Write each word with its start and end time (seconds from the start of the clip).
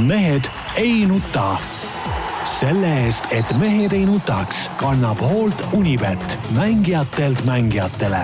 mehed 0.00 0.44
ei 0.76 1.06
nuta. 1.06 1.56
selle 2.44 2.88
eest, 3.04 3.24
et 3.30 3.50
mehed 3.58 3.92
ei 3.92 4.06
nutaks, 4.06 4.70
kannab 4.80 5.20
hoolt 5.20 5.64
Unibet, 5.72 6.38
mängijatelt 6.56 7.44
mängijatele. 7.44 8.22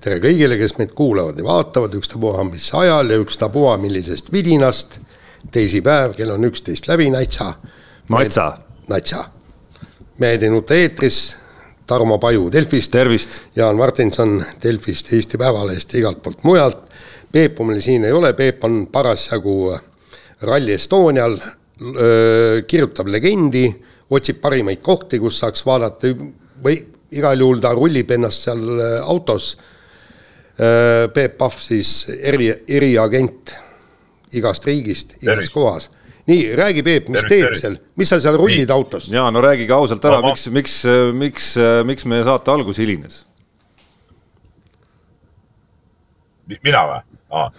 tere 0.00 0.18
kõigile, 0.20 0.58
kes 0.60 0.76
meid 0.78 0.92
kuulavad 0.94 1.38
ja 1.38 1.44
vaatavad, 1.44 1.94
ükstapuha 1.94 2.44
mis 2.44 2.68
ajal 2.74 3.10
ja 3.10 3.18
ükstapuha 3.18 3.76
millisest 3.76 4.32
vidinast. 4.32 4.98
teisipäev, 5.50 6.14
kell 6.16 6.30
on 6.30 6.44
üksteist 6.44 6.88
läbi, 6.88 7.10
Natsa. 7.10 7.52
Natsa. 8.08 8.58
Natsa. 8.88 9.24
mehed 10.18 10.42
ei 10.42 10.50
nuta 10.50 10.74
eetris 10.74 11.36
Tarmo 11.86 12.18
Paju 12.18 12.52
Delfist. 12.52 12.94
Jaan 13.56 13.76
Martinson 13.76 14.44
Delfist, 14.62 15.12
Eesti 15.12 15.38
Päevalehest 15.38 15.92
ja 15.92 15.98
igalt 15.98 16.22
poolt 16.22 16.44
mujalt. 16.44 16.90
Peepu 17.32 17.64
meil 17.64 17.80
siin 17.80 18.04
ei 18.04 18.12
ole, 18.12 18.32
Peep 18.32 18.64
on 18.64 18.86
parasjagu 18.92 19.78
Rally 20.42 20.74
Estonial, 20.76 21.38
kirjutab 22.68 23.08
legendi, 23.08 23.64
otsib 24.12 24.40
parimaid 24.42 24.82
kohti, 24.84 25.20
kus 25.20 25.40
saaks 25.42 25.64
vaadata 25.66 26.12
või 26.64 26.76
igal 27.16 27.40
juhul 27.40 27.60
ta 27.64 27.72
rullib 27.76 28.10
ennast 28.16 28.46
seal 28.46 28.80
autos. 29.04 29.54
Peep 30.56 31.36
Pahv 31.36 31.58
siis 31.60 32.06
eri, 32.16 32.48
eriagent 32.68 33.52
igast 34.36 34.64
riigist, 34.68 35.18
igas 35.22 35.52
kohas 35.52 35.90
nii, 36.26 36.56
räägi 36.56 36.82
Peep, 36.82 37.08
mis 37.08 37.24
teed 37.28 37.54
seal, 37.54 37.76
mis 37.98 38.10
sa 38.10 38.18
seal 38.22 38.36
rullid 38.38 38.64
nii. 38.64 38.74
autos? 38.74 39.06
ja 39.12 39.28
no 39.30 39.42
räägige 39.44 39.74
ausalt 39.76 40.04
ära, 40.04 40.18
miks, 40.24 40.48
miks, 40.50 40.74
miks, 41.14 41.52
miks 41.86 42.06
meie 42.08 42.24
saate 42.26 42.50
algus 42.50 42.80
hilines? 42.82 43.22
mina 46.46 46.82
või 46.88 47.00
ah.? 47.30 47.50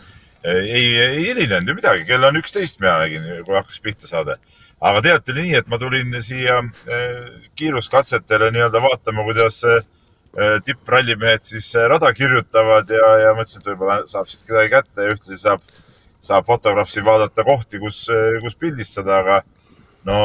Ei, 0.47 0.85
ei 1.01 1.25
hilinenud 1.25 1.71
ju 1.71 1.75
midagi, 1.77 2.05
kell 2.07 2.23
on 2.27 2.39
üksteist, 2.39 2.79
mina 2.83 2.97
nägin, 3.01 3.25
kui 3.45 3.57
hakkas 3.57 3.81
pihta 3.83 4.07
saade. 4.07 4.37
aga 4.77 5.01
tegelikult 5.01 5.31
oli 5.33 5.43
nii, 5.47 5.55
et 5.57 5.69
ma 5.71 5.79
tulin 5.81 6.15
siia 6.21 6.59
eh, 6.85 7.29
kiiruskatsetele 7.57 8.51
nii-öelda 8.53 8.81
vaatama, 8.83 9.25
kuidas 9.25 9.63
eh, 9.65 9.81
tipprallimehed 10.65 11.43
siis 11.49 11.71
eh, 11.75 11.87
rada 11.89 12.13
kirjutavad 12.13 12.89
ja, 12.93 13.11
ja 13.23 13.33
mõtlesin, 13.33 13.63
et 13.63 13.71
võib-olla 13.71 13.99
saab 14.07 14.29
siit 14.29 14.45
kedagi 14.45 14.73
kätte 14.75 15.07
ja 15.07 15.15
ühtlasi 15.15 15.41
saab 15.41 15.65
saab 16.27 16.45
fotograaf 16.45 16.89
siin 16.91 17.05
vaadata 17.05 17.43
kohti, 17.45 17.79
kus, 17.79 18.01
kus 18.41 18.55
pildistada, 18.59 19.21
aga 19.21 19.35
no 20.09 20.15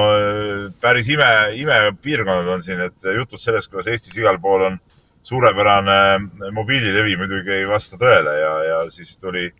päris 0.82 1.06
ime, 1.12 1.28
imepiirkonnad 1.62 2.48
on 2.50 2.64
siin, 2.64 2.80
et 2.88 3.06
jutud 3.18 3.38
sellest, 3.38 3.70
kuidas 3.70 3.90
Eestis 3.92 4.16
igal 4.18 4.40
pool 4.42 4.66
on 4.66 4.78
suurepärane 5.22 6.50
mobiililevi 6.54 7.16
muidugi 7.20 7.54
ei 7.60 7.68
vasta 7.68 7.98
tõele 8.00 8.34
ja, 8.40 8.54
ja 8.66 8.78
siis 8.90 9.14
tuli 9.22 9.52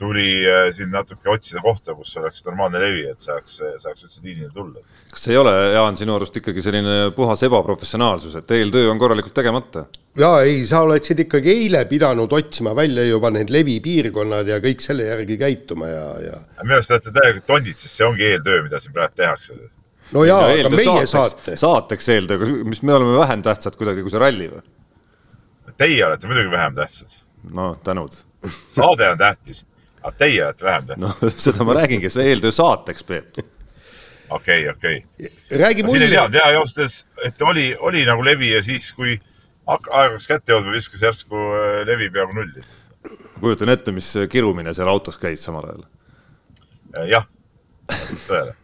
tuli 0.00 0.28
äh, 0.48 0.68
siin 0.74 0.90
natuke 0.92 1.28
otsida 1.30 1.60
kohta, 1.64 1.94
kus 1.94 2.16
oleks 2.16 2.44
normaalne 2.46 2.80
levi, 2.80 3.04
et 3.10 3.20
saaks, 3.20 3.58
saaks 3.82 4.06
üldse 4.06 4.22
liinile 4.24 4.50
tulla. 4.54 4.80
kas 5.12 5.26
ei 5.28 5.36
ole, 5.36 5.52
Jaan, 5.74 5.98
sinu 6.00 6.16
arust 6.16 6.38
ikkagi 6.40 6.64
selline 6.64 6.94
puhas 7.16 7.42
ebaprofessionaalsus, 7.48 8.38
et 8.40 8.54
eeltöö 8.56 8.90
on 8.92 9.00
korralikult 9.00 9.36
tegemata? 9.36 9.84
ja 10.18 10.30
ei, 10.46 10.62
sa 10.66 10.80
oleksid 10.86 11.20
ikkagi 11.26 11.52
eile 11.52 11.84
pidanud 11.90 12.32
otsima 12.32 12.72
välja 12.76 13.04
juba 13.06 13.30
need 13.34 13.52
levipiirkonnad 13.52 14.48
ja 14.48 14.58
kõik 14.64 14.80
selle 14.84 15.10
järgi 15.10 15.36
käituma 15.40 15.92
ja, 15.92 16.06
ja. 16.30 16.40
minu 16.62 16.78
arust 16.78 16.92
te 16.92 16.96
olete 16.98 17.14
täielikult 17.20 17.48
tondid, 17.52 17.78
sest 17.82 18.00
see 18.00 18.08
ongi 18.08 18.26
eeltöö, 18.32 18.64
mida 18.64 18.80
siin 18.82 18.96
praegu 18.96 19.20
tehakse. 19.20 19.58
no 20.16 20.24
jaa, 20.28 20.48
aga 20.54 20.72
meie 20.74 21.06
saate. 21.10 21.58
saateks 21.60 22.08
eeltöö, 22.16 22.56
mis 22.64 22.82
me 22.82 22.96
oleme 22.96 23.20
vähem 23.20 23.44
tähtsad 23.46 23.76
kuidagi 23.76 24.06
kui 24.06 24.16
see 24.16 24.24
ralli 24.24 24.48
või? 24.56 24.64
Teie 25.80 26.02
olete 26.08 26.28
muidugi 26.28 26.56
vähem 26.56 26.74
tähtsad. 26.80 27.20
no 27.52 27.74
tänud 27.84 28.16
saade 28.72 29.10
on 29.10 29.18
tähtis 29.18 29.66
aga 30.02 30.16
teie 30.16 30.44
olete 30.44 30.64
vähem 30.64 30.86
tähtsad. 30.86 31.22
no 31.22 31.30
seda 31.46 31.64
ma 31.64 31.76
räägingi, 31.80 32.10
see 32.10 32.28
eeltöö 32.32 32.52
saateks, 32.54 33.04
Peep. 33.04 33.40
okei, 34.30 34.68
okei. 34.68 35.04
räägi 35.50 35.82
mulle. 35.82 35.98
siin 35.98 36.08
ei 36.08 36.14
teadnud 36.16 36.38
ja 36.40 36.58
ausalt 36.58 36.78
öeldes, 36.78 37.06
et 37.24 37.42
oli, 37.42 37.66
oli 37.78 38.04
nagu 38.08 38.24
levi 38.24 38.52
ja 38.52 38.62
siis, 38.62 38.92
kui 38.96 39.18
aeg 39.70 39.90
hakkas 39.92 40.28
kätte 40.30 40.54
jõudma, 40.54 40.74
viskas 40.74 41.02
järsku 41.04 41.36
äh, 41.36 41.82
levi 41.88 42.10
peaaegu 42.10 42.38
nulli. 42.38 42.64
kujutan 43.40 43.72
ette, 43.74 43.92
mis 43.92 44.12
kirumine 44.30 44.74
seal 44.76 44.88
autos 44.88 45.18
käis 45.20 45.44
samal 45.44 45.68
ajal. 45.68 45.84
Äh, 46.96 47.10
jah, 47.14 47.28
tõele. 48.28 48.56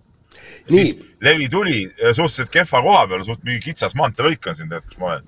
siis 0.76 0.96
levi 1.24 1.48
tuli 1.48 1.80
äh, 1.86 2.12
suhteliselt 2.12 2.52
kehva 2.52 2.82
koha 2.84 3.06
peal, 3.08 3.24
suht 3.24 3.42
mingi 3.46 3.64
kitsas 3.70 3.96
maanteelõik 3.98 4.44
on 4.50 4.58
siin 4.58 4.68
tegelikult, 4.68 4.92
kus 4.92 5.02
ma 5.02 5.12
olen. 5.14 5.26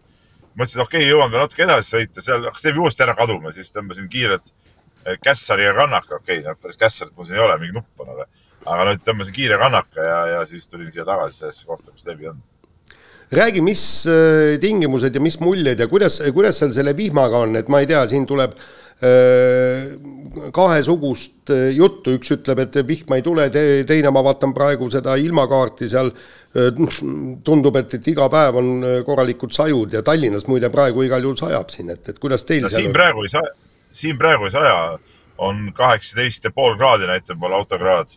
mõtlesin, 0.58 0.80
et 0.80 0.86
okei 0.86 1.02
okay,, 1.02 1.10
jõuan 1.10 1.32
veel 1.32 1.44
natuke 1.46 1.66
edasi 1.66 1.96
sõita, 1.96 2.24
seal 2.24 2.46
hakkas 2.50 2.68
levi 2.68 2.84
uuesti 2.84 3.06
ära 3.06 3.16
kaduma, 3.18 3.54
siis 3.56 3.72
tõmbasin 3.74 4.10
kiirelt 4.12 4.52
kässari 5.22 5.64
ja 5.64 5.74
kannaka, 5.74 6.16
okei 6.16 6.40
okay,, 6.42 6.54
päris 6.62 6.78
kässarit 6.78 7.16
mul 7.16 7.26
siin 7.28 7.38
ei 7.38 7.44
ole, 7.44 7.58
mingi 7.60 7.78
nupp 7.78 8.04
on, 8.04 8.12
aga, 8.14 8.26
aga 8.66 8.88
nüüd 8.90 9.04
tõmbasin 9.06 9.36
kiire 9.36 9.58
kannaka 9.60 10.04
ja, 10.04 10.18
ja 10.34 10.46
siis 10.48 10.68
tulin 10.68 10.90
siia 10.92 11.06
tagasi 11.08 11.42
sellesse 11.42 11.68
kohta, 11.68 11.92
kus 11.92 12.06
levi 12.08 12.30
on. 12.32 12.40
räägi, 13.32 13.60
mis 13.60 13.84
äh, 14.08 14.56
tingimused 14.60 15.14
ja 15.14 15.20
mis 15.20 15.38
muljed 15.40 15.80
ja 15.80 15.88
kuidas, 15.88 16.20
kuidas 16.34 16.60
seal 16.60 16.74
selle 16.76 16.96
vihmaga 16.96 17.44
on, 17.46 17.56
et 17.60 17.68
ma 17.68 17.82
ei 17.82 17.88
tea, 17.88 18.02
siin 18.08 18.26
tuleb 18.28 18.56
äh, 18.56 19.94
kahesugust 20.54 21.52
äh, 21.54 21.68
juttu, 21.76 22.16
üks 22.18 22.34
ütleb, 22.36 22.64
et 22.64 22.80
vihma 22.88 23.20
ei 23.20 23.24
tule, 23.24 23.48
teine, 23.52 24.12
ma 24.12 24.24
vaatan 24.24 24.56
praegu 24.56 24.90
seda 24.92 25.16
ilmakaarti 25.20 25.88
seal, 25.94 26.12
tundub, 27.44 27.76
et, 27.76 27.92
et 27.98 28.06
iga 28.08 28.24
päev 28.32 28.56
on 28.56 28.68
korralikud 29.04 29.52
sajud 29.52 29.92
ja 29.92 30.00
Tallinnas 30.02 30.46
muide 30.48 30.70
praegu 30.72 31.04
igal 31.04 31.20
juhul 31.22 31.36
sajab 31.36 31.68
siin, 31.70 31.92
et, 31.92 32.08
et 32.08 32.18
kuidas 32.18 32.46
teil 32.48 32.64
no, 32.64 32.70
seal 32.72 32.86
siin 32.86 32.94
on? 32.94 32.96
praegu 32.96 33.26
ei 33.26 33.34
saja 33.34 33.52
siin 33.90 34.18
praegu 34.18 34.48
ei 34.48 34.54
saja, 34.54 34.98
on 35.38 35.68
kaheksateist 35.74 36.44
ja 36.44 36.50
pool 36.54 36.76
kraadi 36.76 37.06
näitab 37.06 37.38
mul 37.38 37.54
autokraad 37.54 38.10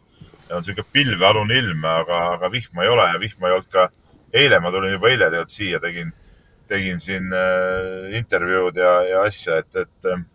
ja 0.49 0.57
on 0.57 0.63
sihuke 0.65 0.83
pilvealune 0.93 1.57
ilm, 1.57 1.85
aga, 1.85 2.21
aga 2.35 2.51
vihma 2.51 2.83
ei 2.83 2.89
ole 2.89 3.07
ja 3.13 3.19
vihma 3.19 3.47
ei 3.47 3.55
olnud 3.57 3.69
ka 3.71 3.89
eile, 4.33 4.59
ma 4.59 4.71
tulin 4.71 4.95
juba 4.95 5.11
eile 5.11 5.29
tegelikult 5.29 5.55
siia, 5.55 5.79
tegin, 5.83 6.11
tegin 6.71 6.99
siin 6.99 7.31
äh, 7.35 8.17
intervjuud 8.19 8.79
ja, 8.79 8.95
ja 9.07 9.21
asja, 9.27 9.61
et, 9.61 9.75
et 9.85 10.11
äh, 10.11 10.25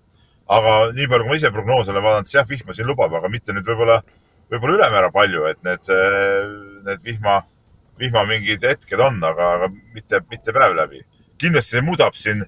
aga 0.47 0.77
nii 0.95 1.09
palju, 1.11 1.27
kui 1.27 1.35
ma 1.35 1.41
ise 1.41 1.53
prognoose 1.53 1.93
olen 1.93 2.07
vaadanud, 2.07 2.31
siis 2.31 2.39
jah, 2.39 2.49
vihma 2.49 2.77
siin 2.77 2.89
lubab, 2.89 3.15
aga 3.19 3.31
mitte 3.33 3.55
nüüd 3.57 3.67
võib-olla, 3.67 3.99
võib-olla 4.53 4.79
ülemäära 4.81 5.13
palju, 5.15 5.47
et 5.51 5.63
need 5.67 5.93
äh,, 5.93 6.51
need 6.87 7.05
vihma, 7.07 7.41
vihma 8.01 8.25
mingid 8.31 8.65
hetked 8.65 9.03
on, 9.03 9.19
aga, 9.27 9.53
aga 9.59 9.71
mitte, 9.75 10.23
mitte 10.31 10.55
päev 10.57 10.77
läbi. 10.79 11.03
kindlasti 11.37 11.77
see 11.77 11.85
muudab 11.85 12.15
siin 12.17 12.47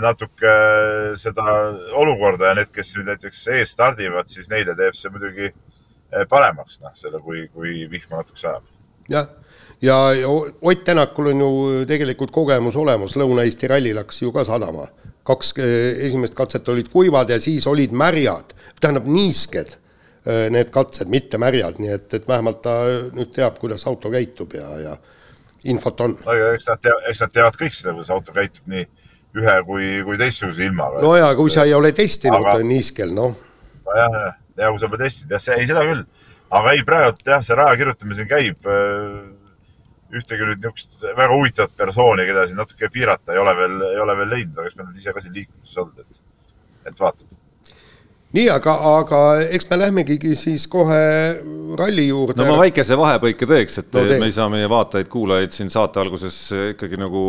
natuke 0.00 0.46
äh, 0.46 1.16
seda 1.16 1.44
olukorda 1.96 2.50
ja 2.50 2.56
need, 2.58 2.70
kes 2.74 2.94
nüüd 2.98 3.08
näiteks 3.08 3.46
ees 3.56 3.74
stardivad, 3.76 4.28
siis 4.28 4.50
neile 4.52 4.74
teeb 4.76 4.96
see 4.98 5.12
muidugi 5.12 5.48
äh, 5.48 6.26
paremaks, 6.28 6.80
noh, 6.84 6.92
selle, 6.98 7.22
kui, 7.24 7.46
kui 7.54 7.86
vihma 7.90 8.20
natuke 8.20 8.40
sajab. 8.40 8.66
jah, 9.10 9.30
ja, 9.80 9.98
ja 10.18 10.28
Ott 10.28 10.84
Tänakul 10.84 11.32
on 11.32 11.44
ju 11.44 11.50
tegelikult 11.88 12.32
kogemus 12.34 12.76
olemas, 12.76 13.16
Lõuna-Eesti 13.16 13.72
ralli 13.72 13.94
läks 13.96 14.22
ju 14.22 14.32
ka 14.36 14.44
sadama. 14.44 14.88
kaks 15.24 15.52
esimest 15.58 16.34
katset 16.34 16.68
olid 16.68 16.88
kuivad 16.88 17.30
ja 17.30 17.40
siis 17.40 17.66
olid 17.66 17.92
märjad, 17.92 18.54
tähendab 18.80 19.06
niisked 19.06 19.76
need 20.50 20.70
katsed, 20.72 21.08
mitte 21.08 21.38
märjad, 21.38 21.78
nii 21.78 21.92
et, 21.92 22.14
et 22.14 22.26
vähemalt 22.28 22.62
ta 22.62 22.72
nüüd 23.14 23.30
teab, 23.32 23.58
kuidas 23.60 23.86
auto 23.86 24.10
käitub 24.10 24.52
ja, 24.54 24.68
ja 24.80 24.96
infot 25.64 26.00
on. 26.00 26.16
eks 26.54 26.68
nad 26.68 26.82
teavad, 26.82 27.06
eks 27.08 27.22
nad 27.24 27.32
teavad 27.32 27.56
kõik 27.60 27.76
seda, 27.76 27.94
kuidas 27.94 28.10
auto 28.10 28.34
käitub 28.36 28.66
nii 28.68 28.88
ühe 29.38 29.56
kui, 29.66 29.88
kui 30.06 30.18
teistsuguse 30.20 30.66
ilmaga. 30.66 31.02
no 31.04 31.14
ja 31.18 31.30
kui 31.38 31.52
sa 31.54 31.66
ei 31.68 31.74
ole 31.76 31.92
testinud 31.96 32.40
aga... 32.40 32.58
niiskel, 32.66 33.12
noh. 33.14 33.36
nojah, 33.86 34.16
jah, 34.16 34.38
ja 34.58 34.70
kui 34.72 34.82
sa 34.82 34.90
pole 34.90 35.04
testinud, 35.04 35.34
jah, 35.36 35.44
see, 35.44 35.58
ei 35.60 35.68
seda 35.70 35.84
küll. 35.86 36.06
aga 36.60 36.72
ei, 36.76 36.86
praegu 36.86 37.26
jah, 37.26 37.44
see 37.46 37.58
raja 37.58 37.76
kirjutamine 37.78 38.18
siin 38.18 38.30
käib. 38.30 38.66
Äh, 38.66 39.20
ühtegi 40.10 40.42
nüüd 40.42 40.58
niisugust 40.58 41.04
väga 41.06 41.30
huvitavat 41.30 41.76
persooni, 41.78 42.24
keda 42.26 42.48
siin 42.50 42.58
natuke 42.58 42.88
piirata 42.90 43.36
ei 43.36 43.38
ole 43.38 43.52
veel, 43.54 43.76
ei 43.92 44.00
ole 44.02 44.16
veel 44.18 44.32
leidnud, 44.34 44.56
aga 44.58 44.66
eks 44.66 44.78
me 44.78 44.82
oleme 44.82 44.98
ise 44.98 45.14
ka 45.14 45.22
siin 45.22 45.36
liikluses 45.36 45.78
olnud, 45.84 46.00
et, 46.02 46.24
et 46.90 46.98
vaatame 46.98 47.39
nii, 48.36 48.46
aga, 48.52 48.74
aga 49.00 49.20
eks 49.56 49.66
me 49.70 49.78
lähmegi 49.80 50.34
siis 50.38 50.66
kohe 50.70 51.00
ralli 51.78 52.06
juurde. 52.08 52.38
no 52.38 52.46
ma 52.52 52.60
väikese 52.62 52.98
vahepõike 52.98 53.48
teeks, 53.50 53.80
et 53.82 53.96
no, 53.96 54.04
me 54.10 54.28
ei 54.28 54.36
saa 54.36 54.50
meie 54.52 54.68
vaatajaid-kuulajaid 54.70 55.54
siin 55.54 55.72
saate 55.72 56.02
alguses 56.02 56.36
ikkagi 56.74 57.00
nagu 57.00 57.22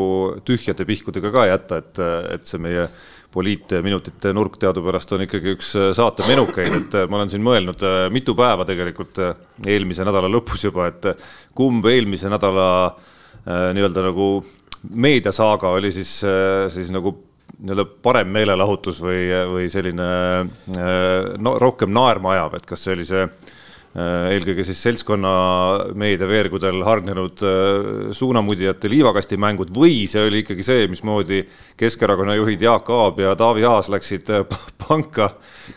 tühjade 0.46 0.86
pihkudega 0.88 1.34
ka 1.34 1.48
jätta, 1.50 1.82
et, 1.82 2.04
et 2.38 2.46
see 2.50 2.62
meie 2.62 2.86
poliitminutite 3.32 4.34
nurk 4.36 4.58
teadupärast 4.60 5.14
on 5.16 5.24
ikkagi 5.24 5.56
üks 5.56 5.72
saate 5.96 6.28
menukeid, 6.28 6.74
et 6.82 6.98
ma 7.08 7.22
olen 7.22 7.32
siin 7.32 7.44
mõelnud 7.46 7.86
mitu 8.12 8.36
päeva 8.38 8.68
tegelikult 8.68 9.22
eelmise 9.66 10.06
nädala 10.08 10.30
lõpus 10.30 10.68
juba, 10.68 10.90
et 10.92 11.24
kumb 11.58 11.88
eelmise 11.88 12.30
nädala 12.30 12.68
nii-öelda 13.48 14.04
nagu 14.12 14.34
meediasaaga 14.92 15.72
oli 15.78 15.94
siis, 15.96 16.20
siis 16.76 16.92
nagu 16.94 17.16
nii-öelda 17.62 17.86
parem 18.04 18.30
meelelahutus 18.34 19.02
või, 19.04 19.26
või 19.54 19.70
selline 19.72 20.12
no 21.38 21.58
rohkem 21.62 21.92
naerma 21.94 22.36
ajav, 22.36 22.58
et 22.58 22.70
kas 22.70 22.86
see 22.86 22.96
oli 22.98 23.08
see 23.08 23.26
eelkõige 23.92 24.64
siis 24.64 24.80
seltskonna 24.86 25.32
meediaveergudel 26.00 26.80
hargnenud 26.88 27.42
suunamudjate 28.16 28.88
liivakastimängud 28.88 29.74
või 29.76 30.06
see 30.08 30.24
oli 30.30 30.46
ikkagi 30.46 30.64
see, 30.64 30.86
mismoodi 30.88 31.42
Keskerakonna 31.78 32.38
juhid 32.38 32.64
Jaak 32.64 32.88
Aab 32.96 33.20
ja 33.20 33.36
Taavi 33.36 33.66
Aas 33.68 33.92
läksid 33.92 34.32
panka 34.86 35.34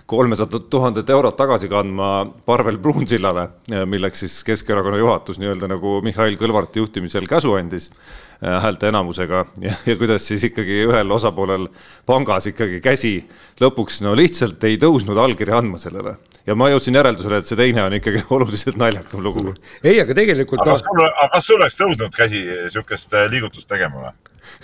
kolmesadat 0.06 0.70
tuhandet 0.70 1.10
eurot 1.10 1.36
tagasi 1.36 1.66
kandma 1.72 2.12
Parvel 2.46 2.78
Pruunsillale, 2.78 3.48
milleks 3.90 4.22
siis 4.22 4.38
Keskerakonna 4.46 5.02
juhatus 5.02 5.42
nii-öelda 5.42 5.74
nagu 5.74 5.98
Mihhail 6.06 6.38
Kõlvarti 6.38 6.84
juhtimisel 6.84 7.26
käsu 7.26 7.58
andis. 7.58 7.90
Äh, 7.90 8.24
häälte 8.44 8.88
enamusega 8.88 9.44
ja, 9.66 9.74
ja 9.86 9.96
kuidas 10.00 10.26
siis 10.28 10.44
ikkagi 10.50 10.84
ühel 10.88 11.16
osapoolel 11.16 11.68
pangas 12.06 12.50
ikkagi 12.50 12.80
käsi 12.84 13.14
lõpuks 13.62 14.02
no 14.04 14.14
lihtsalt 14.18 14.62
ei 14.68 14.78
tõusnud 14.80 15.18
allkirja 15.20 15.58
andma 15.62 15.80
sellele. 15.80 16.16
ja 16.46 16.56
ma 16.58 16.68
jõudsin 16.72 16.98
järeldusele, 16.98 17.40
et 17.40 17.50
see 17.50 17.58
teine 17.58 17.84
on 17.86 17.96
ikkagi 18.00 18.24
oluliselt 18.36 18.78
naljakam 18.80 19.24
lugu. 19.24 19.54
ei, 19.82 20.00
aga 20.02 20.16
tegelikult. 20.16 20.62
aga 20.64 20.76
kas 20.76 20.86
sul, 20.86 21.02
aga 21.06 21.32
kas 21.38 21.50
sul 21.50 21.60
oleks 21.60 21.80
tõusnud 21.80 22.16
käsi 22.16 22.44
sihukest 22.76 23.18
äh, 23.18 23.28
liigutust 23.32 23.68
tegema 23.70 24.06
või? 24.06 24.14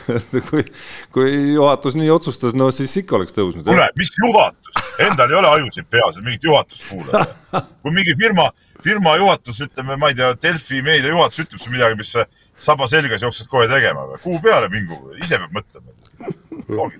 kui, 0.51 0.65
kui 1.13 1.31
juhatus 1.55 1.97
nii 1.97 2.11
otsustas, 2.13 2.55
no 2.59 2.71
siis 2.75 2.95
ikka 3.01 3.17
oleks 3.19 3.35
tõusnud. 3.37 3.65
kuule, 3.67 3.87
mis 3.99 4.13
juhatus, 4.19 4.83
endal 5.07 5.33
ei 5.33 5.39
ole 5.41 5.53
ajusid 5.57 5.89
peas, 5.91 6.19
et 6.19 6.27
mingit 6.27 6.45
juhatust 6.45 6.85
kuulata. 6.91 7.65
kui 7.83 7.95
mingi 7.95 8.15
firma, 8.19 8.51
firma 8.85 9.17
juhatus, 9.21 9.63
ütleme, 9.67 9.97
ma 10.01 10.13
ei 10.13 10.19
tea, 10.19 10.35
Delfi 10.43 10.83
meedia 10.85 11.15
juhatus 11.15 11.45
ütleb 11.47 11.63
sulle 11.63 11.79
midagi, 11.79 11.99
mis 12.01 12.15
saba 12.61 12.89
selgas 12.91 13.23
jooksed 13.25 13.49
kohe 13.51 13.69
tegema 13.71 14.07
või? 14.09 14.21
kuu 14.25 14.41
peale 14.45 14.69
mingu, 14.73 14.99
ise 15.21 15.39
peab 15.41 15.57
mõtlema. 15.57 16.91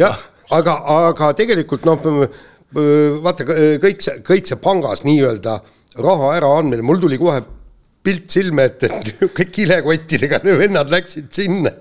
jah, 0.00 0.26
aga, 0.54 0.76
aga 1.08 1.32
tegelikult 1.38 1.86
noh, 1.88 2.00
vaata 3.24 3.46
kõik 3.82 4.04
see, 4.04 4.20
kõik 4.26 4.48
see 4.50 4.60
pangas 4.62 5.04
nii-öelda 5.06 5.60
raha 6.04 6.34
äraandmine, 6.36 6.84
mul 6.84 7.00
tuli 7.00 7.18
kohe 7.20 7.40
pilt 8.06 8.30
silme 8.30 8.68
ette, 8.68 8.90
et 8.90 9.08
niisugune 9.08 9.48
kilekottidega 9.54 10.42
vennad 10.44 10.92
läksid 10.92 11.32
sinna 11.34 11.72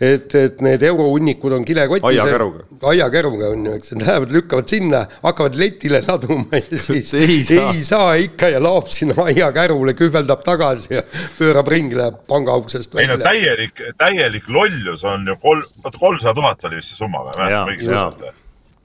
et, 0.00 0.34
et 0.34 0.60
need 0.60 0.82
eurohunnikud 0.82 1.52
on 1.56 1.64
kilekotis. 1.64 2.04
aiakäruga. 2.04 2.64
aiakäruga 2.82 3.48
on 3.48 3.66
ju, 3.66 3.74
eks, 3.78 3.92
nad 3.92 4.06
lähevad, 4.06 4.32
lükkavad 4.32 4.68
sinna, 4.68 5.02
hakkavad 5.22 5.56
letile 5.56 6.02
laduma 6.08 6.60
ja 6.60 6.78
siis 6.86 7.14
ei 7.14 7.42
saa. 7.44 7.70
ei 7.72 7.84
saa 7.84 8.14
ikka 8.20 8.50
ja 8.52 8.62
laob 8.62 8.90
sinna 8.92 9.16
aiakärule, 9.24 9.96
kühveldab 9.96 10.44
tagasi 10.44 10.94
ja 10.98 11.04
pöörab 11.38 11.68
ringi, 11.72 11.96
läheb 11.96 12.22
panga 12.28 12.56
uksest 12.60 12.94
välja. 12.94 13.12
ei 13.12 13.16
no 13.16 13.24
täielik, 13.24 13.84
täielik 13.98 14.48
lollus 14.48 15.04
on 15.04 15.26
ju 15.26 15.36
kolm, 15.40 15.64
oota 15.84 15.98
kolmsada 15.98 16.34
tuhat 16.34 16.68
oli 16.68 16.82
vist 16.82 16.92
see 16.92 17.00
summa 17.00 17.24
või? 17.30 18.32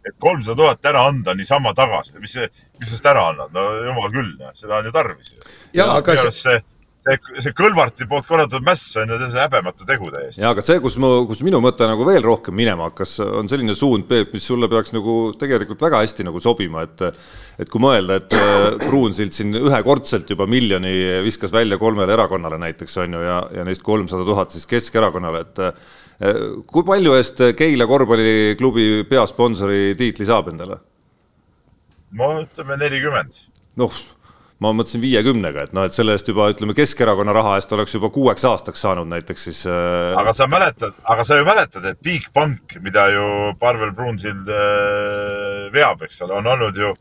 et 0.06 0.16
kolmsada 0.18 0.58
tuhat 0.58 0.86
ära 0.90 1.06
anda 1.12 1.36
niisama 1.38 1.76
tagasi, 1.78 2.16
mis 2.24 2.34
see, 2.40 2.48
mis 2.80 2.90
sa 2.90 2.98
seda 2.98 3.12
ära 3.16 3.28
annad, 3.34 3.52
no 3.54 3.68
jumal 3.86 4.14
küll, 4.14 4.32
seda 4.58 4.80
on 4.80 4.88
ju 4.88 4.94
tarvis. 4.96 5.36
ja, 5.78 5.92
aga 5.98 6.16
see, 6.32 6.58
see, 7.06 7.18
see 7.44 7.54
Kõlvarti 7.58 8.08
poolt 8.10 8.28
korraldatud 8.30 8.66
mäss 8.66 8.96
on 9.02 9.12
ju 9.12 9.18
täiesti 9.20 9.40
häbematu 9.42 9.88
tegu 9.88 10.10
täiesti. 10.14 10.42
ja 10.44 10.52
aga 10.54 10.64
see, 10.66 10.82
kus 10.84 10.98
mu, 11.02 11.12
kus 11.30 11.42
minu 11.46 11.62
mõte 11.64 11.88
nagu 11.90 12.06
veel 12.08 12.24
rohkem 12.26 12.56
minema 12.58 12.90
hakkas, 12.90 13.18
on 13.26 13.50
selline 13.52 13.76
suund, 13.78 14.08
Peep, 14.10 14.34
mis 14.36 14.46
sulle 14.48 14.70
peaks 14.72 14.94
nagu 14.96 15.16
tegelikult 15.40 15.82
väga 15.82 16.04
hästi 16.04 16.28
nagu 16.28 16.42
sobima, 16.44 16.86
et 16.88 17.08
et 17.62 17.70
kui 17.70 17.82
mõelda, 17.84 18.18
et 18.22 18.36
Pruunsild 18.88 19.36
siin 19.36 19.54
ühekordselt 19.60 20.30
juba 20.34 20.48
miljoni 20.50 20.94
viskas 21.26 21.52
välja 21.54 21.78
kolmele 21.82 22.14
erakonnale 22.16 22.58
näiteks 22.62 22.96
on 23.04 23.18
ju 23.18 23.26
ja, 23.26 23.42
ja 23.60 23.66
neist 23.68 23.84
kolmsada 23.86 24.26
tuhat 24.26 24.56
siis 24.56 24.66
Keskerakonnale, 24.70 25.44
et 25.46 25.62
kui 26.70 26.86
palju 26.86 27.18
eest 27.18 27.44
Keila 27.58 27.86
korvpalliklubi 27.90 29.04
peasponsori 29.10 29.94
tiitli 30.00 30.26
saab 30.30 30.54
endale? 30.54 30.80
no 32.18 32.34
ütleme 32.42 32.76
nelikümmend. 32.82 33.46
noh 33.80 34.02
ma 34.62 34.72
mõtlesin 34.78 35.02
viiekümnega, 35.02 35.66
et 35.66 35.76
noh, 35.76 35.88
et 35.88 35.96
selle 35.96 36.14
eest 36.16 36.28
juba 36.30 36.48
ütleme, 36.54 36.76
Keskerakonna 36.78 37.34
raha 37.36 37.56
eest 37.58 37.72
oleks 37.74 37.96
juba 37.98 38.12
kuueks 38.14 38.46
aastaks 38.46 38.84
saanud 38.86 39.10
näiteks 39.10 39.48
siis 39.50 39.62
äh.... 39.66 40.12
aga 40.22 40.36
sa 40.38 40.48
mäletad, 40.52 40.98
aga 41.14 41.26
sa 41.28 41.40
ju 41.40 41.48
mäletad, 41.48 41.88
et 41.90 42.02
Bigbank, 42.06 42.78
mida 42.86 43.08
ju 43.14 43.26
Parvel 43.62 43.96
Pruunsild 43.98 44.52
äh, 44.54 45.72
veab, 45.74 46.06
eks 46.06 46.22
ole, 46.28 46.38
on 46.38 46.52
olnud 46.54 46.78
ju 46.78 46.94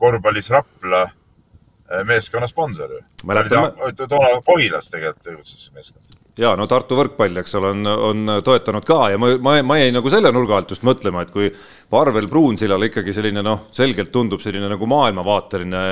korvpallis 0.00 0.52
Rapla 0.52 1.06
äh, 1.06 2.04
meeskonna 2.04 2.48
sponsor 2.52 2.98
ju. 2.98 3.02
toona 3.24 4.36
Kohilas 4.44 4.92
tegelikult 4.92 5.24
tegutses 5.24 5.66
see 5.66 5.76
meeskond 5.76 6.16
ja 6.36 6.52
no 6.58 6.66
Tartu 6.68 6.98
võrkpall, 6.98 7.40
eks 7.40 7.56
ole, 7.56 7.72
on, 7.72 7.88
on 8.10 8.34
toetanud 8.44 8.84
ka 8.86 8.98
ja 9.12 9.20
ma, 9.20 9.32
ma, 9.40 9.56
ma 9.64 9.78
jäin 9.80 9.96
nagu 9.96 10.12
selle 10.12 10.32
nurga 10.34 10.58
alt 10.58 10.72
just 10.74 10.84
mõtlema, 10.86 11.24
et 11.24 11.32
kui 11.32 11.48
Parvel 11.86 12.26
Pruunsillal 12.26 12.82
ikkagi 12.88 13.12
selline 13.14 13.44
noh, 13.46 13.68
selgelt 13.70 14.10
tundub 14.10 14.40
selline 14.42 14.66
nagu 14.66 14.88
maailmavaateline 14.90 15.82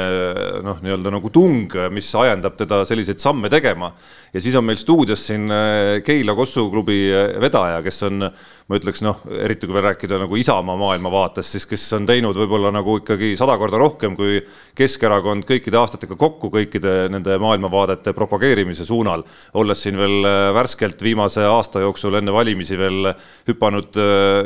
noh, 0.67 0.81
nii-öelda 0.82 1.12
nagu 1.14 1.31
tung, 1.31 1.70
mis 1.94 2.08
ajendab 2.19 2.56
teda 2.58 2.81
selliseid 2.88 3.23
samme 3.23 3.46
tegema. 3.52 3.93
ja 4.35 4.41
siis 4.43 4.56
on 4.58 4.64
meil 4.67 4.79
stuudios 4.81 5.23
siin 5.29 5.46
eh, 5.55 6.00
Keila 6.02 6.35
Kossu 6.35 6.67
klubi 6.73 6.96
eh, 7.06 7.37
vedaja, 7.38 7.79
kes 7.85 8.02
on, 8.08 8.25
ma 8.26 8.81
ütleks 8.81 9.05
noh, 9.06 9.20
eriti 9.38 9.69
kui 9.69 9.76
veel 9.76 9.87
rääkida 9.87 10.19
nagu 10.19 10.35
Isamaa 10.35 10.75
maailmavaatest, 10.81 11.55
siis 11.55 11.69
kes 11.70 11.85
on 11.94 12.08
teinud 12.11 12.35
võib-olla 12.43 12.75
nagu 12.75 12.99
ikkagi 12.99 13.37
sada 13.38 13.55
korda 13.61 13.79
rohkem 13.79 14.19
kui 14.19 14.41
Keskerakond 14.75 15.46
kõikide 15.46 15.79
aastatega 15.79 16.19
kokku 16.19 16.50
kõikide 16.56 17.06
nende 17.14 17.38
maailmavaadete 17.38 18.17
propageerimise 18.19 18.82
suunal, 18.88 19.23
olles 19.55 19.87
siin 19.87 20.02
veel 20.02 20.26
eh, 20.26 20.50
värskelt 20.58 21.06
viimase 21.06 21.46
aasta 21.46 21.87
jooksul 21.87 22.19
enne 22.19 22.35
valimisi 22.35 22.82
veel 22.82 23.12
hüpanud, 23.46 23.94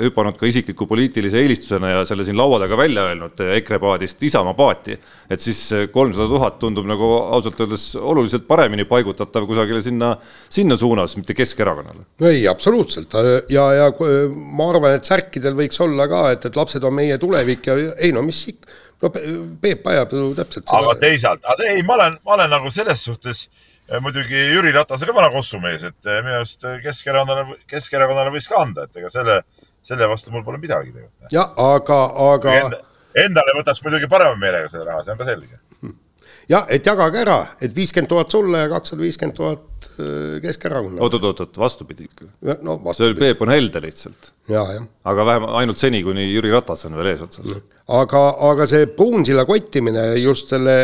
hüpanud 0.05 0.37
ka 0.37 0.45
isikliku 0.53 0.85
poliitilise 0.91 1.38
eelistusena 1.41 1.91
ja 1.93 2.03
selle 2.09 2.25
siin 2.27 2.37
laua 2.39 2.59
taga 2.63 2.77
välja 2.79 3.07
öelnud 3.11 3.41
EKRE 3.59 3.79
paadist 3.83 4.23
Isamaa 4.29 4.55
paati, 4.59 4.99
et 5.31 5.45
siis 5.45 5.61
kolmsada 5.93 6.29
tuhat 6.31 6.59
tundub 6.63 6.89
nagu 6.89 7.11
ausalt 7.37 7.61
öeldes 7.61 7.91
oluliselt 7.97 8.47
paremini 8.49 8.87
paigutatav 8.89 9.47
kusagile 9.49 9.83
sinna, 9.85 10.15
sinna 10.51 10.77
suunas, 10.77 11.17
mitte 11.17 11.37
Keskerakonnale. 11.39 12.07
ei, 12.29 12.47
absoluutselt 12.49 13.15
ja, 13.49 13.69
ja 13.75 13.89
ma 14.35 14.69
arvan, 14.73 14.99
et 14.99 15.09
särkidel 15.09 15.57
võiks 15.59 15.81
olla 15.85 16.09
ka, 16.11 16.27
et, 16.35 16.51
et 16.51 16.59
lapsed 16.59 16.85
on 16.85 16.95
meie 16.99 17.19
tulevik 17.19 17.71
ja 17.71 17.79
ei 17.97 18.13
no 18.13 18.23
mis 18.27 18.45
ikka, 18.53 18.77
no 19.03 19.13
Peep 19.63 19.87
ajab 19.87 20.13
ju 20.13 20.29
täpselt 20.37 20.67
seda. 20.67 20.83
aga 20.83 20.99
teisalt, 21.03 21.49
ei, 21.67 21.83
ma 21.87 21.97
olen, 21.99 22.19
ma 22.25 22.37
olen 22.39 22.53
nagu 22.57 22.73
selles 22.75 23.05
suhtes 23.07 23.45
eh, 23.47 23.99
muidugi 24.03 24.49
Jüri 24.55 24.75
Ratasega 24.75 25.15
vana 25.15 25.31
kossumees, 25.35 25.87
et 25.91 26.11
eh, 26.11 26.21
minu 26.25 26.41
arust 26.41 26.67
Keskerakonnale, 26.85 27.61
Keskerakonnale 27.71 28.35
võiks 28.35 28.51
ka 28.51 28.63
anda, 28.65 28.89
et 28.89 29.03
ega 29.03 29.13
selle 29.13 29.43
selle 29.89 30.09
vastu 30.11 30.35
mul 30.35 30.45
pole 30.47 30.61
midagi 30.63 30.93
tegelikult. 30.93 31.33
jah, 31.33 31.51
aga, 31.57 32.03
aga 32.33 32.61
End,. 32.61 32.85
Endale 33.19 33.57
võtaks 33.57 33.81
muidugi 33.85 34.11
parema 34.11 34.37
meelega 34.39 34.69
selle 34.73 34.87
raha, 34.89 35.05
see 35.05 35.15
on 35.15 35.21
ka 35.21 35.27
selge. 35.29 35.59
jah, 36.49 36.67
et 36.73 36.87
jagage 36.87 37.23
ära, 37.23 37.39
et 37.61 37.75
viiskümmend 37.77 38.11
tuhat 38.11 38.33
sulle 38.33 38.63
ja 38.63 38.69
kakssada 38.73 39.05
viiskümmend 39.05 39.37
tuhat 39.37 39.89
äh, 40.01 40.39
Keskerakonnale. 40.45 41.03
oot, 41.05 41.17
oot, 41.19 41.27
oot, 41.31 41.43
oot, 41.45 41.61
vastupidi 41.61 42.09
ikka. 42.09 42.29
no 42.63 42.79
vastupidi. 42.85 42.97
see 42.99 43.07
oli 43.09 43.19
Peep 43.21 43.43
on 43.45 43.53
helde 43.53 43.83
lihtsalt. 43.85 44.33
aga 45.05 45.27
vähemalt 45.31 45.57
ainult 45.63 45.81
seni, 45.81 46.03
kuni 46.05 46.29
Jüri 46.29 46.53
Ratas 46.53 46.85
on 46.89 46.97
veel 47.01 47.13
eesotsas. 47.15 47.63
aga, 48.01 48.25
aga 48.51 48.69
see 48.71 48.91
Pruunsilla 48.97 49.45
kottimine 49.49 50.11
just 50.23 50.53
selle 50.53 50.77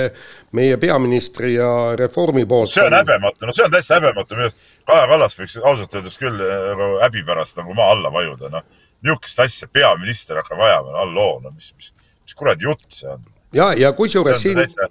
meie 0.55 0.79
peaministri 0.81 1.55
ja 1.55 1.70
Reformi 1.99 2.46
poolt. 2.46 2.73
see 2.73 2.87
on 2.87 3.01
häbematu, 3.01 3.46
no 3.46 3.56
see 3.56 3.67
on 3.69 3.77
täitsa 3.77 4.01
häbematu, 4.01 4.49
Kaja 4.84 5.06
Kallas 5.08 5.37
võiks 5.39 5.55
ausalt 5.65 5.94
öeldes 5.96 6.17
küll 6.20 6.41
äh, 6.41 6.73
nagu 6.73 6.96
häbi 7.05 7.25
pärast 7.25 7.61
nagu 7.61 7.77
maa 7.77 7.93
alla 7.96 8.13
vajuda, 8.13 8.53
noh 8.53 8.73
niisugust 9.05 9.41
asja 9.44 9.69
peaminister 9.73 10.41
hakkab 10.41 10.61
ajama, 10.65 10.96
halloo, 10.99 11.39
no 11.44 11.53
mis, 11.55 11.73
mis, 11.77 11.93
mis 12.25 12.37
kuradi 12.39 12.69
jutt 12.69 12.87
see 12.89 13.11
on? 13.11 13.25
ja, 13.55 13.73
ja 13.79 13.93
kusjuures 13.96 14.41
siin. 14.43 14.58
täitsa, 14.58 14.89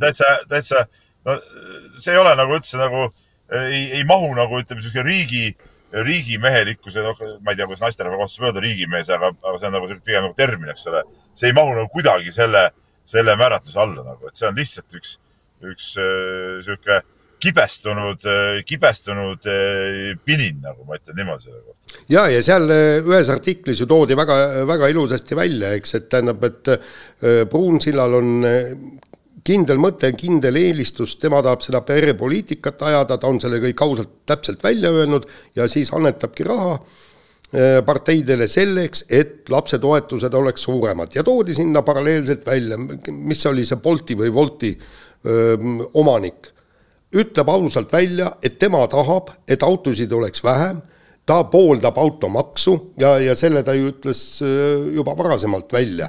täitsa, 0.00 0.32
täitsa, 0.50 0.84
no 1.26 1.38
see 1.98 2.14
ei 2.14 2.20
ole 2.20 2.34
nagu 2.38 2.56
üldse 2.58 2.80
nagu, 2.80 3.08
ei, 3.62 3.82
ei 4.00 4.04
mahu 4.08 4.32
nagu 4.36 4.60
ütleme, 4.60 4.82
niisugune 4.82 5.06
riigi, 5.06 5.44
riigimehelikkuse, 6.06 7.02
noh, 7.04 7.20
ma 7.40 7.54
ei 7.54 7.58
tea, 7.58 7.68
kuidas 7.68 7.84
naisterahva 7.86 8.18
kohta 8.20 8.34
saab 8.34 8.50
öelda 8.50 8.64
riigimees, 8.64 9.10
aga, 9.14 9.30
aga 9.40 9.60
see 9.60 9.70
on 9.70 9.76
nagu 9.78 9.90
pigem 9.94 10.26
nagu 10.26 10.36
termin, 10.38 10.72
eks 10.74 10.88
ole. 10.90 11.04
see 11.36 11.50
ei 11.52 11.56
mahu 11.56 11.76
nagu 11.78 11.88
kuidagi 11.92 12.34
selle, 12.34 12.68
selle 13.06 13.36
määratluse 13.38 13.78
alla 13.80 14.04
nagu, 14.10 14.28
et 14.28 14.38
see 14.38 14.48
on 14.48 14.58
lihtsalt 14.58 14.98
üks, 14.98 15.18
üks 15.64 15.92
niisugune 15.96 16.98
äh, 16.98 17.12
kibestunud, 17.42 18.26
kibestunud 18.66 19.48
eh, 19.50 20.12
pinin, 20.24 20.60
nagu 20.64 20.86
ma 20.86 20.98
ütlen 20.98 21.18
niimoodi 21.18 21.48
selle 21.48 21.60
kohta. 21.60 21.98
ja, 22.12 22.26
ja 22.32 22.42
seal 22.44 22.68
eh, 22.72 23.00
ühes 23.04 23.30
artiklis 23.32 23.82
ju 23.82 23.88
toodi 23.90 24.16
väga, 24.18 24.38
väga 24.68 24.90
ilusasti 24.92 25.38
välja, 25.38 25.74
eks, 25.76 25.96
et 25.98 26.08
tähendab, 26.12 26.44
et 26.48 26.72
eh, 26.72 27.42
Pruunsillal 27.50 28.18
on 28.20 28.30
kindel 29.46 29.78
mõte, 29.78 30.10
kindel 30.18 30.58
eelistus, 30.58 31.16
tema 31.22 31.42
tahab 31.44 31.62
seda 31.62 31.82
perepoliitikat 31.86 32.82
ajada, 32.88 33.18
ta 33.20 33.28
on 33.30 33.38
selle 33.42 33.60
kõik 33.62 33.82
ausalt 33.84 34.14
täpselt 34.26 34.64
välja 34.64 34.90
öelnud 34.90 35.28
ja 35.56 35.68
siis 35.70 35.92
annetabki 35.94 36.46
raha 36.48 36.78
parteidele 37.86 38.48
selleks, 38.50 39.04
et 39.14 39.46
lapsetoetused 39.48 40.34
oleks 40.34 40.64
suuremad 40.66 41.14
ja 41.14 41.22
toodi 41.24 41.54
sinna 41.54 41.84
paralleelselt 41.86 42.42
välja, 42.44 42.74
mis 43.06 43.46
oli 43.46 43.62
see 43.64 43.78
Bolti 43.80 44.16
või 44.18 44.32
Wolti 44.34 44.72
öö, 44.74 45.54
omanik 45.94 46.50
ütleb 47.16 47.48
ausalt 47.48 47.92
välja, 47.92 48.30
et 48.42 48.58
tema 48.58 48.82
tahab, 48.88 49.30
et 49.48 49.62
autosid 49.62 50.12
oleks 50.12 50.44
vähem, 50.44 50.80
ta 51.26 51.42
pooldab 51.50 51.98
automaksu 51.98 52.76
ja, 53.00 53.16
ja 53.18 53.34
selle 53.36 53.62
ta 53.66 53.74
ju 53.74 53.90
ütles 53.90 54.22
äh, 54.42 54.94
juba 54.94 55.16
varasemalt 55.18 55.72
välja. 55.72 56.08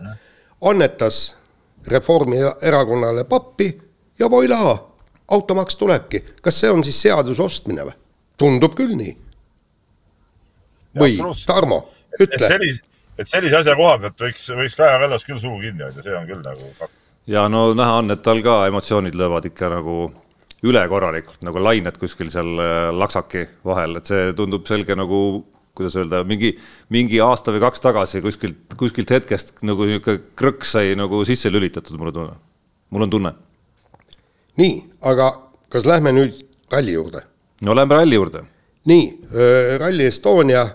annetas 0.61 1.35
Reformierakonnale 1.87 3.23
pappi 3.23 3.81
ja 4.19 4.29
voila, 4.29 4.87
automaks 5.27 5.75
tulebki. 5.75 6.23
kas 6.41 6.59
see 6.59 6.71
on 6.71 6.83
siis 6.83 7.01
seaduse 7.01 7.41
ostmine 7.41 7.85
või? 7.87 7.95
tundub 8.37 8.75
küll 8.77 8.93
nii. 8.97 9.15
või 10.99 11.17
Tarmo, 11.45 11.87
ütle. 12.19 12.51
et 13.17 13.29
sellise 13.29 13.57
asja 13.57 13.75
koha 13.75 13.97
pealt 13.97 14.21
võiks, 14.21 14.49
võiks 14.53 14.77
Kaja 14.77 14.99
Kallas 15.01 15.25
küll 15.25 15.41
suu 15.41 15.57
kinni 15.61 15.83
hoida, 15.83 16.03
see 16.03 16.15
on 16.17 16.29
küll 16.29 16.43
nagu 16.45 16.71
fakt. 16.77 16.93
ja 17.27 17.47
no 17.49 17.71
näha 17.73 17.99
on, 18.03 18.13
et 18.13 18.21
tal 18.21 18.43
ka 18.45 18.65
emotsioonid 18.69 19.17
löövad 19.17 19.49
ikka 19.49 19.71
nagu 19.73 20.11
ülekorralikult 20.65 21.43
nagu 21.45 21.61
lained 21.61 21.99
kuskil 22.01 22.31
seal 22.33 22.57
äh, 22.61 22.89
laksaki 22.95 23.45
vahel, 23.67 23.99
et 23.99 24.09
see 24.09 24.31
tundub 24.37 24.65
selge 24.69 24.97
nagu 24.97 25.19
kuidas 25.77 25.93
öelda, 25.99 26.23
mingi, 26.25 26.55
mingi 26.89 27.19
aasta 27.21 27.53
või 27.53 27.61
kaks 27.61 27.83
tagasi 27.83 28.21
kuskilt, 28.25 28.73
kuskilt 28.79 29.11
hetkest 29.13 29.59
nagu 29.67 29.85
niisugune 29.85 30.23
krõks 30.39 30.73
sai 30.73 30.95
nagu 30.97 31.21
sisse 31.27 31.51
lülitatud, 31.53 31.99
mul 32.01 32.09
on 32.09 32.15
tunne. 32.15 32.35
mul 32.89 33.05
on 33.05 33.13
tunne. 33.13 33.33
nii, 34.57 34.75
aga 35.05 35.29
kas 35.69 35.85
lähme 35.85 36.15
nüüd 36.17 36.41
ralli 36.73 36.97
juurde? 36.97 37.21
no 37.61 37.77
lähme 37.77 37.99
ralli 38.01 38.17
juurde. 38.17 38.43
nii, 38.89 39.05
Rally 39.77 40.09
Estonia, 40.09 40.65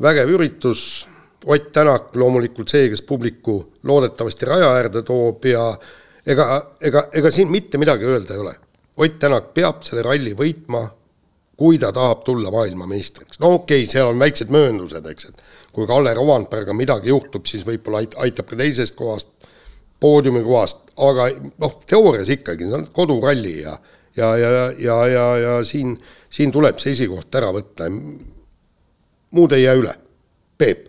vägev 0.00 0.32
üritus, 0.32 1.06
Ott 1.44 1.72
Tänak 1.72 2.14
loomulikult 2.14 2.70
see, 2.70 2.88
kes 2.88 3.02
publiku 3.02 3.56
loodetavasti 3.82 4.46
raja 4.46 4.68
äärde 4.76 5.02
toob 5.02 5.44
ja 5.50 5.64
ega, 6.26 6.44
ega, 6.80 7.08
ega 7.12 7.32
siin 7.34 7.50
mitte 7.50 7.80
midagi 7.82 8.06
öelda 8.06 8.36
ei 8.36 8.42
ole. 8.44 8.52
Ott 8.96 9.18
Tänak 9.18 9.54
peab 9.54 9.84
selle 9.86 10.02
ralli 10.04 10.34
võitma 10.36 10.82
kui 11.62 11.78
ta 11.78 11.92
tahab 11.92 12.24
tulla 12.26 12.50
maailmameistriks. 12.50 13.38
no 13.40 13.54
okei 13.54 13.84
okay,, 13.84 13.90
seal 13.90 14.10
on 14.10 14.18
väiksed 14.18 14.50
mööndused, 14.52 15.06
eks, 15.06 15.30
et 15.30 15.42
kui 15.72 15.86
Kalle 15.86 16.14
Rovandberga 16.16 16.74
midagi 16.76 17.12
juhtub, 17.12 17.46
siis 17.46 17.64
võib-olla 17.68 18.02
ait-, 18.02 18.16
aitab 18.24 18.48
ka 18.50 18.58
teisest 18.58 18.96
kohast, 18.98 19.30
poodiumi 20.02 20.42
kohast, 20.42 20.80
aga 20.96 21.28
noh, 21.62 21.76
teoorias 21.88 22.32
ikkagi, 22.34 22.66
see 22.66 22.80
on 22.80 22.88
koduralli 22.94 23.58
ja 23.62 23.76
ja, 24.16 24.36
ja, 24.36 24.50
ja, 24.78 24.96
ja, 25.08 25.26
ja 25.40 25.52
siin, 25.64 25.94
siin 26.30 26.52
tuleb 26.52 26.80
see 26.82 26.92
esikoht 26.96 27.34
ära 27.38 27.52
võtta. 27.54 27.88
muud 29.32 29.52
ei 29.56 29.62
jää 29.62 29.76
üle. 29.78 29.94
Peep. 30.58 30.88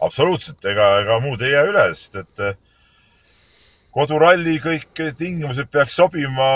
absoluutselt, 0.00 0.64
ega, 0.64 0.86
ega 1.02 1.18
muud 1.20 1.42
ei 1.42 1.52
jää 1.52 1.66
üle, 1.68 1.84
sest 1.94 2.16
et 2.22 2.46
koduralli 3.92 4.56
kõik 4.62 5.02
tingimused 5.18 5.68
peaks 5.72 5.96
sobima 6.00 6.48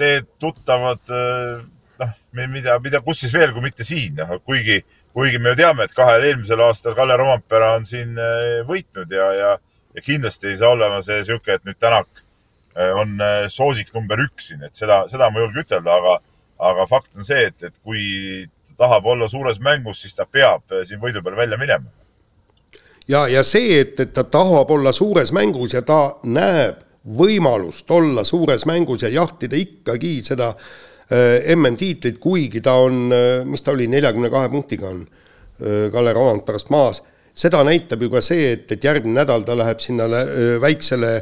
teed 0.00 0.26
tuttavad, 0.40 1.02
äh, 1.12 1.60
noh, 2.00 2.14
mida, 2.48 2.78
mida, 2.82 3.02
kus 3.04 3.22
siis 3.24 3.34
veel, 3.36 3.52
kui 3.54 3.64
mitte 3.64 3.86
siin, 3.86 4.16
noh, 4.18 4.38
kuigi, 4.46 4.80
kuigi 5.16 5.40
me 5.42 5.52
ju 5.52 5.60
teame, 5.60 5.86
et 5.86 5.96
kahel 5.96 6.24
eelmisel 6.30 6.62
aastal 6.64 6.96
Kalle 6.98 7.18
Rompera 7.20 7.74
on 7.76 7.86
siin 7.88 8.16
äh, 8.18 8.62
võitnud 8.68 9.12
ja, 9.12 9.28
ja, 9.36 9.52
ja 9.94 10.04
kindlasti 10.06 10.50
ei 10.50 10.58
saa 10.60 10.72
olema 10.76 11.02
see 11.04 11.20
sihuke, 11.28 11.58
et 11.58 11.68
nüüd 11.68 11.78
Tänak 11.82 12.24
äh, 12.78 12.94
on 12.96 13.20
soosik 13.52 13.92
number 13.94 14.24
üks 14.24 14.50
siin, 14.50 14.64
et 14.66 14.74
seda, 14.78 15.04
seda 15.12 15.28
ma 15.30 15.40
ei 15.40 15.46
julge 15.46 15.66
ütelda, 15.66 16.00
aga, 16.00 16.16
aga 16.72 16.88
fakt 16.90 17.20
on 17.20 17.28
see, 17.28 17.44
et, 17.52 17.68
et 17.68 17.76
kui 17.84 18.48
tahab 18.80 19.06
olla 19.12 19.28
suures 19.28 19.60
mängus, 19.60 20.00
siis 20.00 20.16
ta 20.16 20.24
peab 20.24 20.80
siin 20.88 21.02
võidu 21.02 21.20
peal 21.22 21.36
välja 21.36 21.60
minema. 21.60 21.99
Ja, 23.10 23.24
ja 23.28 23.42
see, 23.46 23.80
et, 23.80 23.98
et 24.00 24.12
ta 24.14 24.24
tahab 24.24 24.70
olla 24.70 24.92
suures 24.94 25.32
mängus 25.36 25.74
ja 25.74 25.82
ta 25.86 26.00
näeb 26.24 26.86
võimalust 27.16 27.90
olla 27.96 28.24
suures 28.28 28.66
mängus 28.68 29.06
ja 29.06 29.10
jahtida 29.12 29.58
ikkagi 29.58 30.18
seda 30.24 30.50
äh, 30.52 31.48
MM-tiitlit, 31.56 32.20
kuigi 32.20 32.60
ta 32.64 32.76
on, 32.84 33.08
äh, 33.14 33.44
mis 33.48 33.64
ta 33.64 33.72
oli, 33.74 33.88
neljakümne 33.90 34.30
kahe 34.32 34.50
punktiga 34.52 34.90
on 34.90 35.02
äh, 35.06 35.88
Kalle 35.92 36.14
Rovand 36.16 36.44
pärast 36.46 36.70
maas. 36.70 37.02
seda 37.34 37.62
näitab 37.64 38.02
ju 38.02 38.10
ka 38.10 38.20
see, 38.20 38.52
et, 38.52 38.66
et 38.72 38.84
järgmine 38.84 39.22
nädal 39.22 39.44
ta 39.46 39.54
läheb 39.56 39.80
sinna 39.80 40.08
väiksele 40.60 41.12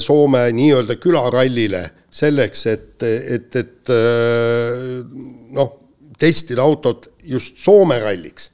Soome 0.00 0.40
nii-öelda 0.54 0.94
külarallile 1.02 1.80
selleks, 2.10 2.60
et, 2.70 3.02
et, 3.02 3.56
et 3.58 3.90
noh, 5.50 5.70
testida 6.18 6.62
autot 6.62 7.08
just 7.26 7.58
Soome 7.58 7.98
ralliks. 7.98 8.53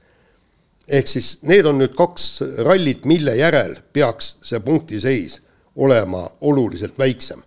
Ehk 0.91 1.11
siis 1.11 1.37
need 1.47 1.67
on 1.69 1.79
nüüd 1.81 1.95
kaks 1.99 2.41
rallit, 2.67 3.07
mille 3.09 3.37
järel 3.39 3.77
peaks 3.95 4.35
see 4.45 4.61
punktiseis 4.65 5.39
olema 5.77 6.27
oluliselt 6.41 6.99
väiksem? 6.99 7.43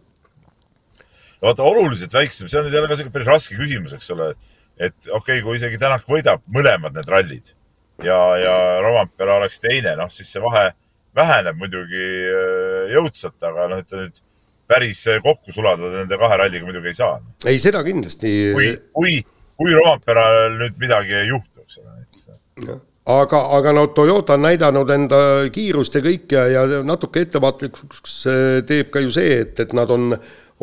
no 1.41 1.49
vaata, 1.49 1.63
oluliselt 1.67 2.13
väiksem, 2.13 2.47
see 2.47 2.59
on 2.61 2.67
nüüd 2.67 2.77
jälle 2.77 2.91
ka 2.91 2.99
sihuke 2.99 3.13
päris 3.15 3.31
raske 3.31 3.57
küsimus, 3.59 3.95
eks 3.97 4.13
ole. 4.15 4.31
et 4.77 4.95
okei 5.09 5.39
okay,, 5.39 5.41
kui 5.45 5.57
isegi 5.59 5.81
Tänak 5.81 6.07
võidab 6.09 6.45
mõlemad 6.47 6.95
need 6.95 7.11
rallid 7.11 7.51
ja, 8.03 8.19
ja 8.39 8.55
Rompera 8.85 9.39
oleks 9.41 9.59
teine, 9.63 9.97
noh 9.99 10.11
siis 10.13 10.31
see 10.33 10.43
vahe 10.43 10.69
väheneb 11.15 11.59
muidugi 11.59 12.05
äh, 12.29 12.93
jõudsalt, 12.95 13.37
aga 13.45 13.67
noh, 13.73 13.83
et 13.83 13.97
nüüd 13.99 14.23
päris 14.69 15.03
kokku 15.21 15.53
sulada 15.53 15.91
nende 15.91 16.17
kahe 16.17 16.39
ralliga 16.39 16.65
muidugi 16.65 16.93
ei 16.93 16.97
saa. 16.97 17.19
ei, 17.45 17.59
seda 17.61 17.83
kindlasti. 17.85 18.33
kui, 18.55 18.71
kui, 18.95 19.19
kui 19.59 19.75
Romperal 19.77 20.57
nüüd 20.57 20.79
midagi 20.81 21.19
ei 21.19 21.29
juhtu, 21.29 21.67
eks 21.67 21.83
ole 21.83 21.91
näiteks 21.99 22.83
aga, 23.05 23.41
aga 23.57 23.73
no 23.75 23.87
Toyota 23.87 24.37
on 24.37 24.45
näidanud 24.47 24.89
enda 24.95 25.19
kiirust 25.51 25.95
ja 25.97 26.01
kõik 26.05 26.31
ja, 26.31 26.45
ja 26.47 26.83
natuke 26.87 27.25
ettevaatlikuks 27.25 28.15
teeb 28.67 28.91
ka 28.93 29.03
ju 29.03 29.11
see, 29.11 29.41
et, 29.43 29.59
et 29.59 29.73
nad 29.75 29.91
on 29.91 30.13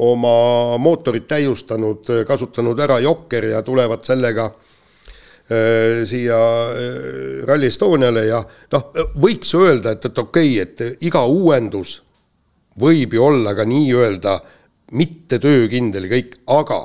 oma 0.00 0.78
mootorit 0.80 1.26
täiustanud, 1.28 2.08
kasutanud 2.26 2.78
ära 2.80 3.00
Jokker 3.04 3.50
ja 3.52 3.62
tulevad 3.62 4.04
sellega 4.06 4.46
äh, 4.48 6.06
siia 6.08 6.38
äh, 6.70 7.42
Rally 7.48 7.68
Estoniale 7.68 8.24
ja 8.28 8.40
noh, 8.72 8.86
võiks 9.20 9.52
öelda, 9.58 9.92
et, 9.96 10.08
et 10.08 10.22
okei 10.24 10.54
okay,, 10.62 10.86
et 10.86 11.04
iga 11.04 11.26
uuendus 11.28 11.98
võib 12.80 13.14
ju 13.14 13.26
olla 13.26 13.52
ka 13.54 13.66
nii-öelda 13.68 14.38
mitte 14.96 15.38
töökindel 15.42 16.08
kõik, 16.10 16.40
aga 16.50 16.80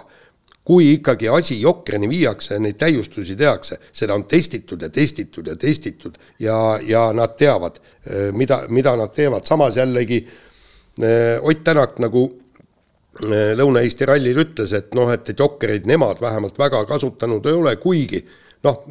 kui 0.65 0.87
ikkagi 0.95 1.29
asi 1.29 1.59
Jokrini 1.61 2.07
viiakse, 2.09 2.57
neid 2.59 2.79
täiustusi 2.81 3.35
tehakse, 3.37 3.77
seda 3.93 4.15
on 4.17 4.25
testitud 4.29 4.81
ja 4.81 4.89
testitud 4.89 5.51
ja 5.51 5.55
testitud 5.61 6.15
ja, 6.41 6.55
ja 6.81 7.05
nad 7.13 7.35
teavad, 7.37 7.77
eh, 8.09 8.31
mida, 8.33 8.63
mida 8.73 8.95
nad 8.97 9.13
teevad, 9.13 9.45
samas 9.45 9.77
jällegi 9.77 10.23
eh, 10.25 11.37
Ott 11.41 11.61
Tänak 11.63 11.99
nagu 12.01 12.23
eh, 12.31 13.51
Lõuna-Eesti 13.59 14.07
rallil 14.09 14.41
ütles, 14.41 14.73
et 14.73 14.97
noh, 14.97 15.11
et, 15.13 15.29
et 15.29 15.39
Jokkereid 15.39 15.85
nemad 15.85 16.21
vähemalt 16.21 16.57
väga 16.57 16.81
kasutanud 16.89 17.45
ei 17.45 17.59
ole, 17.59 17.75
kuigi 17.83 18.23
noh, 18.65 18.81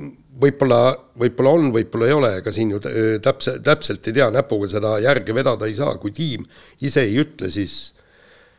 võib-olla, 0.45 0.79
võib-olla 1.19 1.57
on, 1.59 1.67
võib-olla 1.75 2.07
ei 2.07 2.15
ole, 2.15 2.31
ega 2.39 2.55
siin 2.55 2.71
ju 2.77 2.79
täpse, 3.23 3.57
täpselt 3.67 4.07
ei 4.07 4.15
tea, 4.21 4.31
näpuga 4.31 4.71
seda 4.71 4.95
järge 5.03 5.35
vedada 5.35 5.67
ei 5.67 5.75
saa, 5.75 5.99
kui 5.99 6.15
tiim 6.15 6.47
ise 6.87 7.03
ei 7.03 7.19
ütle, 7.25 7.51
siis, 7.51 7.81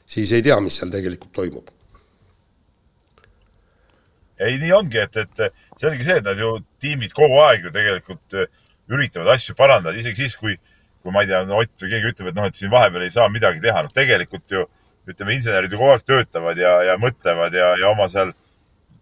siis 0.03 0.35
ei 0.35 0.43
tea, 0.43 0.59
mis 0.59 0.81
seal 0.81 0.91
tegelikult 0.91 1.31
toimub 1.39 1.71
ei, 4.39 4.57
nii 4.59 4.71
ongi, 4.75 4.99
et, 4.99 5.17
et 5.21 5.43
selge 5.79 6.03
see, 6.03 6.19
et 6.19 6.25
nad 6.25 6.39
ju 6.39 6.57
tiimid 6.83 7.13
kogu 7.15 7.39
aeg 7.45 7.67
ju 7.67 7.73
tegelikult 7.75 8.37
äh, 8.39 8.49
üritavad 8.91 9.35
asju 9.35 9.55
parandada, 9.57 9.95
isegi 9.97 10.25
siis, 10.25 10.35
kui, 10.39 10.57
kui 11.03 11.13
ma 11.13 11.23
ei 11.23 11.29
tea, 11.31 11.43
no 11.47 11.61
Ott 11.61 11.73
või 11.81 11.93
keegi 11.93 12.11
ütleb, 12.11 12.31
et 12.31 12.37
noh, 12.37 12.49
et 12.49 12.59
siin 12.59 12.73
vahepeal 12.73 13.05
ei 13.05 13.13
saa 13.13 13.29
midagi 13.31 13.63
teha, 13.63 13.85
noh, 13.85 13.95
tegelikult 13.95 14.51
ju 14.51 14.65
ütleme, 15.07 15.37
insenerid 15.37 15.71
ju 15.71 15.79
kogu 15.79 15.93
aeg 15.93 16.05
töötavad 16.07 16.59
ja, 16.59 16.75
ja 16.89 16.99
mõtlevad 17.01 17.55
ja, 17.55 17.71
ja 17.79 17.91
oma 17.93 18.09
seal 18.11 18.33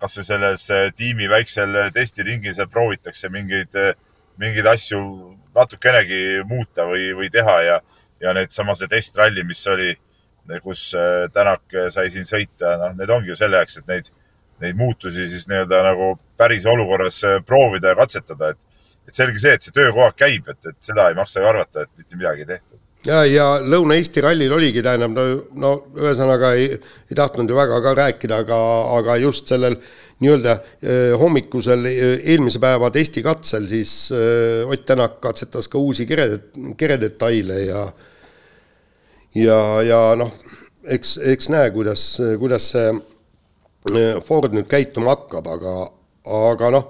kasvõi 0.03 0.27
selles 0.27 0.69
äh, 0.73 0.87
tiimi 0.95 1.29
väiksel 1.31 1.81
äh, 1.81 1.91
testiringil 1.95 2.55
seal 2.55 2.69
proovitakse 2.71 3.31
mingeid, 3.33 3.77
mingeid 4.41 4.67
asju 4.69 5.03
natukenegi 5.55 6.43
muuta 6.49 6.85
või, 6.89 7.11
või 7.17 7.29
teha 7.33 7.59
ja, 7.65 7.77
ja 8.21 8.33
needsama 8.37 8.75
see 8.77 8.89
testralli, 8.91 9.45
mis 9.47 9.61
oli, 9.71 9.93
kus 10.59 10.89
Tänak 11.31 11.71
sai 11.93 12.09
siin 12.11 12.25
sõita, 12.27 12.75
noh, 12.81 12.97
need 12.99 13.11
ongi 13.15 13.31
ju 13.31 13.37
selle 13.39 13.61
jaoks, 13.61 13.77
et 13.79 13.87
neid 13.87 14.09
neid 14.63 14.79
muutusi 14.79 15.27
siis 15.29 15.47
nii-öelda 15.51 15.81
nagu 15.89 16.13
päris 16.39 16.65
olukorras 16.69 17.19
äh, 17.27 17.41
proovida 17.45 17.93
ja 17.93 17.99
katsetada, 17.99 18.53
et, 18.53 18.87
et 19.07 19.17
selge 19.17 19.41
see, 19.41 19.55
et 19.57 19.65
see 19.65 19.75
töö 19.75 19.91
kogu 19.91 20.07
aeg 20.07 20.17
käib, 20.19 20.49
et, 20.53 20.71
et 20.71 20.91
seda 20.91 21.09
ei 21.09 21.19
maksa 21.19 21.43
ju 21.43 21.49
arvata, 21.51 21.85
et 21.85 21.93
mitte 21.99 22.19
midagi 22.19 22.45
ei 22.45 22.51
tehtud. 22.53 22.79
ja, 23.09 23.23
ja 23.27 23.49
Lõuna-Eesti 23.61 24.23
rallil 24.23 24.55
oligi, 24.55 24.83
tähendab, 24.85 25.17
no, 25.17 25.27
no 25.59 25.73
ühesõnaga 25.99 26.53
ei, 26.59 26.71
ei 27.11 27.19
tahtnud 27.19 27.51
ju 27.51 27.59
väga 27.59 27.81
ka 27.83 27.97
rääkida, 27.99 28.43
aga, 28.45 28.61
aga 28.99 29.19
just 29.23 29.51
sellel 29.51 29.77
nii-öelda 30.23 30.55
eh, 30.55 31.13
hommikusel 31.19 31.85
eh, 31.89 32.15
eelmise 32.31 32.61
päeva 32.63 32.89
testikatsel 32.93 33.67
siis 33.67 33.93
eh, 34.15 34.63
Ott 34.69 34.85
Tänak 34.87 35.19
katsetas 35.23 35.67
ka 35.71 35.81
uusi 35.81 36.05
kere, 36.05 36.27
keredetaile 36.77 37.59
ja 37.65 37.85
ja, 39.35 39.59
ja 39.81 40.01
noh, 40.19 40.31
eks, 40.85 41.17
eks 41.33 41.49
näe, 41.49 41.71
kuidas, 41.73 42.05
kuidas 42.39 42.69
see 42.75 42.91
Ford 44.23 44.53
nüüd 44.55 44.67
käituma 44.71 45.17
hakkab, 45.17 45.47
aga, 45.57 45.71
aga 46.23 46.69
noh. 46.71 46.85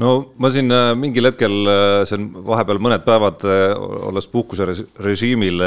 no 0.00 0.12
ma 0.40 0.48
siin 0.50 0.72
äh, 0.72 0.94
mingil 0.96 1.28
hetkel, 1.28 1.52
äh, 1.68 1.96
see 2.08 2.16
on 2.16 2.30
vahepeal 2.48 2.80
mõned 2.82 3.04
päevad, 3.04 3.44
äh, 3.44 3.74
olles 4.08 4.26
puhkuserežiimil 4.32 5.60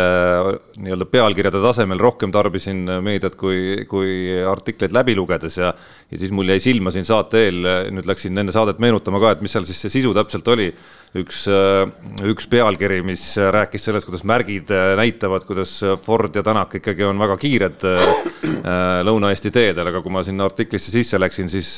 nii-öelda 0.82 1.08
pealkirjade 1.12 1.62
tasemel 1.62 2.02
rohkem 2.02 2.34
tarbisin 2.34 2.84
meediat 3.06 3.38
kui, 3.38 3.86
kui 3.90 4.42
artikleid 4.50 4.96
läbi 4.98 5.16
lugedes 5.20 5.62
ja 5.62 5.76
ja 6.10 6.20
siis 6.22 6.34
mul 6.34 6.50
jäi 6.50 6.60
silma 6.62 6.94
siin 6.94 7.06
saate 7.06 7.48
eel, 7.48 7.64
nüüd 7.94 8.10
läksin 8.10 8.38
enne 8.38 8.54
saadet 8.54 8.82
meenutama 8.82 9.22
ka, 9.22 9.36
et 9.36 9.46
mis 9.46 9.54
seal 9.54 9.66
siis 9.66 9.80
see 9.86 10.00
sisu 10.00 10.14
täpselt 10.18 10.48
oli 10.54 10.72
üks, 11.16 11.46
üks 12.28 12.48
pealkiri, 12.52 13.00
mis 13.06 13.24
rääkis 13.56 13.88
sellest, 13.88 14.08
kuidas 14.10 14.26
märgid 14.28 14.72
näitavad, 15.00 15.46
kuidas 15.48 15.78
Ford 16.04 16.36
ja 16.36 16.44
Tänak 16.46 16.76
ikkagi 16.82 17.06
on 17.08 17.20
väga 17.22 17.38
kiired 17.42 17.86
Lõuna-Eesti 19.06 19.52
teedel, 19.54 19.92
aga 19.92 20.02
kui 20.04 20.14
ma 20.14 20.24
sinna 20.26 20.48
artiklisse 20.50 20.94
sisse 20.94 21.20
läksin, 21.22 21.50
siis 21.52 21.72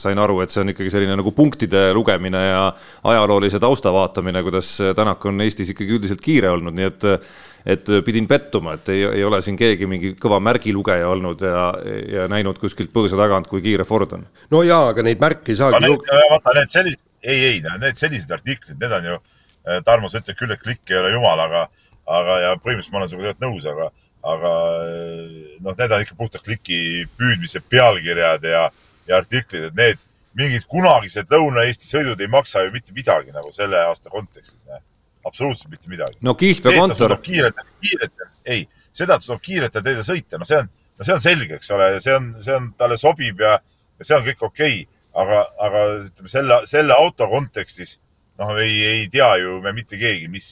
sain 0.00 0.20
aru, 0.20 0.40
et 0.42 0.54
see 0.54 0.64
on 0.64 0.74
ikkagi 0.74 0.92
selline 0.92 1.16
nagu 1.20 1.34
punktide 1.36 1.86
lugemine 1.96 2.44
ja 2.48 2.62
ajaloolise 3.12 3.60
tausta 3.62 3.92
vaatamine, 3.94 4.42
kuidas 4.46 4.76
Tänak 4.96 5.24
on 5.30 5.44
Eestis 5.44 5.74
ikkagi 5.74 5.98
üldiselt 5.98 6.24
kiire 6.24 6.54
olnud, 6.54 6.74
nii 6.74 6.90
et 6.90 7.10
et 7.64 7.88
pidin 8.04 8.26
pettuma, 8.28 8.74
et 8.76 8.88
ei, 8.92 9.04
ei 9.20 9.24
ole 9.24 9.40
siin 9.44 9.56
keegi 9.56 9.88
mingi 9.88 10.12
kõva 10.20 10.36
märgilugeja 10.44 11.08
olnud 11.08 11.44
ja, 11.44 11.64
ja 12.12 12.26
näinud 12.28 12.58
kuskilt 12.60 12.92
põõsa 12.92 13.16
tagant, 13.16 13.48
kui 13.48 13.64
kiire 13.64 13.86
Ford 13.88 14.12
on. 14.18 14.26
no 14.52 14.62
jaa, 14.66 14.90
aga 14.92 15.04
neid 15.06 15.22
märke 15.22 15.54
ei 15.54 15.60
saagi. 15.60 15.94
vaata 16.12 16.56
need 16.58 16.74
sellised, 16.74 17.06
ei, 17.24 17.40
ei, 17.48 17.62
need 17.80 18.00
sellised 18.00 18.36
artiklid, 18.36 18.76
need 18.80 18.96
on 18.98 19.10
ju, 19.12 19.18
eh, 19.64 19.80
Tarmo, 19.86 20.12
sa 20.12 20.20
ütled 20.20 20.40
küll, 20.40 20.52
et 20.52 20.62
klikk 20.62 20.92
ei 20.92 21.00
ole 21.00 21.14
jumal, 21.16 21.40
aga, 21.46 21.66
aga 22.04 22.40
ja 22.44 22.54
põhimõtteliselt 22.60 22.96
ma 22.96 23.02
olen 23.02 23.12
sinuga 23.12 23.30
tegelikult 23.32 23.46
nõus, 23.48 23.68
aga, 23.72 23.90
aga 24.34 24.56
eh, 24.84 25.36
noh, 25.64 25.78
need 25.80 25.98
on 25.98 26.04
ikka 26.04 26.18
puhtalt 26.20 26.44
kliki 26.44 26.80
püüdmise 27.16 27.64
pealkirjad 27.72 28.44
ja, 28.50 28.66
ja 29.08 29.22
artiklid, 29.24 29.70
et 29.70 29.80
need 29.80 30.10
mingid 30.36 30.66
kunagised 30.68 31.30
Lõuna-Eesti 31.32 31.88
sõidud 31.88 32.20
ei 32.20 32.28
maksa 32.28 32.66
ju 32.66 32.74
mitte 32.74 32.92
midagi 32.92 33.32
nagu 33.32 33.52
selle 33.54 33.80
aasta 33.88 34.12
kontekstis 34.12 34.66
absoluutselt 35.24 35.70
mitte 35.72 35.90
midagi. 35.90 36.18
no 36.22 36.34
Kihlve 36.34 36.76
kontor. 36.78 37.16
kiirelt, 37.22 37.60
kiirelt, 37.82 38.26
ei, 38.44 38.66
seda, 38.92 39.18
et 39.18 39.26
suudab 39.26 39.42
kiirelt 39.44 39.76
teile 39.78 40.04
sõita, 40.06 40.40
no 40.40 40.48
see 40.48 40.60
on, 40.62 40.70
no 40.98 41.06
see 41.06 41.16
on 41.16 41.22
selge, 41.24 41.58
eks 41.58 41.70
ole, 41.74 41.88
see 42.04 42.16
on, 42.16 42.30
see 42.44 42.56
on, 42.56 42.70
talle 42.78 42.98
sobib 43.00 43.42
ja, 43.44 43.56
ja 43.98 44.08
see 44.08 44.18
on 44.18 44.26
kõik 44.28 44.46
okei 44.48 44.80
okay.. 44.82 45.02
aga, 45.24 45.42
aga 45.66 45.84
ütleme 46.04 46.32
selle, 46.32 46.60
selle 46.70 46.96
auto 46.98 47.28
kontekstis, 47.30 47.98
noh, 48.40 48.56
ei, 48.62 48.80
ei 48.90 49.06
tea 49.12 49.30
ju 49.42 49.60
me 49.64 49.74
mitte 49.76 50.00
keegi, 50.00 50.28
mis, 50.32 50.50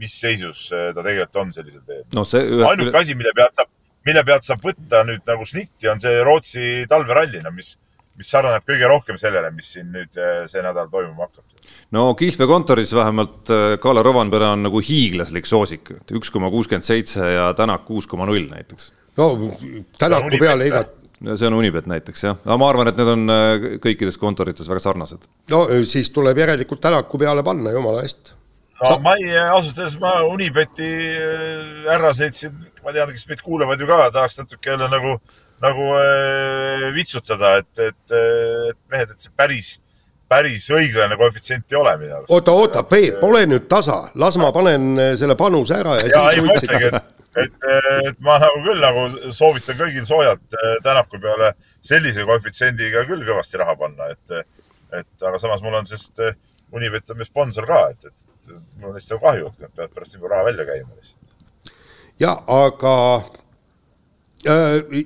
mis 0.00 0.16
seisus 0.22 0.66
äh, 0.74 0.90
ta 0.96 1.04
tegelikult 1.04 1.44
on 1.44 1.54
sellisel 1.54 1.84
teel 1.86 2.06
no. 2.16 2.26
Ainuke 2.70 2.96
asi, 3.02 3.16
mille 3.18 3.34
pealt 3.36 3.56
saab, 3.58 3.70
mille 4.08 4.24
pealt 4.26 4.48
saab 4.48 4.64
võtta 4.64 5.04
nüüd 5.06 5.22
nagu 5.28 5.46
snitti, 5.48 5.88
on 5.92 6.02
see 6.02 6.18
Rootsi 6.26 6.66
talveralli, 6.90 7.44
no 7.44 7.54
mis, 7.54 7.76
mis 8.18 8.28
sarnaneb 8.32 8.66
kõige 8.68 8.88
rohkem 8.90 9.20
sellele, 9.20 9.52
mis 9.54 9.72
siin 9.76 9.92
nüüd 9.94 10.20
äh, 10.20 10.44
see 10.50 10.64
nädal 10.64 10.90
toimuma 10.92 11.28
hakkab 11.28 11.46
no 11.96 12.14
Kihlve 12.14 12.46
kontoris 12.46 12.94
vähemalt 12.94 13.50
äh, 13.50 13.74
Kalle 13.82 14.02
Rovanpere 14.02 14.52
on 14.54 14.64
nagu 14.66 14.82
hiiglaslik 14.84 15.48
soosik, 15.48 15.92
et 15.96 16.14
üks 16.16 16.30
koma 16.32 16.50
kuuskümmend 16.52 16.86
seitse 16.86 17.32
ja 17.34 17.50
Tänak 17.58 17.84
kuus 17.88 18.08
koma 18.10 18.28
null 18.30 18.48
näiteks. 18.50 18.92
no 19.18 19.32
Tänaku 19.98 20.38
peale 20.38 20.70
igat. 20.70 20.96
see 21.34 21.46
on 21.46 21.58
Unibet 21.58 21.86
näiteks 21.90 22.24
jah, 22.24 22.38
aga 22.46 22.56
ma 22.56 22.68
arvan, 22.70 22.88
et 22.88 23.00
need 23.00 23.14
on 23.14 23.34
äh, 23.34 23.70
kõikides 23.82 24.18
kontorites 24.20 24.68
väga 24.70 24.84
sarnased. 24.86 25.26
no 25.50 25.66
siis 25.84 26.12
tuleb 26.14 26.38
järelikult 26.38 26.80
Tänaku 26.80 27.18
peale 27.18 27.42
panna, 27.46 27.74
jumala 27.74 28.06
eest. 28.06 28.34
no 28.82 28.96
ma 29.02 29.16
ei, 29.18 29.34
ausalt 29.50 29.82
öeldes 29.82 29.98
ma 30.00 30.14
Unibeti 30.30 30.94
äh, 31.18 31.84
härraseid 31.90 32.38
siin, 32.38 32.56
ma 32.84 32.94
tean, 32.94 33.10
kes 33.12 33.26
meid 33.28 33.42
kuulavad 33.44 33.80
ju 33.80 33.90
ka, 33.90 34.06
tahaks 34.14 34.38
natuke 34.44 34.76
jälle 34.76 34.88
nagu, 34.94 35.18
nagu 35.60 35.92
äh, 35.98 36.90
vitsutada, 36.94 37.56
et, 37.64 37.72
et, 37.90 38.18
et 38.70 38.84
mehed, 38.92 39.10
et 39.10 39.26
see 39.26 39.34
päris 39.36 39.78
päris 40.30 40.68
õiglane 40.70 41.16
koefitsient 41.18 41.72
ei 41.72 41.78
ole 41.78 41.96
minu 41.98 42.14
arust. 42.18 42.32
oota, 42.34 42.52
oota, 42.54 42.82
Peep, 42.86 43.22
ole 43.26 43.44
nüüd 43.50 43.66
tasa, 43.70 44.02
las 44.20 44.38
ma 44.40 44.52
panen 44.54 44.92
eh, 44.98 45.14
selle 45.18 45.36
panuse 45.38 45.74
ära 45.80 45.96
ja, 45.98 46.06
ja 46.06 46.22
siis 46.36 46.46
võitsime. 46.46 46.90
et, 46.90 47.42
et, 47.44 47.66
et 48.12 48.22
ma 48.26 48.38
nagu 48.42 48.62
küll 48.66 48.84
nagu 48.84 49.32
soovitan 49.34 49.78
kõigil 49.80 50.06
soojalt 50.08 50.58
eh, 50.58 50.76
Tänaku 50.86 51.20
peale 51.22 51.54
sellise 51.82 52.26
koefitsiendiga 52.28 53.04
küll 53.08 53.26
kõvasti 53.26 53.60
raha 53.60 53.74
panna, 53.80 54.10
et, 54.14 54.46
et 55.00 55.26
aga 55.26 55.42
samas 55.42 55.64
mul 55.66 55.80
on, 55.80 55.88
sest 55.88 56.22
Unibet 56.70 57.10
on 57.10 57.18
meie 57.18 57.26
sponsor 57.26 57.66
ka, 57.66 57.80
et, 57.90 58.06
et 58.06 58.50
mul 58.78 58.92
on 58.92 58.94
neist 58.94 59.10
nagu 59.10 59.24
kahju, 59.24 59.50
et 59.50 59.64
nad 59.64 59.72
peavad 59.74 59.94
pärast 59.96 60.14
palju 60.14 60.30
raha 60.30 60.46
välja 60.46 60.66
käima 60.68 60.92
lihtsalt. 60.94 61.72
ja 62.22 62.36
aga 62.46 62.94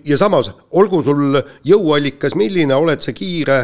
ja 0.05 0.19
samas, 0.19 0.53
olgu 0.71 1.01
sul 1.03 1.41
jõuallikas 1.67 2.37
milline, 2.39 2.75
oled 2.77 3.03
sa 3.03 3.15
kiire 3.17 3.57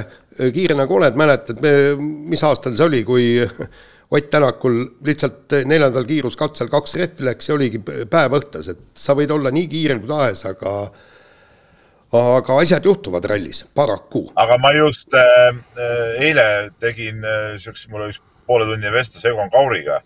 kiire 0.54 0.76
nagu 0.78 0.96
oled, 0.96 1.16
mäletad, 1.18 1.60
mis 2.00 2.42
aastal 2.46 2.76
see 2.78 2.86
oli, 2.86 3.04
kui 3.04 3.24
Ott 4.10 4.26
Tänakul 4.30 4.80
lihtsalt 5.06 5.52
neljandal 5.70 6.02
kiiruskatsel 6.02 6.66
kaks 6.70 6.96
rehvi 6.98 7.28
läks 7.28 7.46
ja 7.46 7.54
oligi 7.54 7.78
päev 8.10 8.34
õhtas, 8.40 8.66
et 8.72 8.80
sa 8.98 9.14
võid 9.14 9.30
olla 9.30 9.52
nii 9.54 9.68
kiire 9.70 10.00
kui 10.00 10.10
tahes, 10.10 10.42
aga 10.50 10.72
aga 12.18 12.56
asjad 12.58 12.84
juhtuvad 12.84 13.28
rallis, 13.30 13.62
paraku. 13.74 14.24
aga 14.34 14.58
ma 14.58 14.72
just 14.74 15.14
äh, 15.14 15.60
eile 16.18 16.70
tegin 16.82 17.22
äh, 17.22 17.54
siukse, 17.62 17.86
mul 17.90 18.08
oli 18.08 18.16
üks 18.16 18.22
pooletunnine 18.50 18.90
vestlus 18.90 19.28
Egon 19.30 19.50
Kauriga, 19.50 20.00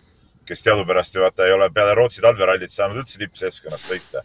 kes 0.45 0.61
teadupärast 0.67 1.17
ju 1.17 1.25
vaata 1.25 1.47
ei 1.47 1.55
ole 1.55 1.71
peale 1.73 1.95
Rootsi 1.97 2.21
talverallit 2.21 2.71
saanud 2.71 3.01
üldse 3.01 3.17
tippseltskonnas 3.17 3.87
sõita. 3.89 4.21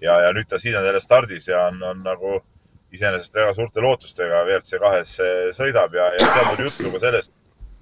ja, 0.00 0.20
ja 0.24 0.32
nüüd 0.32 0.48
ta 0.48 0.58
siin 0.58 0.78
on 0.80 0.88
jälle 0.88 1.04
stardis 1.04 1.50
ja 1.52 1.66
on, 1.68 1.82
on 1.82 2.00
nagu 2.06 2.38
iseenesest 2.94 3.34
väga 3.34 3.52
suurte 3.56 3.82
lootustega 3.84 4.44
WRC 4.46 4.80
kahes 4.82 5.14
sõidab 5.56 5.94
ja, 5.96 6.08
ja 6.16 6.28
seal 6.32 6.52
oli 6.54 6.68
juttu 6.68 6.92
ka 6.94 7.02
sellest, 7.02 7.34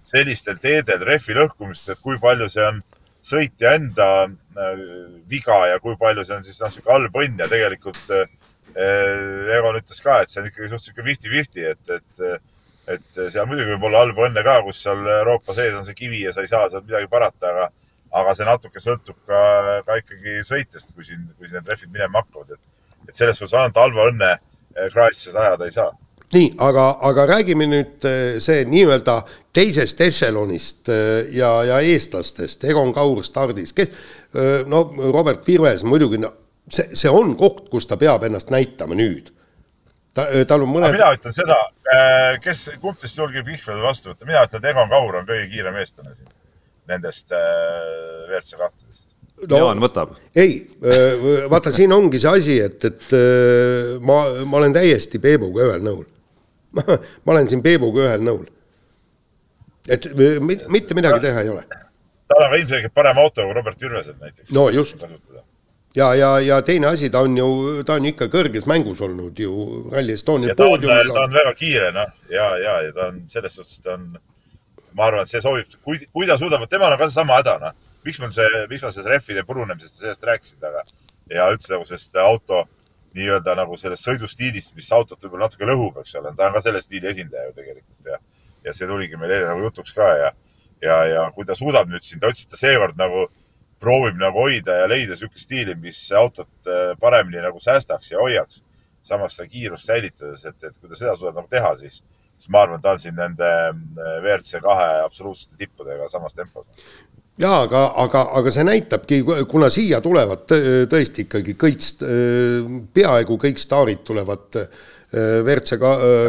sellistel 0.06 0.58
teedel 0.62 1.02
rehvi 1.06 1.36
lõhkumist, 1.36 1.90
et 1.90 2.02
kui 2.02 2.18
palju 2.22 2.48
see 2.50 2.66
on 2.66 2.82
sõitja 3.26 3.74
enda 3.78 4.08
äh, 4.26 4.82
viga 5.30 5.62
ja 5.72 5.78
kui 5.82 5.96
palju 5.98 6.24
see 6.26 6.36
on 6.36 6.44
siis 6.46 6.58
noh, 6.62 6.72
sihuke 6.72 6.92
halb 6.94 7.16
õnn 7.22 7.42
ja 7.42 7.48
tegelikult 7.50 8.12
äh, 8.14 8.28
Egon 8.76 9.78
ütles 9.78 10.02
ka, 10.04 10.20
et 10.20 10.28
see 10.28 10.42
on 10.42 10.50
ikkagi 10.50 10.68
suht 10.68 10.84
sihuke 10.84 11.04
fifty-fifty, 11.06 11.62
et, 11.70 11.92
et, 11.96 12.42
et 12.92 13.20
seal 13.32 13.46
muidugi 13.48 13.72
võib 13.72 13.86
olla 13.88 14.02
halba 14.04 14.26
õnne 14.26 14.42
ka, 14.44 14.58
kus 14.66 14.82
seal 14.84 15.00
Euroopa 15.14 15.54
sees 15.56 15.72
on 15.78 15.86
see 15.86 15.96
kivi 15.96 16.20
ja 16.26 16.34
sa 16.36 16.44
ei 16.44 16.50
saa 16.50 16.66
sealt 16.68 16.84
midagi 16.84 17.08
parata, 17.08 17.54
aga, 17.54 17.70
aga 18.20 18.34
see 18.36 18.48
natuke 18.48 18.82
sõltub 18.84 19.16
ka, 19.30 19.40
ka 19.86 19.96
ikkagi 20.02 20.42
sõitjast, 20.44 20.92
kui 20.92 21.08
siin, 21.08 21.24
kui 21.38 21.48
siin 21.48 21.62
need 21.62 21.72
rehvid 21.72 21.94
minema 21.94 22.20
hakkavad, 22.20 22.52
et, 22.58 22.92
et 23.08 23.16
selles 23.16 23.40
suhtes 23.40 23.56
ainult 23.56 23.80
halva 23.80 24.10
õnne 24.10 24.30
Kraassi 24.92 25.30
seda 25.30 25.46
ajada 25.46 25.68
ei 25.68 25.74
saa. 25.74 25.90
nii, 26.34 26.48
aga, 26.58 26.86
aga 27.06 27.26
räägime 27.30 27.68
nüüd 27.70 28.06
eh, 28.08 28.38
see 28.42 28.64
nii-öelda 28.66 29.20
teisest 29.54 30.00
ešelonist 30.02 30.90
eh, 30.90 31.30
ja, 31.38 31.52
ja 31.64 31.78
eestlastest, 31.80 32.64
Egon 32.66 32.92
Kaur 32.94 33.22
stardis, 33.24 33.72
kes, 33.76 33.94
no 34.66 34.82
Robert 35.14 35.46
Virves 35.46 35.84
muidugi, 35.86 36.18
no 36.20 36.32
see, 36.68 36.90
see 36.98 37.12
on 37.12 37.36
koht, 37.38 37.68
kus 37.72 37.86
ta 37.88 37.96
peab 37.96 38.26
ennast 38.26 38.50
näitama 38.52 38.98
nüüd. 38.98 39.30
ta, 40.16 40.26
tal 40.50 40.66
on 40.66 40.74
mõned. 40.74 40.96
mina 40.98 41.12
ütlen 41.14 41.36
seda, 41.36 41.60
kes, 42.42 42.66
kumb 42.82 42.98
teist 43.00 43.22
julgeb 43.22 43.48
Ihveli 43.54 43.86
vastu 43.86 44.10
võtta, 44.10 44.26
mina 44.26 44.42
ütlen, 44.44 44.64
et 44.64 44.72
Egon 44.74 44.90
Kaur 44.90 45.22
on 45.22 45.30
kõige 45.30 45.46
kiirem 45.54 45.78
eestlane 45.80 46.16
siin 46.16 46.34
nendest 46.88 47.32
äh, 47.32 47.38
WRC 48.28 48.58
kahtedest 48.60 49.15
no, 49.44 49.60
Jaan 49.60 49.80
võtab. 49.82 50.16
ei, 50.36 50.58
vaata, 51.50 51.72
siin 51.74 51.92
ongi 51.92 52.20
see 52.22 52.34
asi, 52.40 52.58
et, 52.64 52.84
et 52.88 53.16
ma, 54.04 54.20
ma 54.48 54.60
olen 54.60 54.76
täiesti 54.76 55.20
Peebuga 55.22 55.66
ühel 55.70 55.84
nõul. 55.84 56.04
ma 57.24 57.34
olen 57.34 57.50
siin 57.50 57.64
Peebuga 57.64 58.06
ühel 58.06 58.24
nõul. 58.24 58.46
et 59.92 60.08
mitte 60.42 60.96
midagi 60.98 61.20
teha 61.28 61.44
ei 61.44 61.52
ole. 61.52 61.66
tal 62.26 62.42
on 62.42 62.50
ka 62.50 62.62
ilmselgelt 62.62 62.94
parem 62.94 63.18
auto 63.22 63.44
kui 63.46 63.54
Robert 63.54 63.82
Jürvesel 63.82 64.16
näiteks. 64.20 64.50
no 64.56 64.68
just. 64.74 65.04
ja, 65.94 66.14
ja, 66.14 66.32
ja 66.40 66.60
teine 66.62 66.88
asi, 66.94 67.10
ta 67.10 67.22
on 67.26 67.36
ju, 67.36 67.48
ta 67.86 68.00
on 68.00 68.08
ikka 68.08 68.30
kõrges 68.32 68.66
mängus 68.66 69.00
olnud 69.04 69.38
ju 69.38 69.86
Rally 69.92 70.16
Estonia 70.16 70.56
poodiumil. 70.56 71.12
ta 71.12 71.26
on 71.28 71.36
väga 71.36 71.52
kiire, 71.58 71.92
noh, 71.94 72.14
ja, 72.32 72.54
ja, 72.62 72.80
ja 72.88 72.96
ta 72.96 73.10
on 73.12 73.26
selles 73.30 73.60
suhtes, 73.60 73.80
ta 73.84 73.98
on, 73.98 74.14
ma 74.96 75.10
arvan, 75.10 75.28
et 75.28 75.30
see 75.30 75.44
sobib, 75.44 75.76
kui, 75.84 76.00
kui 76.12 76.28
ta 76.28 76.40
suudab, 76.40 76.64
temal 76.72 76.96
on 76.96 77.04
ka 77.04 77.10
seesama 77.10 77.42
häda, 77.42 77.58
noh 77.62 77.82
miks 78.06 78.22
mul 78.22 78.32
see, 78.34 78.64
miks 78.70 78.84
ma 78.86 78.92
sellest 78.94 79.10
rehvide 79.12 79.44
purunemisest 79.48 79.98
ja 79.98 80.06
sellest 80.06 80.26
rääkisin 80.30 80.62
taga? 80.62 80.82
Ja 81.30 81.48
üldse 81.50 81.74
nagu 81.74 81.86
sellest 81.88 82.16
auto 82.22 82.64
nii-öelda 83.16 83.54
nagu 83.56 83.76
sellest 83.80 84.06
sõidustiilist, 84.06 84.74
mis 84.76 84.90
autot 84.92 85.22
võib-olla 85.24 85.46
natuke 85.46 85.68
lõhub, 85.68 86.02
eks 86.02 86.18
ole, 86.20 86.34
ta 86.36 86.50
on 86.50 86.56
ka 86.56 86.62
selle 86.64 86.82
stiili 86.84 87.10
esindaja 87.10 87.48
ju 87.48 87.56
tegelikult 87.56 88.12
ja, 88.12 88.20
ja 88.66 88.74
see 88.76 88.88
tuligi 88.88 89.18
meil 89.20 89.32
eile 89.32 89.48
nagu 89.48 89.64
jutuks 89.64 89.94
ka 89.96 90.10
ja, 90.20 90.30
ja, 90.84 90.98
ja 91.10 91.24
kui 91.34 91.48
ta 91.48 91.56
suudab 91.56 91.90
nüüd 91.90 92.04
siin, 92.04 92.20
ta 92.20 92.30
ütles, 92.30 92.44
et 92.44 92.52
ta 92.52 92.60
seekord 92.60 92.98
nagu 93.00 93.26
proovib 93.82 94.20
nagu 94.20 94.44
hoida 94.44 94.82
ja 94.82 94.90
leida 94.90 95.14
niisugust 95.14 95.48
stiili, 95.48 95.76
mis 95.80 96.00
autot 96.16 96.70
äh, 96.70 96.92
paremini 97.00 97.42
nagu 97.44 97.60
säästaks 97.62 98.12
ja 98.12 98.20
hoiaks, 98.20 98.62
samas 99.06 99.36
seda 99.36 99.48
kiirust 99.52 99.88
säilitades, 99.88 100.44
et, 100.48 100.56
et 100.64 100.78
kui 100.78 100.90
ta 100.90 100.98
seda 100.98 101.16
suudab 101.16 101.40
nagu 101.40 101.50
teha, 101.52 101.72
siis, 101.80 102.00
siis 102.36 102.52
ma 102.52 102.64
arvan, 102.66 102.82
ta 102.84 102.96
on 102.96 103.02
siin 103.02 103.16
nende 103.16 103.48
äh, 103.48 104.16
WRC 104.22 104.60
kahe 104.64 104.88
absoluutsete 105.04 105.60
tippudega 105.60 106.08
samas 106.12 106.36
tempos 106.36 106.68
jaa, 107.42 107.62
aga, 107.62 107.82
aga, 108.02 108.22
aga 108.40 108.52
see 108.54 108.66
näitabki, 108.66 109.20
kuna 109.50 109.70
siia 109.72 110.00
tulevad 110.04 110.46
tõesti 110.90 111.26
ikkagi 111.26 111.56
kõik, 111.60 111.88
peaaegu 112.96 113.40
kõik 113.42 113.60
staarid 113.62 114.04
tulevad 114.06 114.60
WRC 115.16 115.80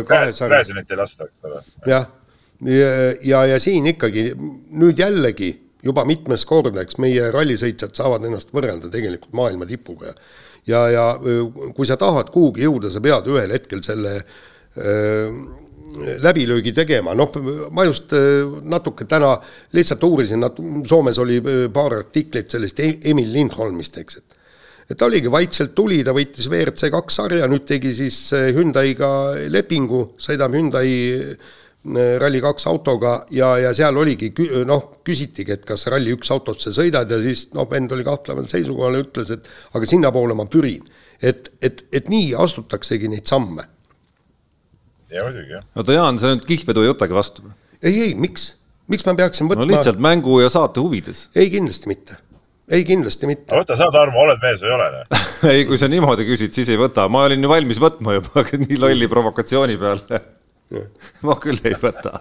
kahesaja. 0.07 0.49
Gräzinit 0.51 0.91
ei 0.91 0.99
lasta, 0.99 1.27
eks 1.29 1.47
ole. 1.49 1.61
jah, 1.89 2.09
ja, 2.65 2.91
ja, 3.25 3.45
ja 3.53 3.61
siin 3.63 3.87
ikkagi 3.93 4.29
nüüd 4.37 4.99
jällegi 4.99 5.53
juba 5.87 6.03
mitmes 6.09 6.43
kord, 6.49 6.75
eks 6.81 6.99
meie 7.01 7.29
rallisõitjad 7.31 7.95
saavad 7.95 8.25
ennast 8.27 8.51
võrrelda 8.55 8.91
tegelikult 8.91 9.35
maailma 9.37 9.67
tipuga 9.69 10.11
ja 10.11 10.17
ja, 10.67 10.81
ja 10.91 11.05
kui 11.75 11.87
sa 11.87 11.97
tahad 11.99 12.31
kuhugi 12.33 12.65
jõuda, 12.65 12.91
sa 12.91 13.01
pead 13.03 13.29
ühel 13.31 13.53
hetkel 13.55 13.83
selle 13.85 14.17
öö, 14.19 15.31
läbilöögi 16.23 16.73
tegema, 16.75 17.13
noh, 17.17 17.31
ma 17.73 17.85
just 17.87 18.11
natuke 18.67 19.07
täna 19.09 19.35
lihtsalt 19.73 20.03
uurisin, 20.03 20.43
Soomes 20.87 21.19
oli 21.23 21.39
paar 21.73 21.95
artiklit 22.01 22.51
sellest 22.51 22.81
e-, 22.83 22.97
Emil 23.11 23.31
Lindholmist, 23.33 23.97
eks, 24.03 24.19
et 24.21 24.37
et 24.87 24.95
ta 24.95 25.07
oligi 25.09 25.27
vaikselt 25.31 25.73
tuli, 25.75 25.99
ta 26.03 26.13
võitis 26.15 26.47
WRC 26.47 26.87
kaks 26.93 27.17
sarja, 27.19 27.47
nüüd 27.51 27.65
tegi 27.67 27.91
siis 27.95 28.17
Hyundai'ga 28.55 29.09
lepingu, 29.51 30.13
sõidab 30.23 30.55
Hyundai 30.55 30.93
Rally2 31.87 32.67
autoga 32.67 33.13
ja, 33.31 33.53
ja 33.61 33.73
seal 33.75 33.97
oligi 33.97 34.31
noh, 34.67 34.89
küsitigi, 35.05 35.55
et 35.55 35.65
kas 35.67 35.87
Rally1 35.91 36.31
autosse 36.35 36.73
sõidad 36.75 37.11
ja 37.11 37.19
siis 37.23 37.47
noh, 37.55 37.67
vend 37.69 37.93
oli 37.95 38.03
kahtleval 38.07 38.47
seisukohal 38.51 38.97
ja 38.97 39.05
ütles, 39.05 39.31
et 39.35 39.47
aga 39.77 39.87
sinnapoole 39.87 40.35
ma 40.35 40.47
pürin. 40.51 40.83
et, 41.21 41.51
et, 41.61 41.85
et 41.91 42.09
nii 42.09 42.33
astutaksegi 42.37 43.07
neid 43.09 43.25
samme. 43.25 43.63
Ja 45.13 45.25
muidugi, 45.25 45.57
jah. 45.57 45.65
oota, 45.75 45.97
Jaan, 45.97 46.21
sa 46.21 46.33
nüüd 46.33 46.45
kihlvedu 46.47 46.85
ei 46.85 46.93
võtagi 46.93 47.17
vastu 47.17 47.45
ei, 47.81 47.93
ei, 47.93 48.13
miks, 48.19 48.51
miks 48.91 49.05
ma 49.07 49.15
peaksin 49.17 49.49
võtma 49.49 49.63
no 49.63 49.69
lihtsalt 49.71 50.01
mängu 50.03 50.39
ja 50.43 50.51
saate 50.53 50.83
huvides. 50.83 51.27
ei, 51.35 51.51
kindlasti 51.53 51.91
mitte 51.91 52.19
ei, 52.67 52.83
kindlasti 52.87 53.29
mitte. 53.29 53.55
võta 53.55 53.77
sa, 53.79 53.89
Tarmo, 53.93 54.25
oled 54.25 54.41
mees 54.43 54.59
või 54.63 54.71
ei 54.71 54.75
ole? 54.75 54.87
Noh? 54.95 55.27
ei, 55.53 55.67
kui 55.69 55.79
sa 55.79 55.89
niimoodi 55.91 56.27
küsid, 56.27 56.55
siis 56.55 56.71
ei 56.73 56.79
võta, 56.79 57.07
ma 57.11 57.23
olin 57.27 57.43
ju 57.43 57.51
valmis 57.51 57.79
võtma 57.83 58.17
juba, 58.19 58.33
aga 58.43 58.59
nii 58.63 58.81
lolli 58.81 59.11
provokatsiooni 59.11 59.77
peale 59.81 60.23
ma 61.27 61.37
küll 61.39 61.63
ei 61.63 61.77
võta 61.79 62.19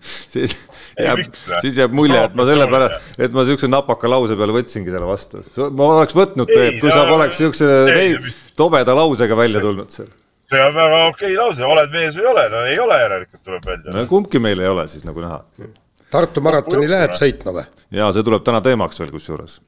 siis 0.00 0.54
jääb, 0.98 1.22
siis 1.62 1.78
jääb 1.80 1.94
mulje, 1.96 2.20
et 2.28 2.36
ma 2.36 2.46
sellepärast, 2.48 3.12
et 3.24 3.34
ma 3.34 3.44
siukse 3.48 3.70
napaka 3.70 4.10
lause 4.10 4.36
peale 4.38 4.54
võtsingi 4.56 4.92
selle 4.92 5.08
vastu. 5.08 5.42
ma 5.76 5.90
oleks 5.94 6.16
võtnud, 6.16 6.48
Peep, 6.50 6.80
kui 6.82 6.92
sa 6.92 7.04
poleks 7.08 7.40
siukse 7.40 7.68
tobeda 8.58 8.96
lausega 8.98 9.36
välja 9.38 9.62
tulnud 9.64 9.92
seal. 9.92 10.10
See 10.48 10.64
on 10.64 10.74
väga 10.74 11.00
okei 11.08 11.36
lause, 11.36 11.64
oled 11.64 11.94
mees 11.94 12.16
või 12.16 12.24
ei 12.24 12.30
ole, 12.32 12.44
no 12.52 12.64
ei 12.66 12.78
ole 12.82 13.00
järelikult 13.02 13.42
tuleb 13.44 13.70
välja. 13.70 13.94
no 13.94 14.04
kumbki 14.10 14.42
meil 14.42 14.60
ei 14.64 14.70
ole 14.72 14.86
siis 14.90 15.06
nagu 15.08 15.24
näha. 15.24 15.42
Tartu 16.08 16.40
maratoni 16.44 16.88
läheb 16.90 17.16
sõitma 17.18 17.56
või? 17.60 17.66
ja 17.94 18.10
see 18.14 18.26
tuleb 18.26 18.44
täna 18.46 18.62
teemaks 18.64 19.00
veel 19.00 19.10
kusjuures, 19.14 19.58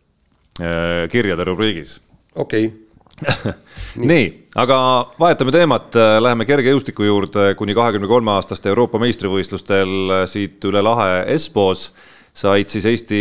äh, 0.60 1.08
kirjade 1.12 1.48
rubriigis. 1.48 1.98
okei 2.34 2.70
okay 2.70 2.78
nii, 4.10 4.28
aga 4.56 4.76
vahetame 5.20 5.52
teemat, 5.52 5.96
läheme 6.24 6.46
kergejõustiku 6.48 7.04
juurde, 7.04 7.50
kuni 7.58 7.74
kahekümne 7.76 8.08
kolme 8.08 8.32
aastaste 8.32 8.70
Euroopa 8.72 9.00
meistrivõistlustel 9.02 10.14
siit 10.30 10.64
üle 10.64 10.80
lahe 10.84 11.26
Espos 11.34 11.90
said 12.36 12.70
siis 12.72 12.86
Eesti, 12.88 13.20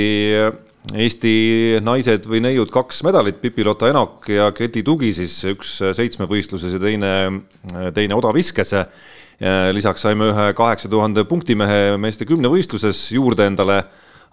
Eesti 0.95 1.77
naised 1.83 2.25
või 2.29 2.39
neiud 2.41 2.69
kaks 2.73 3.03
medalit, 3.05 3.41
Pipi-Lotta 3.43 3.89
Enok 3.91 4.29
ja 4.31 4.47
Keti 4.55 4.81
Tugi 4.87 5.11
siis 5.13 5.35
üks 5.51 5.75
seitsmevõistluses 5.97 6.77
ja 6.77 6.79
teine, 6.81 7.11
teine 7.93 8.15
odaviskes. 8.15 8.73
lisaks 9.75 10.01
saime 10.01 10.31
ühe 10.31 10.53
kaheksa 10.53 10.89
tuhande 10.89 11.23
punktimehe 11.23 11.97
meeste 11.97 12.25
kümnevõistluses 12.25 13.11
juurde 13.11 13.45
endale 13.45 13.83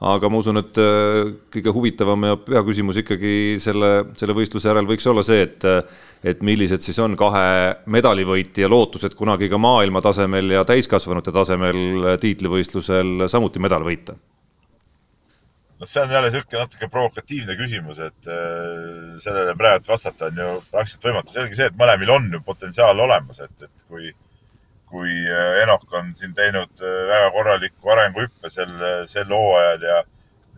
aga 0.05 0.29
ma 0.29 0.41
usun, 0.43 0.61
et 0.61 0.77
äh, 0.81 1.33
kõige 1.53 1.73
huvitavam 1.73 2.27
ja 2.29 2.37
peaküsimus 2.37 3.01
ikkagi 3.01 3.57
selle, 3.63 4.11
selle 4.19 4.37
võistluse 4.37 4.69
järel 4.69 4.89
võiks 4.89 5.07
olla 5.09 5.25
see, 5.25 5.47
et 5.47 5.65
et 6.27 6.41
millised 6.43 6.83
siis 6.83 6.97
on 6.99 7.15
kahe 7.17 7.77
medalivõitja 7.93 8.69
lootused 8.69 9.15
kunagi 9.15 9.49
ka 9.53 9.61
maailma 9.63 10.01
tasemel 10.03 10.57
ja 10.57 10.65
täiskasvanute 10.67 11.33
tasemel 11.33 12.17
tiitlivõistlusel 12.21 13.29
samuti 13.31 13.63
medal 13.63 13.87
võita? 13.87 14.17
No 15.81 15.87
see 15.87 16.03
on 16.03 16.11
jälle 16.11 16.31
niisugune 16.31 16.63
natuke 16.63 16.89
provokatiivne 16.89 17.57
küsimus, 17.57 17.99
et 18.01 18.29
äh, 18.33 19.17
sellele 19.21 19.55
praegu 19.57 19.91
vastata 19.93 20.31
on 20.31 20.39
ju 20.43 20.53
praktiliselt 20.71 21.09
võimatu. 21.09 21.35
selge 21.35 21.59
see, 21.59 21.69
et 21.71 21.77
mõlemil 21.79 22.13
on 22.15 22.31
ju 22.33 22.41
potentsiaal 22.45 23.01
olemas, 23.07 23.41
et, 23.45 23.69
et 23.69 23.89
kui 23.89 24.13
kui 24.87 25.11
äh, 25.11 25.63
Enok 25.65 25.93
on 25.99 26.13
siin 26.17 26.35
teinud 26.35 26.81
äh, 26.81 27.01
väga 27.11 27.31
korraliku 27.35 27.91
arenguhüppe 27.93 28.51
sel, 28.51 28.73
sel 29.11 29.33
hooajal 29.35 29.83
ja, 29.83 29.99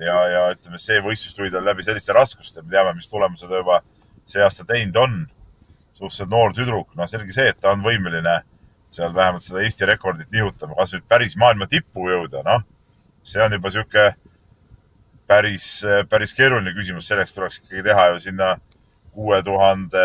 ja, 0.05 0.19
ja 0.35 0.45
ütleme, 0.55 0.79
see 0.83 1.01
võistlus 1.03 1.35
tuli 1.35 1.51
tal 1.51 1.67
läbi 1.67 1.87
selliste 1.87 2.15
raskuste, 2.15 2.63
me 2.63 2.77
teame, 2.77 2.95
mis 2.99 3.11
tulemused 3.11 3.49
ta 3.49 3.63
juba 3.63 3.81
see 4.29 4.45
aasta 4.45 4.67
teinud 4.69 5.03
on. 5.03 5.19
suhteliselt 5.99 6.31
noor 6.31 6.53
tüdruk, 6.55 6.93
no 6.95 7.07
selge 7.11 7.33
see, 7.35 7.49
et 7.51 7.57
ta 7.59 7.73
on 7.75 7.81
võimeline 7.83 8.37
seal 8.95 9.11
vähemalt 9.15 9.43
seda 9.43 9.65
Eesti 9.67 9.89
rekordit 9.89 10.31
nihutama, 10.31 10.77
kas 10.79 10.93
nüüd 10.95 11.09
päris 11.11 11.35
maailma 11.37 11.67
tippu 11.67 12.07
jõuda, 12.07 12.45
noh, 12.47 12.63
see 13.27 13.43
on 13.43 13.57
juba 13.57 13.73
sihuke 13.75 14.05
päris, 15.29 15.67
päris 16.09 16.33
keeruline 16.35 16.73
küsimus, 16.77 17.09
selleks 17.09 17.37
tuleks 17.37 17.61
ikkagi 17.61 17.85
teha 17.87 18.07
ju 18.13 18.21
sinna 18.25 18.55
kuue 19.13 19.41
tuhande, 19.43 20.05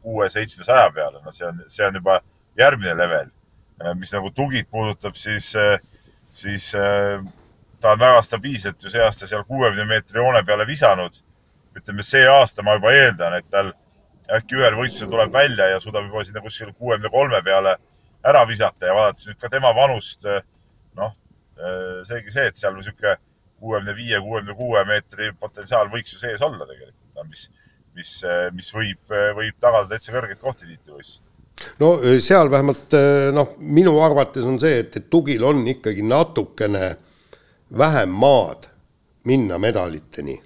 kuue, 0.00 0.28
seitsmesaja 0.30 0.90
peale, 0.94 1.20
no 1.24 1.32
see 1.34 1.46
on, 1.48 1.60
see 1.68 1.86
on 1.86 1.98
juba 1.98 2.20
järgmine 2.58 2.94
level. 2.98 3.30
Mis 3.98 4.12
nagu 4.14 4.30
tugid 4.36 4.68
puudutab, 4.70 5.16
siis, 5.18 5.50
siis 6.36 6.70
ta 7.80 7.94
on 7.94 8.00
väga 8.00 8.20
stabiilselt 8.22 8.84
ju 8.84 8.92
see 8.92 9.02
aasta 9.02 9.26
seal 9.26 9.44
kuuekümne 9.48 9.88
meetri 9.88 10.20
joone 10.20 10.42
peale 10.46 10.66
visanud. 10.68 11.22
ütleme, 11.76 12.02
see 12.02 12.26
aasta 12.28 12.62
ma 12.66 12.74
juba 12.74 12.92
eeldan, 12.92 13.36
et 13.38 13.46
tal 13.50 13.72
äkki 14.34 14.56
ühel 14.58 14.74
võistlusel 14.74 15.10
tuleb 15.10 15.32
välja 15.32 15.68
ja 15.70 15.80
suudab 15.80 16.06
juba 16.08 16.24
sinna 16.26 16.42
kuskil 16.42 16.72
kuuekümne 16.72 17.10
kolme 17.10 17.42
peale 17.42 17.76
ära 18.26 18.42
visata 18.46 18.86
ja 18.86 18.94
vaadates 18.94 19.28
nüüd 19.28 19.38
ka 19.40 19.48
tema 19.48 19.70
vanust, 19.74 20.26
noh, 20.98 21.14
seegi 22.06 22.34
see, 22.34 22.46
et 22.50 22.58
seal 22.58 22.74
niisugune 22.76 23.16
kuuekümne 23.60 23.96
viie, 23.96 24.20
kuuekümne 24.24 24.56
kuue 24.58 24.84
meetri 24.88 25.32
potentsiaal 25.40 25.90
võiks 25.92 26.14
ju 26.14 26.20
sees 26.22 26.42
olla 26.44 26.66
tegelikult, 26.66 27.26
mis, 27.28 27.46
mis, 27.98 28.14
mis 28.56 28.70
võib, 28.74 29.02
võib 29.36 29.58
tagada 29.60 29.92
täitsa 29.92 30.14
kõrgeid 30.16 30.40
kohti 30.40 30.68
tiitlivõistlustel. 30.68 31.28
No 31.80 31.92
seal 32.24 32.48
vähemalt 32.52 32.94
noh, 33.36 33.54
minu 33.60 33.92
arvates 34.00 34.46
on 34.48 34.56
see, 34.62 34.80
et, 34.80 34.94
et 34.96 35.10
tugil 35.12 35.44
on 35.44 35.60
ikkagi 35.68 36.04
natukene 36.08 36.94
vähem 37.76 38.14
maad 38.16 38.70
minna 39.28 39.58
medaliteni. 39.60 40.40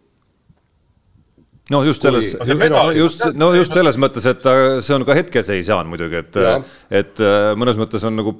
No 1.70 1.80
just 1.84 2.02
selles, 2.02 2.34
just, 2.92 3.22
no 3.40 3.46
just 3.56 3.72
selles 3.72 3.96
mõttes, 3.96 4.26
et 4.28 4.42
see 4.84 4.92
on 4.92 5.04
ka 5.08 5.14
hetkeseis, 5.16 5.70
Jaan, 5.70 5.88
muidugi, 5.88 6.20
et, 6.20 6.36
et 6.92 7.22
mõnes 7.56 7.78
mõttes 7.80 8.04
on 8.04 8.18
nagu, 8.18 8.34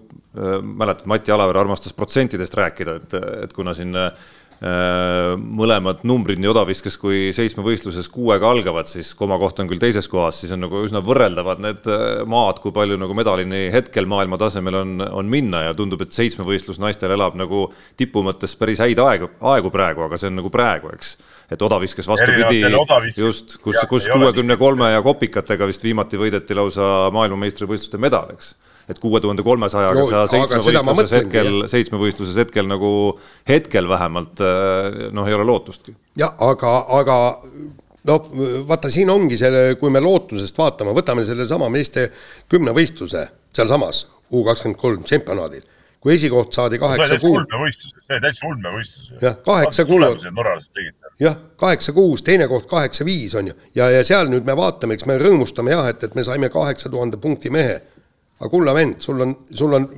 mäletad, 0.61 1.07
Mati 1.09 1.33
Alaver 1.33 1.57
armastas 1.63 1.97
protsentidest 1.97 2.59
rääkida, 2.59 2.99
et, 3.01 3.17
et 3.47 3.55
kuna 3.57 3.73
siin 3.79 3.97
Äh, 3.97 4.11
mõlemad 4.65 6.05
numbrid 6.09 6.39
nii 6.41 6.49
odaviskes 6.49 6.97
kui 7.01 7.33
seitsmevõistluses 7.37 8.07
kuuega 8.13 8.49
algavad, 8.55 8.89
siis 8.89 9.11
komakoht 9.19 9.59
on 9.61 9.69
küll 9.69 9.83
teises 9.83 10.09
kohas, 10.09 10.39
siis 10.41 10.55
on 10.55 10.63
nagu 10.65 10.81
üsna 10.87 11.03
võrreldavad 11.05 11.61
need 11.65 11.89
äh, 11.91 12.23
maad, 12.31 12.61
kui 12.63 12.73
palju 12.73 12.97
nagu 13.01 13.17
medalini 13.19 13.67
hetkel 13.75 14.09
maailma 14.09 14.39
tasemel 14.41 14.79
on, 14.81 14.95
on 15.05 15.29
minna 15.31 15.67
ja 15.67 15.77
tundub, 15.77 16.07
et 16.07 16.17
seitsmevõistlus 16.17 16.81
naistel 16.81 17.13
elab 17.17 17.37
nagu 17.37 17.67
tipu 18.01 18.25
mõttes 18.25 18.57
päris 18.61 18.81
häid 18.85 19.03
aegu, 19.05 19.29
aegu 19.55 19.73
praegu, 19.75 20.07
aga 20.07 20.21
see 20.21 20.33
on 20.33 20.39
nagu 20.41 20.53
praegu, 20.55 20.95
eks. 20.97 21.17
et 21.53 21.67
odaviskes 21.69 22.09
vastupidi, 22.09 22.63
just, 23.19 23.59
kus, 23.65 23.83
kus 23.91 24.09
kuuekümne 24.09 24.57
kolme 24.61 24.95
ja 24.95 25.03
kopikatega 25.05 25.69
vist 25.69 25.85
viimati 25.85 26.21
võideti 26.21 26.57
lausa 26.57 27.11
maailmameistrivõistluste 27.13 28.01
medal, 28.01 28.33
eks 28.39 28.55
et 28.89 29.01
kuue 29.01 29.21
tuhande 29.21 29.45
kolmesajaga 29.47 30.01
no, 30.01 30.09
sa 30.11 30.25
seitsmevõistluses 30.31 31.15
hetkel, 31.19 31.63
seitsmevõistluses 31.73 32.41
hetkel 32.43 32.69
nagu 32.69 32.91
hetkel 33.49 33.89
vähemalt 33.89 34.43
äh, 34.45 35.07
noh, 35.15 35.29
ei 35.29 35.37
ole 35.37 35.47
lootustki. 35.49 35.95
jah, 36.21 36.35
aga, 36.45 36.75
aga 37.01 37.19
no 38.11 38.19
vaata, 38.69 38.91
siin 38.93 39.13
ongi 39.13 39.39
selle, 39.41 39.67
kui 39.81 39.93
me 39.93 40.03
lootusest 40.05 40.59
vaatame, 40.59 40.97
võtame 40.97 41.25
sellesama 41.29 41.71
meeste 41.73 42.11
kümnevõistluse 42.53 43.29
sealsamas 43.55 44.09
U 44.35 44.41
kakskümmend 44.43 44.79
kolm 44.81 45.03
tšempionaadil 45.05 45.63
kui 46.05 46.13
esikoht 46.19 46.53
saadi 46.53 46.79
kaheksa 46.79 47.17
kuu. 47.17 47.39
see 47.41 47.89
oli 48.13 48.21
täitsa 48.21 48.47
ulmevõistlus. 48.47 49.07
jah, 49.23 49.39
kaheksa 49.45 49.87
kuu. 49.89 50.01
norralased 50.01 50.75
tegid. 50.77 50.97
jah, 51.21 51.39
kaheksa 51.57 51.95
kuus, 51.97 52.23
teine 52.23 52.49
koht 52.49 52.67
kaheksa 52.69 53.07
viis 53.09 53.35
on 53.41 53.49
ju, 53.49 53.55
ja, 53.75 53.89
ja 53.91 54.05
seal 54.05 54.29
nüüd 54.29 54.45
me 54.45 54.57
vaatame, 54.57 54.99
eks 54.99 55.09
me 55.09 55.17
rõõmustame 55.23 55.73
jah, 55.73 55.89
et, 55.89 56.05
et 56.05 56.15
me 56.15 56.25
saime 56.27 56.51
kaheksa 56.53 56.93
tuhande 56.93 57.17
punkti 57.23 57.53
mehe 57.55 57.81
aga 58.41 58.51
kulla 58.51 58.75
vend, 58.75 59.01
sul 59.01 59.21
on, 59.21 59.37
sul 59.55 59.73
on 59.79 59.89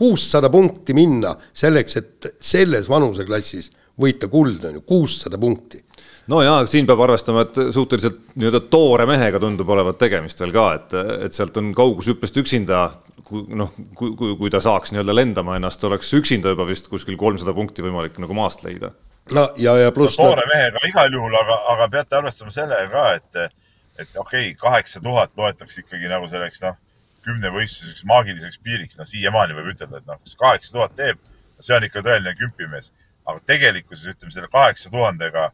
kuussada 0.00 0.50
punkti 0.50 0.96
minna 0.96 1.34
selleks, 1.52 1.96
et 2.00 2.32
selles 2.40 2.88
vanuseklassis 2.88 3.70
võita 4.00 4.30
kuld, 4.32 4.64
on 4.64 4.78
ju, 4.78 4.84
kuussada 4.88 5.38
punkti 5.40 5.82
no 6.30 6.40
jaa, 6.44 6.62
siin 6.70 6.88
peab 6.88 7.02
arvestama, 7.04 7.44
et 7.46 7.60
suhteliselt 7.74 8.34
nii-öelda 8.38 8.62
toore 8.72 9.06
mehega 9.08 9.40
tundub 9.42 9.68
olevat 9.74 9.98
tegemist 10.00 10.40
veel 10.40 10.54
ka, 10.54 10.66
et, 10.78 10.96
et 11.26 11.36
sealt 11.36 11.56
on 11.60 11.72
kaugushüppest 11.76 12.40
üksinda, 12.42 12.82
kui 13.26 13.44
noh, 13.58 13.72
kui, 13.98 14.14
kui, 14.18 14.34
kui 14.38 14.52
ta 14.52 14.62
saaks 14.64 14.94
nii-öelda 14.94 15.16
lendama 15.16 15.56
ennast, 15.58 15.84
oleks 15.88 16.12
üksinda 16.16 16.54
juba 16.54 16.66
vist 16.68 16.90
kuskil 16.92 17.18
kolmsada 17.20 17.54
punkti 17.56 17.84
võimalik 17.84 18.20
nagu 18.22 18.36
maast 18.36 18.64
leida. 18.66 18.92
no 19.36 19.48
ja, 19.60 19.76
ja 19.78 19.92
pluss 19.96 20.18
no,. 20.18 20.30
toore 20.30 20.46
mehega 20.52 20.84
igal 20.88 21.18
juhul, 21.18 21.34
aga, 21.42 21.58
aga 21.74 21.88
peate 21.96 22.20
arvestama 22.20 22.54
sellega 22.54 22.88
ka, 22.94 23.08
et, 23.18 23.58
et 23.98 24.14
okei 24.14 24.52
okay,, 24.52 24.54
kaheksa 24.60 25.02
tuhat 25.04 25.34
loetakse 25.36 25.84
ikkagi 25.84 26.08
nagu 26.10 26.30
selleks 26.30 26.64
noh 26.68 26.78
kümnevõistluseks 27.26 28.04
maagiliseks 28.08 28.60
piiriks, 28.64 28.98
no 28.98 29.06
siiamaani 29.08 29.56
võib 29.56 29.72
ütelda, 29.74 30.00
et 30.00 30.08
noh, 30.08 30.20
kui 30.20 30.32
see 30.32 30.40
kaheksa 30.40 30.76
tuhat 30.76 30.96
teeb, 30.98 31.20
see 31.60 31.76
on 31.76 31.86
ikka 31.86 32.04
tõeline 32.06 32.34
kümpimees. 32.38 32.92
aga 33.30 33.40
tegelikkuses 33.46 34.14
ütleme 34.14 34.32
selle 34.32 34.48
kaheksa 34.50 34.90
tuhandega 34.90 35.50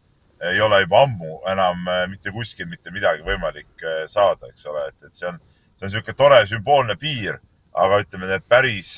ei 0.51 0.61
ole 0.61 0.81
juba 0.81 1.03
ammu 1.03 1.41
enam 1.51 1.89
äh, 1.89 2.07
mitte 2.09 2.31
kuskil 2.33 2.69
mitte 2.71 2.91
midagi 2.91 3.25
võimalik 3.27 3.83
äh, 3.83 4.05
saada, 4.09 4.49
eks 4.49 4.67
ole, 4.67 4.87
et, 4.89 5.09
et 5.09 5.15
see 5.15 5.29
on, 5.29 5.41
see 5.77 5.87
on 5.87 5.91
niisugune 5.91 6.17
tore 6.17 6.41
sümboolne 6.47 6.97
piir. 6.97 7.41
aga 7.77 7.99
ütleme, 8.01 8.29
need 8.31 8.45
päris 8.49 8.95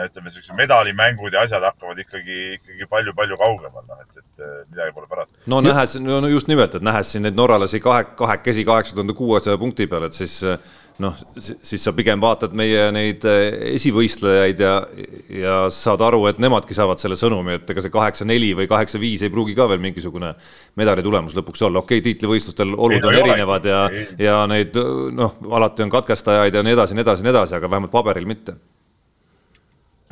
ütleme, 0.00 0.30
siuksed 0.32 0.56
medalimängud 0.56 1.34
ja 1.34 1.42
asjad 1.44 1.64
hakkavad 1.66 1.98
ikkagi, 2.00 2.36
ikkagi 2.56 2.86
palju-palju 2.88 3.36
kaugemal, 3.36 3.84
noh, 3.88 3.98
et, 4.00 4.22
et 4.22 4.70
midagi 4.70 4.94
pole 4.96 5.08
parata. 5.10 5.42
no 5.46 5.60
nähes, 5.60 5.96
no 6.00 6.28
just 6.32 6.48
nimelt, 6.48 6.74
et 6.74 6.86
nähes 6.86 7.12
siin 7.12 7.26
neid 7.26 7.36
norralasi 7.36 7.80
kahe, 7.84 8.06
kahekesi 8.16 8.64
kaheksa 8.64 8.96
tuhande 8.96 9.16
kuuesaja 9.18 9.60
punkti 9.60 9.86
peal, 9.86 10.06
et 10.08 10.16
siis 10.16 10.38
noh, 11.00 11.16
siis 11.38 11.80
sa 11.80 11.92
pigem 11.96 12.20
vaatad 12.20 12.52
meie 12.56 12.88
neid 12.94 13.24
eh, 13.28 13.74
esivõistlejaid 13.76 14.60
ja, 14.60 14.72
ja 15.32 15.54
saad 15.72 16.02
aru, 16.04 16.24
et 16.28 16.40
nemadki 16.42 16.76
saavad 16.76 17.00
selle 17.00 17.16
sõnumi, 17.18 17.56
et 17.58 17.70
ega 17.72 17.84
see 17.84 17.94
kaheksa-neli 17.94 18.52
või 18.58 18.68
kaheksa-viis 18.70 19.24
ei 19.24 19.32
pruugi 19.32 19.56
ka 19.58 19.68
veel 19.70 19.80
mingisugune 19.82 20.34
medali 20.78 21.04
tulemus 21.04 21.36
lõpuks 21.38 21.64
olla, 21.68 21.82
okei 21.82 22.02
okay,, 22.02 22.06
tiitlivõistlustel 22.10 22.74
olud 22.74 23.08
on 23.08 23.16
erinevad 23.22 23.68
ja, 23.68 23.80
ja 24.20 24.42
neid 24.50 24.76
noh, 25.16 25.38
alati 25.50 25.86
on 25.86 25.94
katkestajaid 25.94 26.60
ja 26.60 26.64
nii 26.66 26.76
edasi, 26.76 26.98
nii 26.98 27.06
edasi, 27.06 27.26
nii 27.26 27.34
edasi, 27.34 27.56
aga 27.58 27.72
vähemalt 27.72 27.94
paberil 27.94 28.28
mitte. 28.28 28.58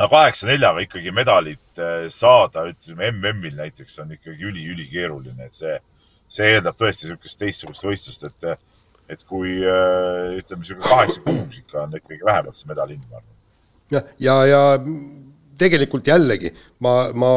no 0.00 0.08
kaheksa-neljaga 0.08 0.86
ikkagi 0.86 1.12
medalit 1.12 1.84
eh, 1.84 2.08
saada, 2.08 2.64
ütleme 2.72 3.12
MM-il 3.12 3.60
näiteks 3.60 4.00
on 4.04 4.16
ikkagi 4.16 4.48
üli-ülikeeruline, 4.48 5.50
et 5.50 5.60
see, 5.60 5.76
see 6.30 6.56
eeldab 6.56 6.80
tõesti 6.80 7.10
niisugust 7.10 7.42
teistsugust 7.44 7.88
võistlust, 7.90 8.28
et 8.30 8.69
et 9.10 9.24
kui 9.26 9.58
äh, 9.66 10.38
ütleme, 10.38 10.62
niisugune 10.62 10.86
kaheksa-kuus 10.86 11.58
ikka 11.60 11.84
on 11.84 11.96
ikkagi 11.98 12.24
vähemalt 12.26 12.58
see 12.58 12.70
medal 12.70 12.92
hind, 12.92 13.06
ma 13.10 13.18
arvan. 13.18 13.32
ja, 13.90 14.02
ja, 14.26 14.36
ja 14.46 14.60
tegelikult 15.58 16.06
jällegi 16.06 16.52
ma, 16.86 16.94
ma 17.14 17.32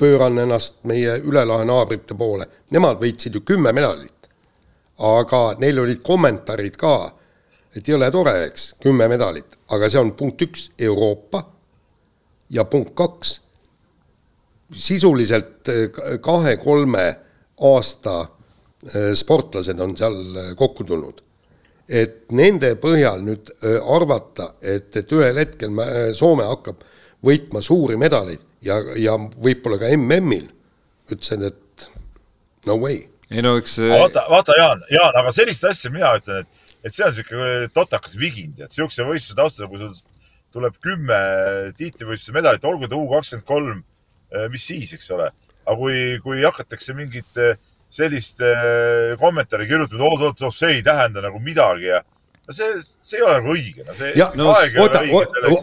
pööran 0.00 0.40
ennast 0.40 0.80
meie 0.88 1.18
üle 1.28 1.44
lahe 1.44 1.66
naabrite 1.68 2.16
poole, 2.16 2.48
nemad 2.72 3.00
võitsid 3.02 3.36
ju 3.36 3.44
kümme 3.44 3.74
medalit. 3.76 4.16
aga 5.00 5.42
neil 5.60 5.78
olid 5.80 6.02
kommentaarid 6.04 6.74
ka, 6.80 6.94
et 7.76 7.86
jõle 7.88 8.10
tore, 8.12 8.34
eks, 8.48 8.74
kümme 8.80 9.08
medalit, 9.08 9.56
aga 9.72 9.88
see 9.88 10.00
on 10.00 10.12
punkt 10.16 10.42
üks, 10.44 10.66
Euroopa 10.78 11.44
ja 12.50 12.64
punkt 12.68 12.92
kaks, 12.96 13.38
sisuliselt 14.76 15.68
kahe-kolme 16.24 17.06
aasta 17.70 18.18
Äh, 18.22 18.39
sportlased 19.14 19.80
on 19.80 19.96
seal 19.96 20.16
äh, 20.36 20.54
kokku 20.56 20.84
tulnud. 20.88 21.20
et 21.90 22.30
nende 22.30 22.76
põhjal 22.78 23.24
nüüd 23.26 23.48
äh, 23.66 23.80
arvata, 23.82 24.52
et, 24.62 24.94
et 24.96 25.12
ühel 25.12 25.40
hetkel 25.40 25.74
Soome 26.14 26.46
hakkab 26.46 26.84
võitma 27.26 27.58
suuri 27.66 27.96
medaleid 27.98 28.40
ja, 28.62 28.78
ja 28.96 29.16
võib-olla 29.18 29.80
ka 29.82 29.90
MM-il, 29.96 30.46
ütlesin, 31.10 31.48
et 31.50 31.88
no 32.66 32.78
way. 32.78 33.02
ei 33.30 33.42
no 33.42 33.56
eks 33.58 33.80
vaata, 33.82 34.24
vaata 34.30 34.56
Jaan, 34.56 34.84
Jaan, 34.94 35.18
aga 35.18 35.34
sellist 35.34 35.66
asja 35.66 35.90
mina 35.90 36.14
ütlen, 36.20 36.46
et, 36.46 36.70
et 36.86 36.94
see 36.94 37.04
on 37.04 37.12
niisugune 37.12 37.72
totakas 37.74 38.14
vigind, 38.16 38.62
et 38.62 38.70
niisuguse 38.70 39.08
võistluse 39.10 39.40
taustal, 39.42 39.68
kui 39.68 39.82
sul 39.82 39.98
tuleb 40.54 40.78
kümme 40.82 41.18
tiitlivõistluse 41.78 42.36
medalit, 42.38 42.64
olgu 42.70 42.88
ta 42.90 42.98
U 42.98 43.10
kakskümmend 43.10 43.46
kolm, 43.46 43.82
mis 44.54 44.70
siis, 44.70 44.94
eks 44.94 45.10
ole. 45.14 45.26
aga 45.66 45.76
kui, 45.78 45.98
kui 46.22 46.40
hakatakse 46.46 46.94
mingit 46.94 47.36
äh, 47.38 47.58
sellist 47.90 48.40
äh, 48.46 49.16
kommentaari 49.20 49.66
kirjutama, 49.68 49.98
et 49.98 50.12
oot-oot, 50.12 50.42
oh, 50.46 50.54
see 50.54 50.76
ei 50.78 50.82
tähenda 50.86 51.24
nagu 51.24 51.40
midagi 51.42 51.90
ja 51.90 52.02
no 52.02 52.54
see, 52.54 52.70
see 52.82 53.18
ei 53.18 53.26
ole 53.26 53.40
nagu 53.40 53.56
õige, 53.56 53.86
no 53.86 53.96
see. 53.98 54.12
no 54.38 54.52
oota, 54.84 55.02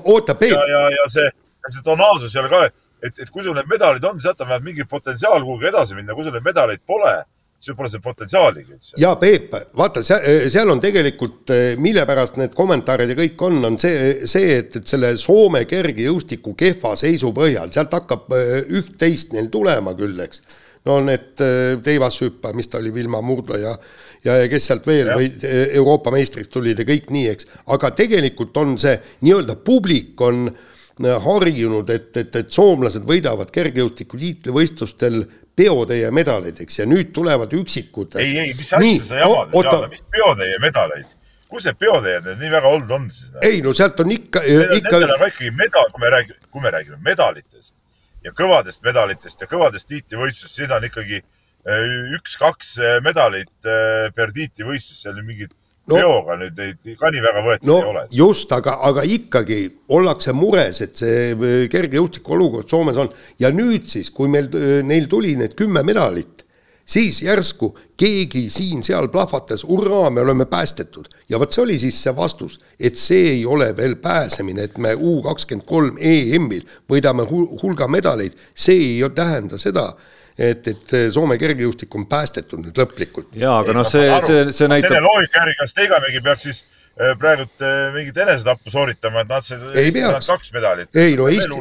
oota, 0.03 0.35
Peep. 0.35 0.51
ja, 0.55 0.65
ja, 0.73 0.83
ja 0.97 1.07
see, 1.11 1.31
see 1.69 1.85
tonaalsus 1.85 2.35
ei 2.35 2.43
ole 2.43 2.51
ka, 2.51 2.61
et, 3.07 3.23
et 3.23 3.31
kui 3.31 3.45
sul 3.45 3.55
need 3.55 3.71
medalid 3.71 4.05
on, 4.07 4.19
sealt 4.23 4.43
on 4.43 4.51
vähemalt 4.51 4.67
mingi 4.67 4.87
potentsiaal 4.89 5.43
kuhugi 5.45 5.71
edasi 5.71 5.97
minna, 5.97 6.15
kui 6.15 6.27
sul 6.27 6.35
neid 6.35 6.47
medaleid 6.47 6.83
pole 6.87 7.15
siis 7.57 7.73
pole 7.73 7.89
see 7.89 8.03
potentsiaaligi 8.03 8.75
üldse. 8.75 8.93
ja 9.01 9.15
Peep, 9.17 9.55
vaata, 9.79 10.03
seal 10.05 10.69
on 10.69 10.83
tegelikult, 10.83 11.49
mille 11.81 12.03
pärast 12.05 12.37
need 12.37 12.53
kommentaarid 12.57 13.15
ja 13.15 13.17
kõik 13.17 13.41
on, 13.47 13.57
on 13.71 13.79
see, 13.81 14.27
see, 14.29 14.59
et, 14.59 14.75
et 14.77 14.91
selle 14.91 15.15
Soome 15.17 15.63
kergejõustiku 15.69 16.53
kehva 16.59 16.93
seisu 16.99 17.31
põhjal, 17.33 17.71
sealt 17.73 17.95
hakkab 17.97 18.29
üht-teist 18.67 19.33
neil 19.33 19.49
tulema 19.53 19.95
küll, 19.97 20.19
eks 20.27 20.43
no 20.87 20.99
need 21.05 21.43
äh, 21.43 21.77
teivashüppa, 21.83 22.53
mis 22.57 22.71
ta 22.71 22.81
oli, 22.81 22.93
Vilma 22.95 23.21
Murdla 23.25 23.61
ja 23.61 23.75
ja, 24.23 24.37
ja 24.41 24.47
kes 24.51 24.69
sealt 24.69 24.87
veel 24.87 25.11
ja. 25.11 25.17
või 25.17 25.29
äh, 25.35 25.73
Euroopa 25.79 26.13
meistriks 26.13 26.51
tulid 26.53 26.79
ja 26.81 26.87
kõik 26.87 27.11
nii, 27.13 27.27
eks, 27.33 27.49
aga 27.73 27.91
tegelikult 27.97 28.57
on 28.61 28.77
see 28.81 28.95
nii-öelda 29.25 29.57
publik 29.65 30.21
on 30.25 30.47
äh, 30.49 31.17
harjunud, 31.27 31.89
et, 31.93 32.09
et, 32.17 32.39
et 32.41 32.53
soomlased 32.53 33.05
võidavad 33.07 33.51
kergejõustiku 33.53 34.19
tiitlivõistlustel 34.21 35.21
peotäie 35.57 36.09
medaleid, 36.13 36.59
eks, 36.61 36.81
ja 36.83 36.89
nüüd 36.89 37.13
tulevad 37.15 37.53
üksikud. 37.57 38.19
ei, 38.21 38.35
ei, 38.37 38.57
mis 38.57 38.73
asja 38.77 39.05
sa 39.05 39.23
jamad, 39.23 39.55
Jaan, 39.65 39.89
mis 39.93 40.05
peotäie 40.11 40.59
medaleid? 40.63 41.15
kus 41.47 41.63
need 41.63 41.77
peotäied 41.79 42.25
nüüd 42.27 42.41
nii 42.43 42.49
väga 42.51 42.69
olnud 42.75 42.89
on 42.91 43.05
siis? 43.07 43.31
ei 43.45 43.61
no 43.63 43.71
sealt 43.75 43.99
on 44.03 44.09
ikka, 44.11 44.41
ikka. 44.43 44.97
Nendel 44.99 45.13
on 45.13 45.21
ka 45.21 45.29
ikkagi 45.31 45.51
medal, 45.55 45.91
kui 45.93 46.03
me 46.03 46.09
räägime, 46.11 46.41
kui 46.51 46.63
me 46.65 46.73
räägime 46.75 46.97
medalitest 47.05 47.77
ja 48.25 48.33
kõvadest 48.35 48.83
medalitest 48.85 49.43
ja 49.43 49.49
kõvadest 49.49 49.89
tiitlivõistlustest, 49.91 50.57
seda 50.57 50.79
on 50.79 50.87
ikkagi 50.87 51.19
eh, 51.21 51.93
üks-kaks 52.17 52.73
eh, 52.81 52.97
medalit 53.05 53.69
eh, 53.69 54.09
per 54.15 54.33
tiitlivõistlus, 54.35 55.03
seal 55.03 55.19
mingit 55.23 55.53
no, 55.87 55.95
peoga 55.95 56.37
nüüd 56.41 56.57
neid 56.59 56.97
ka 56.99 57.11
nii 57.13 57.23
väga 57.23 57.43
võetud 57.45 57.69
no, 57.69 57.77
ei 57.81 57.91
ole. 57.91 58.05
just, 58.19 58.51
aga, 58.55 58.77
aga 58.89 59.05
ikkagi 59.07 59.61
ollakse 59.99 60.35
mures, 60.37 60.81
et 60.85 60.97
see 60.99 61.67
kergejõustiku 61.71 62.35
olukord 62.37 62.71
Soomes 62.71 62.99
on. 62.99 63.13
Ja 63.39 63.53
nüüd 63.53 63.87
siis, 63.91 64.11
kui 64.13 64.31
meil, 64.31 64.49
neil 64.87 65.07
tuli 65.11 65.35
need 65.39 65.55
kümme 65.59 65.85
medalit, 65.87 66.46
siis 66.87 67.21
järsku 67.21 67.73
keegi 67.97 68.47
siin-seal 68.49 69.09
plahvatas, 69.11 69.65
hurraa, 69.67 70.09
me 70.09 70.21
oleme 70.21 70.45
päästetud. 70.45 71.05
ja 71.29 71.39
vot 71.39 71.51
see 71.51 71.63
oli 71.63 71.79
siis 71.79 72.03
see 72.03 72.15
vastus, 72.15 72.59
et 72.79 72.95
see 72.95 73.31
ei 73.31 73.45
ole 73.45 73.73
veel 73.77 73.95
pääsemine, 73.95 74.63
et 74.63 74.77
me 74.77 74.95
U 74.95 75.21
kakskümmend 75.23 75.67
kolm 75.67 75.97
EM-il 75.99 76.63
võidame 76.89 77.27
hulga 77.27 77.87
medaleid, 77.87 78.37
see 78.55 78.77
ei 78.93 79.09
tähenda 79.15 79.57
seda, 79.57 79.89
et, 80.37 80.67
et 80.67 80.95
Soome 81.11 81.37
kergejõustik 81.37 81.95
on 81.95 82.05
päästetud 82.07 82.63
nüüd 82.63 82.79
lõplikult. 82.79 83.33
jaa, 83.35 83.59
aga 83.59 83.75
noh, 83.75 83.87
see, 83.87 84.07
see, 84.25 84.51
see 84.53 84.71
näitab. 84.71 84.93
selle 84.93 85.05
loogika 85.05 85.43
järgi, 85.43 85.59
kas 85.59 85.73
Teigamägi 85.73 86.21
peaks 86.23 86.49
siis 86.49 86.63
praegult 86.97 87.61
äh, 87.61 87.91
mingit 87.93 88.17
enesetappu 88.23 88.71
sooritama, 88.73 89.21
et 89.21 89.29
nad 89.29 89.45
said 89.45 90.25
kaks 90.25 90.51
medalit. 90.55 90.89
ei 90.97 91.13
no 91.19 91.27
Eesti, 91.29 91.59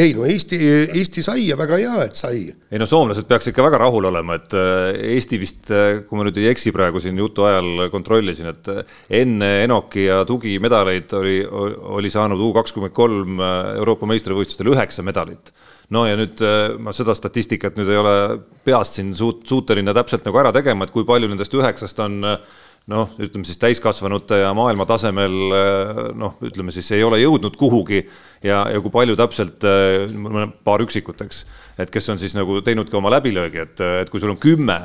ei 0.00 0.14
no 0.16 0.24
Eesti, 0.28 0.58
Eesti 0.96 1.24
sai 1.26 1.44
ja 1.50 1.58
väga 1.60 1.76
hea, 1.80 2.06
et 2.06 2.16
sai. 2.16 2.46
ei 2.48 2.80
no 2.80 2.88
soomlased 2.88 3.28
peaks 3.28 3.50
ikka 3.50 3.66
väga 3.66 3.82
rahul 3.84 4.08
olema, 4.08 4.38
et 4.40 4.56
äh, 4.56 4.96
Eesti 5.14 5.40
vist, 5.40 5.68
kui 6.08 6.18
ma 6.18 6.24
nüüd 6.28 6.40
ei 6.40 6.48
eksi 6.52 6.72
praegu 6.72 7.02
siin 7.04 7.20
jutu 7.20 7.44
ajal 7.48 7.88
kontrollisin, 7.92 8.48
et 8.54 8.72
enne 9.20 9.50
Enoki 9.66 10.06
ja 10.06 10.22
Tugi 10.28 10.56
medaleid 10.62 11.12
oli, 11.18 11.40
oli 11.98 12.12
saanud 12.12 12.40
U 12.40 12.52
kakskümmend 12.56 12.96
kolm 12.96 13.42
Euroopa 13.42 14.08
meistrivõistlustel 14.08 14.72
üheksa 14.72 15.04
medalit 15.04 15.52
no 15.92 16.04
ja 16.04 16.16
nüüd 16.20 16.40
ma 16.84 16.92
seda 16.92 17.14
statistikat 17.16 17.78
nüüd 17.78 17.88
ei 17.88 17.96
ole 17.96 18.14
peast 18.64 18.98
siin 18.98 19.14
suut-, 19.16 19.44
suuteline 19.48 19.94
täpselt 19.96 20.26
nagu 20.28 20.40
ära 20.40 20.52
tegema, 20.52 20.84
et 20.84 20.92
kui 20.92 21.06
palju 21.08 21.30
nendest 21.30 21.54
üheksast 21.56 22.00
on 22.04 22.18
äh, 22.28 22.56
noh, 22.88 23.10
ütleme 23.20 23.46
siis 23.46 23.60
täiskasvanute 23.60 24.42
ja 24.42 24.52
maailma 24.56 24.86
tasemel 24.88 25.34
noh, 26.18 26.38
ütleme 26.44 26.72
siis 26.74 26.88
ei 26.96 27.04
ole 27.04 27.20
jõudnud 27.20 27.56
kuhugi 27.60 28.00
ja, 28.00 28.62
ja 28.72 28.80
kui 28.84 28.92
palju 28.94 29.16
täpselt, 29.18 29.66
paar 30.64 30.84
üksikut, 30.84 31.20
eks, 31.26 31.42
et 31.84 31.92
kes 31.92 32.08
on 32.14 32.20
siis 32.20 32.36
nagu 32.38 32.62
teinudki 32.64 32.96
oma 32.98 33.12
läbilöögi, 33.18 33.66
et, 33.66 33.84
et 34.04 34.12
kui 34.12 34.22
sul 34.22 34.34
on 34.34 34.40
kümme 34.40 34.80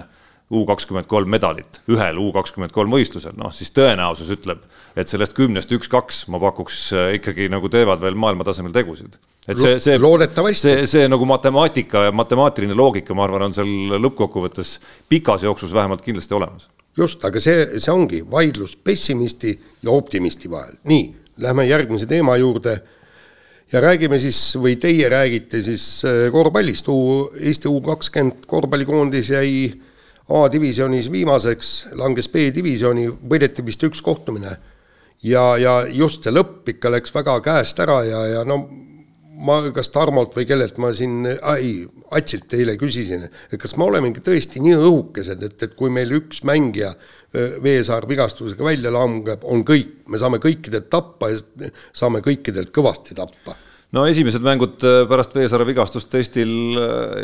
U 0.53 0.65
kakskümmend 0.67 1.07
kolm 1.09 1.31
medalit 1.31 1.79
ühel 1.89 2.17
U 2.19 2.27
kakskümmend 2.35 2.73
kolm 2.75 2.91
võistlusel, 2.93 3.33
noh 3.39 3.53
siis 3.55 3.71
tõenäosus 3.73 4.27
ütleb, 4.35 4.59
et 4.99 5.09
sellest 5.09 5.33
kümnest 5.37 5.71
üks-kaks 5.73 6.25
ma 6.29 6.37
pakuks 6.43 6.89
ikkagi 7.15 7.47
nagu 7.49 7.71
teevad 7.71 8.03
veel 8.03 8.19
maailma 8.19 8.45
tasemel 8.45 8.75
tegusid. 8.75 9.15
et 9.47 9.63
see, 9.63 9.79
see, 9.81 9.97
see, 10.59 10.75
see 10.91 11.07
nagu 11.09 11.25
matemaatika 11.31 12.09
ja 12.09 12.13
matemaatiline 12.13 12.75
loogika, 12.77 13.15
ma 13.15 13.25
arvan, 13.25 13.47
on 13.47 13.55
seal 13.55 13.97
lõppkokkuvõttes 14.03 14.77
pikas 15.09 15.47
jooksus 15.47 15.73
vähemalt 15.73 16.03
kindlasti 16.05 16.35
olemas 16.37 16.67
just, 16.97 17.23
aga 17.25 17.41
see, 17.41 17.65
see 17.79 17.93
ongi 17.93 18.21
vaidlus 18.29 18.75
pessimisti 18.75 19.53
ja 19.83 19.91
optimisti 19.91 20.51
vahel. 20.51 20.75
nii, 20.89 21.05
lähme 21.37 21.65
järgmise 21.65 22.05
teema 22.09 22.37
juurde 22.37 22.77
ja 23.73 23.81
räägime 23.81 24.19
siis 24.21 24.39
või 24.59 24.75
teie 24.81 25.09
räägite 25.09 25.63
siis 25.65 26.03
äh, 26.05 26.27
korvpallist, 26.31 26.89
Eesti 27.39 27.71
U 27.71 27.81
kakskümmend 27.81 28.45
korvpallikoondis 28.47 29.33
jäi 29.33 29.73
A-divisjonis 30.33 31.09
viimaseks, 31.11 31.71
langes 31.99 32.29
B-divisjoni, 32.31 33.09
võideti 33.29 33.65
vist 33.65 33.83
üks 33.83 34.01
kohtumine. 34.01 34.55
ja, 35.23 35.57
ja 35.57 35.73
just 35.87 36.23
see 36.23 36.31
lõpp 36.31 36.69
ikka 36.69 36.91
läks 36.91 37.13
väga 37.15 37.39
käest 37.43 37.79
ära 37.79 38.03
ja, 38.03 38.25
ja 38.27 38.43
no 38.43 38.61
ma 39.45 39.59
kas 39.75 39.91
Tarmolt 39.93 40.35
või 40.37 40.47
kellelt 40.49 40.79
ma 40.81 40.93
siin, 40.95 41.25
ei, 41.27 41.75
Atsilt 42.13 42.53
eile 42.53 42.75
küsisin, 42.77 43.25
et 43.25 43.59
kas 43.61 43.75
me 43.79 43.87
olemegi 43.87 44.21
tõesti 44.23 44.61
nii 44.61 44.77
õhukesed, 44.77 45.43
et, 45.47 45.57
et 45.65 45.75
kui 45.77 45.89
meil 45.93 46.11
üks 46.19 46.43
mängija 46.47 46.93
Veesaar 47.33 48.05
vigastusega 48.05 48.61
välja 48.61 48.91
langeb, 48.93 49.41
on 49.49 49.63
kõik, 49.65 50.03
me 50.13 50.19
saame 50.21 50.37
kõikidelt 50.37 50.85
tappa 50.93 51.31
ja 51.31 51.69
saame 51.89 52.21
kõikidelt 52.21 52.69
kõvasti 52.75 53.17
tappa? 53.17 53.55
No 53.93 54.05
esimesed 54.09 54.41
mängud 54.45 54.81
pärast 55.09 55.33
Veesaare 55.37 55.65
vigastust 55.69 56.13
Eestil, 56.17 56.53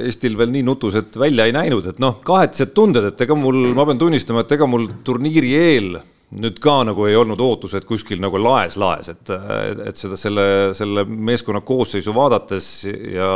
Eestil 0.05 0.37
veel 0.37 0.51
nii 0.53 0.65
nutused 0.65 1.17
välja 1.17 1.45
ei 1.49 1.53
näinud, 1.53 1.85
et 1.89 2.01
noh, 2.01 2.17
kahetised 2.25 2.73
tunded, 2.77 3.05
et 3.09 3.21
ega 3.25 3.37
mul, 3.37 3.71
ma 3.77 3.85
pean 3.89 4.01
tunnistama, 4.01 4.45
et 4.45 4.57
ega 4.57 4.69
mul 4.69 4.89
turniiri 5.05 5.53
eel 5.57 5.99
nüüd 6.37 6.59
ka 6.61 6.81
nagu 6.85 7.07
ei 7.09 7.17
olnud 7.17 7.41
ootused 7.41 7.87
kuskil 7.89 8.21
nagu 8.21 8.37
laes-laes, 8.41 9.09
et, 9.15 9.33
et 9.89 9.97
seda 9.97 10.17
selle, 10.19 10.45
selle 10.77 11.05
meeskonna 11.09 11.63
koosseisu 11.65 12.13
vaadates 12.15 12.69
ja 13.15 13.33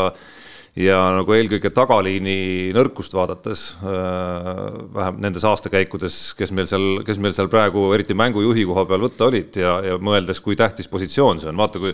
ja 0.74 0.98
nagu 1.14 1.36
eelkõige 1.36 1.70
tagaliini 1.74 2.72
nõrkust 2.74 3.14
vaadates, 3.14 3.62
vähem 3.84 5.20
nendes 5.22 5.46
aastakäikudes, 5.46 6.16
kes 6.38 6.54
meil 6.56 6.66
seal, 6.70 7.04
kes 7.06 7.20
meil 7.22 7.36
seal 7.38 7.50
praegu 7.52 7.92
eriti 7.94 8.18
mängujuhi 8.18 8.66
koha 8.66 8.86
peal 8.90 9.06
võtta 9.06 9.28
olid 9.30 9.60
ja, 9.62 9.76
ja 9.86 10.00
mõeldes, 10.02 10.42
kui 10.42 10.58
tähtis 10.58 10.90
positsioon 10.90 11.44
see 11.44 11.52
on, 11.52 11.62
vaata 11.62 11.82
kui 11.82 11.94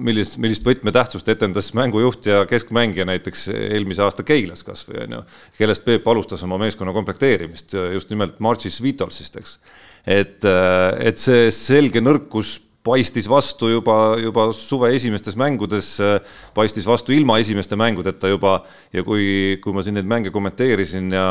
millist, 0.00 0.38
millist 0.40 0.64
võtmetähtsust 0.64 1.28
etendas 1.28 1.68
mängujuht 1.76 2.30
ja 2.30 2.44
keskmängija 2.48 3.04
näiteks 3.08 3.50
eelmise 3.52 4.06
aasta 4.06 4.24
Keilas 4.24 4.64
kasvõi 4.64 5.02
on 5.04 5.18
ju, 5.18 5.22
kellest 5.58 5.84
Peep 5.84 6.08
alustas 6.08 6.44
oma 6.48 6.56
meeskonna 6.64 6.96
komplekteerimist 6.96 7.76
just 7.92 8.10
nimelt 8.14 8.40
Marcis 8.40 8.80
Vitolsist, 8.82 9.36
eks. 9.36 9.58
Et, 10.06 10.46
et 10.46 11.18
see 11.18 11.50
selge 11.54 12.00
nõrkus 12.00 12.56
paistis 12.86 13.26
vastu 13.26 13.68
juba, 13.72 14.16
juba 14.22 14.46
suve 14.54 14.92
esimestes 14.94 15.36
mängudes, 15.38 15.96
paistis 16.54 16.86
vastu 16.86 17.14
ilma 17.16 17.40
esimeste 17.42 17.78
mängudeta 17.78 18.30
juba. 18.30 18.60
Ja 18.94 19.02
kui, 19.06 19.58
kui 19.62 19.74
ma 19.74 19.82
siin 19.82 19.98
neid 19.98 20.08
mänge 20.10 20.34
kommenteerisin 20.34 21.10
ja 21.14 21.28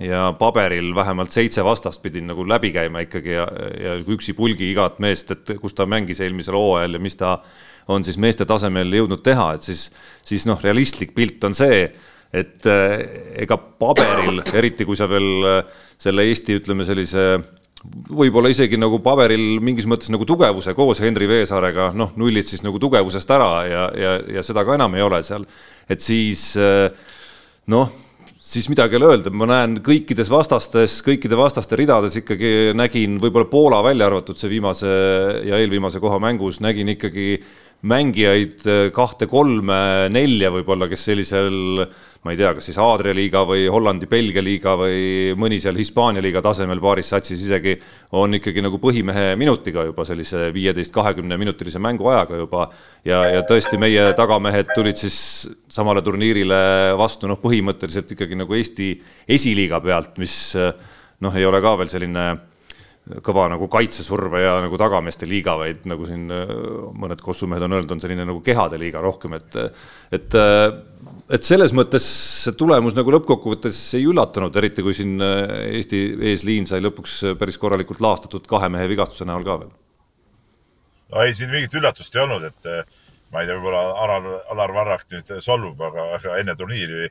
ja 0.00 0.30
paberil 0.38 0.94
vähemalt 0.96 1.34
seitse 1.34 1.60
vastast 1.64 2.00
pidin 2.02 2.30
nagu 2.30 2.46
läbi 2.48 2.70
käima 2.72 3.02
ikkagi 3.04 3.34
ja, 3.34 3.42
ja 3.76 3.96
üksi 4.00 4.32
pulgi 4.32 4.70
igat 4.72 4.96
meest, 5.04 5.34
et 5.34 5.52
kus 5.60 5.76
ta 5.76 5.84
mängis 5.84 6.22
eelmisel 6.24 6.56
hooajal 6.56 6.96
ja 6.96 7.00
mis 7.02 7.18
ta 7.20 7.34
on 7.92 8.04
siis 8.06 8.16
meeste 8.16 8.46
tasemel 8.48 8.88
jõudnud 8.88 9.20
teha, 9.20 9.50
et 9.58 9.66
siis, 9.68 9.90
siis 10.24 10.46
noh, 10.48 10.60
realistlik 10.64 11.12
pilt 11.12 11.44
on 11.44 11.52
see, 11.52 11.84
et 12.32 12.68
eh, 12.72 12.94
ega 13.44 13.58
paberil, 13.58 14.40
eriti 14.54 14.86
kui 14.88 14.96
sa 14.96 15.10
veel 15.10 15.60
selle 16.00 16.24
Eesti, 16.30 16.56
ütleme 16.62 16.86
sellise 16.88 17.26
võib-olla 17.82 18.50
isegi 18.52 18.78
nagu 18.78 19.00
paberil 19.02 19.58
mingis 19.64 19.88
mõttes 19.90 20.10
nagu 20.12 20.26
tugevuse 20.28 20.74
koos 20.78 21.00
Henri 21.02 21.26
Veesaarega, 21.30 21.90
noh, 21.98 22.12
nullid 22.20 22.46
siis 22.46 22.62
nagu 22.62 22.78
tugevusest 22.82 23.30
ära 23.34 23.50
ja, 23.66 23.88
ja, 23.98 24.12
ja 24.38 24.44
seda 24.46 24.64
ka 24.66 24.76
enam 24.78 24.94
ei 24.94 25.02
ole 25.02 25.22
seal. 25.26 25.46
et 25.90 26.04
siis 26.04 26.52
eh, 26.60 26.92
noh, 27.72 27.90
siis 28.38 28.68
midagi 28.70 28.94
ei 28.94 29.02
ole 29.02 29.10
öelda, 29.14 29.32
ma 29.34 29.48
näen 29.50 29.80
kõikides 29.84 30.30
vastastes, 30.30 31.00
kõikide 31.06 31.38
vastaste 31.38 31.78
ridades 31.78 32.20
ikkagi 32.22 32.70
nägin 32.78 33.18
võib-olla 33.22 33.50
Poola 33.50 33.82
välja 33.82 34.06
arvatud 34.06 34.38
see 34.38 34.52
viimase 34.54 34.94
ja 35.48 35.58
eelviimase 35.58 36.02
koha 36.02 36.22
mängus, 36.22 36.62
nägin 36.62 36.94
ikkagi 36.94 37.42
mängijaid 37.82 38.62
eh, 38.62 38.86
kahte-kolme-nelja 38.94 40.54
võib-olla, 40.54 40.86
kes 40.90 41.10
sellisel 41.10 41.88
ma 42.22 42.30
ei 42.30 42.38
tea, 42.38 42.52
kas 42.54 42.68
siis 42.68 42.78
Aadria 42.78 43.14
liiga 43.16 43.42
või 43.46 43.64
Hollandi-Belgia 43.72 44.44
liiga 44.44 44.76
või 44.78 45.32
mõni 45.38 45.58
seal 45.62 45.78
Hispaania 45.78 46.22
liiga 46.22 46.42
tasemel 46.44 46.78
paaris 46.82 47.10
satsis 47.10 47.42
isegi 47.42 47.74
on 48.18 48.38
ikkagi 48.38 48.62
nagu 48.62 48.78
põhimehe 48.82 49.32
minutiga 49.40 49.82
juba 49.88 50.06
sellise 50.06 50.52
viieteist, 50.54 50.94
kahekümne 50.94 51.38
minutilise 51.40 51.82
mänguajaga 51.82 52.38
juba. 52.44 52.68
ja, 53.04 53.24
ja 53.26 53.42
tõesti, 53.48 53.80
meie 53.82 54.12
tagamehed 54.18 54.70
tulid 54.74 55.02
siis 55.02 55.18
samale 55.68 56.02
turniirile 56.02 56.94
vastu 56.98 57.26
noh, 57.26 57.42
põhimõtteliselt 57.42 58.14
ikkagi 58.14 58.38
nagu 58.38 58.54
Eesti 58.54 58.94
esiliiga 59.26 59.82
pealt, 59.82 60.14
mis 60.22 60.54
noh, 60.56 61.34
ei 61.34 61.46
ole 61.46 61.62
ka 61.62 61.76
veel 61.80 61.90
selline 61.90 62.30
kõva 63.22 63.48
nagu 63.50 63.66
kaitsesurve 63.70 64.44
ja 64.44 64.54
nagu 64.62 64.78
tagameeste 64.78 65.26
liiga, 65.26 65.56
vaid 65.58 65.86
nagu 65.90 66.06
siin 66.06 66.30
äh, 66.30 66.52
mõned 66.94 67.22
kossumehed 67.24 67.64
on 67.66 67.74
öelnud, 67.74 67.96
on 67.96 68.02
selline 68.02 68.26
nagu 68.28 68.42
kehade 68.46 68.78
liiga 68.78 69.02
rohkem, 69.02 69.34
et 69.40 69.58
et 70.14 70.38
äh, 70.38 70.68
et 71.32 71.46
selles 71.46 71.72
mõttes 71.76 72.06
see 72.44 72.54
tulemus 72.58 72.96
nagu 72.96 73.14
lõppkokkuvõttes 73.14 73.78
ei 73.98 74.04
üllatanud, 74.08 74.56
eriti 74.60 74.84
kui 74.84 74.96
siin 74.96 75.16
äh, 75.24 75.72
Eesti 75.78 76.02
eesliin 76.32 76.68
sai 76.68 76.82
lõpuks 76.84 77.22
päris 77.40 77.58
korralikult 77.60 78.02
laastatud 78.04 78.46
kahe 78.50 78.68
mehe 78.72 78.88
vigastuse 78.90 79.28
näol 79.28 79.46
ka 79.46 79.58
veel. 79.62 79.72
no 81.12 81.24
ei, 81.24 81.34
siin 81.38 81.52
mingit 81.52 81.74
üllatust 81.80 82.16
ei 82.16 82.24
olnud, 82.26 82.46
et 82.50 82.70
ma 83.32 83.42
ei 83.42 83.48
tea, 83.48 83.56
võib-olla 83.56 83.82
Alar, 84.04 84.30
Alar 84.52 84.76
Varrak 84.76 85.08
nüüd 85.12 85.34
solvub, 85.44 85.80
aga, 85.88 86.10
aga 86.18 86.38
enne 86.42 86.56
turniiri 86.58 87.10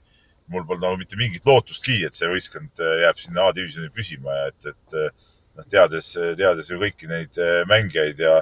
mul 0.52 0.66
polnud 0.68 0.84
nagu 0.84 1.00
mitte 1.00 1.18
mingit 1.18 1.46
lootustki, 1.48 2.02
et 2.06 2.18
see 2.18 2.30
võistkond 2.30 2.82
jääb 3.06 3.20
sinna 3.22 3.48
A-divisjoni 3.50 3.92
püsima 3.96 4.36
ja 4.36 4.48
et, 4.52 4.74
et 4.74 4.98
noh, 5.58 5.68
teades, 5.70 6.14
teades 6.38 6.70
ju 6.70 6.80
kõiki 6.82 7.10
neid 7.10 7.40
mängijaid 7.70 8.20
ja, 8.22 8.42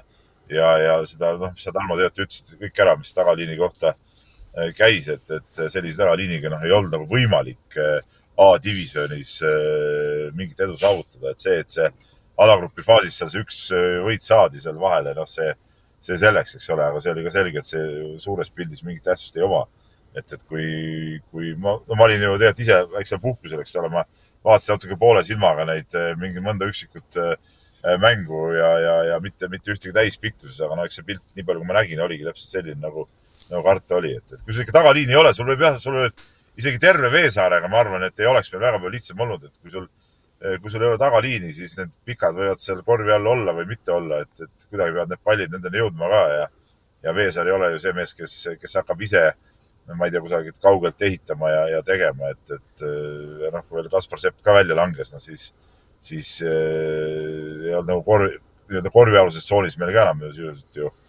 ja, 0.49 0.69
ja 0.81 0.99
seda, 1.07 1.35
noh, 1.39 1.53
mis 1.53 1.65
sa, 1.65 1.73
Tarmo, 1.75 1.97
tegelikult 1.99 2.25
ütlesid 2.27 2.63
kõik 2.63 2.81
ära, 2.83 2.95
mis 2.99 3.13
tagaliini 3.15 3.57
kohta 3.59 3.93
eh, 3.93 4.08
käis, 4.77 5.09
et, 5.11 5.23
et 5.31 5.61
sellise 5.71 6.01
tagaliiniga 6.01 6.51
noh, 6.53 6.63
ei 6.65 6.73
olnud 6.75 6.95
nagu 6.97 7.07
võimalik 7.09 7.79
eh, 7.79 7.99
A-divisjonis 8.39 9.33
mingit 10.31 10.61
edu 10.63 10.77
saavutada, 10.79 11.33
et 11.33 11.43
see, 11.43 11.57
et 11.59 11.73
see 11.73 11.87
alagrupi 12.39 12.85
faasis 12.87 13.17
seal 13.19 13.31
see 13.33 13.41
üks 13.43 13.57
võit 14.05 14.23
saadi 14.23 14.61
seal 14.63 14.77
vahele, 14.79 15.11
noh, 15.17 15.27
see, 15.27 15.49
see 15.99 16.15
selleks, 16.21 16.55
eks 16.55 16.69
ole, 16.71 16.85
aga 16.85 17.01
see 17.03 17.11
oli 17.11 17.25
ka 17.25 17.33
selge, 17.33 17.59
et 17.59 17.67
see 17.67 18.13
suures 18.23 18.47
pildis 18.55 18.85
mingit 18.87 19.03
tähtsust 19.09 19.35
ei 19.35 19.43
oma. 19.43 19.65
et, 20.15 20.23
et 20.23 20.41
kui, 20.47 21.19
kui 21.29 21.51
ma, 21.59 21.75
no 21.83 21.97
ma 21.99 22.07
olin 22.07 22.23
ju 22.23 22.31
tegelikult 22.39 22.63
ise 22.63 22.79
väiksel 22.95 23.19
puhkusel, 23.27 23.59
eks 23.65 23.75
ole, 23.81 23.91
ma 23.91 24.05
vaatasin 24.47 24.77
natuke 24.77 24.95
poole 25.03 25.21
silmaga 25.27 25.67
neid 25.67 25.99
mingi 26.17 26.39
mõnda 26.43 26.71
üksikut 26.71 27.19
mängu 27.99 28.53
ja, 28.55 28.71
ja, 28.79 28.95
ja 29.11 29.19
mitte, 29.23 29.47
mitte 29.51 29.71
ühtegi 29.71 29.93
täispikkuses, 29.95 30.59
aga 30.65 30.75
no 30.75 30.87
eks 30.87 30.99
see 30.99 31.07
pilt, 31.07 31.23
nii 31.35 31.45
palju 31.47 31.61
kui 31.61 31.69
ma 31.69 31.77
nägin, 31.77 32.01
oligi 32.03 32.27
täpselt 32.27 32.55
selline 32.57 32.81
nagu, 32.83 33.05
nagu 33.51 33.63
karta 33.65 33.97
oli, 33.97 34.13
et, 34.19 34.35
et 34.35 34.43
kui 34.43 34.53
sul 34.53 34.65
ikka 34.65 34.75
tagaliini 34.79 35.15
ei 35.15 35.19
ole, 35.19 35.33
sul 35.35 35.49
võib 35.49 35.63
jah, 35.65 35.79
sul 35.81 35.97
võib 35.97 36.23
isegi 36.59 36.81
terve 36.81 37.11
Veesaarega, 37.13 37.69
ma 37.71 37.81
arvan, 37.81 38.05
et 38.07 38.21
ei 38.21 38.29
oleks 38.29 38.51
meil 38.53 38.65
väga 38.67 38.79
palju 38.79 38.93
lihtsam 38.93 39.25
olnud, 39.25 39.45
et 39.47 39.53
kui 39.63 39.73
sul, 39.73 39.85
eh, 40.43 40.57
kui 40.61 40.71
sul 40.73 40.83
ei 40.83 40.91
ole 40.91 41.01
tagaliini, 41.01 41.51
siis 41.55 41.77
need 41.79 41.93
pikad 42.07 42.35
võivad 42.37 42.63
seal 42.63 42.81
korvi 42.87 43.13
all 43.15 43.29
olla 43.33 43.55
või 43.57 43.69
mitte 43.69 43.95
olla, 43.95 44.21
et, 44.25 44.33
et 44.45 44.67
kuidagi 44.69 44.95
peavad 44.95 45.13
need 45.13 45.23
pallid 45.25 45.53
nendeni 45.55 45.83
jõudma 45.83 46.09
ka 46.11 46.23
ja, 46.33 46.49
ja 47.07 47.15
Veesaar 47.15 47.49
ei 47.49 47.55
ole 47.55 47.71
ju 47.75 47.83
see 47.85 47.95
mees, 47.97 48.15
kes, 48.17 48.35
kes 48.61 48.79
hakkab 48.81 49.07
ise 49.07 49.29
ma 49.97 50.05
ei 50.05 50.13
tea, 50.13 50.21
kusagilt 50.21 50.59
kaugelt 50.61 51.01
ehitama 51.01 51.49
ja, 51.49 51.61
ja 51.73 51.79
tegema, 51.85 52.29
et, 52.29 52.43
et 52.53 52.83
ja 53.41 53.49
noh, 53.55 53.63
kui 53.65 53.79
veel 53.79 53.89
Kaspar 53.89 54.21
Sepp 54.21 54.37
ka 54.45 54.53
välja 54.59 54.77
langes, 54.77 55.13
no 55.15 55.21
siis, 55.23 55.49
siis 56.03 56.35
äh, 56.45 57.65
ei 57.65 57.73
olnud 57.73 57.89
nagu 57.89 58.03
korvi, 58.05 58.35
nii-öelda 58.69 58.91
korvialuses 58.93 59.47
tsoonis 59.47 59.79
meil 59.81 59.93
ka 59.95 60.05
enam 60.05 60.21
sisuliselt 60.27 60.81
ju, 60.81 60.91
ju 60.91 61.08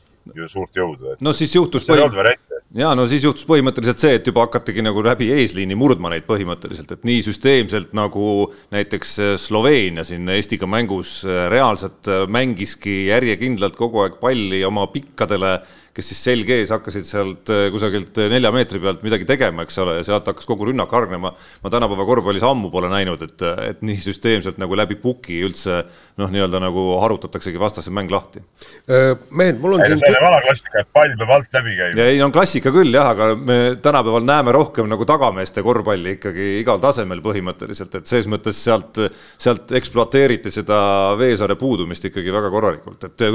suurt 0.51 0.77
jõudu. 0.77 1.17
no 1.21 1.33
siis 1.37 1.55
juhtus. 1.55 1.89
variant 1.89 2.41
ja 2.75 2.93
no 2.95 3.07
siis 3.11 3.25
juhtus 3.25 3.47
põhimõtteliselt 3.49 4.03
see, 4.03 4.15
et 4.19 4.27
juba 4.27 4.47
hakatigi 4.47 4.85
nagu 4.85 5.03
läbi 5.05 5.31
eesliini 5.35 5.79
murdma 5.79 6.13
neid 6.13 6.27
põhimõtteliselt, 6.29 6.93
et 6.95 7.05
nii 7.09 7.25
süsteemselt 7.27 7.95
nagu 7.99 8.53
näiteks 8.75 9.17
Sloveenia 9.43 10.05
siin 10.07 10.29
Eestiga 10.31 10.69
mängus 10.71 11.21
reaalselt 11.27 12.11
mängiski 12.31 13.07
järjekindlalt 13.11 13.79
kogu 13.79 14.05
aeg 14.05 14.21
palli 14.23 14.65
oma 14.67 14.87
pikkadele 14.93 15.59
kes 15.97 16.11
siis 16.13 16.21
selg 16.23 16.51
ees 16.55 16.71
hakkasid 16.71 17.07
sealt 17.07 17.51
äh, 17.51 17.67
kusagilt 17.75 18.19
äh, 18.23 18.29
nelja 18.31 18.53
meetri 18.55 18.79
pealt 18.83 19.03
midagi 19.03 19.27
tegema, 19.27 19.65
eks 19.67 19.79
ole, 19.83 19.97
ja 19.99 20.05
sealt 20.07 20.29
hakkas 20.31 20.47
kogu 20.47 20.69
rünnak 20.69 20.93
hargnema. 20.95 21.33
ma 21.35 21.73
tänapäeva 21.73 22.07
korvpallis 22.07 22.45
ammu 22.47 22.71
pole 22.71 22.91
näinud, 22.93 23.23
et, 23.27 23.43
et 23.67 23.83
nii 23.83 23.99
süsteemselt 24.05 24.61
nagu 24.63 24.79
läbi 24.79 24.95
puki 25.01 25.41
üldse 25.47 25.83
noh, 26.21 26.31
nii-öelda 26.31 26.61
nagu 26.63 26.85
harutataksegi 27.03 27.59
vastase 27.59 27.91
mäng 27.95 28.13
lahti. 28.13 28.43
Äh, 28.87 29.17
mehed, 29.35 29.59
mul 29.63 29.75
on 29.77 29.85
see 29.87 29.99
on 30.13 30.19
vana 30.23 30.41
klassika, 30.47 30.85
et 30.85 30.93
pall 30.95 31.17
peab 31.19 31.35
alt 31.39 31.59
läbi 31.59 31.77
käima. 31.81 32.07
ei, 32.07 32.23
no 32.23 32.31
klassika 32.35 32.75
küll 32.75 32.95
jah, 32.95 33.11
aga 33.17 33.33
me 33.35 33.61
tänapäeval 33.83 34.27
näeme 34.31 34.55
rohkem 34.55 34.91
nagu 34.91 35.07
tagameeste 35.09 35.67
korvpalli 35.67 36.17
ikkagi 36.21 36.51
igal 36.63 36.79
tasemel 36.83 37.25
põhimõtteliselt, 37.25 37.99
et 37.99 38.15
ses 38.15 38.31
mõttes 38.31 38.63
sealt, 38.63 39.03
sealt 39.41 39.75
ekspluateeriti 39.75 40.55
seda 40.55 40.81
Veesaare 41.19 41.59
puudumist 41.59 42.07
ikkagi 42.07 42.31
väga 42.31 42.51
korralikult, 42.55 43.11
et, 43.11 43.27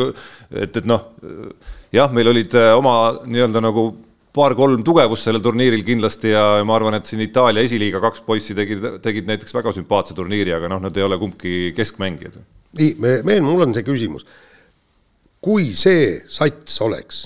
et, 0.64 0.80
et 0.80 0.88
noh 0.88 1.10
jah, 1.94 2.12
meil 2.14 2.30
olid 2.32 2.56
äh, 2.58 2.74
oma 2.78 2.96
nii-öelda 3.26 3.62
nagu 3.64 3.86
paar-kolm 4.36 4.84
tugevust 4.84 5.28
sellel 5.28 5.44
turniiril 5.44 5.84
kindlasti 5.88 6.34
ja 6.34 6.44
ma 6.68 6.76
arvan, 6.76 6.98
et 6.98 7.08
siin 7.08 7.24
Itaalia 7.24 7.64
esiliiga 7.64 8.02
kaks 8.04 8.24
poissi 8.26 8.56
tegid, 8.58 8.84
tegid 9.04 9.30
näiteks 9.30 9.56
väga 9.56 9.72
sümpaatse 9.78 10.16
turniiri, 10.18 10.52
aga 10.58 10.72
noh, 10.72 10.82
nad 10.84 10.98
ei 10.98 11.06
ole 11.06 11.20
kumbki 11.22 11.72
keskmängijad. 11.78 12.42
nii, 12.80 12.98
meil, 13.00 13.40
mul 13.46 13.64
on 13.64 13.76
see 13.76 13.86
küsimus. 13.88 14.28
kui 15.46 15.72
see 15.78 16.20
sats 16.28 16.82
oleks 16.84 17.22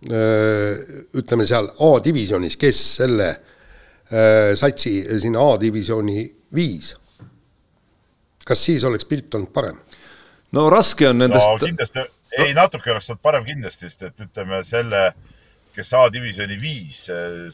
ütleme 0.00 1.44
seal 1.46 1.68
A-divisjonis, 1.86 2.56
kes 2.56 2.78
selle 3.02 3.28
satsi 4.56 4.94
sinna 5.20 5.44
A-divisjoni 5.52 6.24
viis, 6.56 6.94
kas 8.48 8.64
siis 8.64 8.84
oleks 8.88 9.06
pilt 9.06 9.36
olnud 9.38 9.52
parem? 9.54 9.76
no 10.56 10.66
raske 10.72 11.06
on 11.12 11.20
nendest 11.20 11.46
no, 11.46 11.60
kindlasti 11.62 12.08
ei, 12.38 12.54
natuke 12.54 12.92
oleks 12.92 13.10
olnud 13.10 13.22
parem 13.22 13.46
kindlasti, 13.46 13.88
sest 13.88 14.06
et 14.08 14.24
ütleme 14.26 14.60
selle, 14.66 15.10
kes 15.74 15.92
A-divisjoni 15.96 16.58
viis, 16.60 17.04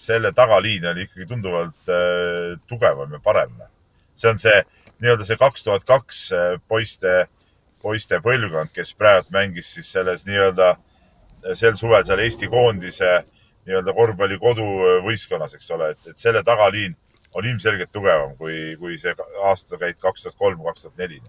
selle 0.00 0.32
tagaliin 0.36 0.88
oli 0.92 1.06
ikkagi 1.06 1.28
tunduvalt 1.28 1.92
äh, 1.92 2.56
tugevam 2.68 3.12
ja 3.12 3.20
parem. 3.22 3.54
see 4.16 4.30
on 4.30 4.38
see 4.40 4.56
nii-öelda 5.04 5.26
see 5.28 5.36
kaks 5.36 5.64
tuhat 5.64 5.84
kaks 5.84 6.20
äh, 6.32 6.58
poiste, 6.68 7.26
poiste 7.82 8.20
põlvkond, 8.24 8.72
kes 8.72 8.94
praegu 8.96 9.32
mängis 9.36 9.74
siis 9.76 9.90
selles 9.92 10.24
nii-öelda 10.28 10.70
äh, 10.72 11.54
sel 11.54 11.76
suvel 11.76 12.04
seal 12.04 12.24
Eesti 12.24 12.48
koondise 12.48 13.18
nii-öelda 13.66 13.92
korvpalli 13.92 14.38
koduvõistkonnas, 14.40 15.56
eks 15.58 15.70
ole, 15.76 15.90
et, 15.92 16.12
et 16.12 16.20
selle 16.20 16.42
tagaliin 16.46 16.96
on 17.36 17.44
ilmselgelt 17.44 17.92
tugevam 17.92 18.36
kui, 18.40 18.76
kui 18.80 18.96
see 19.00 19.12
aastakäik 19.44 20.00
kaks 20.00 20.24
tuhat 20.24 20.38
kolm, 20.40 20.62
kaks 20.64 20.86
tuhat 20.86 21.04
neli 21.04 21.20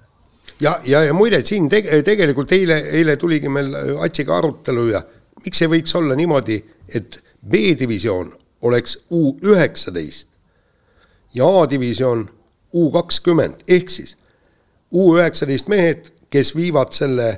ja, 0.62 0.80
ja, 0.86 1.04
ja 1.04 1.14
muide, 1.14 1.44
siin 1.46 1.70
te, 1.70 1.82
tegelikult 2.06 2.52
eile, 2.52 2.80
eile 3.00 3.18
tuligi 3.18 3.50
meil 3.50 3.74
Atsiga 4.04 4.38
arutelu 4.38 4.88
ja 4.92 5.02
miks 5.46 5.62
ei 5.62 5.72
võiks 5.72 5.96
olla 5.98 6.16
niimoodi, 6.18 6.58
et 6.96 7.20
B-divisjoon 7.48 8.32
oleks 8.68 8.98
U 9.14 9.38
üheksateist 9.46 10.28
ja 11.38 11.48
A-divisjon 11.62 12.26
U 12.74 12.90
kakskümmend, 12.92 13.64
ehk 13.68 13.92
siis 13.92 14.18
U 14.92 15.14
üheksateist 15.18 15.70
mehed, 15.72 16.12
kes 16.32 16.54
viivad 16.56 16.94
selle 16.96 17.30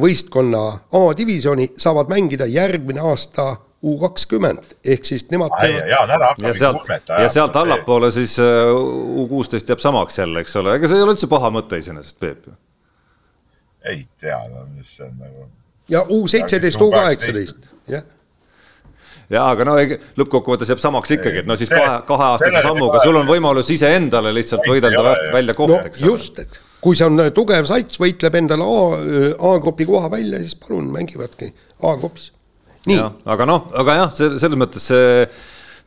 võistkonna 0.00 0.62
A-divisjoni, 0.98 1.70
saavad 1.78 2.10
mängida 2.10 2.46
järgmine 2.50 3.00
aasta 3.00 3.54
U 3.80 3.94
kakskümmend 4.02 4.74
ehk 4.84 5.06
siis 5.08 5.24
nemad 5.32 5.54
teevad. 5.56 5.88
Jaan 5.88 6.10
ära 6.12 6.32
hakkab. 6.32 6.46
ja 6.46 6.54
sealt, 6.58 6.90
ja 7.08 7.28
sealt 7.32 7.56
allapoole 7.56 8.10
siis 8.12 8.36
U 8.40 9.24
kuusteist 9.30 9.68
jääb 9.72 9.80
samaks 9.80 10.18
jälle, 10.20 10.44
eks 10.44 10.56
ole, 10.60 10.76
ega 10.76 10.90
see 10.90 11.00
ei 11.00 11.06
ole 11.06 11.16
üldse 11.16 11.30
paha 11.30 11.48
mõte 11.54 11.80
iseenesest, 11.80 12.18
Peep 12.20 12.50
ju. 12.50 12.54
ei 13.88 14.04
tea, 14.20 14.40
no 14.52 14.66
mis 14.74 14.96
see 14.98 15.08
on 15.08 15.16
nagu. 15.16 15.48
ja 15.88 16.04
U 16.12 16.26
seitseteist, 16.28 16.80
U 16.80 16.90
kaheksateist, 16.92 17.68
jah 17.88 18.04
jaa, 19.30 19.46
aga 19.54 19.66
no 19.66 19.76
lõppkokkuvõttes 20.18 20.70
jääb 20.72 20.82
samaks 20.82 21.14
ikkagi, 21.16 21.44
et 21.44 21.48
no 21.48 21.56
siis 21.58 21.70
kahe, 21.72 22.00
kaheaastase 22.08 22.64
sammuga 22.66 23.02
sul 23.04 23.16
on 23.20 23.28
võimalus 23.28 23.70
iseendale 23.72 24.32
lihtsalt 24.34 24.66
võidelda 24.68 25.14
välja 25.32 25.54
koht, 25.56 25.76
eks 25.86 26.02
ole. 26.02 26.10
just, 26.10 26.42
et 26.42 26.60
kui 26.82 26.98
see 26.98 27.06
on 27.06 27.20
tugev 27.36 27.68
sats, 27.68 28.00
võitleb 28.02 28.36
endale 28.40 28.66
A, 28.66 28.84
A-grupi 29.52 29.86
koha 29.88 30.10
välja, 30.12 30.40
siis 30.42 30.56
palun 30.58 30.90
mängivadki 30.94 31.52
A-grupis. 31.86 32.30
Aga 33.28 33.46
noh, 33.48 33.70
aga 33.76 33.96
jah, 33.98 34.12
selles 34.16 34.58
mõttes 34.58 34.86
see 34.88 35.24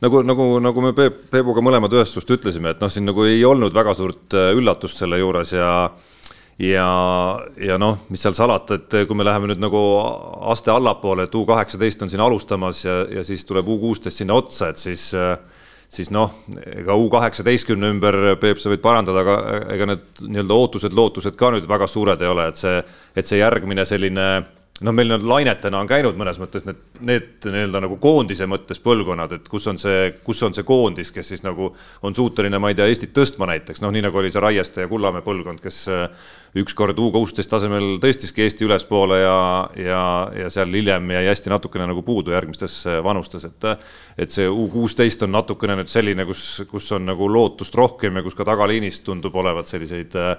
nagu, 0.04 0.22
nagu, 0.26 0.48
nagu 0.62 0.84
me 0.84 0.92
Peep, 0.96 1.24
Peebuga 1.32 1.62
mõlemad 1.64 1.94
ühest 1.96 2.14
suust 2.14 2.30
ütlesime, 2.30 2.74
et 2.74 2.82
noh, 2.82 2.92
siin 2.92 3.06
nagu 3.08 3.24
ei 3.26 3.42
olnud 3.46 3.74
väga 3.74 3.96
suurt 3.98 4.36
äh, 4.36 4.52
üllatust 4.54 5.00
selle 5.00 5.18
juures 5.22 5.54
ja 5.56 5.70
ja, 6.62 6.86
ja 7.58 7.78
noh, 7.82 8.04
mis 8.14 8.22
seal 8.22 8.36
salata, 8.36 8.78
et 8.78 9.00
kui 9.08 9.18
me 9.18 9.26
läheme 9.26 9.50
nüüd 9.50 9.62
nagu 9.62 9.80
aste 10.52 10.70
allapoole, 10.70 11.26
et 11.26 11.34
U 11.34 11.42
kaheksateist 11.48 12.04
on 12.06 12.12
siin 12.12 12.22
alustamas 12.22 12.84
ja, 12.84 13.00
ja 13.10 13.24
siis 13.26 13.42
tuleb 13.48 13.68
U 13.68 13.80
kuusteist 13.82 14.22
sinna 14.22 14.38
otsa, 14.38 14.70
et 14.70 14.78
siis 14.78 15.10
siis 15.94 16.10
noh, 16.14 16.32
ega 16.64 16.96
U 16.98 17.08
kaheksateistkümne 17.12 17.90
ümber, 17.94 18.18
Peep, 18.42 18.58
sa 18.62 18.70
võid 18.72 18.82
parandada, 18.84 19.22
aga 19.22 19.64
ega 19.74 19.88
need 19.90 20.22
nii-öelda 20.26 20.58
ootused, 20.58 20.94
lootused 20.96 21.36
ka 21.38 21.52
nüüd 21.54 21.66
väga 21.70 21.88
suured 21.90 22.22
ei 22.22 22.30
ole, 22.30 22.48
et 22.50 22.60
see, 22.60 22.80
et 23.14 23.30
see 23.30 23.40
järgmine 23.40 23.86
selline 23.88 24.28
noh, 24.82 24.90
meil 24.90 25.06
nüüd 25.06 25.22
lainetena 25.28 25.78
on 25.78 25.88
käinud 25.88 26.16
mõnes 26.18 26.40
mõttes 26.42 26.64
need, 26.66 26.80
need 27.06 27.46
nii-öelda 27.46 27.84
nagu 27.84 27.94
koondise 28.02 28.48
mõttes 28.50 28.80
põlvkonnad, 28.82 29.36
et 29.36 29.46
kus 29.50 29.68
on 29.70 29.78
see, 29.78 30.08
kus 30.26 30.42
on 30.42 30.56
see 30.56 30.66
koondis, 30.66 31.12
kes 31.14 31.30
siis 31.30 31.44
nagu 31.46 31.68
on 32.02 32.16
suuteline, 32.16 32.58
ma 32.58 32.72
ei 32.72 32.78
tea, 32.78 32.88
Eestit 32.90 33.12
tõstma 33.14 33.46
näiteks, 33.52 33.84
noh, 33.84 33.94
nii 33.94 34.02
nagu 34.08 34.18
oli 34.18 34.32
see 34.34 34.42
Raieste 34.42 34.82
ja 34.82 34.90
Kullamäe 34.90 35.22
põlvkond, 35.26 35.62
kes 35.62 35.78
äh, 35.94 36.26
ükskord 36.58 36.98
U 36.98 37.12
kuusteist 37.14 37.52
tasemel 37.54 38.00
tõstiski 38.02 38.42
Eesti 38.48 38.66
ülespoole 38.66 39.20
ja, 39.22 39.38
ja, 39.78 40.02
ja 40.42 40.50
seal 40.50 40.74
hiljem 40.74 41.14
jäi 41.20 41.24
hästi 41.30 41.54
natukene 41.54 41.86
nagu 41.90 42.02
puudu 42.06 42.34
järgmistes 42.34 42.80
äh, 42.90 43.00
vanustes, 43.04 43.46
et 43.46 43.70
et 44.18 44.30
see 44.30 44.50
U 44.50 44.66
kuusteist 44.70 45.22
on 45.26 45.34
natukene 45.34 45.78
nüüd 45.78 45.90
selline, 45.90 46.26
kus, 46.26 46.64
kus 46.70 46.90
on 46.98 47.06
nagu 47.06 47.30
lootust 47.30 47.74
rohkem 47.78 48.18
ja 48.18 48.26
kus 48.26 48.34
ka 48.38 48.46
tagaliinis 48.46 49.04
tundub 49.06 49.34
olevat 49.38 49.70
selliseid 49.70 50.18
äh, 50.18 50.34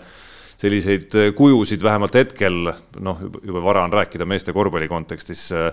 selliseid 0.62 1.16
äh, 1.16 1.32
kujusid 1.36 1.84
vähemalt 1.84 2.16
hetkel, 2.16 2.72
noh, 3.04 3.22
juba 3.44 3.64
vara 3.64 3.84
on 3.86 3.94
rääkida 3.94 4.28
meeste 4.28 4.54
korvpalli 4.56 4.88
kontekstis, 4.92 5.48
äh, 5.52 5.68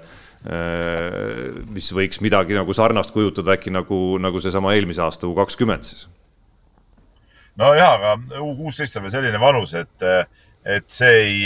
äh, 0.46 1.62
mis 1.72 1.92
võiks 1.94 2.22
midagi 2.24 2.56
nagu 2.58 2.74
sarnast 2.76 3.14
kujutada 3.14 3.56
äkki 3.56 3.72
nagu, 3.74 4.02
nagu 4.22 4.42
seesama 4.42 4.74
eelmise 4.76 5.04
aasta 5.04 5.30
U 5.30 5.36
kakskümmend 5.38 5.86
siis. 5.86 6.06
nojah, 7.60 7.98
aga 7.98 8.40
U 8.42 8.54
kuusteist 8.58 8.96
on 8.96 9.06
veel 9.06 9.14
selline 9.14 9.40
vanus, 9.40 9.74
et, 9.78 10.08
et 10.64 10.88
see 10.90 11.18
ei, 11.26 11.36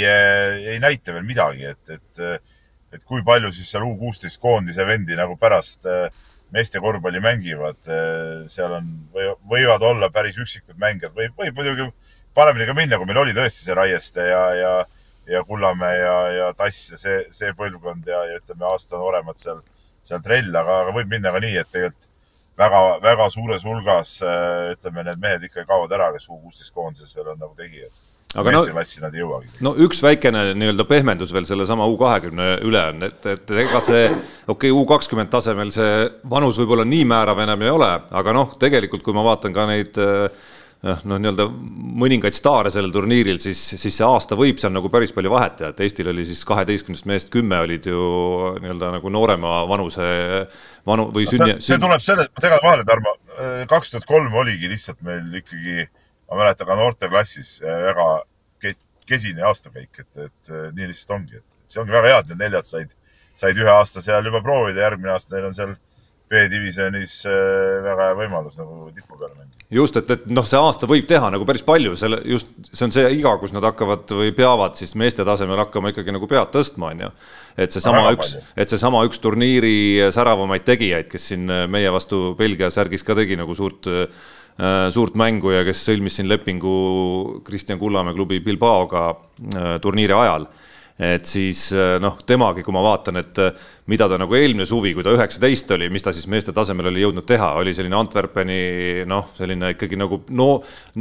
ei 0.75 0.79
näita 0.81 1.17
veel 1.17 1.27
midagi, 1.27 1.67
et, 1.75 1.99
et, 1.99 2.47
et 2.95 3.05
kui 3.05 3.25
palju 3.27 3.53
siis 3.53 3.69
seal 3.75 3.85
U 3.85 3.97
kuusteist 4.01 4.41
koondise 4.41 4.87
vendi 4.89 5.19
nagu 5.19 5.37
pärast 5.37 5.85
meeste 6.55 6.79
korvpalli 6.81 7.21
mängivad, 7.21 7.81
seal 8.49 8.79
on, 8.79 8.91
võivad 9.51 9.83
olla 9.83 10.09
päris 10.15 10.39
üksikud 10.39 10.79
mängijad 10.81 11.13
või 11.13 11.27
võib 11.35 11.59
muidugi 11.59 11.89
paremini 12.37 12.69
ka 12.69 12.77
minna, 12.77 12.99
kui 13.01 13.09
meil 13.09 13.23
oli 13.25 13.37
tõesti 13.37 13.67
see 13.67 13.77
Raieste 13.77 14.27
ja, 14.29 14.43
ja, 14.55 14.73
ja 15.31 15.45
Kullamäe 15.47 15.95
ja, 16.01 16.17
ja 16.37 16.51
Tass 16.57 16.93
ja 16.93 17.01
see, 17.01 17.23
see 17.35 17.55
põlvkond 17.57 18.09
ja, 18.11 18.25
ja 18.31 18.41
ütleme, 18.41 18.67
aasta 18.69 19.01
nooremad 19.01 19.41
seal, 19.41 19.63
seal 20.07 20.21
trell, 20.25 20.53
aga, 20.53 20.83
aga 20.85 20.97
võib 20.97 21.17
minna 21.17 21.33
ka 21.35 21.43
nii, 21.43 21.57
et 21.63 21.73
tegelikult 21.73 22.13
väga, 22.57 22.83
väga 23.05 23.31
suures 23.33 23.65
hulgas 23.67 24.19
ütleme, 24.73 25.07
need 25.07 25.23
mehed 25.23 25.49
ikka 25.49 25.67
kaovad 25.69 25.95
ära, 25.97 26.11
kes 26.17 26.29
U 26.31 26.41
kuusteist 26.41 26.75
koondises 26.75 27.17
veel 27.17 27.33
on 27.35 27.41
nagu 27.41 27.55
tegijad. 27.59 27.93
Aga 28.37 28.53
no, 28.53 28.63
no 29.65 29.71
üks 29.81 30.03
väikene 30.05 30.51
nii-öelda 30.59 30.85
pehmendus 30.89 31.31
veel 31.33 31.47
sellesama 31.49 31.87
U 31.89 31.95
kahekümne 32.01 32.57
üle 32.67 32.83
on, 32.91 33.07
et, 33.07 33.29
et 33.33 33.53
ega 33.63 33.81
see, 33.85 34.11
okei 34.45 34.69
okay,, 34.69 34.75
U 34.75 34.83
kakskümmend 34.89 35.31
tasemel 35.33 35.71
see 35.73 36.09
vanus 36.29 36.59
võib-olla 36.61 36.85
nii 36.89 37.07
määrav 37.09 37.41
enam 37.47 37.65
ei 37.65 37.73
ole, 37.73 37.93
aga 38.21 38.35
noh, 38.37 38.53
tegelikult 38.61 39.07
kui 39.07 39.17
ma 39.17 39.25
vaatan 39.25 39.57
ka 39.57 39.65
neid 39.71 39.97
äh, 40.03 40.27
noh, 40.87 41.19
nii-öelda 41.21 41.47
mõningaid 42.03 42.37
staare 42.37 42.71
sellel 42.75 42.93
turniiril, 42.95 43.41
siis, 43.43 43.61
siis 43.75 43.99
see 43.99 44.07
aasta 44.07 44.39
võib 44.39 44.61
seal 44.61 44.75
nagu 44.75 44.91
päris 44.93 45.13
palju 45.17 45.33
vahet 45.33 45.59
teha, 45.61 45.73
et 45.73 45.83
Eestil 45.87 46.11
oli 46.13 46.25
siis 46.29 46.45
kaheteistkümnest 46.49 47.09
mehest 47.11 47.33
kümme 47.35 47.59
olid 47.65 47.89
ju 47.91 48.01
nii-öelda 48.63 48.93
nagu 48.99 49.13
noorema 49.13 49.59
vanuse 49.71 50.07
vanu 50.87 51.09
või 51.15 51.27
sünni. 51.31 51.59
see 51.63 51.81
tuleb 51.83 52.05
selle, 52.05 52.29
segan 52.43 52.63
vahele, 52.63 52.87
Tarmo, 52.89 53.17
kaks 53.71 53.95
tuhat 53.95 54.09
kolm 54.09 54.35
oligi 54.43 54.71
lihtsalt 54.71 55.03
meil 55.07 55.41
ikkagi, 55.43 55.89
ma 56.31 56.43
mäletan 56.43 56.69
ka 56.69 56.79
noorteklassis 56.79 57.59
väga 57.65 58.09
kesine 59.07 59.45
aastakäik, 59.47 60.03
et, 60.03 60.29
et 60.29 60.55
nii 60.75 60.91
lihtsalt 60.91 61.17
ongi, 61.21 61.41
et 61.41 61.73
see 61.73 61.83
ongi 61.83 61.95
väga 61.95 62.13
hea, 62.13 62.23
et 62.23 62.31
need 62.33 62.43
neljad 62.43 62.69
said, 62.69 62.95
said 63.39 63.59
ühe 63.61 63.71
aasta 63.71 64.03
seal 64.05 64.27
juba 64.27 64.43
proovida, 64.45 64.83
järgmine 64.87 65.15
aasta 65.15 65.37
neil 65.37 65.51
on 65.51 65.57
seal 65.57 65.75
B-divisjonis 66.31 67.21
väga 67.87 68.11
hea 68.11 68.17
võimalus 68.19 68.59
nagu 68.59 68.89
tipu 68.95 69.15
peale 69.19 69.35
mängida 69.35 69.57
just, 69.71 69.97
et, 69.99 70.11
et 70.11 70.27
noh, 70.31 70.47
see 70.47 70.59
aasta 70.61 70.89
võib 70.91 71.07
teha 71.09 71.31
nagu 71.33 71.47
päris 71.49 71.65
palju, 71.67 71.97
selle 71.99 72.21
just, 72.29 72.51
see 72.71 72.87
on 72.87 72.95
see 72.95 73.09
iga, 73.19 73.35
kus 73.41 73.55
nad 73.55 73.65
hakkavad 73.67 74.13
või 74.15 74.33
peavad 74.37 74.79
siis 74.79 74.95
meeste 74.99 75.27
tasemel 75.27 75.59
hakkama 75.65 75.91
ikkagi 75.93 76.15
nagu 76.15 76.29
pead 76.31 76.53
tõstma, 76.55 76.93
on 76.95 77.07
ju. 77.07 77.11
et 77.65 77.75
seesama 77.75 78.05
üks, 78.15 78.37
et 78.55 78.73
seesama 78.73 79.03
üks 79.09 79.21
turniiri 79.23 80.13
säravamaid 80.15 80.67
tegijaid, 80.67 81.11
kes 81.11 81.31
siin 81.33 81.51
meie 81.73 81.91
vastu 81.95 82.31
Belgia 82.39 82.71
särgis 82.75 83.07
ka 83.07 83.19
tegi 83.19 83.39
nagu 83.39 83.57
suurt 83.59 83.91
äh, 83.91 84.07
suurt 84.95 85.19
mängu 85.19 85.53
ja 85.53 85.65
kes 85.67 85.83
sõlmis 85.89 86.17
siin 86.17 86.31
lepingu 86.31 87.43
Kristjan 87.45 87.81
Kullamäe 87.81 88.17
klubi 88.17 88.41
Bilbaoga 88.45 89.09
äh, 89.11 89.75
turniiri 89.83 90.17
ajal 90.17 90.47
et 90.97 91.29
siis 91.29 91.67
äh, 91.77 91.99
noh, 92.01 92.17
temagi, 92.25 92.63
kui 92.65 92.73
ma 92.73 92.81
vaatan, 92.85 93.19
et 93.21 93.41
äh, 93.43 93.65
mida 93.93 94.07
ta 94.09 94.17
nagu 94.19 94.33
eelmine 94.35 94.65
suvi, 94.67 94.95
kui 94.97 95.05
ta 95.05 95.13
üheksateist 95.13 95.75
oli, 95.77 95.91
mis 95.93 96.05
ta 96.05 96.13
siis 96.17 96.25
meeste 96.33 96.55
tasemel 96.57 96.89
oli 96.89 97.03
jõudnud 97.05 97.27
teha, 97.29 97.51
oli 97.61 97.75
selline 97.77 97.99
Antwerpeni 97.99 98.61
noh, 99.09 99.29
selline 99.37 99.75
ikkagi 99.75 99.99
nagu 100.01 100.23
no, 100.33 100.49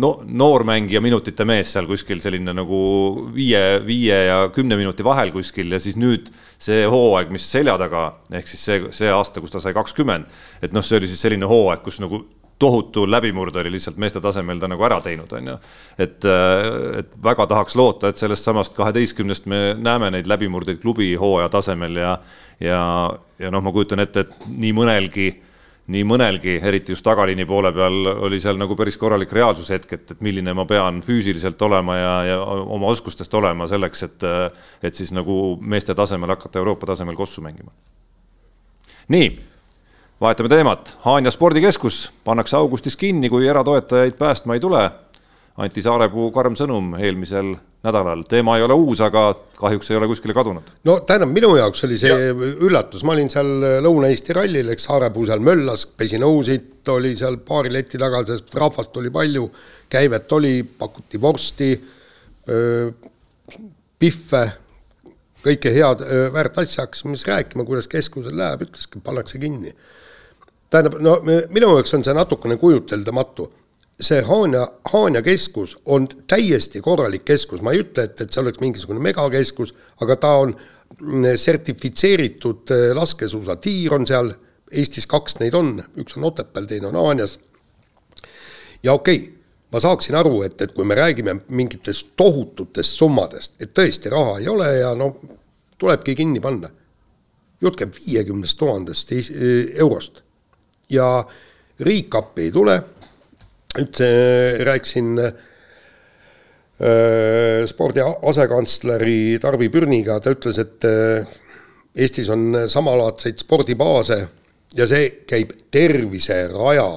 no 0.04 0.12
noormängija 0.28 1.00
minutite 1.04 1.48
mees 1.48 1.72
seal 1.72 1.88
kuskil 1.88 2.20
selline 2.24 2.54
nagu 2.58 2.80
viie, 3.36 3.64
viie 3.88 4.20
ja 4.28 4.41
kümne 4.56 4.76
minuti 4.80 5.06
vahel 5.08 5.32
kuskil 5.36 5.72
ja 5.72 5.80
siis 5.80 5.96
nüüd 6.00 6.28
see 6.60 6.84
hooaeg, 6.91 7.32
mis 7.32 7.48
selja 7.48 7.78
taga, 7.80 8.10
ehk 8.36 8.52
siis 8.52 8.68
see, 8.68 8.84
see 8.96 9.12
aasta, 9.12 9.39
kus 9.43 9.56
ta 9.56 9.64
sai 9.64 9.76
kakskümmend, 9.76 10.28
et 10.60 10.76
noh, 10.76 10.84
see 10.84 11.00
oli 11.00 11.08
siis 11.12 11.24
selline 11.24 11.48
hooaeg, 11.48 11.84
kus 11.88 12.04
nagu 12.04 12.26
tohutu 12.60 13.03
läbimurde 13.12 13.60
oli 13.60 13.72
lihtsalt 13.72 13.97
meeste 13.97 14.22
tasemel 14.24 14.60
ta 14.60 14.68
nagu 14.72 14.84
ära 14.88 15.01
teinud, 15.03 15.32
on 15.36 15.47
ju. 15.47 15.56
et, 15.97 16.26
äh, 16.26 16.99
et 17.01 17.10
väga 17.24 17.47
tahaks 17.51 17.76
loota, 17.76 18.10
et 18.10 18.18
sellest 18.18 18.47
samast 18.47 18.78
kaheteistkümnest 18.78 19.45
me 19.51 19.76
näeme 19.78 20.12
neid 20.12 20.28
läbimurdeid 20.28 20.80
klubi 20.82 21.14
hooaja 21.20 21.49
tasemel 21.49 21.95
ja 21.95 22.18
ja, 22.60 22.80
ja 23.39 23.51
noh, 23.51 23.64
ma 23.64 23.74
kujutan 23.76 23.99
ette, 23.99 24.24
et 24.26 24.45
nii 24.47 24.72
mõnelgi, 24.76 25.26
nii 25.91 26.03
mõnelgi, 26.08 26.56
eriti 26.64 26.95
just 26.95 27.03
tagaliini 27.06 27.45
poole 27.45 27.74
peal, 27.76 28.08
oli 28.26 28.39
seal 28.41 28.58
nagu 28.58 28.78
päris 28.80 28.97
korralik 28.97 29.34
reaalsushetk, 29.36 29.91
et, 29.97 30.14
et 30.16 30.24
milline 30.24 30.53
ma 30.56 30.66
pean 30.70 31.01
füüsiliselt 31.06 31.62
olema 31.68 31.97
ja, 31.99 32.14
ja 32.30 32.38
oma 32.45 32.88
oskustest 32.93 33.34
olema 33.38 33.68
selleks, 33.68 34.06
et 34.08 34.26
et 34.86 34.95
siis 34.95 35.12
nagu 35.14 35.58
meeste 35.62 35.95
tasemel 35.95 36.32
hakata 36.34 36.64
Euroopa 36.64 36.88
tasemel 36.93 37.20
kossu 37.20 37.43
mängima. 37.43 37.76
nii 39.12 39.28
vahetame 40.22 40.49
teemat, 40.49 40.95
Haanja 41.03 41.32
spordikeskus 41.34 42.05
pannakse 42.24 42.55
augustis 42.57 42.95
kinni, 42.95 43.30
kui 43.30 43.47
eratoetajaid 43.47 44.16
päästma 44.20 44.55
ei 44.55 44.63
tule. 44.63 44.84
Anti 45.55 45.80
Saarepuu 45.80 46.34
karm 46.36 46.55
sõnum 46.59 46.97
eelmisel 46.99 47.53
nädalal, 47.86 48.26
teema 48.28 48.57
ei 48.57 48.63
ole 48.66 48.76
uus, 48.76 48.99
aga 49.03 49.30
kahjuks 49.55 49.91
ei 49.91 49.95
ole 49.95 50.09
kuskile 50.09 50.34
kadunud. 50.36 50.68
no 50.84 50.97
tähendab, 51.07 51.32
minu 51.32 51.53
jaoks 51.55 51.86
oli 51.88 51.99
see 52.01 52.11
ja. 52.11 52.34
üllatus, 52.68 53.05
ma 53.07 53.13
olin 53.13 53.32
seal 53.32 53.51
Lõuna-Eesti 53.86 54.36
rallil, 54.36 54.74
eks 54.74 54.88
Saarepuu 54.89 55.28
seal 55.30 55.43
möllas, 55.45 55.86
pesi 55.88 56.20
nõusid, 56.20 56.74
oli 56.91 57.13
seal 57.16 57.39
paari 57.47 57.72
leti 57.72 58.01
taga, 58.01 58.26
sest 58.28 58.51
rahvast 58.59 58.99
oli 58.99 59.13
palju, 59.16 59.47
käivet 59.91 60.36
oli, 60.36 60.53
pakuti 60.80 61.22
vorsti, 61.22 61.72
pihve, 64.03 64.45
kõike 65.45 65.76
head, 65.76 66.03
väärt 66.36 66.63
asja, 66.66 66.84
hakkasime 66.84 67.16
siis 67.16 67.30
rääkima, 67.32 67.63
kuidas 67.68 67.88
keskusel 67.88 68.36
läheb, 68.36 68.68
ütleski, 68.68 68.99
pannakse 69.05 69.39
kinni 69.39 69.72
tähendab, 70.70 70.97
no 71.01 71.20
minu 71.24 71.70
jaoks 71.76 71.93
on 71.97 72.03
see 72.05 72.16
natukene 72.16 72.57
kujuteldamatu. 72.61 73.51
see 74.01 74.22
Haanja, 74.22 74.68
Haanja 74.91 75.22
keskus 75.24 75.78
on 75.86 76.07
täiesti 76.28 76.82
korralik 76.84 77.24
keskus, 77.26 77.61
ma 77.63 77.72
ei 77.72 77.80
ütle, 77.80 78.03
et, 78.03 78.22
et 78.22 78.34
see 78.34 78.41
oleks 78.41 78.59
mingisugune 78.59 78.99
megakeskus, 78.99 79.72
aga 80.03 80.18
ta 80.20 80.34
on 80.41 80.51
mm, 80.51 81.30
sertifitseeritud 81.39 82.74
äh, 82.76 82.89
laskesuusatiir 82.97 83.95
on 83.95 84.07
seal, 84.07 84.34
Eestis 84.76 85.07
kaks 85.07 85.38
neid 85.39 85.55
on, 85.55 85.78
üks 86.01 86.18
on 86.18 86.26
Otepääl, 86.28 86.66
teine 86.68 86.89
on 86.89 86.97
Haanjas. 86.99 87.38
ja 88.84 88.93
okei 88.93 89.22
okay,, 89.22 89.32
ma 89.72 89.80
saaksin 89.80 90.20
aru, 90.20 90.41
et, 90.43 90.59
et 90.61 90.76
kui 90.76 90.84
me 90.86 90.99
räägime 90.99 91.38
mingitest 91.47 92.11
tohututest 92.20 92.99
summadest, 92.99 93.55
et 93.63 93.72
tõesti 93.72 94.11
raha 94.11 94.41
ei 94.41 94.51
ole 94.51 94.68
ja 94.82 94.91
noh, 94.95 95.22
tulebki 95.78 96.18
kinni 96.20 96.43
panna. 96.43 96.70
jutt 97.61 97.80
käib 97.80 97.95
viiekümnest 97.95 98.57
tuhandest 98.59 99.16
eurost 99.80 100.25
ja 100.90 101.24
riik 101.86 102.16
appi 102.16 102.48
ei 102.48 102.52
tule. 102.52 102.76
Üldse 103.76 104.08
rääkisin 104.64 105.20
äh, 105.20 105.34
spordi 107.68 108.02
asekantsleri 108.04 109.40
Tarvi 109.44 109.70
Pürniga, 109.70 110.20
ta 110.24 110.32
ütles, 110.36 110.60
et 110.62 110.88
äh, 110.88 111.28
Eestis 111.96 112.30
on 112.30 112.56
samalaadseid 112.68 113.40
spordibaase 113.40 114.20
ja 114.76 114.88
see 114.88 115.10
käib 115.28 115.54
terviseraja. 115.72 116.88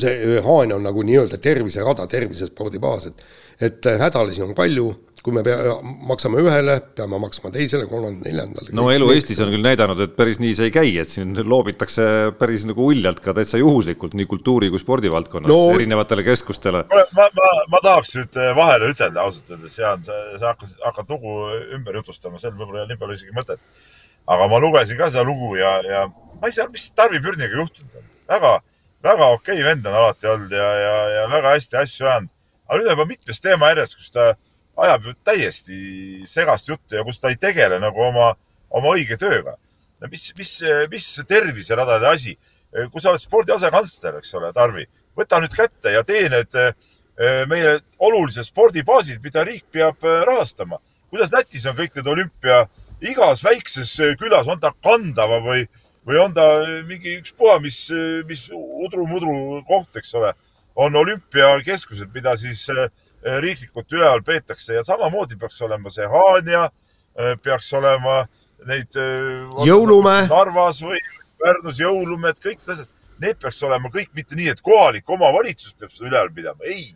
see 0.00 0.40
Haanja 0.44 0.76
on 0.76 0.82
nagu 0.88 1.02
nii-öelda 1.04 1.38
terviserada, 1.40 2.06
tervisespordibaas, 2.06 3.06
et, 3.06 3.22
et 3.60 3.88
hädalisi 4.00 4.42
on 4.42 4.54
palju 4.54 4.88
kui 5.22 5.34
me 5.34 5.42
pea, 5.46 5.56
maksame 6.08 6.40
ühele, 6.42 6.74
peame 6.96 7.18
maksma 7.22 7.52
teisele, 7.54 7.86
kolmandale, 7.90 8.26
neljandale. 8.26 8.72
no 8.74 8.88
elu 8.90 9.10
Eestis 9.14 9.38
on 9.44 9.52
küll 9.54 9.62
näidanud, 9.62 10.00
et 10.02 10.16
päris 10.18 10.40
nii 10.42 10.56
see 10.58 10.66
ei 10.68 10.74
käi, 10.74 10.90
et 10.98 11.12
siin 11.12 11.36
loobitakse 11.46 12.06
päris 12.40 12.66
nagu 12.66 12.88
uljalt 12.90 13.22
ka 13.22 13.34
täitsa 13.36 13.60
juhuslikult 13.60 14.16
nii 14.18 14.26
kultuuri 14.30 14.72
kui 14.72 14.82
spordivaldkonnas 14.82 15.52
no, 15.52 15.60
erinevatele 15.76 16.26
keskustele. 16.26 16.84
ma, 16.90 17.28
ma, 17.38 17.48
ma 17.70 17.82
tahaks 17.86 18.16
nüüd 18.18 18.40
eh, 18.42 18.50
vahele 18.58 18.90
ütelda 18.96 19.22
ausalt 19.22 19.54
öeldes, 19.54 19.78
Jaan, 19.78 20.02
sa, 20.06 20.18
sa 20.42 20.52
hakkad, 20.52 20.76
hakkad 20.88 21.14
lugu 21.14 21.38
ümber 21.78 22.02
jutustama, 22.02 22.42
sel 22.42 22.56
võib-olla 22.58 22.82
ei 22.82 22.86
ole 22.88 22.94
nii 22.94 23.02
palju 23.06 23.20
isegi 23.20 23.38
mõtet. 23.38 23.62
aga 24.26 24.50
ma 24.50 24.62
lugesin 24.62 24.98
ka 24.98 25.12
seda 25.14 25.26
lugu 25.26 25.54
ja, 25.60 25.78
ja 25.86 26.04
ma 26.10 26.50
ei 26.50 26.54
saa, 26.54 26.66
mis 26.74 26.90
Tarvi 26.98 27.22
Pürniga 27.22 27.62
juhtunud 27.62 27.98
on. 28.00 28.14
väga, 28.34 28.56
väga 29.06 29.34
okei 29.38 29.60
okay 29.60 29.70
vend 29.70 29.86
on 29.86 30.02
alati 30.02 30.34
olnud 30.34 30.54
ja, 30.58 30.70
ja, 30.86 30.94
ja 31.20 31.26
väga 31.30 31.54
hästi 31.54 31.84
asju 31.86 32.10
ajanud. 32.10 32.32
aga 32.66 32.80
nüüd 32.80 32.90
on 32.90 32.96
juba 32.96 33.12
mitmes 33.14 33.44
teema 33.44 33.70
järjest, 33.70 34.00
kus 34.00 34.10
ta 34.10 34.32
ajab 34.76 35.04
ju 35.06 35.14
täiesti 35.24 35.76
segast 36.28 36.68
juttu 36.68 36.96
ja 36.96 37.04
kus 37.04 37.20
ta 37.20 37.30
ei 37.32 37.36
tegele 37.40 37.78
nagu 37.82 38.00
oma, 38.02 38.32
oma 38.70 38.94
õige 38.96 39.18
tööga. 39.20 39.56
mis, 40.10 40.32
mis, 40.38 40.62
mis 40.90 41.20
terviseradade 41.28 42.08
asi, 42.08 42.32
kui 42.90 43.00
sa 43.00 43.12
oled 43.12 43.22
spordi 43.22 43.52
asekantsler, 43.54 44.16
eks 44.18 44.34
ole, 44.34 44.50
Tarvi, 44.52 44.86
võta 45.16 45.38
nüüd 45.42 45.54
kätte 45.54 45.92
ja 45.94 46.02
tee 46.06 46.24
need 46.32 46.56
eh, 46.58 46.72
meie 47.48 47.78
olulised 48.02 48.48
spordibaasid, 48.48 49.20
mida 49.22 49.44
riik 49.46 49.66
peab 49.70 50.02
eh, 50.02 50.22
rahastama. 50.26 50.80
kuidas 51.12 51.32
Lätis 51.32 51.66
on 51.68 51.76
kõik 51.76 51.94
need 51.96 52.08
olümpia, 52.08 52.64
igas 53.04 53.44
väikses 53.44 53.92
eh, 54.00 54.16
külas, 54.18 54.48
on 54.48 54.60
ta 54.60 54.72
Kandava 54.72 55.38
või, 55.44 55.66
või 56.08 56.18
on 56.18 56.34
ta 56.34 56.48
mingi 56.88 57.18
ükspuha, 57.20 57.60
mis, 57.60 57.84
mis 58.26 58.48
udru-mudru 58.52 59.62
koht, 59.68 60.00
eks 60.00 60.14
ole, 60.18 60.32
on 60.74 60.96
olümpiakeskused, 60.96 62.08
mida 62.14 62.32
siis 62.40 62.64
äh, 62.72 62.88
riiklikult 63.22 63.92
üleval 63.92 64.22
peetakse 64.26 64.74
ja 64.74 64.84
samamoodi 64.84 65.36
peaks 65.38 65.60
olema 65.62 65.90
see 65.90 66.06
Haanja, 66.10 66.68
eh, 67.18 67.36
peaks 67.42 67.72
olema 67.78 68.22
neid. 68.66 68.96
Eh, 68.96 69.66
jõulumäe. 69.68 70.26
Narvas 70.30 70.82
või 70.82 70.98
Pärnus 71.42 71.80
jõulumäed, 71.82 72.38
kõik 72.38 72.60
need 72.60 72.74
asjad, 72.76 72.88
need 73.22 73.38
peaks 73.42 73.62
olema 73.66 73.90
kõik 73.90 74.12
mitte 74.14 74.38
nii, 74.38 74.52
et 74.52 74.60
kohalik 74.62 75.10
omavalitsus 75.10 75.74
peab 75.74 75.90
seda 75.90 76.10
üleval 76.10 76.30
pidama, 76.34 76.64
ei. 76.64 76.94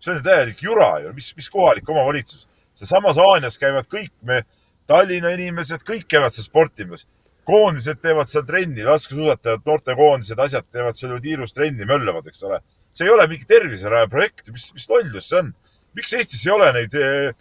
see 0.00 0.16
on 0.16 0.22
täielik 0.22 0.62
jura 0.62 0.98
ju, 0.98 1.12
mis, 1.14 1.28
mis 1.36 1.48
kohalik 1.48 1.88
omavalitsus. 1.88 2.46
sealsamas 2.74 3.16
Haanjas 3.16 3.58
käivad 3.58 3.86
kõik 3.86 4.12
me 4.22 4.42
Tallinna 4.86 5.30
inimesed, 5.30 5.84
kõik 5.86 6.08
käivad 6.08 6.32
seal 6.32 6.44
sportimas. 6.44 7.06
koondised 7.44 7.98
teevad 8.00 8.28
seal 8.28 8.44
trenni, 8.46 8.84
laskesuusatajad, 8.84 9.62
noortekoondised, 9.66 10.38
asjad 10.38 10.64
teevad 10.72 10.96
seal 10.96 11.12
ju 11.12 11.20
tiirus 11.20 11.52
trenni, 11.52 11.84
möllavad, 11.84 12.26
eks 12.26 12.42
ole 12.42 12.60
see 12.92 13.08
ei 13.08 13.12
ole 13.12 13.26
mingi 13.28 13.48
terviseraja 13.48 14.08
projekt, 14.08 14.50
mis, 14.52 14.68
mis 14.76 14.88
lollus 14.90 15.28
see 15.30 15.40
on? 15.40 15.52
Miks 15.96 16.14
Eestis 16.18 16.46
ei 16.46 16.52
ole 16.54 16.70
neid 16.76 16.96
eh, 16.98 17.32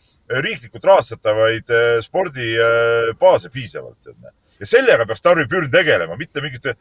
riiklikult 0.41 0.85
rahastatavaid 0.91 1.73
eh, 1.75 1.97
spordibaase 2.05 3.49
eh, 3.49 3.53
piisavalt? 3.53 4.13
ja 4.61 4.67
sellega 4.69 5.07
peaks 5.09 5.23
Tarvi 5.25 5.47
Pürn 5.49 5.71
tegelema, 5.73 6.13
mitte 6.19 6.41
mingite 6.43 6.75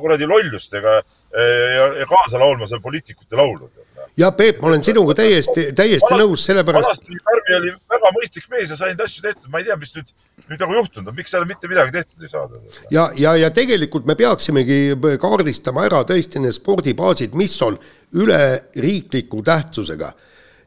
kuradi 0.00 0.24
lollustega 0.24 0.94
ja, 0.96 1.82
ja 2.00 2.06
kaasa 2.08 2.38
laulma 2.40 2.64
seal 2.70 2.80
poliitikute 2.80 3.36
laulu. 3.36 3.68
ja 4.16 4.30
Peep, 4.32 4.62
ma 4.62 4.70
olen 4.70 4.84
sinuga 4.84 5.12
täiesti, 5.18 5.66
täiesti 5.76 6.08
vanasti, 6.08 6.22
nõus, 6.22 6.46
sellepärast. 6.48 6.88
vanasti 6.88 7.18
Tarvi 7.26 7.58
oli 7.58 7.74
väga 7.92 8.12
mõistlik 8.16 8.48
mees 8.54 8.72
ja 8.72 8.78
sai 8.80 8.94
neid 8.94 9.04
asju 9.04 9.26
tehtud, 9.26 9.50
ma 9.52 9.60
ei 9.60 9.68
tea, 9.68 9.76
mis 9.82 9.92
nüüd, 9.98 10.14
nüüd 10.46 10.64
nagu 10.64 10.78
juhtunud 10.78 11.12
on, 11.12 11.18
miks 11.18 11.36
seal 11.36 11.44
mitte 11.50 11.68
midagi 11.68 11.92
tehtud 11.98 12.24
ei 12.24 12.32
saada. 12.32 12.62
ja, 12.94 13.10
ja, 13.20 13.34
ja 13.42 13.52
tegelikult 13.52 14.08
me 14.08 14.16
peaksimegi 14.16 14.80
kaardistama 15.20 15.84
ära 15.90 16.06
tõesti 16.08 16.40
need 16.40 16.56
spordibaasid, 16.56 17.36
mis 17.36 17.60
on 17.68 17.76
üleriikliku 18.16 19.44
tähtsusega 19.44 20.14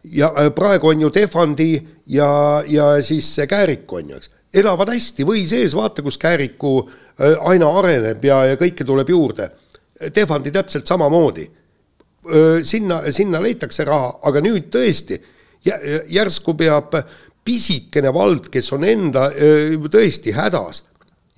ja 0.04 0.32
äh, 0.38 0.50
praegu 0.56 0.88
on 0.88 1.02
ju 1.02 1.10
Tehvandi 1.10 1.70
ja, 2.06 2.64
ja 2.68 2.92
siis 3.04 3.30
see 3.36 3.48
Kääriku 3.48 4.00
on 4.00 4.10
ju, 4.14 4.20
eks, 4.20 4.32
elavad 4.54 4.92
hästi 4.94 5.26
või 5.28 5.46
sees, 5.50 5.76
vaata, 5.78 6.04
kus 6.06 6.18
Kääriku 6.22 6.74
äh, 6.84 7.36
aina 7.52 7.72
areneb 7.80 8.26
ja, 8.26 8.44
ja 8.52 8.60
kõike 8.60 8.88
tuleb 8.88 9.10
juurde. 9.10 9.50
Tehvandi 10.14 10.52
täpselt 10.56 10.88
samamoodi. 10.88 11.44
Sinna, 12.64 13.02
sinna 13.12 13.40
leitakse 13.44 13.84
raha, 13.88 14.14
aga 14.30 14.40
nüüd 14.44 14.70
tõesti 14.72 15.18
järsku 16.14 16.54
peab 16.56 16.94
pisikene 17.44 18.12
vald, 18.16 18.48
kes 18.52 18.70
on 18.76 18.86
enda 18.88 19.26
tõesti 19.92 20.32
hädas 20.36 20.84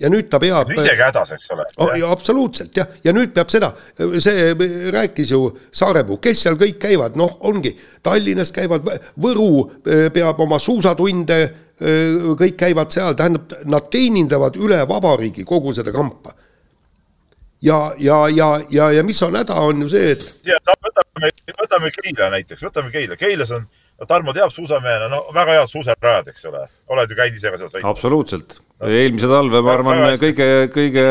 ja 0.00 0.10
nüüd 0.10 0.28
ta 0.30 0.40
peab. 0.42 0.70
isegi 0.72 1.02
hädas, 1.02 1.32
eks 1.36 1.50
ole 1.54 1.66
oh,. 1.76 2.10
absoluutselt 2.10 2.76
jah, 2.76 2.90
ja 3.04 3.14
nüüd 3.14 3.32
peab 3.34 3.50
seda, 3.52 3.72
see 4.22 4.52
rääkis 4.94 5.32
ju 5.34 5.44
Saarepuu, 5.72 6.18
kes 6.22 6.44
seal 6.46 6.58
kõik 6.60 6.80
käivad, 6.82 7.18
noh, 7.18 7.36
ongi 7.48 7.74
Tallinnas 8.02 8.52
käivad, 8.54 8.86
Võru 9.22 9.48
eh, 9.86 10.08
peab 10.14 10.40
oma 10.42 10.58
suusatunde, 10.62 11.40
eh, 11.78 12.30
kõik 12.38 12.56
käivad 12.64 12.94
seal, 12.94 13.16
tähendab, 13.18 13.52
nad 13.68 13.90
teenindavad 13.92 14.58
üle 14.58 14.80
vabariigi 14.88 15.44
kogu 15.48 15.74
seda 15.76 15.94
kampa. 15.94 16.34
ja, 17.62 17.92
ja, 17.98 18.24
ja, 18.28 18.50
ja, 18.70 18.90
ja 18.90 19.04
mis 19.06 19.22
on 19.22 19.36
häda, 19.38 19.60
on 19.60 19.84
ju 19.84 19.92
see, 19.92 20.16
et. 20.16 20.50
võtame, 20.88 21.30
võtame 21.60 21.94
Keila 21.94 22.32
näiteks, 22.34 22.64
võtame 22.66 22.90
Keila, 22.90 23.16
Keilas 23.16 23.54
on 23.54 23.68
no 24.00 24.08
Tarmo 24.08 24.34
teab 24.36 24.52
suusamehena, 24.54 25.08
no 25.12 25.22
väga 25.34 25.58
head 25.58 25.70
suusarajad, 25.70 26.30
eks 26.32 26.46
ole, 26.50 26.64
oled 26.92 27.10
ju 27.10 27.18
käinud 27.18 27.38
ise 27.38 27.52
ka 27.52 27.60
seal 27.60 27.70
sõitmas? 27.70 27.90
absoluutselt 27.90 28.56
no., 28.58 28.90
eelmise 28.90 29.30
talve, 29.30 29.62
ma 29.64 29.74
arvan, 29.76 30.04
kõige, 30.20 30.48
kõige 30.74 31.04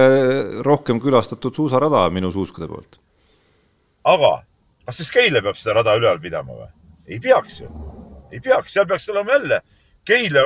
rohkem 0.67 1.01
külastatud 1.03 1.55
suusarada 1.57 2.07
minu 2.13 2.31
suuskude 2.33 2.69
poolt. 2.71 2.99
aga 4.07 4.33
kas 4.87 5.01
siis 5.01 5.13
Keila 5.15 5.43
peab 5.45 5.59
seda 5.59 5.77
rada 5.79 5.95
üleval 5.99 6.19
pidama 6.23 6.57
või? 6.63 6.71
ei 7.07 7.21
peaks 7.23 7.61
ju, 7.61 7.69
ei 8.31 8.43
peaks, 8.43 8.73
seal 8.73 8.89
peaks 8.89 9.07
olema 9.13 9.37
jälle 9.37 9.61
Keila 10.07 10.43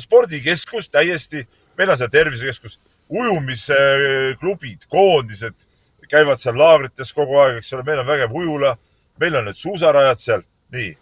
spordikeskus 0.00 0.88
täiesti, 0.88 1.44
meil 1.78 1.92
on 1.92 2.00
seal 2.00 2.10
tervisekeskus, 2.10 2.78
ujumisklubid, 3.12 4.86
koondised 4.88 5.66
käivad 6.08 6.40
seal 6.40 6.56
laagrites 6.58 7.12
kogu 7.16 7.36
aeg, 7.42 7.58
eks 7.60 7.72
ole, 7.76 7.84
meil 7.86 8.00
on 8.02 8.08
vägev 8.08 8.32
ujula, 8.34 8.74
meil 9.20 9.36
on 9.38 9.48
need 9.48 9.58
suusarajad 9.58 10.20
seal, 10.22 10.44
nii 10.74 10.92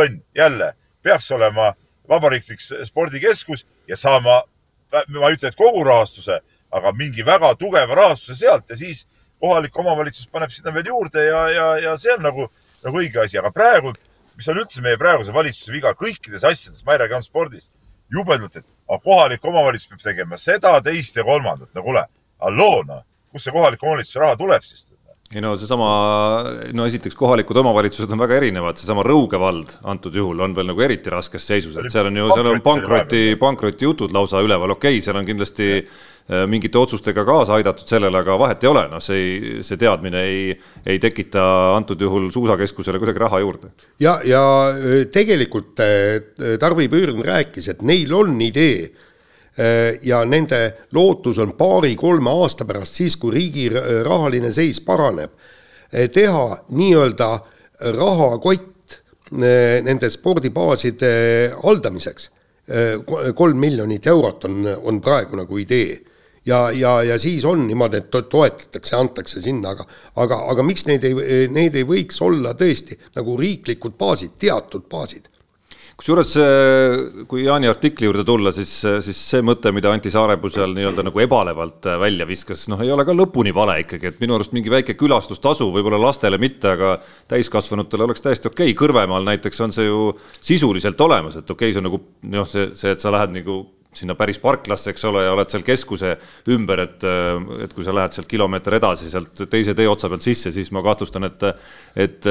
tonn, 0.00 0.20
jälle 0.34 0.72
peaks 1.02 1.30
olema 1.32 1.72
vabariiklik 2.08 2.60
spordikeskus 2.84 3.66
ja 3.88 3.96
saama, 3.96 4.42
ma 4.92 5.28
ei 5.28 5.36
ütle, 5.36 5.50
et 5.50 5.58
kogu 5.58 5.84
rahastuse, 5.86 6.40
aga 6.70 6.92
mingi 6.96 7.24
väga 7.26 7.54
tugeva 7.58 7.94
rahastuse 7.94 8.38
sealt 8.44 8.70
ja 8.70 8.76
siis 8.76 9.06
kohalik 9.40 9.76
omavalitsus 9.78 10.28
paneb 10.30 10.52
sinna 10.52 10.74
veel 10.74 10.90
juurde 10.92 11.24
ja, 11.24 11.42
ja, 11.50 11.66
ja 11.86 11.96
see 11.98 12.12
on 12.14 12.24
nagu, 12.26 12.46
nagu 12.84 13.02
õige 13.02 13.22
asi, 13.24 13.38
aga 13.40 13.52
praegu, 13.54 13.92
mis 14.36 14.48
on 14.52 14.60
üldse 14.62 14.82
meie 14.84 14.98
praeguse 15.00 15.34
valitsuse 15.34 15.72
viga 15.72 15.94
kõikides 15.98 16.44
asjades, 16.46 16.84
ma 16.84 16.94
ei 16.94 17.02
räägi 17.04 17.16
ainult 17.16 17.30
spordist, 17.30 17.72
jubedalt, 18.12 18.56
et 18.56 18.66
aga 18.88 19.00
kohalik 19.04 19.44
omavalitsus 19.46 19.90
peab 19.92 20.04
tegema 20.04 20.38
seda, 20.40 20.74
teist 20.84 21.16
ja 21.16 21.24
kolmandat, 21.26 21.72
no 21.74 21.84
kuule, 21.86 22.04
halloo 22.42 22.82
noh, 22.88 23.04
kust 23.32 23.48
see 23.48 23.54
kohaliku 23.54 23.88
omavalitsuse 23.88 24.22
raha 24.22 24.38
tuleb 24.40 24.66
siis? 24.66 24.88
Ei 25.30 25.38
no 25.44 25.52
seesama, 25.54 25.88
no 26.74 26.84
esiteks 26.90 27.14
kohalikud 27.14 27.58
omavalitsused 27.60 28.10
on 28.10 28.18
väga 28.18 28.40
erinevad, 28.40 28.78
seesama 28.80 29.04
Rõuge 29.06 29.38
vald 29.38 29.76
antud 29.86 30.16
juhul 30.18 30.42
on 30.42 30.56
veel 30.56 30.66
nagu 30.72 30.82
eriti 30.82 31.12
raskes 31.12 31.44
seisus, 31.46 31.76
et 31.78 31.86
seal 31.92 32.08
on 32.08 32.16
ju, 32.18 32.24
seal 32.34 32.48
on 32.50 32.62
pankroti, 32.64 33.20
pankrotijutud 33.38 34.10
lausa 34.16 34.42
üleval, 34.42 34.74
okei 34.74 34.96
okay,, 34.96 35.04
seal 35.04 35.20
on 35.20 35.28
kindlasti 35.28 35.68
äh, 35.78 36.42
mingite 36.50 36.80
otsustega 36.80 37.22
kaasa 37.28 37.54
aidatud 37.60 37.86
sellele, 37.86 38.24
aga 38.24 38.34
vahet 38.42 38.66
ei 38.66 38.70
ole, 38.72 38.82
noh, 38.90 39.04
see 39.06 39.20
ei, 39.20 39.52
see 39.66 39.78
teadmine 39.78 40.24
ei, 40.26 40.56
ei 40.82 40.98
tekita 40.98 41.44
antud 41.76 42.02
juhul 42.02 42.26
suusakeskusele 42.34 42.98
kuidagi 42.98 43.22
raha 43.22 43.38
juurde. 43.44 43.70
ja, 44.02 44.16
ja 44.26 44.42
äh, 44.74 45.04
tegelikult 45.14 45.78
äh, 45.86 46.58
Tarvi 46.58 46.90
Püürn 46.90 47.22
rääkis, 47.22 47.70
et 47.70 47.86
neil 47.86 48.10
on 48.18 48.34
idee 48.42 48.90
ja 50.02 50.22
nende 50.24 50.60
lootus 50.92 51.38
on 51.42 51.52
paari-kolme 51.58 52.30
aasta 52.42 52.64
pärast, 52.64 52.94
siis 52.96 53.16
kui 53.20 53.34
riigi 53.34 53.66
rahaline 54.06 54.52
seis 54.56 54.80
paraneb, 54.80 55.32
äh, 55.34 56.06
teha 56.12 56.44
nii-öelda 56.70 57.30
rahakott 57.96 59.00
nende 59.30 60.10
spordibaaside 60.10 61.10
haldamiseks. 61.62 62.30
kolm 63.34 63.56
miljonit 63.58 64.06
eurot 64.06 64.44
on, 64.44 64.66
on 64.82 65.00
praegu 65.00 65.36
nagu 65.36 65.58
idee. 65.58 65.98
Ja, 66.46 66.70
ja, 66.70 67.02
ja 67.02 67.18
siis 67.18 67.44
on 67.44 67.66
niimoodi, 67.66 67.96
et 67.96 68.10
toetatakse, 68.10 68.96
antakse 68.96 69.42
sinna, 69.42 69.74
aga 69.74 69.84
aga, 70.16 70.38
aga 70.52 70.62
miks 70.62 70.86
neid 70.86 71.04
ei, 71.04 71.48
neid 71.50 71.74
ei 71.74 71.84
võiks 71.84 72.22
olla 72.22 72.54
tõesti 72.54 72.96
nagu 73.16 73.36
riiklikud 73.36 73.98
baasid, 73.98 74.38
teatud 74.38 74.86
baasid 74.88 75.28
kusjuures 76.00 76.32
kui 77.28 77.44
Jaani 77.44 77.68
artikli 77.68 78.08
juurde 78.08 78.24
tulla, 78.24 78.52
siis, 78.56 78.72
siis 79.04 79.18
see 79.20 79.42
mõte, 79.44 79.72
mida 79.76 79.92
Anti 79.92 80.12
Saarepuu 80.12 80.52
seal 80.52 80.72
nii-öelda 80.76 81.04
nagu 81.06 81.20
ebalevalt 81.20 81.90
välja 82.00 82.26
viskas, 82.28 82.64
noh, 82.72 82.80
ei 82.80 82.92
ole 82.94 83.04
ka 83.04 83.14
lõpuni 83.16 83.52
vale 83.56 83.76
ikkagi, 83.84 84.08
et 84.14 84.22
minu 84.22 84.38
arust 84.38 84.54
mingi 84.56 84.72
väike 84.72 84.96
külastustasu, 85.00 85.68
võib-olla 85.74 86.00
lastele 86.00 86.40
mitte, 86.40 86.72
aga 86.72 86.94
täiskasvanutele 87.30 88.08
oleks 88.08 88.24
täiesti 88.24 88.48
okei 88.48 88.72
okay., 88.72 88.78
Kõrvemaal 88.80 89.26
näiteks 89.26 89.60
on 89.60 89.74
see 89.76 89.84
ju 89.90 90.14
sisuliselt 90.40 91.00
olemas, 91.04 91.36
et 91.36 91.44
okei 91.44 91.68
okay,, 91.68 91.74
see 91.76 91.82
on 91.82 91.88
nagu 91.90 92.00
noh, 92.32 92.48
see, 92.48 92.70
see, 92.78 92.94
et 92.96 93.04
sa 93.04 93.12
lähed 93.12 93.36
nagu 93.36 93.60
sinna 93.94 94.14
päris 94.14 94.38
parklasse, 94.38 94.92
eks 94.92 95.04
ole, 95.08 95.24
ja 95.26 95.32
oled 95.34 95.50
seal 95.50 95.64
keskuse 95.66 96.14
ümber, 96.54 96.84
et, 96.84 97.06
et 97.64 97.72
kui 97.74 97.86
sa 97.86 97.94
lähed 97.94 98.14
sealt 98.14 98.28
kilomeeter 98.30 98.76
edasi 98.78 99.10
sealt 99.10 99.44
teise 99.50 99.74
tee 99.78 99.88
otsa 99.90 100.10
pealt 100.12 100.24
sisse, 100.24 100.52
siis 100.54 100.70
ma 100.74 100.82
kahtlustan, 100.86 101.26
et 101.26 101.46
et 102.00 102.28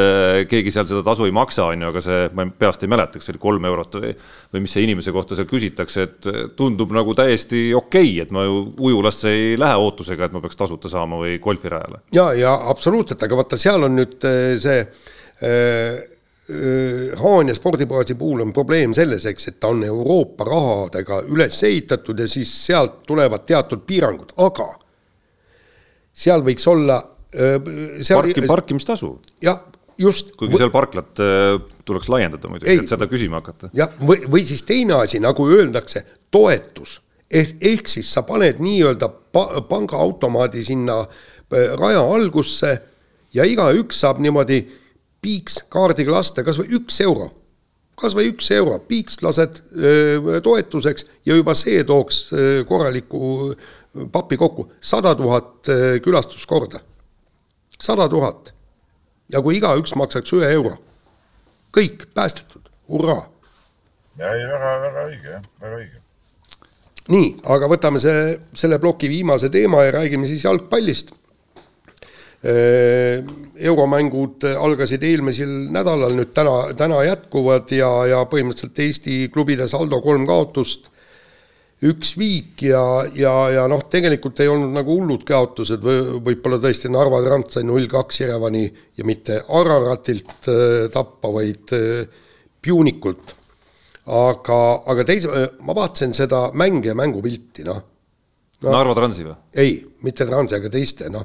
keegi 0.49 0.71
seal 0.71 0.87
seda 0.87 1.03
tasu 1.05 1.27
ei 1.27 1.33
maksa, 1.35 1.67
on 1.73 1.83
ju, 1.83 1.89
aga 1.91 2.03
see, 2.03 2.21
ma 2.37 2.45
peast 2.61 2.85
ei 2.85 2.91
mäleta, 2.91 3.19
kas 3.19 3.27
see 3.27 3.35
oli 3.35 3.43
kolm 3.43 3.67
eurot 3.69 3.99
või 3.99 4.13
või 4.53 4.63
mis 4.65 4.73
see 4.73 4.85
inimese 4.87 5.13
kohta 5.13 5.37
seal 5.37 5.49
küsitakse, 5.49 6.05
et 6.07 6.29
tundub 6.57 6.93
nagu 6.95 7.13
täiesti 7.17 7.69
okei 7.77 8.13
okay,, 8.13 8.23
et 8.23 8.31
ma 8.35 8.45
ju 8.47 8.61
ujulasse 8.89 9.33
ei 9.33 9.57
lähe 9.59 9.77
ootusega, 9.83 10.25
et 10.25 10.35
ma 10.35 10.41
peaks 10.43 10.57
tasuta 10.57 10.89
saama 10.91 11.19
või 11.21 11.37
golfirajale. 11.43 12.03
ja, 12.15 12.31
ja 12.33 12.55
absoluutselt, 12.71 13.21
aga 13.23 13.43
vaata, 13.43 13.59
seal 13.61 13.85
on 13.85 13.99
nüüd 13.99 14.29
eh, 14.29 14.55
see 14.61 14.79
äh, 14.81 15.99
Haanja 17.19 17.53
spordibaasi 17.53 18.15
puhul 18.17 18.41
on 18.41 18.53
probleem 18.53 18.93
selles, 18.97 19.25
eks, 19.29 19.51
et 19.51 19.59
ta 19.61 19.69
on 19.69 19.83
Euroopa 19.85 20.47
rahadega 20.47 21.19
üles 21.29 21.59
ehitatud 21.67 22.19
ja 22.19 22.25
siis 22.29 22.49
sealt 22.65 23.03
tulevad 23.05 23.45
teatud 23.45 23.83
piirangud, 23.85 24.33
aga 24.41 24.71
seal 26.19 26.41
võiks 26.45 26.65
olla 26.71 26.97
seal... 27.29 28.21
Parki, 28.23 28.41
parkimistasu. 28.49 29.11
jah, 29.45 29.59
just. 30.01 30.33
kuigi 30.39 30.57
seal 30.57 30.71
parklat 30.73 31.21
tuleks 31.85 32.09
laiendada 32.09 32.49
muidugi, 32.49 32.79
et 32.81 32.89
seda 32.89 33.07
küsima 33.11 33.43
hakata. 33.43 33.69
jah, 33.77 33.93
või, 34.01 34.23
või 34.25 34.45
siis 34.49 34.65
teine 34.65 34.97
asi, 35.03 35.21
nagu 35.21 35.45
öeldakse, 35.45 36.05
toetus. 36.33 36.99
ehk, 37.29 37.57
ehk 37.61 37.93
siis 37.93 38.09
sa 38.13 38.25
paned 38.25 38.61
nii-öelda 38.63 39.11
pa, 39.31 39.61
pangaautomaadi 39.69 40.65
sinna 40.65 41.03
raja 41.77 42.01
algusse 42.01 42.73
ja 43.33 43.45
igaüks 43.45 44.01
saab 44.01 44.21
niimoodi 44.23 44.63
piiks 45.21 45.63
kaardiga 45.71 46.13
lasta 46.13 46.43
kas 46.47 46.59
või 46.59 46.71
üks 46.79 46.99
euro, 47.03 47.29
kas 47.99 48.15
või 48.15 48.29
üks 48.31 48.49
euro, 48.55 48.77
piiks 48.87 49.19
lased 49.25 49.59
öö, 49.75 50.39
toetuseks 50.43 51.05
ja 51.27 51.35
juba 51.35 51.55
see 51.57 51.83
tooks 51.87 52.27
öö, 52.33 52.63
korraliku 52.67 53.53
papi 54.11 54.37
kokku, 54.37 54.69
sada 54.81 55.15
tuhat 55.17 55.67
külastuskorda, 56.03 56.79
sada 57.81 58.09
tuhat. 58.09 58.53
ja 59.29 59.41
kui 59.41 59.57
igaüks 59.57 59.95
maksaks 59.97 60.33
ühe 60.33 60.47
euro, 60.53 60.75
kõik 61.75 62.07
päästetud, 62.13 62.69
hurraa. 62.89 63.27
ei, 64.19 64.45
väga, 64.45 64.71
väga 64.85 65.05
õige 65.09 65.33
jah, 65.33 65.43
väga 65.61 65.81
õige. 65.81 66.01
nii, 67.09 67.31
aga 67.43 67.69
võtame 67.73 68.01
see, 68.01 68.37
selle 68.53 68.79
ploki 68.79 69.09
viimase 69.09 69.49
teema 69.49 69.83
ja 69.83 69.97
räägime 69.97 70.29
siis 70.29 70.45
jalgpallist 70.45 71.11
euromängud 72.39 74.45
algasid 74.47 75.01
eelmisel 75.03 75.49
nädalal, 75.75 76.13
nüüd 76.15 76.29
täna, 76.31 76.69
täna 76.79 77.01
jätkuvad 77.03 77.73
ja, 77.75 77.89
ja 78.07 78.21
põhimõtteliselt 78.31 78.79
Eesti 78.79 79.17
klubide 79.33 79.67
saldo 79.67 79.99
kolm 80.05 80.23
kaotust, 80.29 80.87
üks 81.83 82.13
viik 82.19 82.63
ja, 82.67 82.81
ja, 83.15 83.33
ja 83.53 83.65
noh, 83.71 83.85
tegelikult 83.91 84.39
ei 84.43 84.51
olnud 84.51 84.73
nagu 84.75 84.97
hullud 84.99 85.23
kaotused 85.27 85.83
või 85.83 86.19
võib-olla 86.29 86.59
tõesti 86.63 86.91
Narva 86.91 87.21
Trans 87.23 87.55
sai 87.55 87.65
null 87.67 87.87
kaks 87.91 88.21
Jerevani 88.21 88.65
ja 88.67 89.07
mitte 89.07 89.41
Araratilt 89.55 90.49
äh, 90.51 90.87
tappa, 90.93 91.31
vaid 91.35 91.75
äh, 91.75 92.25
Punikult. 92.59 93.35
aga, 94.05 94.59
aga 94.91 95.05
teise, 95.07 95.45
ma 95.63 95.75
vaatasin 95.77 96.15
seda 96.17 96.49
mänge 96.57 96.89
ja 96.89 96.95
mängupilti, 96.97 97.63
noh 97.67 97.79
no,. 98.63 98.71
Narva 98.71 98.95
Transi 98.97 99.27
või? 99.27 99.37
ei, 99.55 99.77
mitte 100.03 100.27
Transi, 100.27 100.57
aga 100.59 100.71
teiste, 100.73 101.11
noh 101.13 101.23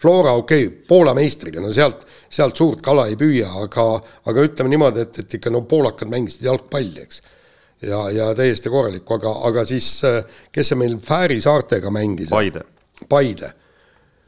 Flora 0.00 0.34
okei 0.36 0.66
okay,, 0.66 0.82
Poola 0.88 1.14
meistriga, 1.16 1.62
no 1.62 1.72
sealt, 1.72 2.04
sealt 2.28 2.58
suurt 2.58 2.82
kala 2.84 3.06
ei 3.10 3.18
püüa, 3.20 3.48
aga, 3.62 3.86
aga 4.30 4.46
ütleme 4.48 4.72
niimoodi, 4.72 5.06
et, 5.06 5.18
et 5.24 5.38
ikka 5.38 5.52
no 5.54 5.62
poolakad 5.70 6.10
mängisid 6.12 6.44
jalgpalli, 6.48 7.04
eks. 7.06 7.22
ja, 7.86 8.04
ja 8.12 8.30
täiesti 8.36 8.72
korralikku, 8.72 9.18
aga, 9.18 9.34
aga 9.50 9.66
siis 9.68 9.90
kes 10.52 10.72
see 10.72 10.80
meil 10.80 10.98
Fääri 11.04 11.40
saartega 11.44 11.92
mängis? 11.94 12.32
Paide. 12.32 12.64
Paide. 13.08 13.52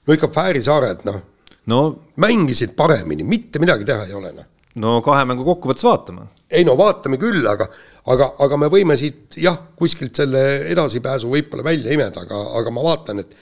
no 0.06 0.14
ikka 0.16 0.30
Fääri 0.34 0.62
saared, 0.64 1.02
noh 1.08 1.24
no, 1.66 1.80
mängisid 2.16 2.74
paremini, 2.76 3.24
mitte 3.24 3.60
midagi 3.62 3.86
teha 3.86 4.06
ei 4.06 4.14
ole, 4.14 4.32
noh. 4.36 4.48
no 4.82 5.00
kahe 5.04 5.24
mängu 5.28 5.44
kokkuvõttes 5.46 5.86
vaatame. 5.86 6.28
ei 6.50 6.64
no 6.66 6.76
vaatame 6.78 7.18
küll, 7.20 7.42
aga, 7.50 7.66
aga, 8.12 8.30
aga 8.46 8.60
me 8.60 8.70
võime 8.72 8.96
siit 8.98 9.38
jah, 9.42 9.58
kuskilt 9.78 10.16
selle 10.16 10.42
edasipääsu 10.70 11.30
võib-olla 11.32 11.66
välja 11.66 11.94
imeda, 11.96 12.22
aga, 12.26 12.42
aga 12.60 12.74
ma 12.74 12.86
vaatan, 12.86 13.24
et 13.24 13.34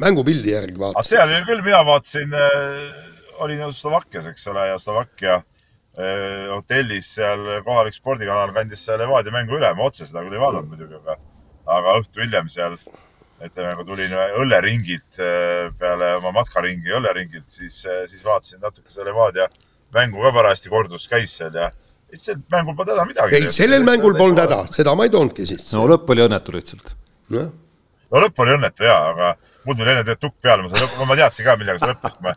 mängupildi 0.00 0.54
järgi 0.54 0.78
vaatasin. 0.80 1.10
seal 1.14 1.28
oli 1.28 1.46
küll, 1.48 1.62
mina 1.66 1.80
vaatasin 1.86 2.36
äh,, 2.36 3.08
olin 3.44 3.64
ju 3.66 3.72
Slovakkias, 3.76 4.28
eks 4.30 4.46
ole, 4.52 4.66
ja 4.70 4.78
Slovakkia 4.78 5.36
äh, 5.40 6.48
hotellis 6.52 7.12
seal 7.18 7.44
kohalik 7.66 7.96
spordikanal 7.96 8.54
kandis 8.56 8.84
seal 8.86 9.00
Levadia 9.02 9.34
mängu 9.34 9.58
üle, 9.58 9.72
ma 9.76 9.88
otse 9.88 10.06
seda 10.08 10.24
küll 10.26 10.36
ei 10.36 10.42
vaadanud 10.42 10.72
muidugi, 10.72 11.00
aga, 11.02 11.18
aga 11.78 11.96
õhtu 12.02 12.24
hiljem 12.24 12.50
seal 12.52 12.78
ütleme, 13.40 13.72
kui 13.78 13.88
tulin 13.88 14.16
õlleringilt 14.42 15.20
äh, 15.24 15.68
peale 15.80 16.14
oma 16.20 16.34
matkaringi 16.40 16.96
õlleringilt, 16.98 17.48
siis, 17.48 17.82
siis 17.84 18.24
vaatasin 18.24 18.62
natuke 18.64 18.92
selle 18.92 19.12
Levadia 19.12 19.48
mängu 19.94 20.22
ka 20.22 20.32
parajasti 20.34 20.70
kordus 20.72 21.08
käis 21.10 21.32
seal 21.38 21.54
ja 21.56 21.70
sel 22.18 22.40
mängul 22.50 22.74
polnud 22.76 22.94
häda 22.94 23.06
midagi. 23.08 23.38
ei, 23.38 23.52
sellel 23.54 23.84
mängul 23.86 24.16
polnud 24.18 24.40
häda, 24.42 24.64
seda 24.74 24.94
ma 24.98 25.06
ei 25.06 25.12
toonudki 25.12 25.46
siis. 25.46 25.66
no 25.74 25.86
lõpp 25.90 26.10
oli 26.10 26.24
õnnetu 26.26 26.54
lihtsalt. 26.54 26.92
no 27.30 28.22
lõpp 28.24 28.42
oli 28.44 28.56
õnnetu 28.56 28.86
ja, 28.86 28.96
aga 29.12 29.34
mul 29.66 29.76
tuli 29.78 29.92
enne 29.94 30.16
tukk 30.16 30.36
peale, 30.42 30.64
ma 30.64 30.72
sain, 30.72 31.08
ma 31.08 31.18
teadsin 31.18 31.46
ka, 31.46 31.56
millega 31.60 31.82
see 31.82 31.92
lõppes, 31.92 32.16
ma, 32.24 32.34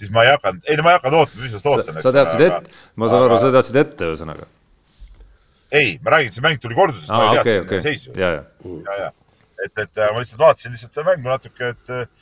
siis 0.00 0.12
ma 0.14 0.24
ei 0.26 0.32
hakanud, 0.34 0.64
ei 0.68 0.78
no 0.78 0.86
ma 0.86 0.94
ei 0.94 1.00
hakanud 1.00 1.18
ootama, 1.20 1.44
mis 1.44 1.54
ma 1.56 1.62
seda 1.62 1.74
ootan. 1.74 2.00
sa 2.06 2.14
teadsid 2.16 2.44
ette, 2.46 2.74
ma 3.00 3.10
saan 3.12 3.26
aru, 3.26 3.38
sa 3.42 3.52
teadsid 3.56 3.80
ette 3.84 4.10
ühesõnaga. 4.10 4.48
ei, 5.80 5.96
ma 6.04 6.16
räägin, 6.16 6.34
see 6.36 6.44
mäng 6.46 6.62
tuli 6.62 6.78
kordusest, 6.78 7.12
ma 7.12 7.30
ei 7.30 7.40
teadnud 7.40 7.46
okay, 7.46 7.64
okay. 7.66 7.84
seisu. 7.86 8.14
ja, 8.18 8.34
ja, 8.38 8.44
ja, 8.66 8.98
ja, 9.04 9.10
et, 9.66 9.72
et 9.86 10.04
ma 10.04 10.18
lihtsalt 10.18 10.44
vaatasin 10.44 10.76
lihtsalt 10.76 10.98
seda 10.98 11.08
mängu 11.10 11.32
natuke, 11.32 11.72
et, 11.74 12.20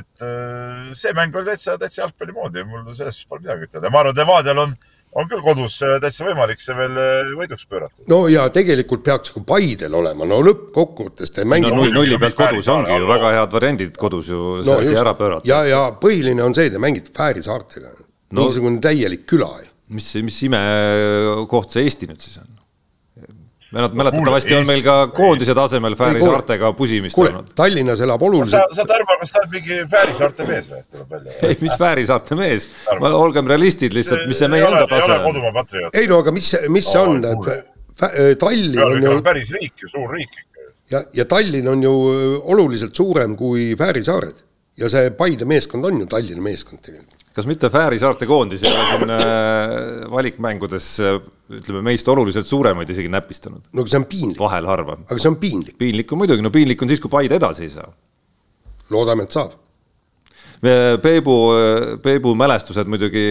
et 0.00 0.26
see 0.98 1.16
mäng 1.16 1.40
oli 1.40 1.52
täitsa, 1.52 1.78
täitsa 1.80 2.04
jalgpalli 2.04 2.36
moodi, 2.36 2.66
mul 2.68 2.92
selles 2.96 3.22
pole 3.28 3.46
midagi 3.46 3.70
ütelda. 3.70 3.92
ma 3.92 4.04
arvan, 4.04 4.16
et 4.16 4.22
Levadial 4.24 4.64
on 4.66 4.76
on 4.76 4.78
küll 5.30 5.42
kodus 5.44 5.78
äh, 5.84 5.96
täitsa 6.02 6.26
võimalik 6.26 6.60
see 6.62 6.76
veel 6.76 6.98
äh, 7.00 7.30
võiduks 7.38 7.68
pöörata. 7.70 8.04
no 8.12 8.24
ja 8.32 8.46
tegelikult 8.52 9.04
peaks 9.06 9.32
ka 9.34 9.42
Paidel 9.46 9.94
olema, 9.96 10.28
no 10.28 10.42
lõppkokkuvõttes 10.44 11.32
te 11.32 11.46
mängite 11.48 11.72
no, 11.72 11.84
nulli, 11.84 11.94
nulli 11.94 12.18
pealt 12.20 12.36
kodus 12.38 12.68
ongi 12.72 12.98
ju 12.98 13.08
väga 13.08 13.32
head 13.38 13.56
variandid 13.58 13.96
kodus 14.00 14.32
ju 14.32 14.42
see 14.60 14.72
no, 14.72 14.80
asi 14.82 14.98
ära 14.98 15.14
pöörata. 15.16 15.48
ja, 15.48 15.62
ja 15.68 15.86
põhiline 16.02 16.44
on 16.44 16.56
see, 16.56 16.72
te 16.72 16.82
mängite 16.82 17.14
Fääri 17.16 17.44
saartega 17.46 17.94
no,. 17.94 18.42
niisugune 18.42 18.82
täielik 18.84 19.24
küla 19.30 19.54
mis, 19.88 20.10
mis 20.26 20.42
imekoht 20.48 21.72
see 21.72 21.86
Eesti 21.86 22.10
nüüd 22.10 22.20
siis 22.20 22.40
on? 22.42 22.55
Mäletatavasti 23.76 24.54
on 24.56 24.66
meil 24.68 24.82
ka 24.84 24.96
koondise 25.14 25.54
tasemel 25.56 25.96
Fääri 25.98 26.22
saartega 26.22 26.72
pusimist 26.78 27.18
olnud. 27.18 27.52
Tallinnas 27.58 28.00
elab 28.04 28.22
oluliselt. 28.22 28.72
sa, 28.72 28.82
sa 28.82 28.86
Tarmo, 28.88 29.18
kas 29.20 29.34
sa 29.34 29.42
oled 29.42 29.54
mingi 29.56 29.80
Fääri 29.90 30.16
saarte 30.16 30.46
mees 30.48 30.70
või, 30.72 30.82
tuleb 30.92 31.14
välja? 31.16 31.36
ei, 31.48 31.58
mis 31.60 31.78
Fääri 31.80 32.06
saarte 32.08 32.38
mees, 32.38 32.68
olgem 33.10 33.50
realistid 33.52 33.96
lihtsalt, 33.96 34.26
mis 34.30 34.40
see 34.42 34.50
meie 34.52 34.66
enda 34.66 34.86
tase 34.90 35.18
on. 35.20 35.90
ei 35.92 36.08
no 36.10 36.22
aga 36.24 36.34
mis, 36.34 36.52
mis 36.72 36.90
see 36.92 37.02
on, 37.02 37.20
et 37.24 38.40
Tallinn 38.40 38.82
on 38.84 39.06
ju. 39.08 39.20
päris 39.24 39.52
riik 39.56 39.84
ju, 39.84 39.90
suur 39.92 40.10
riik 40.12 40.32
ikka. 40.32 40.66
ja, 40.96 41.04
ja 41.22 41.28
Tallinn 41.28 41.68
on 41.72 41.84
ju 41.84 41.94
oluliselt 42.54 42.96
suurem 42.96 43.36
kui 43.36 43.72
Fääri 43.78 44.04
saared 44.04 44.44
ja 44.76 44.90
see 44.92 45.12
Paide 45.16 45.48
meeskond 45.48 45.84
on 45.88 46.02
ju 46.04 46.08
Tallinna 46.10 46.44
meeskond 46.44 46.84
tegelikult 46.84 47.16
kas 47.36 47.48
mitte 47.48 47.68
Fääri 47.72 47.98
saarte 48.00 48.26
koondis 48.28 48.62
ei 48.64 48.72
ole 48.72 48.84
siin 48.90 49.12
äh, 49.12 50.10
valikmängudes 50.10 50.88
äh, 51.04 51.18
ütleme 51.52 51.82
meist 51.86 52.08
oluliselt 52.10 52.48
suuremaid 52.48 52.90
isegi 52.90 53.10
näpistanud? 53.12 53.68
no 53.72 53.84
aga 53.84 53.92
see 53.92 54.00
on 54.00 54.08
piinlik. 54.10 54.40
vahel 54.40 54.66
harva. 54.70 54.98
aga 55.06 55.20
see 55.20 55.30
on 55.30 55.38
piinlik. 55.42 55.78
piinlik 55.78 56.12
on 56.12 56.22
muidugi, 56.24 56.44
no 56.44 56.52
piinlik 56.54 56.82
on 56.82 56.90
siis, 56.90 57.02
kui 57.02 57.12
Paide 57.12 57.38
edasi 57.38 57.66
ei 57.68 57.72
saa. 57.76 57.88
loodame, 58.90 59.26
et 59.26 59.34
saab. 59.36 59.56
Peebu, 61.02 61.34
Peebu 62.02 62.32
mälestused 62.34 62.88
muidugi 62.88 63.26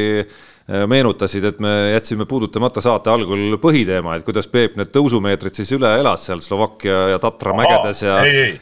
meenutasid, 0.65 1.43
et 1.45 1.59
me 1.61 1.71
jätsime 1.91 2.25
puudutamata 2.29 2.81
saate 2.81 3.11
algul 3.13 3.57
põhiteema, 3.61 4.15
et 4.17 4.25
kuidas 4.25 4.47
Peep 4.49 4.79
need 4.79 4.89
tõusumeetrid 4.93 5.57
siis 5.57 5.69
üle 5.77 5.91
elas 5.99 6.25
seal 6.25 6.41
Slovakkia 6.41 7.03
ja 7.11 7.19
Tatra 7.21 7.53
mägedes 7.57 8.01
ja, 8.01 8.15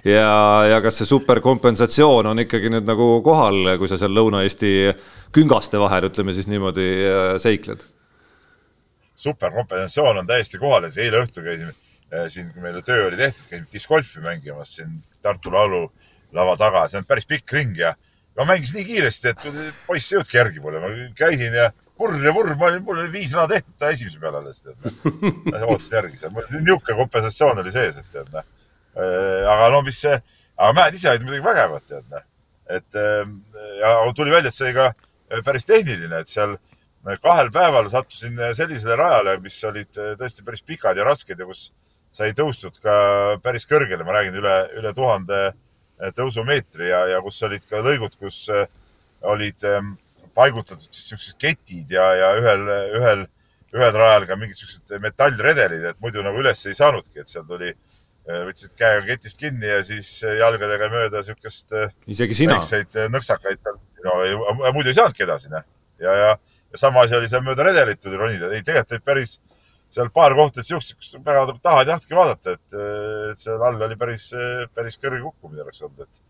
ja, 0.08 0.34
ja 0.74 0.82
kas 0.84 1.00
see 1.00 1.08
superkompensatsioon 1.08 2.32
on 2.34 2.44
ikkagi 2.44 2.72
nüüd 2.74 2.88
nagu 2.88 3.08
kohal, 3.24 3.76
kui 3.80 3.92
sa 3.92 4.00
seal 4.00 4.16
Lõuna-Eesti 4.16 4.74
küngaste 5.36 5.80
vahel, 5.80 6.10
ütleme 6.10 6.36
siis 6.36 6.52
niimoodi, 6.52 6.90
seikled? 7.44 7.88
Superkompensatsioon 9.24 10.22
on 10.22 10.30
täiesti 10.30 10.60
kohal 10.62 10.88
ja 10.88 10.94
siis 10.94 11.08
eile 11.08 11.24
õhtul 11.24 11.46
käisime 11.48 11.74
siin, 12.30 12.50
kui 12.54 12.62
meile 12.62 12.82
töö 12.86 13.08
oli 13.08 13.18
tehtud, 13.18 13.46
käisime 13.50 13.70
discgolfi 13.74 14.22
mängimas 14.24 14.76
siin 14.76 14.98
Tartu 15.24 15.52
laulu 15.54 15.86
lava 16.34 16.56
taga, 16.60 16.88
see 16.90 17.00
on 17.02 17.08
päris 17.08 17.28
pikk 17.30 17.54
ring 17.56 17.78
ja 17.78 17.94
ma 18.38 18.46
mängisin 18.50 18.82
nii 18.82 18.90
kiiresti, 18.90 19.34
et 19.34 19.46
poiss 19.88 20.12
ei 20.12 20.18
jõudnudki 20.18 20.40
järgi 20.40 20.62
mulle, 20.64 20.82
ma 20.82 20.92
käisin 21.18 21.56
ja 21.58 21.70
vurr 22.00 22.18
ja 22.26 22.34
vurr, 22.36 22.56
ma 22.60 22.70
olin, 22.72 22.84
mul 22.86 23.02
oli 23.04 23.12
viis 23.14 23.34
rada 23.38 23.56
tehtud 23.56 23.78
ta 23.80 23.92
esimese 23.94 24.20
peale 24.22 24.42
alles, 24.42 24.64
tead. 24.66 24.78
ootasin 25.70 25.98
järgi 26.00 26.22
seal, 26.22 26.36
niisugune 26.36 26.98
kompensatsioon 26.98 27.64
oli 27.64 27.74
sees, 27.74 28.00
et 28.02 28.12
tead 28.14 28.34
noh. 28.34 28.50
Äh, 28.94 29.46
aga 29.50 29.70
no 29.74 29.82
mis 29.86 30.02
see, 30.04 30.18
aga 30.58 30.74
mäed 30.78 30.98
ise 30.98 31.10
olid 31.14 31.26
muidugi 31.26 31.46
vägevad, 31.46 31.86
tead 31.90 32.10
noh. 32.14 32.26
et 32.74 33.00
ähm, 33.00 33.40
ja 33.80 33.96
tuli 34.18 34.34
välja, 34.34 34.50
et 34.50 34.58
see 34.58 34.70
oli 34.70 34.78
ka 34.78 35.42
päris 35.46 35.70
tehniline, 35.70 36.22
et 36.22 36.30
seal 36.30 36.58
äh, 36.58 36.73
kahel 37.24 37.50
päeval 37.52 37.90
sattusin 37.92 38.38
sellisele 38.56 38.96
rajale, 39.00 39.38
mis 39.44 39.58
olid 39.68 39.92
tõesti 40.20 40.46
päris 40.46 40.64
pikad 40.64 40.98
ja 40.98 41.08
rasked 41.08 41.40
ja 41.40 41.48
kus 41.48 41.72
sai 42.14 42.32
tõustud 42.38 42.78
ka 42.84 42.94
päris 43.44 43.66
kõrgele, 43.68 44.06
ma 44.06 44.16
räägin 44.16 44.38
üle, 44.40 44.56
üle 44.80 44.94
tuhande 44.96 45.42
tõusumeetri 46.16 46.90
ja, 46.90 47.06
ja 47.12 47.22
kus 47.26 47.42
olid 47.44 47.66
ka 47.70 47.82
lõigud, 47.84 48.16
kus 48.20 48.46
olid 49.24 49.66
ähm, 49.68 49.96
paigutatud 50.36 50.90
siis 50.92 51.14
siuksed 51.14 51.40
ketid 51.42 51.94
ja, 51.94 52.06
ja 52.18 52.30
ühel, 52.40 52.68
ühel, 53.00 53.26
ühel 53.76 53.98
rajal 53.98 54.28
ka 54.30 54.38
mingid 54.40 54.60
siuksed 54.60 54.96
metallredelid, 55.04 55.86
et 55.92 56.00
muidu 56.04 56.24
nagu 56.26 56.40
üles 56.42 56.64
ei 56.70 56.78
saanudki, 56.78 57.22
et 57.22 57.32
seal 57.32 57.46
tuli, 57.50 57.74
võtsid 58.24 58.74
käega 58.80 59.04
ketist 59.08 59.42
kinni 59.42 59.68
ja 59.68 59.82
siis 59.84 60.10
jalgadega 60.24 60.88
mööda 60.92 61.24
siukest. 61.26 61.74
Äh, 61.76 61.92
isegi 62.08 62.38
sina? 62.44 62.58
väikseid 62.58 63.12
nõksakaid 63.12 63.62
seal, 63.64 63.80
no 64.06 64.18
muidu 64.76 64.92
ei 64.92 64.98
saanudki 65.00 65.26
edasi, 65.28 65.52
noh. 65.54 65.66
ja, 66.04 66.16
ja, 66.22 66.34
ja 66.74 66.82
sama 66.82 67.06
asi 67.06 67.18
oli 67.18 67.30
seal 67.32 67.46
mööda 67.46 67.68
redelit 67.68 68.02
tuli 68.02 68.20
ronida, 68.20 68.52
ei 68.52 68.66
tegelikult 68.66 68.98
olid 68.98 69.06
päris 69.06 69.38
seal 69.94 70.10
paar 70.14 70.34
kohta 70.34 70.66
siuksed, 70.66 70.98
kus 70.98 71.16
väga 71.22 71.46
tahad 71.62 71.86
ei 71.86 71.92
tahtnudki 71.92 72.18
vaadata, 72.18 72.56
et, 72.58 72.78
seal 73.38 73.62
all 73.62 73.82
oli 73.88 73.98
päris, 74.00 74.32
päris 74.74 74.98
kõrge 74.98 75.22
kukkumine 75.22 75.62
oleks 75.66 75.84
olnud, 75.86 76.08
et, 76.08 76.24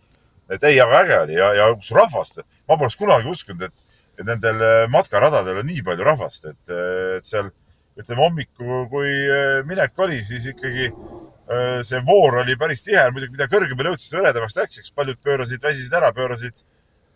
et 0.57 0.67
ei, 0.67 0.81
aga 0.83 0.99
äge 1.05 1.19
oli. 1.21 1.37
Ja, 1.37 1.53
ja 1.55 1.69
kus 1.71 1.93
rahvast, 1.95 2.43
ma 2.67 2.75
poleks 2.75 2.99
kunagi 2.99 3.31
uskunud, 3.31 3.63
et 3.69 3.93
et 4.17 4.25
nendel 4.27 4.61
äh, 4.61 4.85
matkaradadel 4.93 5.61
on 5.61 5.69
nii 5.69 5.83
palju 5.85 6.05
rahvast, 6.05 6.47
et, 6.51 6.71
äh, 6.71 7.17
et 7.17 7.27
seal 7.27 7.49
ütleme 7.99 8.25
hommikul, 8.25 8.87
kui 8.91 9.09
äh, 9.09 9.61
minek 9.69 9.97
oli, 10.01 10.21
siis 10.25 10.49
ikkagi 10.53 10.91
see 11.83 11.99
voor 12.07 12.37
oli 12.39 12.53
päris 12.55 12.85
tihe, 12.85 13.01
muidugi 13.11 13.33
mida 13.35 13.49
kõrgemale 13.51 13.91
jõudsid, 13.91 14.07
seda 14.07 14.21
hõredamaks 14.21 14.55
läks, 14.55 14.77
eks 14.79 14.93
paljud 14.95 15.17
pöörasid, 15.21 15.59
väsisid 15.61 15.93
ära, 15.97 16.13
pöörasid, 16.15 16.61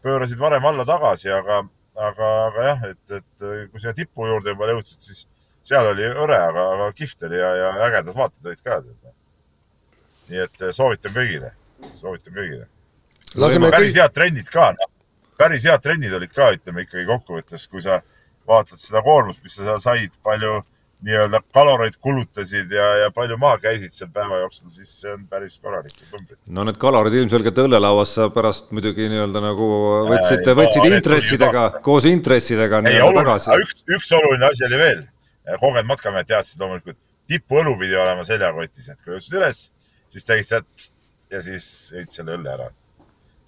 pöörasid 0.04 0.38
varem 0.42 0.68
alla 0.68 0.84
tagasi, 0.86 1.30
aga, 1.32 1.62
aga, 1.98 2.32
aga 2.48 2.68
jah, 2.70 2.86
et, 2.92 3.20
et 3.20 3.48
kui 3.72 3.82
sinna 3.82 3.96
tipu 3.98 4.28
juurde 4.30 4.54
juba 4.54 4.70
jõudsid, 4.72 5.02
siis 5.02 5.26
seal 5.68 5.90
oli 5.92 6.06
hõre, 6.08 6.38
aga, 6.50 6.68
aga 6.76 6.92
kihvt 6.96 7.28
oli 7.28 7.40
ja, 7.42 7.54
ja 7.62 7.72
ägedad 7.88 8.16
vaated 8.16 8.46
olid 8.46 8.62
ka. 8.64 8.82
nii 10.28 10.44
et 10.44 10.68
soovitan 10.76 11.16
kõigile, 11.16 11.52
soovitan 11.96 12.36
kõigile. 12.36 12.68
päris 13.72 13.96
head 13.96 14.14
trennid 14.16 14.50
ka, 14.52 14.72
noh 14.78 14.94
päris 15.38 15.66
head 15.70 15.84
trennid 15.84 16.14
olid 16.18 16.34
ka, 16.34 16.52
ütleme 16.56 16.86
ikkagi 16.86 17.06
kokkuvõttes, 17.08 17.68
kui 17.72 17.84
sa 17.86 18.02
vaatad 18.50 18.80
seda 18.80 19.04
koormust, 19.06 19.44
mis 19.46 19.58
sa 19.60 19.78
said, 19.82 20.14
palju 20.26 20.62
nii-öelda 21.06 21.42
kaloreid 21.54 21.98
kulutasid 22.02 22.72
ja, 22.74 22.86
ja 23.04 23.10
palju 23.14 23.38
maha 23.38 23.60
käisid 23.62 23.94
seal 23.94 24.10
päeva 24.14 24.40
jooksul, 24.42 24.70
siis 24.74 24.90
see 25.04 25.14
on 25.14 25.28
päris 25.30 25.60
korralikud 25.62 26.10
numbrid. 26.16 26.40
no 26.50 26.66
need 26.66 26.80
kalorid 26.82 27.18
ilmselgelt 27.20 27.62
õllelauas 27.66 28.16
sa 28.18 28.30
pärast 28.34 28.72
muidugi 28.74 29.06
nii-öelda 29.12 29.44
nagu 29.46 29.70
võtsid, 30.10 30.50
võtsid 30.58 30.90
intressidega, 30.90 31.68
koos 31.86 32.10
intressidega 32.10 32.82
nii-öelda 32.88 33.22
tagasi. 33.22 33.60
üks, 33.62 33.86
üks 34.00 34.14
oluline 34.18 34.50
asi 34.50 34.66
oli 34.70 34.82
veel. 34.82 35.04
kogenud 35.62 35.94
matkamehed 35.94 36.34
teadsid 36.34 36.62
loomulikult, 36.66 37.00
tipuõlu 37.30 37.78
pidi 37.80 37.96
olema 37.96 38.26
seljakotis, 38.26 38.90
et 38.90 39.04
kui 39.04 39.14
jõudsid 39.14 39.38
üles, 39.38 39.68
siis 40.14 40.26
tegid 40.26 40.50
sealt 40.50 40.88
ja 41.30 41.44
siis 41.46 41.68
jõid 41.94 42.10
selle 42.10 42.40
õlle 42.40 42.56
ära. 42.58 42.72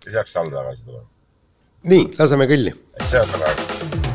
siis 0.03 0.21
läks 0.21 0.37
alla 0.37 0.61
tagasi 0.61 0.85
tulema 0.85 1.09
nii, 1.83 2.13
laseme 2.19 2.47
kõlli. 2.49 2.75
see 3.07 3.19
on 3.23 3.35
väga 3.35 3.51
äge 3.55 4.08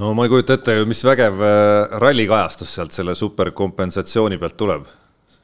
no 0.00 0.12
ma 0.14 0.26
ei 0.26 0.32
kujuta 0.32 0.58
ette, 0.58 0.76
mis 0.88 1.02
vägev 1.06 1.42
äh, 1.44 1.96
rallikajastus 2.02 2.72
sealt 2.76 2.94
selle 2.96 3.14
superkompensatsiooni 3.18 4.38
pealt 4.40 4.56
tuleb. 4.60 4.86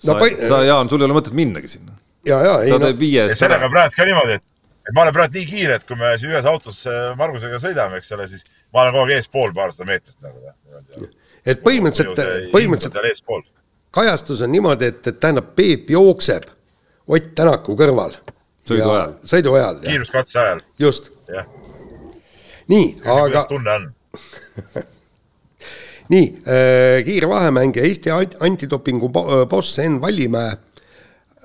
sa 0.01 0.15
no,, 0.17 0.31
sa, 0.49 0.63
Jaan, 0.67 0.91
sul 0.91 1.03
ei 1.03 1.09
ole 1.09 1.19
mõtet 1.19 1.37
minnagi 1.37 1.71
sinna. 1.71 1.95
ja, 2.27 2.41
ja, 2.45 2.57
ei 2.65 2.75
no. 2.75 2.91
sellega 3.37 3.71
praegu 3.73 3.97
ka 3.97 4.09
niimoodi, 4.09 4.39
et, 4.41 4.47
et 4.89 4.97
ma 4.97 5.05
olen 5.07 5.17
praegu 5.17 5.39
nii 5.39 5.47
kiire, 5.53 5.79
et 5.79 5.87
kui 5.87 5.99
me 6.01 6.15
ühes 6.17 6.51
autos 6.51 6.83
äh, 6.91 7.13
Margusega 7.19 7.61
sõidame, 7.63 8.01
eks 8.01 8.13
ole, 8.17 8.29
siis 8.33 8.47
ma 8.75 8.85
olen 8.85 8.97
kogu 8.97 9.07
aeg 9.07 9.21
eespool 9.21 9.55
paarsada 9.57 9.89
meetrit 9.91 10.17
nagu. 10.25 11.09
et 11.45 11.63
põhimõtteliselt, 11.67 12.51
põhimõtteliselt 12.55 13.55
kajastus 13.95 14.43
on 14.47 14.53
niimoodi, 14.55 14.91
et, 14.91 15.07
et 15.07 15.23
tähendab, 15.23 15.55
Peep 15.59 15.91
jookseb 15.91 16.49
Ott 17.11 17.33
Tänaku 17.35 17.75
kõrval 17.75 18.13
sõidu 18.67 18.91
ajal. 18.93 19.15
sõidu 19.27 19.55
ajal. 19.57 19.81
kiiruskatse 19.83 20.39
ajal. 20.39 20.61
just. 20.79 21.11
nii, 22.71 23.01
aga. 23.05 23.23
kuidas 23.23 23.49
tunne 23.51 23.73
on 23.73 23.89
nii 26.13 26.27
äh,, 26.47 27.05
kiire 27.07 27.29
vahemäng 27.31 27.77
ja 27.77 27.87
Eesti 27.87 28.11
antidopingu 28.41 29.11
äh, 29.11 29.47
boss 29.49 29.79
Enn 29.83 30.01
Vallimäe 30.03 30.53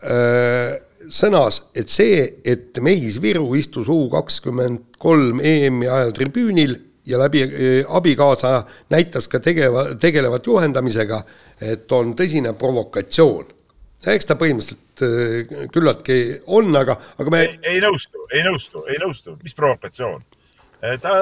äh, 0.04 0.76
sõnas, 1.06 1.62
et 1.78 1.92
see, 1.94 2.24
et 2.46 2.82
Mehis 2.82 3.20
Viru 3.22 3.54
istus 3.56 3.90
U 3.94 4.08
kakskümmend 4.14 4.98
kolm 4.98 5.42
EM-i 5.44 5.88
ajal 5.88 6.16
tribüünil 6.18 6.80
ja 7.06 7.20
läbi 7.22 7.44
abikaasa 7.86 8.64
näitas 8.90 9.28
ka 9.30 9.38
tegeva, 9.38 9.92
tegelevat 10.02 10.48
juhendamisega, 10.50 11.20
et 11.62 11.92
on 11.94 12.16
tõsine 12.18 12.56
provokatsioon 12.58 13.54
eks 14.14 14.28
ta 14.30 14.38
põhimõtteliselt 14.40 15.70
küllaltki 15.74 16.18
on, 16.54 16.70
aga, 16.78 16.96
aga 17.20 17.34
me. 17.34 17.42
ei, 17.48 17.76
ei 17.76 17.84
nõustu, 17.84 18.26
ei 18.32 18.44
nõustu, 18.46 18.86
ei 18.92 19.00
nõustu, 19.02 19.36
mis 19.44 19.56
provokatsioon. 19.58 20.24
Ta, 21.02 21.16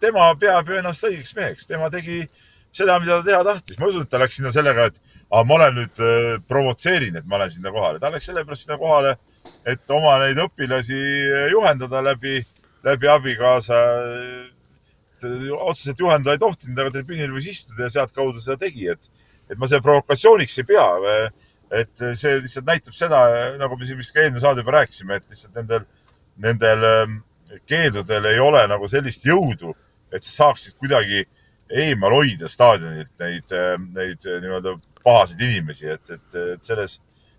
tema 0.00 0.28
peab 0.40 0.68
ju 0.68 0.78
ennast 0.78 1.06
õigeks 1.08 1.34
meheks, 1.36 1.68
tema 1.70 1.90
tegi 1.92 2.22
seda, 2.74 2.98
mida 3.00 3.18
ta 3.18 3.26
teha 3.26 3.40
tahtis, 3.46 3.78
ma 3.80 3.88
usun, 3.90 4.04
et 4.06 4.12
ta 4.12 4.20
läks 4.20 4.38
sinna 4.38 4.52
sellega, 4.54 4.88
et 4.90 5.00
aga 5.28 5.42
ma 5.44 5.56
olen 5.58 5.74
nüüd 5.80 6.04
äh,, 6.04 6.36
provotseerin, 6.48 7.18
et 7.18 7.26
ma 7.26 7.38
olen 7.38 7.50
sinna 7.52 7.72
kohale, 7.74 8.00
ta 8.02 8.12
läks 8.12 8.30
sellepärast 8.30 8.66
sinna 8.66 8.78
kohale, 8.80 9.16
et 9.68 9.94
oma 9.94 10.18
neid 10.22 10.38
õpilasi 10.44 11.00
juhendada 11.54 12.04
läbi, 12.04 12.38
läbi 12.86 13.10
abikaasa. 13.10 13.82
otseselt 15.58 15.98
juhendada 15.98 16.36
ei 16.36 16.38
tohtinud, 16.38 16.78
aga 16.78 16.94
tribüünil 16.94 17.32
võis 17.34 17.48
istuda 17.50 17.88
ja 17.88 17.94
sealtkaudu 17.96 18.40
seda 18.40 18.56
tegi, 18.60 18.86
et, 18.92 19.10
et 19.50 19.58
ma 19.58 19.66
seda 19.66 19.82
provokatsiooniks 19.82 20.60
ei 20.60 20.68
pea 20.68 20.86
et 21.74 22.04
see 22.16 22.38
lihtsalt 22.40 22.68
näitab 22.68 22.96
seda, 22.96 23.18
nagu 23.60 23.76
me 23.76 23.86
siin 23.86 23.98
vist 24.00 24.14
ka 24.14 24.22
eelmine 24.22 24.40
saade 24.40 24.62
juba 24.62 24.78
rääkisime, 24.78 25.18
et 25.18 25.26
lihtsalt 25.28 25.58
nendel, 25.58 25.84
nendel 26.40 26.86
ähm, 26.88 27.18
keeldudel 27.68 28.28
ei 28.30 28.40
ole 28.40 28.64
nagu 28.70 28.88
sellist 28.88 29.26
jõudu, 29.28 29.74
et 30.12 30.24
sa 30.24 30.34
saaksid 30.44 30.78
kuidagi 30.78 31.24
eemal 31.68 32.14
hoida 32.16 32.48
staadionilt 32.48 33.12
neid, 33.20 33.52
ähm, 33.52 33.90
neid 33.96 34.24
nii-öelda 34.24 34.78
pahaseid 35.04 35.44
inimesi, 35.44 35.88
et, 35.92 36.16
et, 36.16 36.40
et 36.54 36.64
selles 36.64 36.98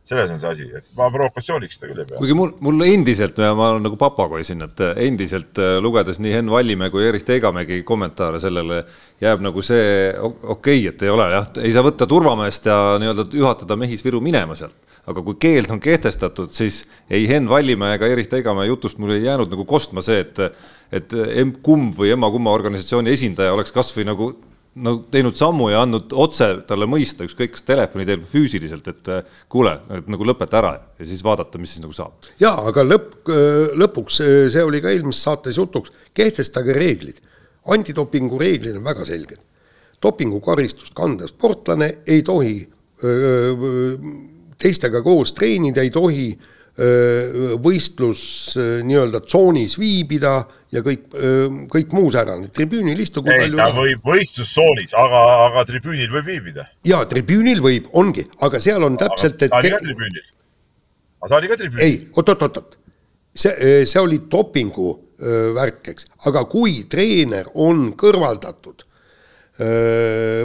selles 0.10 0.32
on 0.34 0.40
see 0.42 0.50
asi, 0.50 0.66
et 0.74 0.86
ma 0.98 1.10
provokatsiooniks 1.14 1.78
seda 1.78 1.92
küll 1.92 2.02
ei 2.02 2.08
pea. 2.10 2.18
kuigi 2.18 2.36
mul, 2.38 2.54
mul 2.66 2.86
endiselt, 2.88 3.38
ma 3.38 3.72
olen 3.76 3.86
nagu 3.86 3.98
papagoi 4.00 4.42
siin, 4.48 4.64
et 4.66 4.82
endiselt 5.06 5.60
äh, 5.62 5.78
lugedes 5.84 6.22
nii 6.24 6.34
Henn 6.38 6.54
Vallimäe 6.54 6.90
kui 6.94 7.06
Erich 7.06 7.28
Teigamägi 7.28 7.82
kommentaare 7.88 8.42
sellele, 8.42 8.82
jääb 9.22 9.44
nagu 9.46 9.64
see 9.66 10.10
okei 10.18 10.56
okay,, 10.56 10.86
et 10.90 11.06
ei 11.06 11.14
ole 11.14 11.30
jah, 11.36 11.50
ei 11.62 11.74
saa 11.76 11.86
võtta 11.86 12.10
turvameest 12.10 12.70
ja 12.72 12.80
nii-öelda 13.02 13.28
juhatada 13.38 13.78
Mehis 13.80 14.06
Viru 14.06 14.22
minema 14.24 14.58
sealt. 14.58 14.78
Aga 15.10 15.24
kui 15.26 15.40
keeld 15.42 15.72
on 15.74 15.80
kehtestatud, 15.82 16.52
siis 16.54 16.84
ei 17.10 17.26
Henn 17.30 17.50
Vallimäe 17.50 17.98
ega 17.98 18.10
Erich 18.12 18.30
Teigamäe 18.30 18.68
jutust 18.70 19.00
mul 19.02 19.16
ei 19.16 19.24
jäänud 19.26 19.50
nagu 19.50 19.66
kostma 19.66 20.04
see, 20.06 20.22
et 20.26 20.44
et 20.90 21.14
kumb 21.62 21.94
või 21.98 22.10
emma-kumma 22.16 22.54
organisatsiooni 22.54 23.12
esindaja 23.14 23.54
oleks 23.54 23.74
kasvõi 23.74 24.08
nagu 24.08 24.32
no 24.84 24.96
teinud 25.12 25.38
sammu 25.38 25.70
ja 25.74 25.84
andnud 25.84 26.14
otse 26.18 26.48
talle 26.70 26.88
mõista, 26.90 27.26
ükskõik 27.28 27.54
kas 27.56 27.66
telefoni 27.66 28.06
teel 28.08 28.22
või 28.22 28.32
füüsiliselt, 28.34 28.88
et 28.92 29.10
kuule, 29.52 29.76
nagu 30.10 30.28
lõpeta 30.28 30.60
ära 30.62 30.74
ja 31.00 31.08
siis 31.10 31.24
vaadata, 31.26 31.62
mis 31.62 31.74
siis 31.74 31.84
nagu 31.84 31.96
saab. 31.96 32.30
ja 32.42 32.54
aga 32.70 32.86
lõpp, 32.86 33.32
lõpuks 33.80 34.22
see 34.54 34.64
oli 34.66 34.82
ka 34.84 34.94
eelmises 34.94 35.26
saates 35.26 35.58
jutuks, 35.58 35.94
kehtestage 36.14 36.76
reeglid. 36.78 37.22
antidopingu 37.70 38.40
reeglid 38.40 38.78
on 38.78 38.86
väga 38.86 39.06
selged. 39.06 39.40
dopingukaristust 40.02 40.94
kandev 40.96 41.28
sportlane 41.34 41.98
ei 42.08 42.22
tohi 42.24 42.70
öö, 43.04 43.98
teistega 44.60 45.02
koos 45.06 45.34
treenida, 45.36 45.84
ei 45.86 45.92
tohi 45.94 46.30
võistlus 47.60 48.22
nii-öelda 48.88 49.20
tsoonis 49.26 49.74
viibida 49.80 50.38
ja 50.72 50.84
kõik, 50.86 51.10
kõik 51.74 51.96
muu 51.98 52.12
säärane, 52.14 52.48
tribüünil 52.56 53.02
istugu 53.04 53.34
ei, 53.34 53.50
ta 53.52 53.68
võib 53.76 54.06
võistlustsoonis, 54.08 54.94
aga, 54.96 55.24
aga 55.50 55.66
tribüünil 55.68 56.12
võib 56.14 56.30
viibida. 56.30 56.70
jaa, 56.88 57.04
tribüünil 57.10 57.60
võib, 57.66 57.90
ongi, 58.00 58.24
aga 58.46 58.62
seal 58.64 58.86
on 58.88 58.96
täpselt, 59.02 59.42
et 59.44 59.52
ta 59.52 59.60
oli 59.60 59.74
ka 59.74 59.82
tribüünil. 59.84 60.26
aga 61.20 61.32
ta 61.34 61.42
oli 61.42 61.52
ka 61.52 61.60
tribüünil. 61.60 61.84
ei, 61.84 62.00
oot-oot-oot, 62.16 62.80
see, 63.34 63.84
see 63.90 64.04
oli 64.04 64.22
dopingu 64.32 64.94
värk, 65.60 65.84
eks, 65.92 66.08
aga 66.32 66.46
kui 66.48 66.86
treener 66.92 67.50
on 67.60 67.90
kõrvaldatud 68.00 68.86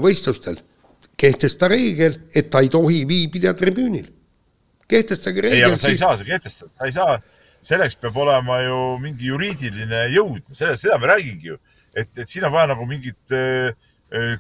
võistlustel, 0.03 0.59
kehtesta 1.21 1.69
reegel, 1.71 2.19
et 2.35 2.51
ta 2.51 2.63
ei 2.65 2.71
tohi 2.73 3.05
viibida 3.09 3.55
tribüünil. 3.57 4.11
Kehtestage 4.91 5.45
reegel. 5.45 5.59
ei, 5.59 5.65
aga 5.69 5.79
sa 5.79 5.89
siis... 5.89 5.97
ei 5.97 6.03
saa 6.03 6.19
seda 6.19 6.31
kehtestada, 6.33 6.73
sa 6.77 6.89
ei 6.89 6.95
saa, 6.95 7.17
selleks 7.65 7.97
peab 8.01 8.19
olema 8.25 8.61
ju 8.65 8.81
mingi 9.03 9.31
juriidiline 9.31 10.05
jõud, 10.15 10.43
sellest, 10.53 10.85
seda 10.85 10.99
ma 11.01 11.15
räägingi 11.15 11.53
ju, 11.53 11.59
et, 11.95 12.11
et 12.19 12.29
siin 12.29 12.47
on 12.49 12.55
vaja 12.55 12.73
nagu 12.75 12.87
mingit 12.89 13.35
äh, 13.35 13.73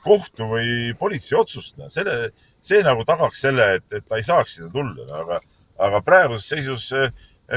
kohtu 0.05 0.51
või 0.51 0.93
politsei 0.99 1.39
otsust, 1.39 1.79
no 1.81 1.89
selle, 1.93 2.35
see 2.63 2.83
nagu 2.85 3.07
tagaks 3.09 3.47
selle, 3.47 3.71
et, 3.79 3.87
et 3.97 4.05
ta 4.07 4.21
ei 4.21 4.27
saaks 4.27 4.59
sinna 4.59 4.71
tulla 4.75 5.07
no,, 5.09 5.23
aga, 5.25 5.41
aga 5.89 6.03
praeguses 6.05 6.51
seisus 6.53 6.91
äh,, 6.99 7.11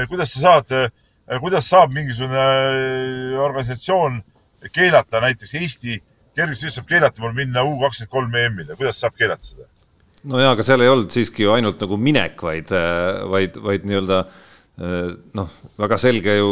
kuidas 0.08 0.32
sa 0.34 0.44
saad 0.46 0.74
äh,, 0.74 0.88
kuidas 1.42 1.68
saab 1.68 1.94
mingisugune 1.94 3.38
organisatsioon 3.44 4.22
keelata 4.72 5.20
näiteks 5.22 5.54
Eesti 5.60 6.00
kergejõustik 6.38 6.76
saab 6.76 6.88
keelata 6.90 7.24
mul 7.24 7.34
minna 7.36 7.64
U 7.66 7.74
kakskümmend 7.82 8.14
kolm 8.14 8.38
EM-ile, 8.42 8.78
kuidas 8.78 9.00
saab 9.02 9.18
keelata 9.18 9.52
seda? 9.52 9.68
no 10.28 10.42
jaa, 10.42 10.52
aga 10.56 10.66
seal 10.66 10.82
ei 10.82 10.92
olnud 10.92 11.14
siiski 11.14 11.46
ju 11.46 11.54
ainult 11.54 11.80
nagu 11.84 11.98
minek, 12.00 12.38
vaid, 12.42 12.70
vaid, 13.32 13.58
vaid 13.62 13.88
nii-öelda 13.88 14.22
noh, 15.38 15.58
väga 15.78 15.98
selge 16.00 16.38
ju 16.38 16.50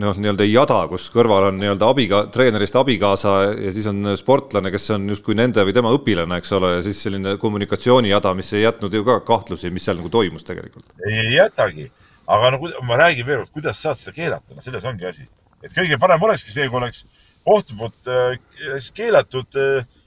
noh, 0.00 0.16
nii-öelda 0.16 0.46
jada, 0.46 0.78
kus 0.90 1.08
kõrval 1.12 1.48
on 1.48 1.58
nii-öelda 1.60 1.88
abiga-, 1.92 2.22
treenerist 2.32 2.76
abikaasa 2.78 3.34
ja 3.58 3.72
siis 3.74 3.88
on 3.90 4.12
sportlane, 4.18 4.70
kes 4.72 4.90
on 4.96 5.08
justkui 5.10 5.36
nende 5.38 5.64
või 5.66 5.74
tema 5.76 5.92
õpilane, 5.94 6.38
eks 6.40 6.52
ole, 6.56 6.76
ja 6.76 6.84
siis 6.86 7.00
selline 7.04 7.36
kommunikatsioonijada, 7.42 8.32
mis 8.38 8.52
ei 8.54 8.64
jätnud 8.64 8.94
ju 8.94 9.06
ka 9.06 9.18
kahtlusi, 9.26 9.72
mis 9.74 9.86
seal 9.86 9.98
nagu 10.00 10.12
toimus 10.12 10.46
tegelikult. 10.46 10.86
ei 11.08 11.34
jätagi, 11.34 11.90
aga 12.30 12.54
no 12.54 12.70
ma 12.86 13.00
räägin 13.02 13.26
veel 13.26 13.42
kord, 13.42 13.54
kuidas 13.58 13.82
saad 13.82 13.98
seda 13.98 14.16
keelata, 14.16 14.54
no 14.54 14.64
selles 14.64 14.86
ongi 14.88 15.10
asi. 15.10 15.26
et 15.60 15.74
kõige 15.76 15.98
parem 16.00 16.22
olekski 16.28 16.54
see, 16.54 16.68
kui 16.70 16.80
oleks 16.80 17.04
kohtu 17.46 17.76
poolt 17.78 18.10
äh, 18.10 18.38
keelatud 18.94 19.58
äh, 19.60 19.98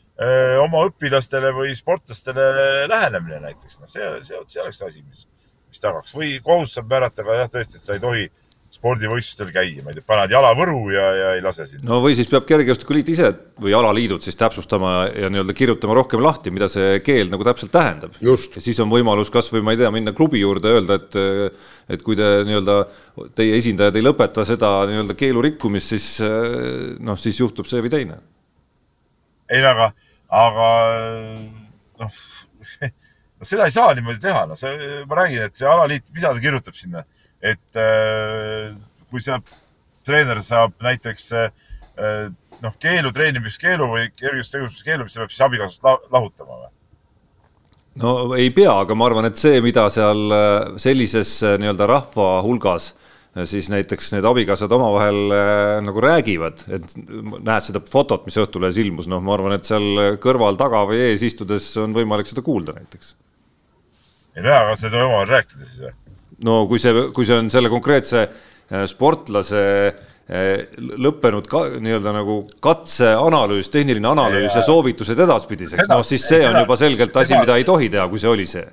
oma 0.62 0.86
õpilastele 0.90 1.54
või 1.56 1.74
sportlastele 1.78 2.88
lähenemine 2.92 3.42
näiteks, 3.48 3.80
noh, 3.82 3.90
see, 3.90 4.10
see, 4.28 4.40
see 4.48 4.62
oleks 4.62 4.82
asi, 4.86 5.02
mis, 5.08 5.28
mis 5.72 5.84
tagaks. 5.84 6.14
Või 6.16 6.38
kohus 6.46 6.76
saab 6.78 6.92
määrata 6.92 7.26
ka 7.26 7.40
jah, 7.42 7.52
tõesti, 7.52 7.80
et 7.80 7.88
sa 7.88 7.98
ei 7.98 8.04
tohi 8.04 8.28
spordivõistlustel 8.84 9.54
käia, 9.56 9.80
ma 9.86 9.94
ei 9.94 9.98
tea, 9.98 10.06
paned 10.08 10.34
jala 10.34 10.50
võru 10.60 10.90
ja, 10.92 11.06
ja 11.16 11.28
ei 11.38 11.44
lase 11.44 11.70
sinna. 11.70 11.86
no 11.88 12.02
või 12.04 12.18
siis 12.18 12.28
peab 12.28 12.44
Kergejõustikuliit 12.50 13.14
ise 13.14 13.30
või 13.64 13.72
alaliidud 13.78 14.26
siis 14.26 14.36
täpsustama 14.36 14.92
ja 15.16 15.30
nii-öelda 15.32 15.56
kirjutama 15.56 15.96
rohkem 15.96 16.24
lahti, 16.24 16.52
mida 16.52 16.68
see 16.72 17.00
keeld 17.06 17.32
nagu 17.32 17.48
täpselt 17.48 17.72
tähendab. 17.72 18.18
ja 18.20 18.36
siis 18.36 18.82
on 18.84 18.92
võimalus 18.92 19.32
kasvõi 19.32 19.64
ma 19.64 19.72
ei 19.72 19.80
tea, 19.80 19.92
minna 19.96 20.12
klubi 20.16 20.44
juurde 20.44 20.68
ja 20.68 20.82
öelda, 20.82 21.00
et 21.00 21.96
et 21.96 22.04
kui 22.04 22.20
te 22.20 22.28
nii-öelda, 22.48 22.78
teie 23.40 23.56
esindajad 23.60 23.96
ei 23.96 24.04
lõpeta 24.04 24.44
seda 24.48 24.76
nii-öelda 24.92 25.16
keelu 25.20 25.48
rikkumist, 25.48 25.96
siis 25.96 26.08
noh, 27.00 27.20
siis 27.20 27.40
juhtub 27.40 27.70
see 27.70 27.84
või 27.84 27.92
teine 27.94 28.20
ei 29.54 29.64
no 29.64 29.72
aga, 29.72 29.90
aga 30.44 30.70
noh 32.04 32.22
seda 33.48 33.68
ei 33.68 33.76
saa 33.76 33.96
niimoodi 33.96 34.22
teha, 34.24 34.46
no 34.48 34.56
see, 34.60 35.04
ma 35.08 35.20
räägin, 35.20 35.48
et 35.48 35.60
see 35.60 35.68
alaliit, 35.68 36.06
mida 36.16 36.32
ta 36.32 36.44
kirjutab 36.44 36.78
sinna, 36.80 37.04
et 37.44 37.80
äh, 37.80 38.72
kui 39.12 39.24
saab, 39.24 39.52
treener 40.08 40.40
saab 40.44 40.76
näiteks 40.84 41.30
äh, 41.36 41.50
noh, 42.64 42.76
keelu, 42.82 43.12
treenimiskeelu 43.16 43.90
või 43.92 44.08
kergejõustiktegevuse 44.16 44.88
keelu, 44.88 45.08
mis 45.08 45.16
ta 45.16 45.24
peab 45.24 45.36
siis 45.36 45.46
abikaasast 45.50 46.12
lahutama 46.14 46.62
või? 46.62 46.72
no 48.02 48.18
ei 48.40 48.50
pea, 48.56 48.74
aga 48.86 48.96
ma 48.98 49.10
arvan, 49.10 49.28
et 49.30 49.40
see, 49.40 49.60
mida 49.66 49.90
seal 49.94 50.24
äh, 50.32 50.76
sellises 50.82 51.40
nii-öelda 51.44 51.90
rahva 51.92 52.36
hulgas 52.46 52.94
siis 53.50 53.66
näiteks 53.74 54.12
need 54.14 54.26
abikaasad 54.30 54.70
omavahel 54.76 55.32
nagu 55.82 56.02
räägivad, 56.06 56.60
et 56.70 56.92
näed 57.02 57.66
seda 57.66 57.80
fotot, 57.82 58.28
mis 58.28 58.38
Õhtulehes 58.38 58.78
ilmus, 58.78 59.08
noh, 59.10 59.24
ma 59.26 59.34
arvan, 59.34 59.56
et 59.58 59.66
seal 59.66 60.20
kõrval, 60.22 60.54
taga 60.60 60.84
või 60.86 61.00
ees 61.08 61.26
istudes 61.26 61.66
on 61.82 61.98
võimalik 61.98 62.30
seda 62.30 62.46
kuulda 62.46 62.78
näiteks. 62.78 63.16
ei 64.38 64.46
no 64.46 64.54
aga 64.54 64.78
seda 64.78 65.02
omavahel 65.08 65.34
rääkida 65.34 65.66
siis 65.66 65.82
või? 65.82 65.96
No 66.48 66.64
kui 66.70 66.82
see, 66.82 67.10
kui 67.16 67.28
see 67.28 67.38
on 67.42 67.52
selle 67.54 67.72
konkreetse 67.72 68.24
äh, 68.24 68.86
sportlase 68.90 69.64
äh, 69.90 70.64
lõppenud 70.78 71.50
ka 71.50 71.66
nii-öelda 71.84 72.16
nagu 72.16 72.42
katseanalüüs, 72.64 73.72
tehniline 73.74 74.12
analüüs 74.14 74.52
ja, 74.52 74.62
ja 74.62 74.68
soovitused 74.68 75.20
edaspidiseks, 75.26 75.90
noh 75.92 76.06
siis 76.08 76.26
see 76.26 76.42
seda, 76.42 76.54
on 76.54 76.64
juba 76.64 76.80
selgelt 76.80 77.22
asi, 77.24 77.38
mida 77.40 77.60
ei 77.60 77.68
tohi 77.68 77.92
teha, 77.94 78.08
kui 78.12 78.22
see 78.22 78.32
oli 78.32 78.48
see 78.50 78.66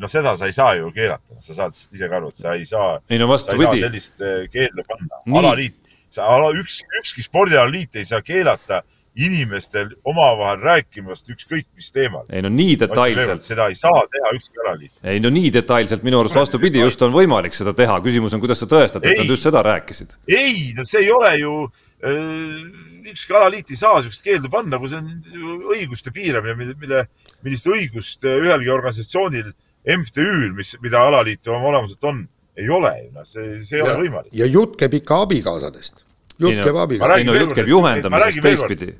noh, 0.00 0.10
seda 0.10 0.34
sa 0.38 0.48
ei 0.48 0.54
saa 0.56 0.74
ju 0.78 0.90
keelata, 0.94 1.36
sa 1.44 1.56
saad 1.56 1.76
ise 1.76 2.08
ka 2.08 2.18
aru, 2.20 2.30
et 2.32 2.38
sa 2.38 2.54
ei 2.56 2.64
saa. 2.68 2.98
ei 3.10 3.20
no 3.20 3.28
vastupidi. 3.30 3.82
sellist 3.84 4.22
eh, 4.24 4.46
keeldu 4.52 4.84
panna. 4.88 5.20
alaliit, 5.40 5.76
sa, 6.12 6.28
ala, 6.30 6.50
üks, 6.56 6.80
ükski 7.02 7.24
spordialaliit 7.26 8.00
ei 8.00 8.08
saa 8.08 8.22
keelata 8.24 8.82
inimestel 9.18 9.90
omavahel 10.06 10.60
rääkimast 10.62 11.28
ükskõik 11.32 11.66
mis 11.74 11.90
teemal. 11.92 12.26
ei 12.30 12.42
no 12.42 12.50
nii 12.52 12.76
detailselt. 12.78 13.42
seda 13.42 13.66
ei 13.70 13.78
saa 13.78 14.04
teha 14.12 14.30
ükski 14.36 14.62
alaliit. 14.64 14.92
ei 15.02 15.20
no 15.20 15.32
nii 15.34 15.50
detailselt 15.52 16.04
minu 16.06 16.20
arust 16.20 16.38
vastupidi, 16.38 16.82
just 16.84 17.02
on 17.02 17.14
võimalik 17.14 17.56
seda 17.56 17.74
teha, 17.76 17.98
küsimus 18.04 18.36
on, 18.36 18.42
kuidas 18.42 18.62
sa 18.62 18.70
tõestad, 18.70 19.04
et 19.04 19.18
nad 19.18 19.32
just 19.34 19.48
seda 19.48 19.64
rääkisid. 19.66 20.14
ei, 20.30 20.70
no 20.76 20.86
see 20.86 21.02
ei 21.04 21.10
ole 21.14 21.32
ju 21.40 21.56
äh, 21.66 22.90
ükski 23.10 23.34
alaliit 23.34 23.70
ei 23.70 23.80
saa 23.80 23.98
niisugust 23.98 24.24
keeldu 24.24 24.50
panna, 24.52 24.78
kui 24.78 24.90
see 24.92 25.00
on 25.00 25.64
õiguste 25.74 26.12
piiramine, 26.14 26.54
mille, 26.58 26.76
mille, 26.80 27.02
millist 27.46 27.66
õigust 27.70 28.26
ühelgi 28.30 28.70
organisatsioonil 28.72 29.50
MTÜ-l, 29.96 30.52
mis, 30.56 30.74
mida 30.84 31.02
alaliit 31.08 31.48
oma 31.48 31.72
olemuselt 31.72 32.04
on, 32.10 32.22
ei 32.60 32.68
ole 32.68 32.92
ju, 32.98 33.10
noh, 33.16 33.26
see, 33.26 33.56
see 33.64 33.78
ei 33.78 33.82
ja, 33.82 33.88
ole 33.88 34.04
võimalik. 34.04 34.32
ja 34.36 34.48
jutt 34.50 34.76
käib 34.80 34.96
ikka 35.00 35.22
abikaasadest. 35.24 35.99
Jutt 36.40 36.62
käib 36.64 36.82
abikaasadest. 36.84 37.22
ei 37.22 37.28
no 37.28 37.38
jutt 37.38 37.56
käib 37.58 37.70
juhendamisest 37.70 38.44
teistpidi. 38.44 38.92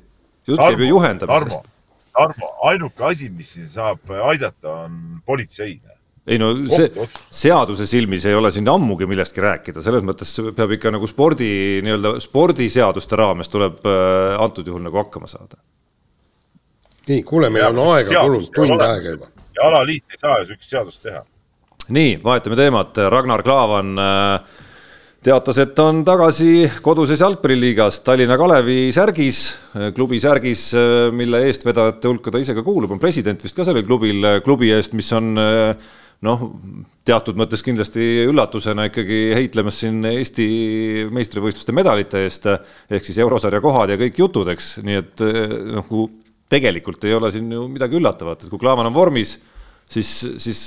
jutt 0.47 0.61
käib 0.61 0.83
ju 0.83 0.91
juhendamisest. 0.95 1.69
Tarmo, 2.11 2.49
ainuke 2.67 3.05
asi, 3.07 3.29
mis 3.31 3.53
siin 3.55 3.67
saab 3.71 4.09
aidata, 4.27 4.73
on 4.85 5.21
politsei. 5.25 5.79
ei 6.27 6.37
no 6.37 6.51
see 6.69 6.89
seaduse 7.33 7.87
silmis 7.89 8.25
ei 8.29 8.35
ole 8.37 8.51
siin 8.53 8.67
ammugi 8.69 9.07
millestki 9.09 9.41
rääkida, 9.41 9.81
selles 9.81 10.05
mõttes 10.05 10.35
peab 10.55 10.75
ikka 10.77 10.93
nagu 10.93 11.09
spordi 11.09 11.81
nii-öelda 11.85 12.15
spordiseaduste 12.21 13.19
raames 13.19 13.49
tuleb 13.49 13.81
äh, 13.89 14.37
antud 14.43 14.67
juhul 14.67 14.83
nagu 14.85 15.01
hakkama 15.01 15.31
saada. 15.31 15.57
nii, 17.09 17.23
kuule, 17.25 17.49
meil 17.49 17.71
on 17.71 17.85
aega 17.95 18.21
kulunud 18.21 18.51
tund 18.53 18.85
aega 18.85 19.15
juba 19.15 19.31
ja 19.55 19.67
alaliit 19.67 20.03
ei 20.11 20.17
saa 20.17 20.39
ju 20.39 20.45
sihukest 20.45 20.69
seadust 20.69 21.03
teha. 21.03 21.23
nii, 21.89 22.19
vahetame 22.23 22.55
teemat, 22.55 22.97
Ragnar 23.09 23.43
Klavan 23.43 23.99
äh, 23.99 24.60
teatas, 25.21 25.59
et 25.61 25.79
on 25.81 26.01
tagasi 26.05 26.65
koduses 26.81 27.21
jalgpalliliigas 27.21 27.99
Tallinna 28.05 28.37
Kalevi 28.41 28.89
särgis, 28.93 29.41
klubi 29.95 30.17
särgis, 30.21 30.71
mille 31.13 31.43
eestvedajate 31.45 32.09
hulka 32.09 32.33
ta 32.33 32.41
ise 32.41 32.55
ka 32.57 32.63
kuulub, 32.65 32.95
on 32.95 33.01
president 33.01 33.43
vist 33.45 33.57
ka 33.57 33.65
sellel 33.67 33.85
klubil, 33.85 34.25
klubi 34.45 34.71
eest, 34.73 34.95
mis 34.97 35.11
on 35.13 35.35
noh, 36.25 36.47
teatud 37.05 37.37
mõttes 37.37 37.61
kindlasti 37.65 38.07
üllatusena 38.29 38.87
ikkagi 38.89 39.21
heitlemas 39.37 39.83
siin 39.83 40.01
Eesti 40.09 40.47
meistrivõistluste 41.13 41.73
medalite 41.77 42.25
eest, 42.25 42.49
ehk 42.89 43.05
siis 43.05 43.21
eurosarja 43.21 43.61
kohad 43.61 43.93
ja 43.93 44.01
kõik 44.01 44.17
jutud, 44.23 44.49
eks, 44.53 44.73
nii 44.85 44.99
et 45.03 45.25
noh, 45.77 45.95
tegelikult 46.51 47.05
ei 47.05 47.13
ole 47.17 47.29
siin 47.33 47.53
ju 47.53 47.69
midagi 47.69 48.01
üllatavat, 48.01 48.41
et 48.41 48.53
kui 48.53 48.61
Klaavan 48.61 48.89
on 48.89 48.97
vormis, 48.97 49.37
siis, 49.89 50.11
siis 50.43 50.61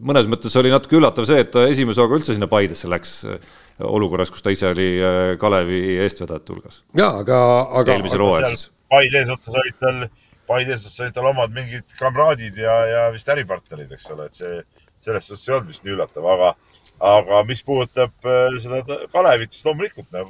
mõnes 0.00 0.28
mõttes 0.30 0.54
oli 0.60 0.72
natuke 0.72 0.98
üllatav 0.98 1.26
see, 1.28 1.40
et 1.44 1.50
ta 1.54 1.66
esimese 1.70 2.02
hooga 2.02 2.18
üldse 2.20 2.36
sinna 2.36 2.50
Paidesse 2.50 2.90
läks 2.90 3.22
olukorras, 3.84 4.30
kus 4.30 4.42
ta 4.42 4.52
ise 4.54 4.70
oli 4.72 4.88
äh, 4.98 5.34
Kalevi 5.38 5.98
eestvedajate 6.02 6.52
hulgas. 6.52 6.82
jaa, 6.98 7.12
aga, 7.22 7.38
aga 7.80 7.94
eelmisel 7.94 8.24
hooajal 8.24 8.54
siis. 8.54 8.70
Paide 8.88 9.20
eesotsas 9.20 9.58
olid 9.60 9.78
tal, 9.80 10.06
Paide 10.48 10.74
eesotsas 10.74 11.04
olid 11.04 11.14
tal 11.18 11.30
omad 11.30 11.54
mingid 11.54 11.94
kamraadid 11.98 12.58
ja, 12.58 12.78
ja 12.88 13.04
vist 13.14 13.28
äripartnerid, 13.30 13.92
eks 13.94 14.08
ole, 14.14 14.28
et 14.28 14.38
see 14.40 14.56
selles 15.04 15.28
suhtes 15.28 15.46
ei 15.46 15.54
olnud 15.54 15.70
vist 15.70 15.86
nii 15.86 15.94
üllatav, 15.94 16.26
aga, 16.34 16.52
aga 17.12 17.42
mis 17.48 17.62
puudutab 17.66 18.26
äh, 18.26 18.58
seda 18.62 18.82
Kalevit, 19.12 19.54
siis 19.54 19.68
loomulikult 19.68 20.10
no, 20.16 20.26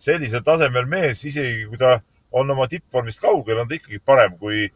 sellisel 0.00 0.44
tasemel 0.46 0.86
mees, 0.90 1.24
isegi 1.26 1.66
kui 1.70 1.80
ta 1.80 1.98
on 2.30 2.54
oma 2.54 2.68
tippvormist 2.70 3.22
kaugel, 3.22 3.58
on 3.58 3.68
ta 3.68 3.74
ikkagi 3.74 3.98
parem 4.06 4.36
kui, 4.38 4.68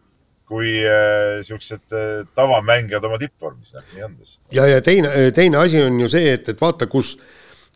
kui 0.49 0.77
äh, 0.85 1.41
siuksed 1.47 1.95
äh, 1.97 2.27
tavamängijad 2.37 3.05
oma 3.09 3.19
tippvormis, 3.21 3.75
noh, 3.77 3.89
nii 3.95 4.07
on 4.07 4.17
ta. 4.21 4.33
ja, 4.59 4.69
ja 4.75 4.85
teine, 4.85 5.13
teine 5.37 5.61
asi 5.63 5.83
on 5.83 5.99
ju 6.05 6.11
see, 6.13 6.35
et, 6.37 6.49
et 6.53 6.61
vaata, 6.61 6.89
kus 6.91 7.15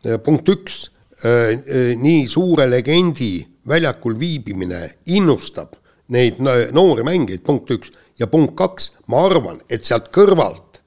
äh, 0.05 0.19
punkt 0.23 0.49
üks 0.53 0.83
äh,, 1.25 1.57
nii 1.97 2.27
suure 2.29 2.69
legendi 2.69 3.33
väljakul 3.69 4.15
viibimine 4.19 4.85
innustab 5.13 5.75
neid 6.13 6.39
noori 6.41 7.05
mängijaid, 7.05 7.43
punkt 7.45 7.69
üks, 7.73 7.91
ja 8.19 8.27
punkt 8.29 8.55
kaks, 8.59 8.91
ma 9.09 9.23
arvan, 9.27 9.61
et 9.69 9.85
sealt 9.87 10.09
kõrvalt 10.15 10.79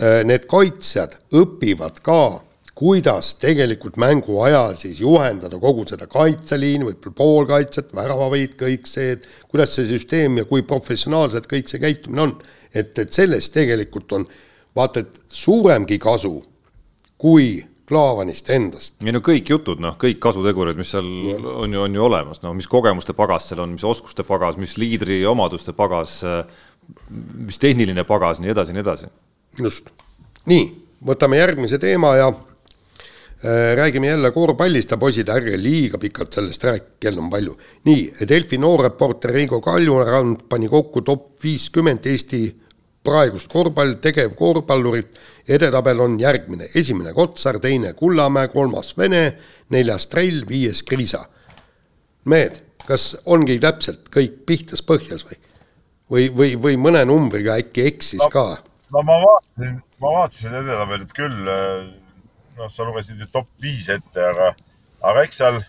äh, 0.00 0.22
need 0.26 0.46
kaitsjad 0.50 1.18
õpivad 1.36 2.00
ka, 2.04 2.40
kuidas 2.80 3.34
tegelikult 3.36 3.98
mängu 4.00 4.38
ajal 4.40 4.78
siis 4.80 5.02
juhendada 5.02 5.58
kogu 5.60 5.84
seda 5.88 6.06
kaitseliini, 6.08 6.86
võib-olla 6.88 7.16
poolkaitset, 7.18 7.90
väravavõit, 7.96 8.54
kõik 8.60 8.88
see, 8.88 9.18
et 9.18 9.26
kuidas 9.52 9.74
see 9.76 9.84
süsteem 9.90 10.40
ja 10.40 10.46
kui 10.48 10.64
professionaalselt 10.64 11.48
kõik 11.50 11.68
see 11.68 11.82
käitumine 11.82 12.24
on. 12.24 12.32
et, 12.74 12.96
et 12.98 13.12
sellest 13.12 13.52
tegelikult 13.52 14.16
on 14.16 14.24
vaata 14.76 15.04
et 15.04 15.20
suuremgi 15.28 15.98
kasu 16.00 16.38
kui 17.20 17.58
Klaavanist 17.90 18.48
endast. 18.54 18.94
ei 19.04 19.12
no 19.12 19.18
kõik 19.18 19.50
jutud, 19.50 19.80
noh, 19.82 19.96
kõik 20.00 20.20
kasutegurid, 20.22 20.78
mis 20.78 20.92
seal 20.94 21.08
ja. 21.26 21.38
on 21.42 21.72
ju, 21.74 21.84
on 21.84 21.94
ju 21.98 22.04
olemas, 22.06 22.40
no 22.40 22.54
mis 22.56 22.70
kogemuste 22.70 23.12
pagas 23.18 23.50
seal 23.50 23.64
on, 23.64 23.74
mis 23.74 23.84
oskuste 23.84 24.24
pagas, 24.24 24.56
mis 24.62 24.76
liidri 24.78 25.24
omaduste 25.26 25.74
pagas, 25.76 26.20
mis 27.10 27.58
tehniline 27.60 28.06
pagas, 28.08 28.40
nii 28.40 28.54
edasi, 28.54 28.76
nii 28.76 28.86
edasi. 28.86 29.10
just, 29.58 29.90
nii, 30.48 30.70
võtame 31.10 31.42
järgmise 31.42 31.82
teema 31.82 32.14
ja 32.16 32.30
räägime 33.76 34.06
jälle 34.06 34.30
korvpallist 34.30 34.90
ja 34.90 34.96
poisid, 35.00 35.28
ärge 35.32 35.56
liiga 35.56 35.98
pikalt 35.98 36.34
sellest 36.36 36.64
rääkige, 36.64 36.96
kell 37.00 37.18
on 37.18 37.30
palju. 37.30 37.56
nii, 37.84 38.12
Delfi 38.28 38.58
noorreporter 38.58 39.32
Reigo 39.32 39.60
Kaljurand 39.60 40.44
pani 40.48 40.68
kokku 40.68 41.00
top 41.00 41.42
viiskümmend 41.42 42.06
Eesti 42.06 42.42
praegust 43.04 43.48
korvpall, 43.48 43.96
tegevkorvpallurit 44.02 45.20
edetabel 45.48 46.00
on 46.00 46.18
järgmine, 46.20 46.68
esimene 46.74 47.12
Kotsar, 47.16 47.58
teine 47.60 47.94
Kullamäe, 47.96 48.48
kolmas 48.48 48.92
Vene, 48.98 49.36
neljas 49.72 50.06
Trell, 50.06 50.44
viies 50.48 50.82
Kriisa. 50.82 51.24
mehed, 52.24 52.60
kas 52.86 53.16
ongi 53.24 53.58
täpselt 53.58 54.10
kõik 54.12 54.44
pihtas 54.46 54.82
põhjas 54.84 55.24
või? 55.24 55.38
või, 56.10 56.28
või, 56.36 56.56
või 56.62 56.76
mõne 56.76 57.04
numbriga 57.08 57.56
äkki 57.60 57.86
eksis 57.88 58.20
no, 58.20 58.28
ka? 58.34 58.44
no 58.92 59.02
ma 59.06 59.16
vaatasin, 59.22 59.80
ma 60.02 60.12
vaatasin 60.18 60.56
edetabelit 60.60 61.14
küll, 61.16 61.50
noh, 62.60 62.70
sa 62.72 62.86
lugesid 62.86 63.20
ju 63.20 63.28
top 63.32 63.48
viis 63.62 63.88
ette, 63.92 64.24
aga, 64.24 64.50
aga 65.10 65.24
eks 65.24 65.40
seal, 65.40 65.60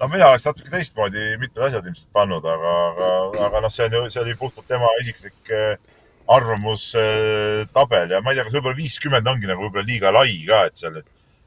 no 0.00 0.08
mina 0.12 0.30
oleks 0.30 0.46
natuke 0.48 0.72
teistmoodi 0.72 1.34
mitmed 1.42 1.66
asjad 1.68 1.88
ilmselt 1.88 2.08
pannud, 2.16 2.46
aga, 2.54 2.72
aga, 2.86 3.10
aga 3.48 3.62
noh, 3.64 3.72
see 3.72 3.88
on 3.88 3.98
ju, 3.98 4.02
see 4.14 4.22
oli 4.24 4.36
puhtalt 4.40 4.68
tema 4.70 4.90
isiklik 5.02 5.52
äh, 5.52 5.76
arvamustabel 6.36 8.16
ja 8.16 8.22
ma 8.22 8.32
ei 8.32 8.38
tea, 8.38 8.46
kas 8.46 8.56
võib-olla 8.56 8.80
viiskümmend 8.80 9.28
ongi 9.30 9.50
nagu 9.50 9.66
võib-olla 9.66 9.86
liiga 9.86 10.14
lai 10.14 10.38
ka, 10.48 10.64
et 10.70 10.80
seal, 10.80 11.02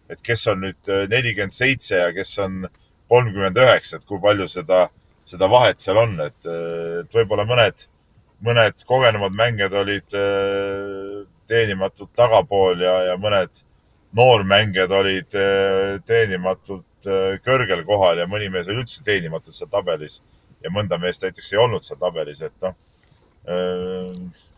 et 0.10 0.24
kes 0.26 0.46
on 0.54 0.64
nüüd 0.68 0.94
äh, 0.94 1.06
nelikümmend 1.12 1.56
seitse 1.56 2.04
ja 2.04 2.12
kes 2.16 2.36
on 2.46 2.62
kolmkümmend 3.10 3.58
üheksa, 3.58 3.98
et 3.98 4.08
kui 4.10 4.22
palju 4.22 4.46
seda, 4.52 4.86
seda 5.30 5.50
vahet 5.52 5.82
seal 5.82 5.98
on, 5.98 6.20
et, 6.28 6.38
et 6.46 7.18
võib-olla 7.18 7.48
mõned, 7.50 7.88
mõned 8.46 8.86
kogenumad 8.88 9.34
mängijad 9.36 9.74
olid 9.82 10.14
teenimatult 11.50 12.12
tagapool 12.16 12.86
ja, 12.86 12.94
ja 13.10 13.18
mõned 13.20 13.64
noormängijad 14.18 14.92
olid 14.96 15.36
teenimatult 16.08 17.10
kõrgel 17.46 17.84
kohal 17.88 18.20
ja 18.20 18.28
mõni 18.28 18.50
mees 18.52 18.68
oli 18.68 18.82
üldse 18.84 19.04
teenimatult 19.06 19.56
seal 19.56 19.70
tabelis 19.72 20.20
ja 20.64 20.72
mõnda 20.74 20.98
meest 21.00 21.24
näiteks 21.24 21.54
ei 21.54 21.60
olnud 21.62 21.86
seal 21.86 22.00
tabelis, 22.02 22.42
et 22.42 22.56
noh 22.66 22.76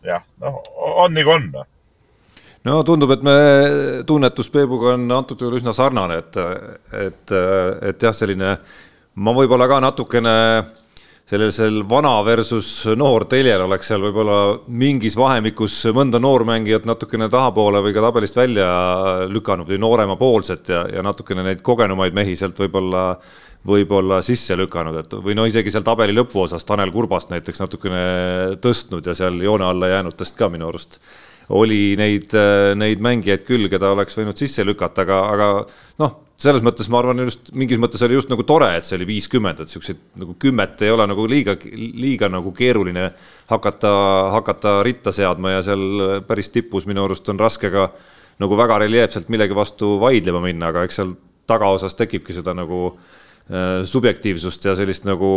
jah, 0.02 0.24
noh, 0.40 0.62
on 1.04 1.14
nagu 1.14 1.30
on 1.30 1.48
noh. 1.52 1.66
no 2.64 2.82
tundub, 2.86 3.12
et 3.14 3.22
me 3.24 3.36
tunnetus 4.06 4.50
Peebuga 4.52 4.96
on 4.96 5.06
antud 5.14 5.40
juhul 5.40 5.58
üsna 5.60 5.74
sarnane, 5.76 6.18
et, 6.22 6.40
et, 7.06 7.34
et 7.88 8.02
jah, 8.02 8.14
selline 8.16 8.56
ma 9.14 9.34
võib-olla 9.36 9.68
ka 9.70 9.80
natukene 9.84 10.34
sellisel 11.30 11.82
vana 11.88 12.16
versus 12.26 12.68
noor 12.98 13.24
teljel 13.30 13.62
oleks 13.64 13.88
seal 13.88 14.02
võib-olla 14.02 14.38
mingis 14.66 15.16
vahemikus 15.16 15.78
mõnda 15.94 16.20
noormängijat 16.20 16.84
natukene 16.88 17.30
tahapoole 17.32 17.80
või 17.84 17.94
ka 17.94 18.04
tabelist 18.04 18.36
välja 18.36 18.68
lükanud 19.30 19.70
või 19.70 19.80
nooremapoolset 19.80 20.68
ja, 20.74 20.84
ja 20.92 21.04
natukene 21.06 21.46
neid 21.46 21.62
kogenumaid 21.64 22.16
mehi 22.16 22.36
sealt 22.36 22.58
võib-olla 22.58 23.06
võib-olla 23.62 24.18
sisse 24.26 24.56
lükanud, 24.58 24.96
et 24.98 25.12
või 25.22 25.36
no 25.38 25.44
isegi 25.46 25.70
seal 25.70 25.84
tabeli 25.86 26.14
lõpuosas 26.16 26.66
Tanel 26.66 26.90
Kurbast 26.90 27.30
näiteks 27.30 27.62
natukene 27.62 28.00
tõstnud 28.62 29.06
ja 29.06 29.14
seal 29.14 29.38
joone 29.44 29.68
alla 29.68 29.92
jäänutest 29.92 30.34
ka 30.34 30.48
minu 30.50 30.66
arust 30.66 30.98
oli 31.52 31.94
neid, 31.98 32.34
neid 32.78 33.02
mängijaid 33.02 33.46
küll, 33.46 33.68
keda 33.70 33.92
oleks 33.94 34.16
võinud 34.18 34.38
sisse 34.38 34.64
lükata, 34.66 35.04
aga, 35.04 35.18
aga 35.34 35.48
noh, 36.02 36.18
selles 36.42 36.64
mõttes 36.64 36.88
ma 36.90 36.98
arvan, 37.00 37.22
just 37.26 37.52
mingis 37.56 37.80
mõttes 37.80 38.02
oli 38.02 38.16
just 38.18 38.30
nagu 38.32 38.44
tore, 38.46 38.68
et 38.76 38.86
see 38.86 38.96
oli 38.98 39.08
viiskümmend, 39.12 39.62
et 39.62 39.70
siukseid 39.70 40.00
nagu 40.20 40.34
kümmet 40.42 40.82
ei 40.82 40.90
ole 40.90 41.06
nagu 41.10 41.26
liiga, 41.30 41.56
liiga 41.74 42.30
nagu 42.32 42.52
keeruline 42.56 43.10
hakata, 43.50 43.92
hakata 44.38 44.80
ritta 44.86 45.14
seadma 45.14 45.56
ja 45.56 45.64
seal 45.66 46.22
päris 46.26 46.50
tipus 46.54 46.88
minu 46.90 47.06
arust 47.06 47.28
on 47.30 47.40
raske 47.40 47.70
ka 47.72 47.90
nagu 48.42 48.58
väga 48.58 48.80
reljeefselt 48.82 49.30
millegi 49.30 49.54
vastu 49.54 49.96
vaidlema 50.02 50.42
minna, 50.42 50.72
aga 50.72 50.86
eks 50.88 51.00
seal 51.00 51.16
tagaosas 51.50 51.94
tekibki 51.98 52.34
seda 52.34 52.54
nagu 52.56 52.84
äh, 52.90 53.21
subjektiivsust 53.84 54.64
ja 54.64 54.76
sellist 54.78 55.04
nagu 55.04 55.28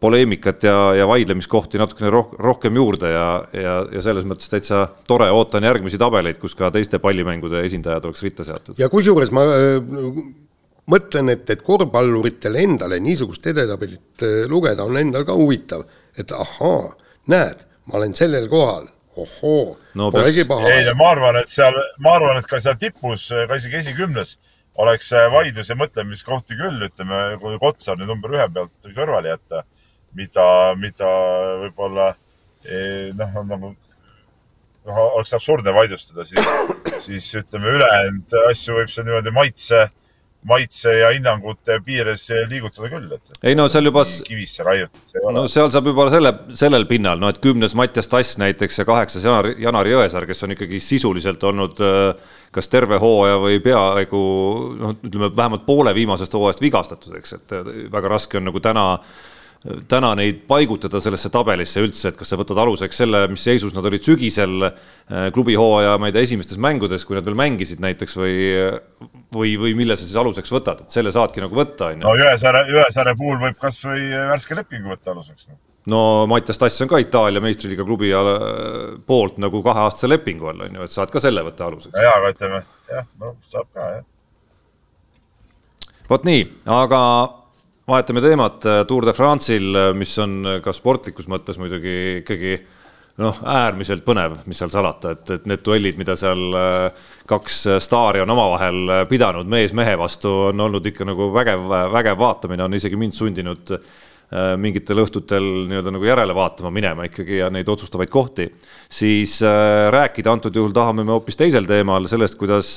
poleemikat 0.00 0.62
ja, 0.62 0.76
ja 0.94 1.06
vaidlemiskohti 1.08 1.78
natukene 1.78 2.10
roh 2.10 2.32
rohkem 2.38 2.76
juurde 2.76 3.12
ja, 3.12 3.26
ja, 3.52 3.74
ja 3.92 4.02
selles 4.04 4.26
mõttes 4.28 4.50
täitsa 4.50 4.86
tore, 5.08 5.28
ootan 5.34 5.64
järgmisi 5.66 6.00
tabeleid, 6.00 6.40
kus 6.40 6.56
ka 6.58 6.70
teiste 6.74 6.98
pallimängude 7.02 7.62
esindajad 7.66 8.08
oleks 8.08 8.22
ritta 8.24 8.46
seatud. 8.48 8.78
ja 8.80 8.88
kusjuures 8.92 9.32
ma 9.36 9.44
äh, 9.44 10.22
mõtlen, 10.90 11.34
et, 11.34 11.44
et 11.52 11.64
korvpalluritele 11.64 12.64
endale 12.64 13.00
niisugust 13.04 13.50
edetabelit 13.52 14.24
äh, 14.24 14.38
lugeda 14.50 14.88
on 14.88 14.96
endal 15.00 15.26
ka 15.28 15.36
huvitav, 15.36 15.84
et 16.18 16.32
ahaa, 16.32 16.94
näed, 17.32 17.66
ma 17.90 18.00
olen 18.00 18.16
sellel 18.16 18.48
kohal, 18.52 18.88
ohoo 19.20 19.76
no,, 19.94 20.08
polegi 20.14 20.46
paha. 20.48 20.72
ei 20.72 20.86
no 20.88 20.96
ma 20.96 21.12
arvan, 21.12 21.42
et 21.42 21.52
seal, 21.52 21.76
ma 22.00 22.16
arvan, 22.16 22.40
et 22.40 22.48
ka 22.48 22.62
seal 22.62 22.80
tipus, 22.80 23.28
ka 23.28 23.60
isegi 23.60 23.82
esikümnes 23.84 24.38
oleks 24.80 25.10
vaidlus 25.32 25.70
ja 25.70 25.76
mõtlemiskohti 25.78 26.56
küll, 26.58 26.80
ütleme, 26.86 27.20
kui 27.42 27.58
Kotsar 27.60 27.98
nüüd 27.98 28.10
number 28.10 28.34
ühe 28.36 28.46
pealt 28.54 28.90
kõrvale 28.96 29.34
jätta, 29.34 29.64
mida, 30.16 30.46
mida 30.78 31.10
võib-olla 31.64 32.10
eh, 32.64 33.10
noh, 33.16 33.40
nagu 33.44 33.72
noh, 33.74 35.00
oleks 35.18 35.34
absurdne 35.36 35.74
vaidlustada, 35.74 36.24
siis, 36.28 36.44
siis 37.04 37.30
ütleme, 37.42 37.76
ülejäänud 37.78 38.36
asju 38.50 38.78
võib 38.78 38.92
seal 38.92 39.08
niimoodi 39.08 39.34
maitse 39.34 39.88
maitse 40.48 40.92
ja 40.96 41.10
hinnangute 41.12 41.78
piires 41.84 42.26
liigutada 42.48 42.88
küll, 42.92 43.10
et. 43.12 43.40
ei 43.44 43.56
no 43.58 43.66
seal 43.68 43.90
juba. 43.90 44.04
kivisse 44.26 44.64
raiutud 44.64 45.02
see 45.04 45.20
ei 45.20 45.26
ole. 45.26 45.34
no 45.36 45.46
seal 45.52 45.72
saab 45.72 45.90
juba 45.90 46.06
selle, 46.12 46.32
sellel 46.56 46.86
pinnal, 46.88 47.20
no 47.20 47.28
et 47.32 47.40
kümnes 47.44 47.74
Mattias 47.78 48.08
Tass 48.08 48.38
näiteks 48.40 48.80
ja 48.80 48.86
kaheksas 48.88 49.26
Janar, 49.26 49.50
Janar 49.60 49.90
Jõesaar, 49.90 50.26
kes 50.28 50.46
on 50.46 50.56
ikkagi 50.56 50.80
sisuliselt 50.84 51.44
olnud 51.44 51.82
äh, 51.84 52.38
kas 52.54 52.70
terve 52.72 52.98
hooaja 53.02 53.40
või 53.42 53.60
peaaegu 53.62 54.22
noh, 54.80 54.96
ütleme 55.06 55.30
vähemalt 55.36 55.66
poole 55.66 55.94
viimasest 55.94 56.34
hooajast 56.34 56.64
vigastatud, 56.64 57.14
eks, 57.20 57.36
et 57.36 57.56
äh, 57.56 57.74
väga 57.92 58.14
raske 58.16 58.40
on 58.40 58.48
nagu 58.50 58.62
täna 58.64 58.86
täna 59.60 60.14
neid 60.16 60.44
paigutada 60.48 61.02
sellesse 61.04 61.28
tabelisse 61.32 61.82
üldse, 61.84 62.08
et 62.08 62.16
kas 62.16 62.30
sa 62.32 62.38
võtad 62.40 62.56
aluseks 62.62 63.02
selle, 63.02 63.26
mis 63.28 63.42
seisus 63.44 63.74
nad 63.76 63.84
olid 63.84 64.04
sügisel 64.06 64.64
äh, 64.64 65.26
klubi 65.36 65.56
hooaja, 65.60 65.98
ma 66.00 66.08
ei 66.08 66.14
tea, 66.16 66.24
esimestes 66.24 66.60
mängudes, 66.60 67.04
kui 67.04 67.18
nad 67.18 67.26
veel 67.28 67.36
mängisid 67.36 67.82
näiteks 67.84 68.16
või, 68.16 68.36
või, 69.36 69.52
või 69.60 69.74
mille 69.76 69.98
sa 70.00 70.06
siis 70.06 70.16
aluseks 70.16 70.52
võtad, 70.54 70.86
et 70.86 70.94
selle 70.94 71.12
saadki 71.12 71.44
nagu 71.44 71.56
võtta, 71.56 71.90
on 71.90 72.00
ju. 72.00 72.06
no 72.06 72.14
Jõesaare, 72.16 72.62
Jõesaare 72.72 73.12
puhul 73.18 73.36
võib 73.42 73.58
kasvõi 73.60 74.06
värske 74.30 74.56
lepingu 74.56 74.94
võtta 74.94 75.12
aluseks. 75.12 75.50
Noh. 75.50 75.58
no 75.92 76.00
Mattias 76.30 76.60
Tass 76.62 76.80
on 76.86 76.88
ka 76.88 77.00
Itaalia 77.02 77.42
meistriliiga 77.44 77.84
klubi 77.84 78.14
poolt 79.06 79.36
nagu 79.44 79.60
kaheaastase 79.66 80.08
lepingu 80.08 80.48
all, 80.54 80.62
on 80.70 80.78
ju, 80.80 80.86
et 80.88 80.94
saad 80.94 81.12
ka 81.12 81.20
selle 81.20 81.44
võtta 81.44 81.68
aluseks. 81.68 82.00
jaa, 82.00 82.14
aga 82.16 82.32
ütleme 82.32 82.62
jah, 82.94 83.04
no 83.20 83.34
saab 83.52 83.68
ka 83.76 83.90
jah. 83.98 84.08
vot 86.08 86.24
nii, 86.32 86.48
aga 86.80 87.02
vahetame 87.90 88.22
teemat 88.22 88.66
äh, 88.66 88.82
Tour 88.86 89.06
de 89.06 89.14
France'il, 89.16 89.72
äh, 89.74 89.92
mis 89.96 90.12
on 90.22 90.40
äh, 90.46 90.58
ka 90.64 90.74
sportlikus 90.74 91.28
mõttes 91.30 91.58
muidugi 91.60 92.20
ikkagi 92.20 92.58
noh, 93.20 93.40
äärmiselt 93.44 94.04
põnev, 94.06 94.38
mis 94.48 94.60
seal 94.60 94.70
salata, 94.72 95.14
et, 95.16 95.32
et 95.34 95.48
need 95.50 95.64
duellid, 95.66 95.98
mida 96.00 96.14
seal 96.16 96.54
kaks 97.28 97.56
staari 97.84 98.22
on 98.22 98.30
omavahel 98.32 98.94
pidanud 99.10 99.50
mees 99.50 99.74
mehe 99.76 99.92
vastu, 100.00 100.30
on 100.48 100.62
olnud 100.66 100.86
ikka 100.88 101.04
nagu 101.04 101.26
vägev, 101.34 101.66
vägev 101.92 102.16
vaatamine, 102.22 102.64
on 102.64 102.78
isegi 102.78 102.96
mind 102.96 103.16
sundinud 103.16 103.74
mingitel 104.62 105.02
õhtutel 105.02 105.50
nii-öelda 105.68 105.92
nagu 105.92 106.06
järele 106.06 106.34
vaatama 106.38 106.70
minema 106.72 107.04
ikkagi 107.10 107.42
ja 107.42 107.50
neid 107.52 107.68
otsustavaid 107.68 108.08
kohti. 108.14 108.46
siis 108.88 109.40
rääkida 109.90 110.32
antud 110.32 110.56
juhul 110.56 110.72
tahame 110.72 111.04
me 111.04 111.12
hoopis 111.12 111.36
teisel 111.36 111.66
teemal, 111.68 112.06
sellest, 112.08 112.38
kuidas 112.40 112.70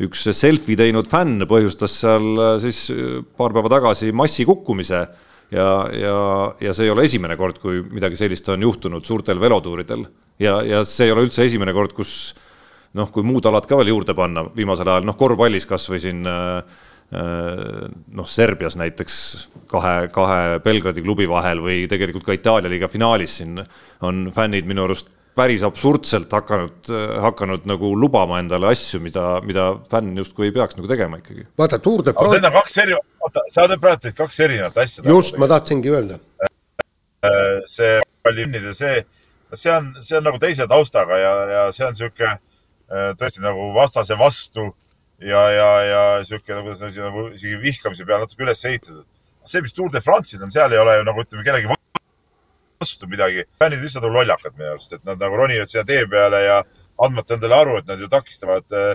üks 0.00 0.24
selfie 0.34 0.78
teinud 0.78 1.08
fänn 1.10 1.44
põhjustas 1.48 1.98
seal 2.02 2.30
äh, 2.38 2.54
siis 2.62 2.86
äh, 2.94 3.20
paar 3.36 3.54
päeva 3.54 3.70
tagasi 3.72 4.12
massikukkumise 4.16 5.02
ja, 5.52 5.66
ja, 5.92 6.16
ja 6.62 6.74
see 6.74 6.88
ei 6.88 6.94
ole 6.94 7.04
esimene 7.08 7.36
kord, 7.40 7.60
kui 7.62 7.82
midagi 7.84 8.18
sellist 8.20 8.48
on 8.52 8.64
juhtunud 8.64 9.04
suurtel 9.04 9.40
velotuuridel. 9.42 10.06
Ja, 10.40 10.60
ja 10.64 10.80
see 10.88 11.08
ei 11.08 11.14
ole 11.14 11.26
üldse 11.26 11.44
esimene 11.44 11.74
kord, 11.76 11.92
kus 11.96 12.32
noh, 12.96 13.10
kui 13.12 13.24
muud 13.26 13.44
alad 13.48 13.68
ka 13.68 13.76
veel 13.80 13.92
juurde 13.92 14.16
panna. 14.16 14.46
Viimasel 14.56 14.88
ajal, 14.88 15.06
noh, 15.08 15.16
korvpallis 15.18 15.68
kasvõi 15.68 16.00
siin 16.02 16.24
äh, 16.28 16.80
noh, 17.12 18.28
Serbias 18.28 18.78
näiteks 18.80 19.16
kahe, 19.70 20.08
kahe 20.14 20.60
Belgradi 20.64 21.04
klubi 21.04 21.28
vahel 21.28 21.60
või 21.64 21.82
tegelikult 21.90 22.24
ka 22.24 22.36
Itaalia 22.36 22.72
liiga 22.72 22.88
finaalis 22.92 23.36
siin 23.42 23.60
on 24.08 24.30
fännid 24.32 24.68
minu 24.68 24.86
arust 24.86 25.11
päris 25.36 25.62
absurdselt 25.64 26.32
hakanud, 26.32 26.90
hakanud 27.24 27.64
nagu 27.68 27.92
lubama 27.96 28.40
endale 28.42 28.68
asju, 28.72 29.00
mida, 29.04 29.40
mida 29.46 29.70
fänn 29.90 30.16
justkui 30.20 30.50
ei 30.50 30.54
peaks 30.54 30.76
nagu 30.78 30.90
tegema 30.90 31.20
ikkagi. 31.22 31.46
vaata, 31.58 31.78
Tour 31.82 32.04
de 32.04 32.12
France. 32.16 32.36
Need 32.36 32.48
on 32.50 32.56
kaks 32.58 32.78
eri, 32.84 32.98
oota, 33.22 33.44
sa 33.52 33.66
praegu 33.80 34.12
kaks 34.18 34.40
erinevat 34.44 34.78
asja. 34.84 35.04
just, 35.08 35.38
ma 35.40 35.48
tahtsingi 35.48 35.92
öelda. 35.92 36.18
Äh, 37.22 37.62
see 37.70 38.00
pallinnide, 38.22 38.74
see, 38.74 39.04
see 39.54 39.72
on, 39.72 39.92
see 40.00 40.18
on 40.18 40.26
nagu 40.26 40.40
teise 40.42 40.66
taustaga 40.70 41.18
ja, 41.20 41.34
ja 41.50 41.66
see 41.72 41.86
on 41.86 41.96
sihuke 41.98 42.28
äh, 42.28 43.12
tõesti 43.18 43.44
nagu 43.44 43.70
vastase 43.76 44.18
vastu 44.18 44.72
ja, 45.22 45.42
ja, 45.54 45.70
ja 45.86 46.02
sihuke 46.26 46.56
nagu, 46.58 46.74
nagu 46.82 47.28
isegi 47.32 47.60
vihkamise 47.62 48.06
peale 48.08 48.26
natuke 48.26 48.44
üles 48.44 48.64
ehitatud. 48.68 49.06
see, 49.46 49.62
mis 49.62 49.74
Tour 49.74 49.90
de 49.90 50.02
France'il 50.02 50.42
on, 50.42 50.50
seal 50.54 50.72
ei 50.72 50.82
ole 50.82 50.98
ju 50.98 51.06
nagu 51.06 51.24
ütleme 51.24 51.46
kellegi 51.46 51.70
vastu 52.82 53.08
midagi. 53.10 53.46
fännid 53.62 53.82
lihtsalt 53.84 54.06
on 54.08 54.16
lollakad 54.18 54.58
minu 54.58 54.74
arust, 54.74 54.92
et 54.92 55.04
nad 55.08 55.20
nagu 55.22 55.38
ronivad 55.38 55.70
sinna 55.70 55.84
tee 55.88 56.04
peale 56.10 56.42
ja 56.44 56.60
andmata 57.02 57.36
endale 57.36 57.58
aru, 57.62 57.76
et 57.80 57.90
nad 57.90 58.00
ju 58.00 58.08
takistavad 58.12 58.78
äh, 58.78 58.94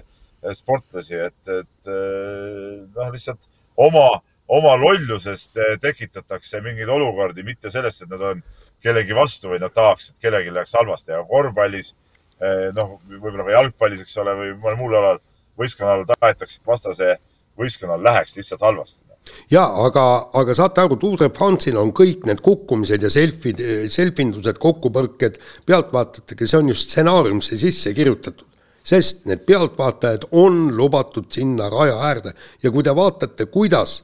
sportlasi, 0.56 1.20
et, 1.28 1.42
et 1.48 1.92
äh, 1.92 2.84
noh, 2.96 3.12
lihtsalt 3.14 3.50
oma, 3.88 4.08
oma 4.48 4.76
lollusest 4.80 5.58
äh, 5.62 5.76
tekitatakse 5.82 6.62
mingeid 6.66 6.92
olukordi, 6.94 7.46
mitte 7.48 7.72
sellest, 7.74 8.06
et 8.06 8.14
nad 8.14 8.26
on 8.32 8.44
kellegi 8.84 9.16
vastu 9.18 9.52
või 9.54 9.62
nad 9.64 9.74
tahaks, 9.74 10.12
et 10.12 10.22
kellelgi 10.24 10.54
läheks 10.54 10.78
halvasti, 10.78 11.16
aga 11.16 11.26
korvpallis 11.32 11.94
äh, 12.42 12.70
noh, 12.78 12.98
võib-olla 13.10 13.48
ka 13.48 13.58
jalgpallis, 13.58 14.06
eks 14.06 14.22
ole, 14.24 14.38
või 14.44 14.54
mõnel 14.56 14.80
muul 14.84 15.00
alal, 15.02 15.24
võistkonnal 15.58 16.06
tahetakse, 16.14 16.62
et 16.62 16.70
vastase 16.70 17.12
võistkonnal 17.58 18.04
läheks 18.06 18.38
lihtsalt 18.38 18.62
halvasti 18.62 19.07
jaa, 19.52 19.68
aga, 19.86 20.04
aga 20.40 20.56
saate 20.58 20.84
aru, 20.84 20.98
Tour 21.02 21.22
de 21.22 21.30
France'il 21.34 21.78
on 21.80 21.94
kõik 21.96 22.26
need 22.30 22.42
kukkumised 22.46 23.04
ja 23.04 23.12
selfid, 23.14 23.62
selfindused, 23.94 24.60
kokkupõrked. 24.64 25.40
Pealtvaatajatega, 25.68 26.50
see 26.50 26.60
on 26.60 26.74
just 26.74 26.90
stsenaariumisse 26.90 27.60
sisse 27.62 27.96
kirjutatud. 27.98 28.46
sest 28.88 29.26
need 29.28 29.42
pealtvaatajad 29.44 30.30
on 30.40 30.70
lubatud 30.72 31.26
sinna 31.36 31.66
raja 31.70 31.98
äärde. 32.08 32.32
Ja 32.64 32.72
kui 32.72 32.84
te 32.84 32.94
vaatate, 32.96 33.46
kuidas 33.52 33.98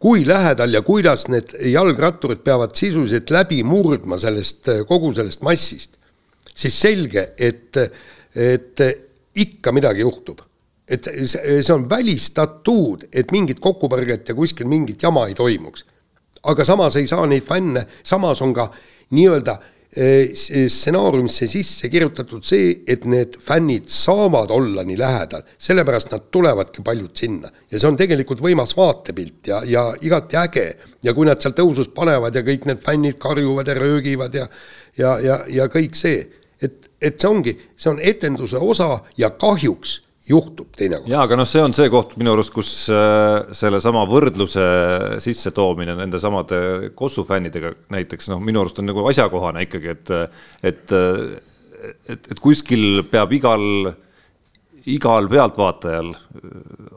kui 0.00 0.24
lähedal 0.24 0.72
ja 0.72 0.80
kuidas 0.82 1.26
need 1.28 1.52
jalgratturid 1.72 2.40
peavad 2.44 2.72
sisuliselt 2.76 3.30
läbi 3.30 3.62
murdma 3.64 4.16
sellest, 4.18 4.68
kogu 4.88 5.12
sellest 5.12 5.44
massist, 5.44 5.98
siis 6.54 6.80
selge, 6.80 7.30
et, 7.36 7.76
et 8.32 8.84
ikka 9.36 9.72
midagi 9.76 10.00
juhtub 10.00 10.40
et 10.88 11.08
see 11.26 11.72
on 11.74 11.88
välistatud, 11.90 13.08
et 13.12 13.32
mingit 13.34 13.60
kokkupõrget 13.62 14.28
ja 14.30 14.34
kuskil 14.38 14.68
mingit 14.70 15.02
jama 15.02 15.26
ei 15.26 15.34
toimuks. 15.34 15.84
aga 16.46 16.64
samas 16.64 16.96
ei 16.96 17.06
saa 17.10 17.26
neid 17.26 17.42
fänne, 17.42 17.82
samas 18.06 18.40
on 18.42 18.52
ka 18.54 18.68
nii-öelda 19.10 19.56
eh, 19.96 20.30
stsenaariumisse 20.70 21.48
sisse 21.50 21.88
kirjutatud 21.90 22.44
see, 22.46 22.84
et 22.86 23.04
need 23.04 23.34
fännid 23.42 23.88
saavad 23.90 24.50
olla 24.54 24.84
nii 24.86 24.98
lähedal, 24.98 25.42
sellepärast 25.58 26.14
nad 26.14 26.30
tulevadki 26.30 26.82
paljud 26.86 27.10
sinna. 27.16 27.50
ja 27.70 27.80
see 27.80 27.88
on 27.88 27.98
tegelikult 27.98 28.40
võimas 28.40 28.76
vaatepilt 28.76 29.50
ja, 29.50 29.62
ja 29.66 29.88
igati 30.00 30.36
äge. 30.36 30.66
ja 31.02 31.14
kui 31.14 31.26
nad 31.26 31.42
seal 31.42 31.54
tõusus 31.58 31.90
panevad 31.94 32.34
ja 32.34 32.46
kõik 32.46 32.70
need 32.70 32.82
fännid 32.86 33.18
karjuvad 33.18 33.66
ja 33.66 33.74
röögivad 33.74 34.34
ja 34.34 34.46
ja, 34.98 35.18
ja, 35.20 35.42
ja 35.48 35.66
kõik 35.68 35.98
see, 35.98 36.22
et, 36.62 36.90
et 37.02 37.20
see 37.20 37.28
ongi, 37.28 37.58
see 37.76 37.90
on 37.90 38.00
etenduse 38.00 38.56
osa 38.56 39.00
ja 39.18 39.34
kahjuks 39.34 40.05
juhtub 40.26 40.72
teinekord. 40.76 41.10
jaa, 41.10 41.24
aga 41.26 41.38
noh, 41.38 41.46
see 41.48 41.62
on 41.62 41.74
see 41.76 41.90
koht 41.92 42.16
minu 42.20 42.32
arust, 42.34 42.52
kus 42.54 42.70
äh, 42.92 43.52
sellesama 43.56 44.04
võrdluse 44.10 44.64
sissetoomine 45.22 45.94
nende 45.98 46.20
samade 46.22 46.90
Kossu 46.98 47.26
fännidega 47.28 47.72
näiteks 47.94 48.32
noh, 48.32 48.42
minu 48.42 48.62
arust 48.62 48.80
on 48.82 48.90
nagu 48.90 49.06
asjakohane 49.10 49.66
ikkagi, 49.68 49.94
et, 49.94 50.10
et, 50.72 50.96
et, 52.10 52.32
et 52.34 52.42
kuskil 52.42 53.04
peab 53.10 53.32
igal, 53.36 53.94
igal 54.90 55.30
pealtvaatajal 55.30 56.12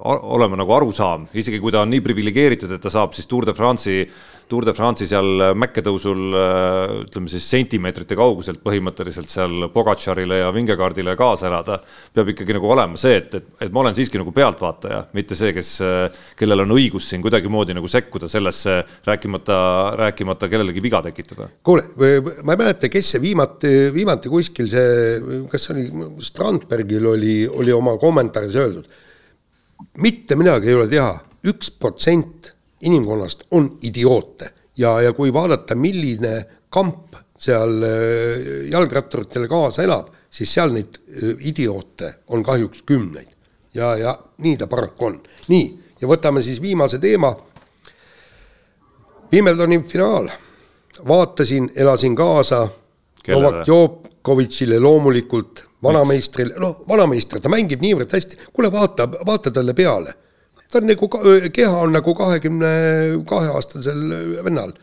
olema 0.06 0.58
nagu 0.60 0.76
arusaam, 0.80 1.30
isegi 1.34 1.62
kui 1.62 1.74
ta 1.76 1.84
on 1.86 1.94
nii 1.94 2.04
priviligeeritud, 2.06 2.74
et 2.74 2.82
ta 2.82 2.92
saab 2.94 3.14
siis 3.18 3.30
Tour 3.30 3.46
de 3.50 3.56
France'i 3.58 4.04
Tour 4.50 4.66
de 4.66 4.74
France'i 4.74 5.06
seal 5.06 5.44
mäkketõusul 5.62 6.22
äh, 6.34 6.94
ütleme 7.04 7.30
siis 7.30 7.46
sentimeetrite 7.52 8.16
kauguselt 8.18 8.64
põhimõtteliselt 8.66 9.30
seal 9.30 9.68
Pogacarile 9.74 10.40
ja 10.42 10.50
Vingegaardile 10.56 11.14
kaasa 11.20 11.46
elada, 11.52 11.78
peab 12.16 12.32
ikkagi 12.34 12.56
nagu 12.58 12.72
olema 12.74 12.98
see, 12.98 13.20
et, 13.20 13.38
et, 13.38 13.52
et 13.68 13.74
ma 13.74 13.84
olen 13.84 13.98
siiski 13.98 14.18
nagu 14.18 14.34
pealtvaataja, 14.34 15.04
mitte 15.14 15.38
see, 15.38 15.54
kes, 15.54 15.76
kellel 16.40 16.66
on 16.66 16.74
õigus 16.80 17.12
siin 17.12 17.22
kuidagimoodi 17.22 17.78
nagu 17.78 17.90
sekkuda 17.92 18.30
sellesse, 18.32 18.80
rääkimata, 19.06 19.60
rääkimata 20.02 20.50
kellelegi 20.50 20.82
viga 20.82 21.04
tekitada. 21.06 21.52
kuule, 21.64 21.86
ma 22.42 22.56
ei 22.56 22.64
mäleta, 22.66 22.90
kes 22.90 23.14
see 23.14 23.22
viimati, 23.30 23.74
viimati 23.94 24.34
kuskil 24.34 24.74
see, 24.74 25.46
kas 25.52 25.68
see 25.68 25.76
oli 25.78 26.14
Strandbergil 26.26 27.06
oli, 27.14 27.36
oli 27.48 27.76
oma 27.76 28.00
kommentaaris 28.02 28.58
öeldud, 28.58 28.90
mitte 30.02 30.38
midagi 30.40 30.74
ei 30.74 30.80
ole 30.80 30.90
teha, 30.90 31.12
üks 31.54 31.70
protsent 31.78 32.56
inimkonnast 32.82 33.44
on 33.52 33.78
idioote 33.82 34.54
ja, 34.78 35.02
ja 35.02 35.14
kui 35.14 35.34
vaadata, 35.34 35.76
milline 35.76 36.34
kamp 36.70 37.16
seal 37.40 37.84
äh, 37.84 38.70
jalgratturitele 38.72 39.48
kaasa 39.48 39.84
elab, 39.84 40.12
siis 40.30 40.54
seal 40.54 40.74
neid 40.76 41.00
äh, 41.00 41.36
idioote 41.52 42.14
on 42.36 42.44
kahjuks 42.44 42.84
kümneid. 42.86 43.36
ja, 43.74 43.96
ja 43.98 44.18
nii 44.38 44.58
ta 44.58 44.68
paraku 44.68 45.06
on. 45.06 45.22
nii, 45.48 45.66
ja 46.02 46.08
võtame 46.08 46.44
siis 46.44 46.62
viimase 46.62 47.00
teema. 47.00 47.36
Wimbledoni 49.32 49.84
finaal, 49.86 50.30
vaatasin, 51.08 51.70
elasin 51.76 52.16
kaasa 52.16 52.68
Novak 53.28 53.66
Djokovicile 53.66 54.80
loomulikult, 54.80 55.64
vanameistrile, 55.84 56.56
noh, 56.58 56.80
vanameister, 56.90 57.40
ta 57.40 57.52
mängib 57.52 57.84
niivõrd 57.84 58.16
hästi, 58.16 58.40
kuule, 58.54 58.72
vaata, 58.74 59.06
vaata 59.26 59.52
talle 59.54 59.76
peale 59.78 60.16
ta 60.70 60.80
on 60.80 60.88
nagu, 60.90 61.10
keha 61.54 61.82
on 61.84 61.94
nagu 61.98 62.14
kahekümne 62.16 62.72
kahe 63.30 63.50
aastasel 63.56 64.06
vennal. 64.46 64.74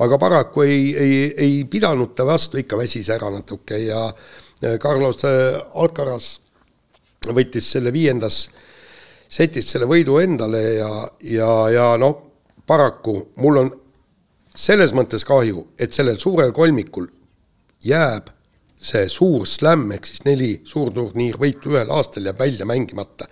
aga 0.00 0.18
paraku 0.18 0.62
ei, 0.64 0.96
ei, 0.96 1.16
ei 1.36 1.64
pidanud 1.64 2.14
ta 2.16 2.24
vastu, 2.24 2.56
ikka 2.60 2.78
väsis 2.80 3.08
ära 3.12 3.28
natuke 3.30 3.78
ja 3.82 4.06
Carlos 4.80 5.24
Alcaraz 5.74 6.38
võttis 7.36 7.68
selle 7.72 7.92
viiendas 7.92 8.46
setis 9.30 9.68
selle 9.70 9.86
võidu 9.86 10.18
endale 10.22 10.62
ja, 10.78 10.90
ja, 11.30 11.52
ja 11.70 11.86
noh, 12.00 12.16
paraku 12.66 13.16
mul 13.40 13.62
on 13.62 13.70
selles 14.56 14.92
mõttes 14.96 15.24
kahju, 15.24 15.68
et 15.78 15.94
sellel 15.94 16.18
suurel 16.18 16.52
kolmikul 16.52 17.06
jääb 17.86 18.32
see 18.80 19.06
suur 19.12 19.46
slämm 19.48 19.92
ehk 19.94 20.08
siis 20.08 20.24
neli 20.24 20.50
suurturniirvõitu 20.66 21.74
ühel 21.74 21.92
aastal 21.94 22.26
jääb 22.26 22.40
välja 22.40 22.66
mängimata 22.68 23.28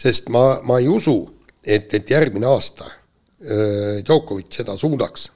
sest 0.00 0.30
ma, 0.32 0.60
ma 0.64 0.78
ei 0.80 0.88
usu, 0.88 1.18
et, 1.60 1.92
et 1.94 2.10
järgmine 2.10 2.48
aasta 2.48 2.86
äh, 2.88 4.00
Djokovic 4.06 4.60
seda 4.60 4.76
suudaks. 4.80 5.28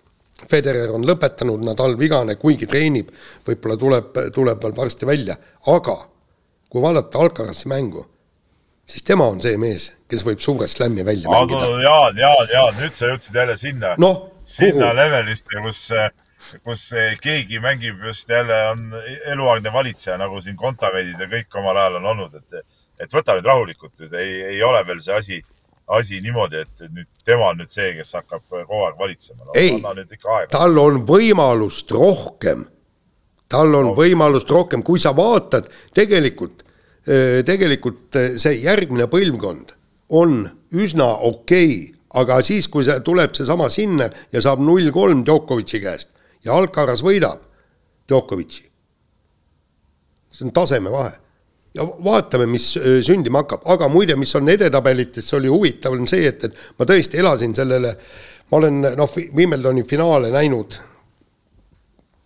Federer 0.50 0.90
on 0.92 1.04
lõpetanud, 1.06 1.62
Nadal 1.64 1.94
vigane, 1.96 2.34
kuigi 2.40 2.66
treenib, 2.68 3.12
võib-olla 3.46 3.76
tuleb, 3.80 4.18
tuleb 4.34 4.64
veel 4.64 4.74
varsti 4.76 5.08
välja, 5.08 5.36
aga 5.72 5.94
kui 6.68 6.82
vaadata 6.82 7.20
Alcarazi 7.22 7.70
mängu, 7.70 8.02
siis 8.84 9.04
tema 9.06 9.28
on 9.30 9.40
see 9.40 9.56
mees, 9.60 9.86
kes 10.10 10.24
võib 10.26 10.42
suure 10.42 10.66
slam'i 10.68 11.06
välja 11.06 11.30
aga 11.30 11.44
mängida. 11.46 11.70
Jaan, 11.86 12.18
Jaan, 12.18 12.52
Jaan, 12.52 12.76
nüüd 12.82 12.96
sa 12.96 13.12
jõudsid 13.12 13.38
jälle 13.40 13.56
sinna 13.60 13.94
no,, 14.02 14.10
sinna 14.44 14.90
levelisse, 14.96 15.62
kus, 15.64 15.84
kus 16.66 16.84
keegi 17.22 17.62
mängib 17.62 18.02
just 18.10 18.28
jälle, 18.28 18.58
on 18.74 18.88
eluaegne 19.32 19.72
valitseja, 19.72 20.18
nagu 20.20 20.42
siin 20.44 20.58
kontaveidid 20.60 21.22
ja 21.22 21.30
kõik 21.30 21.60
omal 21.62 21.80
ajal 21.84 22.00
on 22.02 22.10
olnud, 22.16 22.42
et 22.42 22.66
et 23.00 23.12
võta 23.12 23.36
nüüd 23.36 23.48
rahulikult, 23.48 24.06
ei, 24.12 24.40
ei 24.54 24.62
ole 24.62 24.82
veel 24.86 25.00
see 25.04 25.16
asi, 25.16 25.40
asi 25.98 26.20
niimoodi, 26.24 26.62
et 26.64 26.84
nüüd 26.88 27.08
tema 27.26 27.50
on 27.52 27.60
nüüd 27.62 27.72
see, 27.72 27.92
kes 27.98 28.14
hakkab 28.18 28.44
kogu 28.48 28.84
aeg 28.86 29.00
valitsema 29.00 29.44
no,. 29.44 29.54
ei, 29.58 29.80
tal 30.52 30.78
on 30.80 31.02
võimalust 31.08 31.90
rohkem. 31.94 32.66
tal 33.50 33.74
on 33.74 33.90
no. 33.90 33.96
võimalust 33.98 34.50
rohkem, 34.50 34.84
kui 34.86 35.02
sa 35.02 35.14
vaatad 35.16 35.68
tegelikult, 35.94 36.64
eh, 37.06 37.42
tegelikult 37.46 38.20
eh, 38.20 38.36
see 38.40 38.60
järgmine 38.62 39.08
põlvkond 39.10 39.74
on 40.14 40.44
üsna 40.74 41.10
okei 41.26 41.72
okay,, 41.74 41.90
aga 42.14 42.38
siis, 42.46 42.68
kui 42.70 42.86
see 42.86 43.00
tuleb 43.02 43.34
seesama 43.34 43.66
Sinner 43.74 44.14
ja 44.32 44.42
saab 44.44 44.62
null 44.62 44.92
kolm 44.94 45.24
Djokovic'i 45.26 45.82
käest 45.82 46.12
ja 46.46 46.54
Alcaraz 46.54 47.02
võidab 47.02 47.42
Djokovic'i. 48.08 48.68
see 50.34 50.46
on 50.46 50.54
tasemevahe 50.54 51.23
ja 51.74 51.86
vaatame, 52.04 52.46
mis 52.46 52.72
sündima 53.06 53.42
hakkab, 53.42 53.64
aga 53.74 53.88
muide, 53.90 54.16
mis 54.16 54.34
on 54.38 54.48
edetabelites, 54.48 55.32
oli 55.34 55.50
huvitav, 55.50 55.96
on 55.96 56.08
see, 56.10 56.28
et, 56.30 56.44
et 56.46 56.58
ma 56.78 56.86
tõesti 56.88 57.18
elasin 57.18 57.54
sellele, 57.56 57.94
ma 58.50 58.60
olen 58.60 58.82
noh, 58.94 59.16
Wimbledoni 59.34 59.86
finaale 59.88 60.30
näinud 60.34 60.78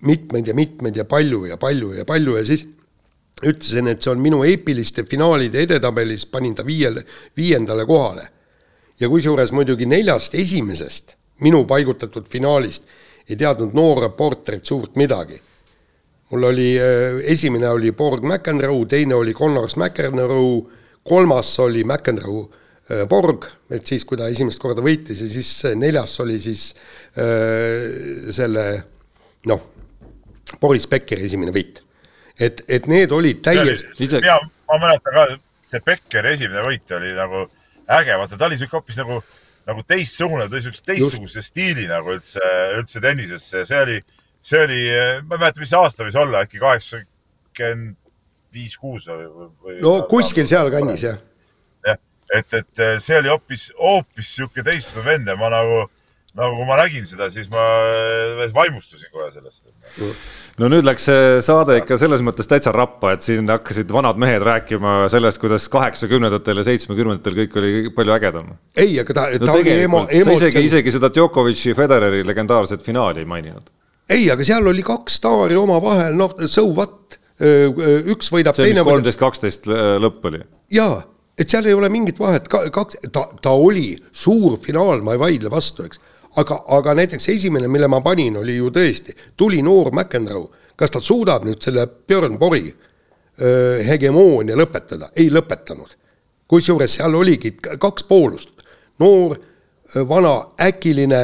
mitmeid 0.08 0.46
ja 0.46 0.54
mitmeid 0.54 0.96
ja 0.96 1.04
palju 1.08 1.46
ja 1.48 1.56
palju 1.56 1.94
ja 1.96 2.04
palju 2.06 2.36
ja 2.36 2.44
siis 2.46 2.66
ütlesin, 3.42 3.88
et 3.90 4.02
see 4.02 4.12
on 4.12 4.20
minu 4.22 4.42
eepiliste 4.46 5.04
finaalide 5.08 5.62
edetabelis, 5.64 6.26
panin 6.26 6.54
ta 6.58 6.66
viiele, 6.66 7.04
viiendale 7.36 7.86
kohale. 7.86 8.28
ja 9.00 9.08
kusjuures 9.08 9.52
muidugi 9.54 9.86
neljast 9.86 10.34
esimesest 10.34 11.14
minu 11.40 11.64
paigutatud 11.64 12.26
finaalist 12.28 12.82
ei 13.28 13.36
teadnud 13.36 13.74
noor 13.74 14.02
reporterit 14.02 14.64
suurt 14.64 14.96
midagi 14.96 15.38
mul 16.30 16.44
oli, 16.50 16.70
esimene 17.24 17.68
oli 17.72 17.92
Borg 17.96 18.24
McEnroe, 18.24 18.86
teine 18.86 19.14
oli 19.16 19.32
Connors 19.32 19.76
McEnroe, 19.76 20.62
kolmas 21.08 21.54
oli 21.64 21.84
McEnroe 21.84 22.48
Borg, 23.08 23.44
et 23.68 23.84
siis, 23.84 24.04
kui 24.08 24.16
ta 24.16 24.30
esimest 24.32 24.60
korda 24.62 24.80
võitis 24.80 25.18
ja 25.20 25.26
siis 25.28 25.50
neljas 25.76 26.14
oli 26.24 26.38
siis 26.40 26.70
äh, 27.20 27.82
selle 28.32 28.64
noh, 29.50 29.66
Boris 30.60 30.86
Beckeri 30.88 31.26
esimene 31.28 31.52
võit. 31.52 31.82
et, 32.40 32.62
et 32.68 32.86
need 32.88 33.12
olid 33.12 33.42
täiesti. 33.44 34.08
mina, 34.16 34.38
ma 34.70 34.78
mäletan 34.80 35.18
ka, 35.18 35.26
see 35.68 35.84
Beckeri 35.84 36.32
esimene 36.32 36.64
võit 36.64 36.96
oli 36.96 37.12
nagu 37.12 37.44
äge, 37.98 38.16
vaata 38.16 38.40
ta 38.40 38.48
oli 38.48 38.56
siuke 38.56 38.78
hoopis 38.78 39.02
nagu, 39.02 39.20
nagu 39.68 39.84
teistsugune, 39.84 40.48
ta 40.48 40.56
oli 40.56 40.64
siukse 40.70 40.88
teistsuguse 40.88 41.44
stiili 41.44 41.84
nagu 41.90 42.16
üldse, 42.16 42.40
üldse 42.78 43.04
tennisesse 43.04 43.66
ja 43.66 43.68
see 43.68 43.82
oli, 43.84 43.98
see 44.48 44.64
oli, 44.64 44.82
ma 45.24 45.36
ei 45.36 45.44
mäleta, 45.44 45.62
mis 45.62 45.76
aasta 45.76 46.06
võis 46.06 46.18
olla, 46.18 46.44
äkki 46.46 46.60
kaheksakümmend 46.62 47.96
viis, 48.54 48.78
kuus 48.80 49.08
või, 49.10 49.26
või? 49.60 49.80
no 49.84 49.98
kuskil 50.08 50.48
sealkandis 50.48 51.04
jah 51.04 51.18
et, 52.34 52.52
et 52.52 52.82
eh, 52.82 52.96
see 53.02 53.18
oli 53.18 53.30
hoopis, 53.32 53.70
hoopis 53.78 54.34
sihuke 54.36 54.64
teistsugune 54.66 55.06
vend 55.06 55.30
ja 55.30 55.36
ma 55.38 55.50
nagu, 55.52 55.86
nagu 56.38 56.58
kui 56.58 56.66
ma 56.68 56.76
nägin 56.80 57.06
seda, 57.08 57.28
siis 57.32 57.48
ma 57.52 57.62
eh, 57.88 58.44
vaimustusin 58.54 59.10
kohe 59.14 59.30
sellest. 59.32 59.70
no 60.60 60.70
nüüd 60.72 60.86
läks 60.86 61.08
see 61.08 61.40
saade 61.44 61.78
ikka 61.80 61.98
selles 62.00 62.22
mõttes 62.24 62.50
täitsa 62.50 62.72
rappa, 62.74 63.14
et 63.16 63.24
siin 63.24 63.48
hakkasid 63.52 63.90
vanad 63.94 64.20
mehed 64.20 64.44
rääkima 64.44 65.00
sellest, 65.12 65.40
kuidas 65.42 65.68
kaheksakümnendatel 65.72 66.62
ja 66.62 66.68
seitsmekümnendatel 66.68 67.40
kõik 67.42 67.58
oli 67.60 67.74
palju 67.96 68.16
ägedam. 68.18 68.54
ei, 68.76 68.98
aga 69.00 69.20
ta 69.20 69.28
no, 69.34 69.48
ta 69.48 69.58
oli 69.58 69.76
emo-, 69.88 70.06
emo-. 70.20 70.38
isegi, 70.38 70.64
isegi 70.68 70.96
seda 70.98 71.12
Djokovic'i, 71.14 71.76
Federeri 71.78 72.24
legendaarset 72.26 72.84
finaali 72.84 73.24
ei 73.24 73.28
maininud. 73.36 73.72
Ei, 74.08 74.30
aga 74.32 74.44
seal 74.46 74.66
oli 74.66 74.82
kaks 74.86 75.20
staari 75.20 75.56
omavahel, 75.58 76.16
noh, 76.16 76.34
so 76.46 76.66
what, 76.72 77.18
üks 77.38 78.32
võidab, 78.34 78.56
teine 78.56 78.80
võidab. 78.80 78.90
kolmteist, 78.92 79.20
kaksteist 79.20 79.68
lõpp 79.68 80.26
oli. 80.30 80.42
jaa 80.74 81.02
et 81.38 81.50
seal 81.50 81.68
ei 81.70 81.76
ole 81.76 81.88
mingit 81.92 82.18
vahet, 82.18 82.48
kaks, 82.50 82.98
ta, 83.14 83.24
ta 83.42 83.54
oli 83.54 83.92
suur 84.12 84.58
finaal, 84.62 85.02
ma 85.06 85.14
ei 85.14 85.22
vaidle 85.22 85.52
vastu, 85.52 85.86
eks. 85.86 86.00
aga, 86.40 86.60
aga 86.78 86.94
näiteks 86.98 87.28
esimene, 87.34 87.70
mille 87.70 87.88
ma 87.90 88.00
panin, 88.04 88.40
oli 88.40 88.58
ju 88.58 88.72
tõesti, 88.74 89.14
tuli 89.38 89.62
noor 89.62 89.92
McEnroe, 89.94 90.50
kas 90.78 90.94
ta 90.94 91.02
suudab 91.02 91.46
nüüd 91.46 91.62
selle 91.62 91.86
Björn 91.86 92.38
Borgi 92.38 92.72
öö, 92.72 93.82
hegemoonia 93.86 94.58
lõpetada, 94.58 95.12
ei 95.16 95.30
lõpetanud. 95.30 95.94
kusjuures 96.48 96.94
seal 96.96 97.14
oligi 97.14 97.52
kaks 97.60 98.06
poolust, 98.08 98.50
noor, 98.98 99.36
vana, 100.08 100.34
äkiline, 100.64 101.22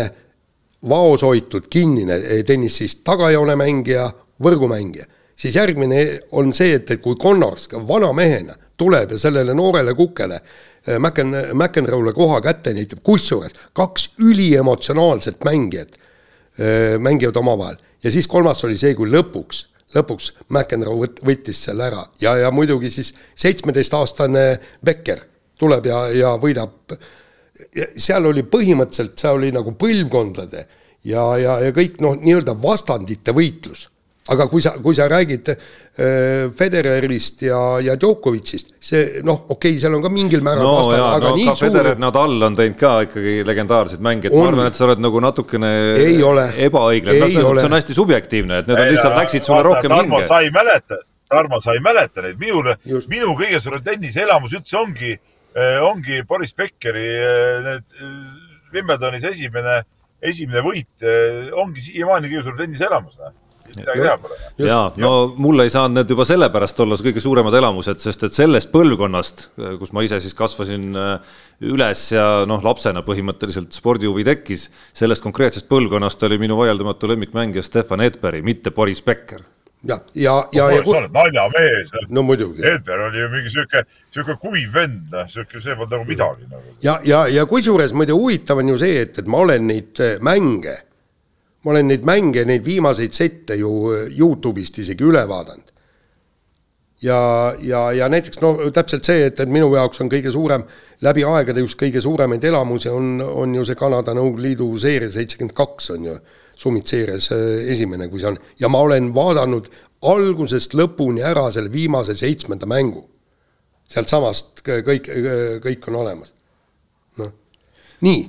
vaoshoitud, 0.89 1.69
kinnine 1.71 2.19
tennisist, 2.47 3.03
tagajoone 3.05 3.57
mängija, 3.57 4.11
võrgumängija. 4.43 5.07
siis 5.37 5.57
järgmine 5.57 6.21
on 6.33 6.53
see, 6.55 6.75
et, 6.75 6.91
et 6.91 7.03
kui 7.03 7.17
Connors 7.21 7.69
vana 7.89 8.13
mehena 8.13 8.55
tuleb 8.77 9.11
ja 9.11 9.19
sellele 9.19 9.55
noorele 9.55 9.95
kukele 9.95 10.35
äh, 10.35 10.99
Mäken-, 10.99 11.55
McEnroe'le 11.55 12.13
koha 12.15 12.41
kätte 12.41 12.75
näitab, 12.75 13.03
kusjuures 13.03 13.53
kaks 13.73 14.11
üliemotsionaalset 14.19 15.45
mängijat 15.45 15.95
äh, 15.95 16.99
mängivad 16.99 17.37
omavahel 17.37 17.77
ja 18.05 18.11
siis 18.11 18.27
kolmas 18.29 18.65
oli 18.65 18.77
see, 18.79 18.95
kui 18.95 19.11
lõpuks, 19.11 19.67
lõpuks 19.97 20.33
McEnroe 20.49 21.07
võt-, 21.07 21.23
võttis 21.27 21.65
selle 21.67 21.89
ära 21.89 22.05
ja, 22.21 22.37
ja 22.45 22.51
muidugi 22.51 22.91
siis 22.91 23.15
seitsmeteistaastane 23.35 24.49
Becker 24.85 25.25
tuleb 25.59 25.87
ja, 25.87 26.07
ja 26.15 26.35
võidab. 26.41 26.97
Seal 27.97 28.27
oli 28.27 28.43
põhimõtteliselt, 28.51 29.19
seal 29.21 29.39
oli 29.39 29.53
nagu 29.55 29.75
põlvkondade 29.79 30.67
ja, 31.07 31.25
ja, 31.39 31.59
ja 31.63 31.75
kõik 31.77 32.01
noh, 32.03 32.17
nii-öelda 32.19 32.57
vastandite 32.61 33.35
võitlus 33.37 33.89
aga 34.33 34.47
kui 34.49 34.63
sa, 34.65 34.73
kui 34.81 34.97
sa 34.97 35.05
räägid 35.11 35.51
äh, 35.53 35.57
Federerist 36.57 37.43
ja, 37.45 37.59
ja 37.85 37.97
Djokovicist, 38.01 38.71
see 38.81 39.21
noh, 39.27 39.43
okei 39.53 39.75
okay,, 39.75 39.81
seal 39.83 39.97
on 39.99 40.05
ka 40.05 40.11
mingil 40.13 40.45
määral 40.45 40.65
no, 40.65 40.75
vastane, 40.79 41.03
aga 41.11 41.33
no, 41.33 41.33
nii 41.37 41.49
suur. 41.51 41.61
Federer, 41.67 42.01
Nadal 42.01 42.49
on 42.49 42.57
teinud 42.57 42.79
ka 42.81 42.95
ikkagi 43.05 43.35
legendaarseid 43.45 44.05
mänge, 44.05 44.31
et 44.31 44.37
on. 44.37 44.47
ma 44.47 44.53
arvan, 44.55 44.71
et 44.71 44.79
sa 44.79 44.87
oled 44.89 45.03
nagu 45.05 45.21
natukene 45.25 45.73
ebaõiglane, 46.69 47.21
noh, 47.21 47.53
see 47.59 47.69
on 47.69 47.77
hästi 47.77 47.99
subjektiivne, 48.01 48.63
et 48.63 48.71
need 48.71 48.81
on 48.81 48.95
lihtsalt 48.95 49.19
läksid 49.21 49.45
sulle 49.45 49.61
rohkem 49.67 49.93
hinge. 49.99 50.23
sa 50.31 50.41
ei 50.45 50.53
mäleta, 50.55 51.03
Tarmo, 51.35 51.61
sa 51.61 51.77
ei 51.77 51.85
mäleta 51.85 52.25
neid, 52.25 52.41
minul, 52.41 52.73
minu 53.11 53.37
kõige 53.37 53.61
suurem 53.61 53.85
tenniseelamus 53.85 54.57
üldse 54.57 54.81
ongi, 54.81 55.13
äh, 55.13 55.34
ongi 55.87 56.23
Boris 56.27 56.55
Beckeri 56.55 57.07
äh, 57.07 57.63
need 57.63 57.97
äh, 58.01 58.11
Wimbledonis 58.75 59.25
esimene, 59.29 59.85
esimene 60.19 60.65
võit 60.65 61.05
ongi 61.55 61.83
siiamaani 61.85 62.27
kõige 62.27 62.43
suurem 62.43 62.59
tenniseelamus, 62.65 63.21
pole. 64.19 64.39
ja 64.67 64.81
no 64.99 65.13
mul 65.39 65.63
ei 65.63 65.71
saanud 65.71 66.01
need 66.01 66.11
juba 66.11 66.27
sellepärast 66.27 66.83
olla 66.83 66.99
kõige 66.99 67.23
suuremad 67.23 67.55
elamused, 67.55 68.03
sest 68.03 68.27
et 68.27 68.35
sellest 68.35 68.73
põlvkonnast, 68.75 69.47
kus 69.79 69.95
ma 69.95 70.03
ise 70.03 70.19
siis 70.25 70.35
kasvasin 70.35 70.91
üles 71.71 72.05
ja 72.17 72.27
noh, 72.51 72.67
lapsena 72.67 73.05
põhimõtteliselt 73.07 73.79
spordihuvi 73.79 74.27
tekkis, 74.27 74.73
sellest 74.91 75.23
konkreetsest 75.23 75.71
põlvkonnast 75.71 76.27
oli 76.27 76.43
minu 76.43 76.59
vaieldamatu 76.59 77.15
lemmikmängija 77.15 77.63
Stefan 77.63 78.03
Edberg, 78.03 78.43
mitte 78.43 78.75
Boris 78.75 79.07
Becker 79.07 79.47
ja, 79.89 79.99
ja, 80.15 80.35
ja, 80.53 80.71
ja. 80.73 80.83
sa 80.85 80.97
oled 80.99 81.13
naljamees. 81.13 81.93
no 82.09 82.23
muidugi. 82.23 82.65
Edberg 82.65 83.09
oli 83.11 83.21
ju 83.21 83.29
mingi 83.33 83.53
sihuke, 83.53 83.85
sihuke 84.15 84.39
kuiv 84.41 84.73
vend, 84.75 85.13
noh, 85.13 85.29
sihuke, 85.29 85.61
see 85.61 85.77
polnud 85.77 85.99
nagu 85.99 86.09
midagi 86.09 86.49
nagu. 86.49 86.75
ja, 86.85 86.99
ja, 87.05 87.27
ja 87.29 87.47
kusjuures 87.51 87.93
muide 87.97 88.17
huvitav 88.17 88.63
on 88.63 88.73
ju 88.75 88.81
see, 88.81 89.05
et, 89.05 89.19
et 89.21 89.31
ma 89.31 89.45
olen 89.45 89.69
neid 89.69 90.03
äh, 90.05 90.17
mänge 90.25 90.79
ma 91.65 91.73
olen 91.73 91.89
neid 91.89 92.05
mänge, 92.09 92.45
neid 92.49 92.65
viimaseid 92.65 93.15
sette 93.17 93.57
ju 93.61 93.71
äh, 93.93 94.09
Youtube'ist 94.13 94.81
isegi 94.83 95.05
üle 95.05 95.25
vaadanud. 95.29 95.71
ja, 97.05 97.19
ja, 97.61 97.91
ja 97.93 98.09
näiteks 98.09 98.41
no 98.41 98.55
täpselt 98.73 99.05
see, 99.05 99.27
et, 99.29 99.41
et 99.41 99.51
minu 99.53 99.69
jaoks 99.75 100.01
on 100.01 100.09
kõige 100.13 100.33
suurem, 100.33 100.65
läbi 101.05 101.25
aegade 101.29 101.61
just 101.61 101.77
kõige 101.81 102.01
suuremaid 102.01 102.45
elamusi 102.45 102.89
on, 102.89 103.19
on 103.21 103.53
ju 103.55 103.65
see 103.69 103.77
Kanada 103.77 104.15
Nõukogude 104.17 104.47
Liidu 104.47 104.71
seeria 104.81 105.13
seitsekümmend 105.13 105.57
kaks 105.57 105.91
on 105.97 106.09
ju, 106.09 106.17
Summit 106.57 106.91
seerias 106.91 107.31
äh, 107.35 107.71
esimene, 107.75 108.09
kui 108.09 108.23
see 108.23 108.31
on, 108.31 108.39
ja 108.61 108.71
ma 108.73 108.85
olen 108.85 109.11
vaadanud 109.15 109.71
algusest 110.05 110.77
lõpuni 110.77 111.25
ära 111.25 111.49
selle 111.53 111.73
viimase 111.73 112.17
seitsmenda 112.19 112.69
mängu. 112.71 113.09
sealtsamast 113.89 114.63
kõik, 114.65 115.11
kõik 115.65 115.89
on 115.89 116.01
olemas. 116.01 116.33
noh, 117.21 117.33
nii 118.01 118.23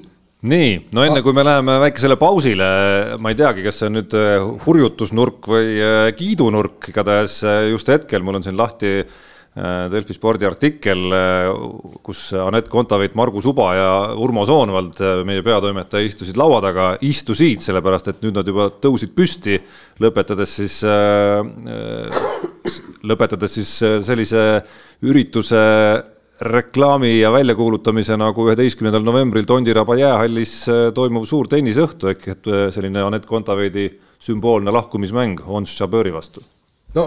nii, 0.45 0.73
no 0.93 1.05
enne 1.05 1.21
kui 1.25 1.33
me 1.35 1.45
läheme 1.45 1.77
väikesele 1.81 2.17
pausile, 2.21 2.65
ma 3.21 3.31
ei 3.31 3.37
teagi, 3.39 3.63
kas 3.65 3.79
see 3.81 3.89
on 3.89 3.97
nüüd 3.97 4.15
äh, 4.17 4.35
hurjutusnurk 4.65 5.49
või 5.49 5.77
äh, 5.81 6.09
kiidunurk, 6.17 6.91
igatahes 6.91 7.39
äh, 7.45 7.69
just 7.71 7.89
hetkel 7.91 8.25
mul 8.25 8.39
on 8.39 8.45
siin 8.45 8.57
lahti 8.59 8.99
Delfi 9.55 10.11
spordiartikkel, 10.11 11.13
kus 12.03 12.25
Anett 12.35 12.67
Kontaveit, 12.67 13.13
Margus 13.15 13.45
Uba 13.47 13.69
ja 13.71 13.91
Urmo 14.19 14.43
Soonvald, 14.43 14.99
meie 15.23 15.45
peatoimetaja, 15.45 16.03
istusid 16.03 16.35
laua 16.35 16.57
taga, 16.65 16.89
istusid, 17.07 17.63
sellepärast 17.63 18.09
et 18.11 18.19
nüüd 18.25 18.35
nad 18.35 18.51
juba 18.51 18.67
tõusid 18.83 19.13
püsti, 19.15 19.55
lõpetades 20.03 20.57
siis, 20.59 20.81
lõpetades 23.07 23.55
siis 23.55 23.71
sellise 24.03 24.43
ürituse 25.07 25.63
reklaami 26.41 27.19
ja 27.19 27.31
väljakuulutamise 27.31 28.17
nagu 28.19 28.47
üheteistkümnendal 28.49 29.05
novembril 29.07 29.45
Tondiraba 29.47 29.95
jäähallis 29.95 30.55
äh, 30.67 30.81
toimuv 30.95 31.27
suur 31.29 31.47
tenniseõhtu 31.47 32.11
ehk 32.11 32.27
et 32.33 32.51
äh, 32.51 32.67
selline 32.75 33.05
Anett 33.05 33.27
Kontaveidi 33.29 33.87
sümboolne 34.19 34.73
lahkumismäng 34.75 35.45
Ons 35.47 35.79
Jabeur 35.79 36.11
vastu. 36.11 36.43
No, 36.95 37.05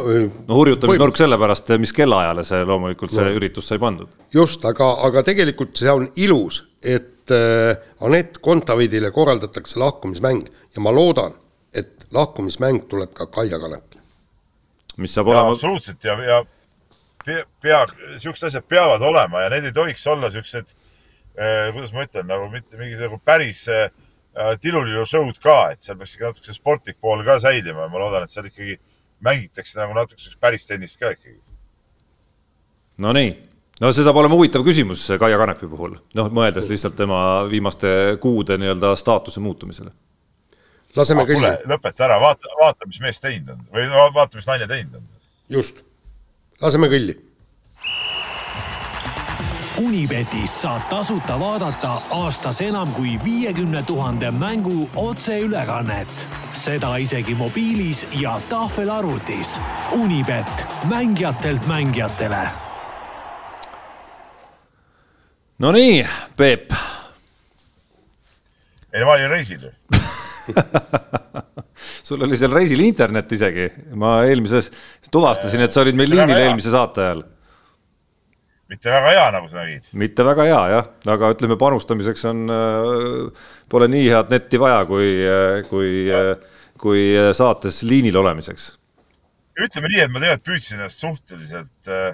no 0.49 0.59
hurjutamisnurk 0.59 1.15
või... 1.15 1.23
sellepärast, 1.23 1.73
mis 1.83 1.93
kellaajale 1.97 2.45
see 2.47 2.65
loomulikult 2.69 3.15
see 3.15 3.25
no. 3.25 3.35
üritus 3.39 3.71
sai 3.71 3.81
pandud. 3.83 4.11
just, 4.35 4.65
aga, 4.69 4.91
aga 5.09 5.25
tegelikult 5.27 5.79
see 5.81 5.93
on 5.93 6.09
ilus, 6.21 6.63
et 6.83 7.33
äh, 7.35 7.79
Anett 8.05 8.41
Kontaveidile 8.45 9.11
korraldatakse 9.15 9.81
lahkumismäng 9.81 10.49
ja 10.49 10.85
ma 10.85 10.93
loodan, 10.95 11.37
et 11.75 12.09
lahkumismäng 12.15 12.87
tuleb 12.91 13.15
ka 13.17 13.29
Kaia 13.33 13.61
Kanepile. 13.61 14.03
mis 14.97 15.15
saab 15.15 15.31
ja, 15.31 15.37
olema. 15.37 15.55
absoluutselt 15.55 16.05
ja, 16.05 16.19
ja 16.27 16.43
pea, 17.25 17.47
pea, 17.63 17.87
siuksed 18.17 18.51
asjad 18.51 18.69
peavad 18.69 19.03
olema 19.05 19.47
ja 19.47 19.55
need 19.55 19.71
ei 19.71 19.77
tohiks 19.77 20.07
olla 20.07 20.31
siuksed 20.35 20.75
eh,, 21.39 21.73
kuidas 21.73 21.95
ma 21.95 22.05
ütlen, 22.05 22.29
nagu 22.29 22.51
mitte 22.53 22.81
mingid 22.81 23.01
nagu 23.07 23.21
päris 23.25 23.65
eh, 23.73 23.89
tilulilu 24.63 25.05
show'd 25.07 25.41
ka, 25.43 25.73
et 25.73 25.83
seal 25.83 25.99
peaks 25.99 26.15
ikka 26.15 26.31
natuke 26.31 26.55
sportlik 26.55 27.01
pool 27.01 27.25
ka 27.27 27.41
säilima 27.43 27.87
ja 27.87 27.93
ma 27.93 28.03
loodan, 28.03 28.27
et 28.27 28.33
seal 28.33 28.47
ikkagi 28.51 28.79
mängitakse 29.25 29.79
nagu 29.81 29.95
natuke 29.97 30.21
siukest 30.21 30.41
päris 30.41 30.67
tennist 30.67 30.99
ka 31.01 31.13
ikkagi. 31.15 31.39
Nonii, 33.03 33.31
no 33.81 33.93
see 33.95 34.07
saab 34.07 34.19
olema 34.21 34.39
huvitav 34.39 34.65
küsimus 34.67 35.05
Kaia 35.21 35.39
Kanepi 35.39 35.69
puhul, 35.71 35.97
noh, 36.19 36.31
mõeldes 36.35 36.67
lihtsalt 36.71 36.97
tema 36.99 37.21
viimaste 37.51 37.91
kuude 38.23 38.59
nii-öelda 38.59 38.95
staatuse 38.99 39.43
muutumisele. 39.45 39.93
laseme 40.97 41.23
ah, 41.23 41.29
kõigile. 41.29 41.53
lõpeta 41.71 42.09
ära, 42.09 42.19
vaata, 42.23 42.51
vaata, 42.63 42.89
mis 42.91 43.01
mees 43.05 43.21
teinud 43.23 43.55
on 43.55 43.65
või 43.75 43.87
vaata, 44.15 44.39
mis 44.39 44.51
naine 44.51 44.67
teinud 44.67 44.99
on. 45.01 45.07
just 45.49 45.85
laseme 46.63 46.91
kõlli. 46.91 47.19
Unibetis 49.79 50.51
saab 50.63 50.89
tasuta 50.91 51.37
vaadata 51.39 51.93
aastas 52.11 52.59
enam 52.67 52.91
kui 52.97 53.13
viiekümne 53.25 53.83
tuhande 53.87 54.31
mängu 54.31 54.89
otseülekannet. 54.97 56.27
seda 56.53 56.97
isegi 56.97 57.35
mobiilis 57.35 58.07
ja 58.21 58.41
tahvelarvutis. 58.49 59.61
Unibet, 59.93 60.67
mängijatelt 60.89 61.67
mängijatele. 61.67 62.49
Nonii, 65.59 66.07
Peep. 66.37 66.73
ei, 68.93 69.05
ma 69.05 69.13
olin 69.13 69.31
reisil 69.31 69.71
sul 72.03 72.23
oli 72.23 72.37
seal 72.37 72.53
reisil 72.53 72.81
internet 72.81 73.33
isegi, 73.33 73.73
ma 73.95 74.25
eelmises 74.25 74.73
tuvastasin, 75.11 75.61
et 75.61 75.73
sa 75.73 75.81
olid 75.81 75.95
meil 75.95 76.11
liinil 76.11 76.37
eelmise 76.37 76.71
saate 76.71 77.05
ajal 77.05 77.23
mitte 78.69 78.91
väga 78.93 79.13
hea, 79.15 79.29
nagu 79.33 79.49
sa 79.49 79.63
nägid. 79.63 79.89
mitte 79.93 80.25
väga 80.27 80.45
hea 80.49 80.61
jah, 80.75 80.91
aga 81.15 81.33
ütleme, 81.33 81.57
panustamiseks 81.61 82.27
on, 82.29 82.45
äh, 82.53 83.47
pole 83.73 83.89
nii 83.89 84.11
head 84.13 84.35
netti 84.35 84.61
vaja, 84.61 84.83
kui, 84.89 85.09
äh, 85.25 85.63
kui, 85.69 85.93
äh, 86.13 86.35
kui 86.81 87.07
saates 87.37 87.83
liinil 87.83 88.21
olemiseks. 88.21 88.75
ütleme 89.59 89.89
nii, 89.91 90.05
et 90.05 90.13
ma 90.13 90.21
tegelikult 90.23 90.47
püüdsin 90.51 90.79
ennast 90.79 91.03
suhteliselt 91.03 91.91
äh,, 91.91 92.13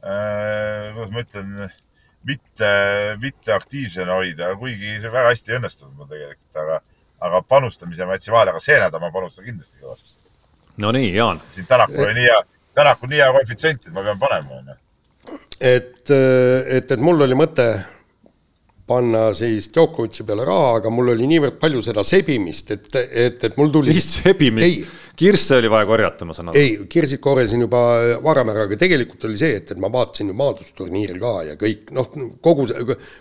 kuidas 0.00 1.12
ma 1.12 1.24
ütlen, 1.26 1.70
mitte, 2.26 2.70
mitte 3.20 3.52
aktiivsena 3.54 4.16
hoida, 4.16 4.54
kuigi 4.56 4.96
see 5.02 5.12
väga 5.12 5.34
hästi 5.34 5.52
ei 5.52 5.60
õnnestunud 5.60 5.94
mul 5.94 6.08
tegelikult, 6.08 6.50
aga, 6.64 6.80
aga 7.28 7.42
panustamise 7.44 8.08
ma 8.08 8.16
jätsin 8.16 8.34
vahele, 8.34 8.56
aga 8.56 8.64
see 8.64 8.80
nädal 8.80 9.04
ma 9.04 9.12
panustan 9.12 9.46
kindlasti 9.46 9.84
kõvasti. 9.84 10.16
no 10.80 10.96
nii, 10.96 11.12
Jaan. 11.14 11.44
siin 11.52 11.68
Tänakul 11.68 12.08
oli 12.08 12.22
nii 12.22 12.30
hea, 12.30 12.44
Tänakul 12.74 13.12
nii 13.12 13.20
hea 13.20 13.32
koefitsient, 13.36 13.86
et 13.86 13.92
ma 13.94 14.06
pean 14.08 14.18
panema, 14.18 14.62
onju 14.64 14.80
et, 15.60 16.10
et, 16.10 16.92
et 16.92 17.00
mul 17.00 17.26
oli 17.26 17.38
mõte 17.38 17.70
panna 18.90 19.28
siis 19.38 19.68
Djokovic'i 19.70 20.24
peale 20.26 20.46
raha, 20.48 20.78
aga 20.80 20.90
mul 20.90 21.12
oli 21.12 21.28
niivõrd 21.30 21.60
palju 21.62 21.82
seda 21.86 22.02
sebimist, 22.06 22.72
et, 22.74 22.88
et, 22.96 23.44
et 23.46 23.60
mul 23.60 23.70
tuli. 23.74 23.94
mis 23.94 24.08
sebimist? 24.22 24.96
kirsse 25.20 25.58
oli 25.60 25.68
vaja 25.68 25.84
korjata, 25.84 26.24
ma 26.24 26.32
saan 26.32 26.48
aru. 26.48 26.56
ei, 26.56 26.86
kirsid 26.88 27.20
korjasin 27.20 27.60
juba 27.60 27.80
varem 28.24 28.48
ära, 28.54 28.64
aga 28.64 28.78
tegelikult 28.80 29.26
oli 29.28 29.36
see, 29.36 29.58
et, 29.58 29.72
et 29.74 29.80
ma 29.82 29.90
vaatasin 29.92 30.30
ju 30.30 30.36
maadlusturniiri 30.38 31.18
ka 31.20 31.32
ja 31.44 31.56
kõik 31.60 31.92
noh, 31.92 32.08
kogu, 32.40 32.64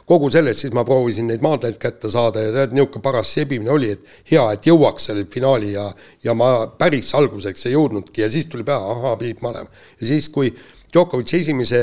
kogu 0.07 0.29
sellest 0.31 0.63
siis 0.63 0.75
ma 0.77 0.85
proovisin 0.87 1.27
neid 1.27 1.43
maadleid 1.43 1.75
kätte 1.81 2.11
saada 2.13 2.45
ja 2.45 2.53
tead, 2.55 2.77
niisugune 2.77 3.03
paras 3.03 3.33
sebimine 3.35 3.73
oli, 3.75 3.91
et 3.97 4.31
hea, 4.31 4.45
et 4.55 4.71
jõuaks 4.71 5.09
selle 5.11 5.27
finaali 5.33 5.73
ja, 5.73 5.89
ja 6.23 6.37
ma 6.39 6.53
päris 6.79 7.11
alguseks 7.19 7.67
ei 7.67 7.75
jõudnudki 7.75 8.23
ja 8.23 8.31
siis 8.31 8.47
tuli 8.47 8.63
pähe, 8.63 8.95
ahaa, 8.95 9.17
pidid 9.19 9.43
panema. 9.43 9.67
ja 9.99 10.11
siis, 10.13 10.31
kui 10.31 10.53
Djokovic 10.89 11.33
esimese, 11.37 11.81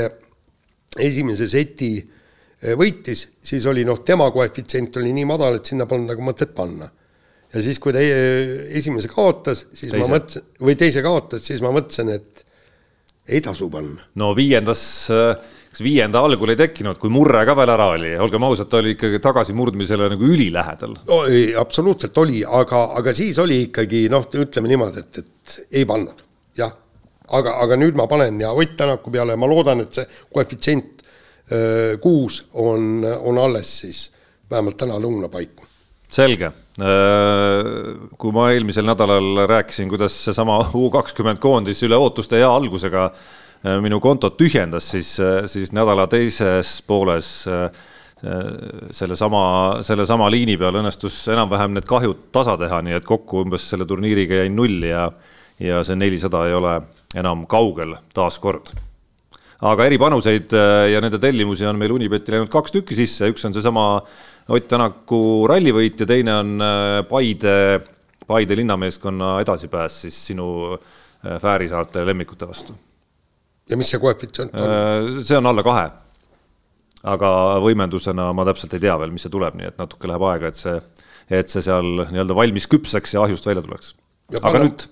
esimese 0.99 1.47
seti 1.51 1.91
eh, 1.99 2.75
võitis, 2.79 3.23
siis 3.43 3.65
oli 3.69 3.85
noh, 3.87 4.01
tema 4.05 4.29
koefitsient 4.33 4.99
oli 5.01 5.13
nii 5.15 5.27
madal, 5.29 5.59
et 5.59 5.69
sinna 5.69 5.87
polnud 5.89 6.11
nagu 6.13 6.25
mõtet 6.25 6.55
panna. 6.57 6.89
ja 7.53 7.61
siis, 7.63 7.79
kui 7.79 7.95
ta 7.95 8.01
esimese 8.01 9.11
kaotas, 9.11 9.67
siis 9.71 9.91
teise. 9.91 10.01
ma 10.03 10.17
mõtlesin, 10.17 10.49
või 10.59 10.79
teise 10.79 11.03
kaotas, 11.05 11.45
siis 11.47 11.63
ma 11.63 11.71
mõtlesin, 11.75 12.11
et 12.17 12.43
ei 13.27 13.43
tasu 13.43 13.69
panna. 13.71 14.03
no 14.19 14.33
viiendas, 14.35 14.81
kas 15.71 15.83
viienda 15.83 16.19
algul 16.23 16.51
ei 16.51 16.59
tekkinud, 16.59 16.99
kui 16.99 17.13
murre 17.13 17.45
ka 17.47 17.55
veel 17.55 17.71
ära 17.71 17.91
oli, 17.93 18.11
olgem 18.19 18.43
ausad, 18.43 18.67
ta 18.71 18.81
oli 18.81 18.97
ikkagi 18.97 19.21
tagasimurdmisele 19.23 20.11
nagu 20.15 20.33
ülilähedal 20.33 20.97
no,. 20.99 21.21
absoluutselt 21.63 22.19
oli, 22.19 22.43
aga, 22.43 22.89
aga 22.99 23.15
siis 23.15 23.39
oli 23.39 23.61
ikkagi 23.69 24.09
noh, 24.11 24.27
ütleme 24.43 24.73
niimoodi, 24.73 25.05
et, 25.05 25.23
et 25.23 25.79
ei 25.79 25.87
pannud, 25.87 26.25
jah 26.59 26.75
aga, 27.35 27.57
aga 27.63 27.77
nüüd 27.79 27.97
ma 27.97 28.07
panen 28.07 28.39
ja 28.41 28.51
Ott 28.51 28.75
Tänaku 28.77 29.11
peale 29.11 29.35
ja 29.35 29.39
ma 29.39 29.49
loodan, 29.49 29.81
et 29.83 29.93
see 29.93 30.07
koefitsient 30.33 31.03
kuus 32.03 32.41
on, 32.59 33.05
on 33.23 33.37
alles 33.39 33.69
siis 33.81 33.99
vähemalt 34.51 34.77
täna 34.77 34.97
lõuna 34.99 35.29
paiku. 35.31 35.63
selge. 36.11 36.51
Kui 38.17 38.31
ma 38.35 38.49
eelmisel 38.51 38.85
nädalal 38.85 39.47
rääkisin, 39.49 39.89
kuidas 39.89 40.13
seesama 40.27 40.59
U 40.75 40.89
kakskümmend 40.91 41.39
koondis 41.39 41.81
üle 41.87 41.97
ootuste 41.97 42.37
hea 42.37 42.49
algusega 42.51 43.09
minu 43.81 43.99
kontot 43.99 44.37
tühjendas, 44.37 44.91
siis, 44.91 45.15
siis 45.49 45.71
nädala 45.73 46.05
teises 46.11 46.81
pooles 46.87 47.31
sellesama, 48.91 49.41
sellesama 49.85 50.29
liini 50.31 50.57
peal 50.57 50.77
õnnestus 50.79 51.23
enam-vähem 51.33 51.73
need 51.77 51.87
kahjud 51.89 52.27
tasa 52.35 52.57
teha, 52.59 52.81
nii 52.85 52.99
et 52.99 53.07
kokku 53.07 53.43
umbes 53.45 53.65
selle 53.71 53.87
turniiriga 53.89 54.43
jäin 54.43 54.55
nulli 54.55 54.91
ja 54.91 55.09
ja 55.59 55.81
see 55.85 55.97
nelisada 55.97 56.43
ei 56.47 56.53
ole 56.53 56.75
enam 57.15 57.45
kaugel 57.49 57.95
taaskord. 58.15 58.73
aga 59.57 59.85
eripanuseid 59.89 60.53
äh, 60.53 60.87
ja 60.93 61.01
nende 61.01 61.19
tellimusi 61.21 61.65
on 61.65 61.79
meil 61.79 61.93
Unibeti 61.95 62.33
läinud 62.33 62.51
kaks 62.53 62.73
tükki 62.75 62.97
sisse, 62.97 63.29
üks 63.31 63.45
on 63.47 63.55
seesama 63.55 63.85
Ott 64.47 64.67
Tänaku 64.69 65.43
rallivõit 65.49 65.99
ja 65.99 66.07
teine 66.07 66.35
on 66.39 66.51
äh, 66.63 66.99
Paide, 67.09 67.53
Paide 68.27 68.55
linnameeskonna 68.59 69.37
edasipääs 69.43 70.01
siis 70.05 70.19
sinu 70.29 70.49
äh, 70.75 71.39
Fääri 71.41 71.69
saarte 71.71 72.05
lemmikute 72.05 72.47
vastu. 72.47 72.75
ja 73.69 73.79
mis 73.79 73.89
see 73.91 74.03
koefitsient 74.03 74.53
on? 74.55 75.23
see 75.23 75.39
on 75.39 75.49
alla 75.49 75.63
kahe. 75.63 75.89
aga 77.07 77.31
võimendusena 77.63 78.31
ma 78.35 78.45
täpselt 78.47 78.75
ei 78.75 78.83
tea 78.83 78.99
veel, 78.99 79.15
mis 79.15 79.25
see 79.25 79.33
tuleb, 79.33 79.55
nii 79.55 79.71
et 79.71 79.79
natuke 79.79 80.11
läheb 80.11 80.27
aega, 80.27 80.51
et 80.51 80.59
see, 80.59 80.75
et 81.39 81.49
see 81.49 81.63
seal 81.63 82.03
nii-öelda 82.11 82.35
valmis 82.35 82.67
küpseks 82.67 83.15
ja 83.15 83.23
ahjust 83.23 83.47
välja 83.47 83.63
tuleks 83.63 83.95
ja 84.31 84.41
aga 84.41 84.59
panna, 84.59 84.63
nüüd 84.67 84.87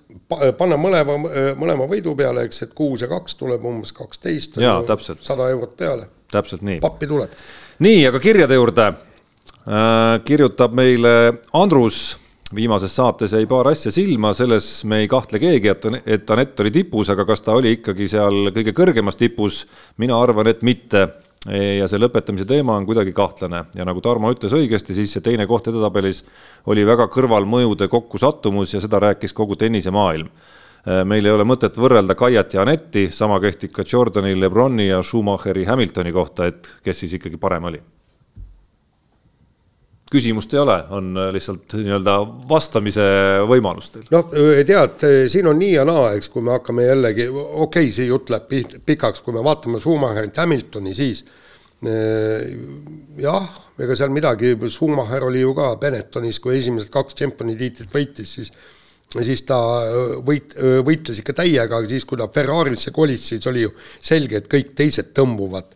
panna 0.58 0.78
mõlema, 0.80 1.18
mõlema 1.60 1.88
võidu 1.90 2.16
peale, 2.18 2.46
eks, 2.48 2.64
et 2.66 2.76
kuus 2.78 3.04
ja 3.04 3.10
kaks 3.12 3.38
tuleb 3.40 3.66
umbes 3.66 3.94
kaksteist. 3.96 4.60
sada 5.22 5.50
eurot 5.54 5.76
peale. 5.78 6.10
täpselt 6.32 6.66
nii. 6.66 6.80
pappi 6.84 7.08
tuleb. 7.08 7.34
nii, 7.80 8.06
aga 8.08 8.20
kirjade 8.20 8.58
juurde 8.58 8.88
äh, 8.92 10.22
kirjutab 10.26 10.74
meile 10.78 11.16
Andrus 11.54 12.18
viimases 12.56 12.96
saates 12.96 13.34
jäi 13.34 13.46
paar 13.50 13.68
asja 13.68 13.92
silma, 13.92 14.34
selles 14.38 14.84
me 14.88 15.02
ei 15.04 15.08
kahtle 15.12 15.40
keegi, 15.42 15.70
et, 15.72 15.86
et 16.06 16.32
Anett 16.32 16.60
oli 16.62 16.72
tipus, 16.72 17.10
aga 17.10 17.26
kas 17.26 17.42
ta 17.42 17.56
oli 17.58 17.76
ikkagi 17.80 18.08
seal 18.12 18.52
kõige 18.56 18.74
kõrgemas 18.78 19.18
tipus? 19.20 19.66
mina 19.98 20.18
arvan, 20.22 20.48
et 20.48 20.62
mitte 20.64 21.08
ja 21.46 21.88
see 21.90 22.02
lõpetamise 22.02 22.48
teema 22.50 22.76
on 22.80 22.86
kuidagi 22.88 23.14
kahtlane 23.14 23.66
ja 23.78 23.86
nagu 23.86 24.02
Tarmo 24.02 24.32
ütles 24.34 24.54
õigesti, 24.58 24.96
siis 24.98 25.14
see 25.14 25.24
teine 25.26 25.46
koht 25.50 25.70
edetabelis 25.70 26.24
oli 26.72 26.86
väga 26.88 27.06
kõrvalmõjude 27.14 27.88
kokkusattumus 27.92 28.74
ja 28.74 28.82
seda 28.82 29.02
rääkis 29.04 29.34
kogu 29.34 29.56
tennisemaailm. 29.56 30.30
meil 31.06 31.26
ei 31.26 31.32
ole 31.32 31.44
mõtet 31.44 31.78
võrrelda 31.78 32.16
Kaiat 32.16 32.54
ja 32.54 32.62
Anetti, 32.62 33.10
sama 33.10 33.40
kehtib 33.40 33.72
ka 33.74 33.84
Jordani, 33.94 34.40
Lebroni 34.40 34.88
ja 34.88 35.04
Schumacheri 35.04 35.66
Hamiltoni 35.66 36.12
kohta, 36.12 36.46
et 36.46 36.68
kes 36.84 37.00
siis 37.00 37.14
ikkagi 37.14 37.38
parem 37.38 37.64
oli 37.64 37.95
küsimust 40.12 40.54
ei 40.54 40.60
ole, 40.62 40.76
on 40.94 41.16
lihtsalt 41.34 41.74
nii-öelda 41.80 42.18
vastamise 42.50 43.06
võimalus 43.50 43.90
teil. 43.94 44.06
noh, 44.14 44.30
tead, 44.68 45.06
siin 45.34 45.50
on 45.50 45.58
nii 45.60 45.72
ja 45.74 45.86
naa, 45.88 46.12
eks, 46.18 46.30
kui 46.34 46.46
me 46.46 46.54
hakkame 46.54 46.86
jällegi, 46.86 47.26
okei 47.32 47.66
okay,, 47.66 47.90
see 47.96 48.06
jutt 48.12 48.30
läheb 48.34 48.78
pikaks, 48.86 49.24
kui 49.26 49.34
me 49.36 49.44
vaatame 49.46 49.82
Schumacherit, 49.82 50.38
Hamiltoni, 50.44 50.94
siis 50.98 51.26
jah, 53.22 53.50
ega 53.82 53.98
seal 53.98 54.14
midagi, 54.14 54.54
Schumacher 54.72 55.26
oli 55.28 55.42
ju 55.42 55.54
ka 55.58 55.74
Benettonis, 55.82 56.40
kui 56.42 56.60
esimesed 56.60 56.94
kaks 56.94 57.18
tšempioni 57.18 57.58
tiitlit 57.60 57.94
võitis, 57.94 58.38
siis 58.40 58.54
siis 59.24 59.46
ta 59.48 59.58
võit-, 60.28 60.56
võitles 60.84 61.22
ikka 61.22 61.36
täiega, 61.38 61.78
aga 61.78 61.88
siis, 61.88 62.04
kui 62.08 62.20
ta 62.20 62.28
Ferrarisse 62.34 62.92
kolis, 62.96 63.24
siis 63.30 63.46
oli 63.48 63.64
ju 63.64 63.72
selge, 64.04 64.42
et 64.42 64.50
kõik 64.52 64.74
teised 64.76 65.14
tõmbuvad 65.16 65.72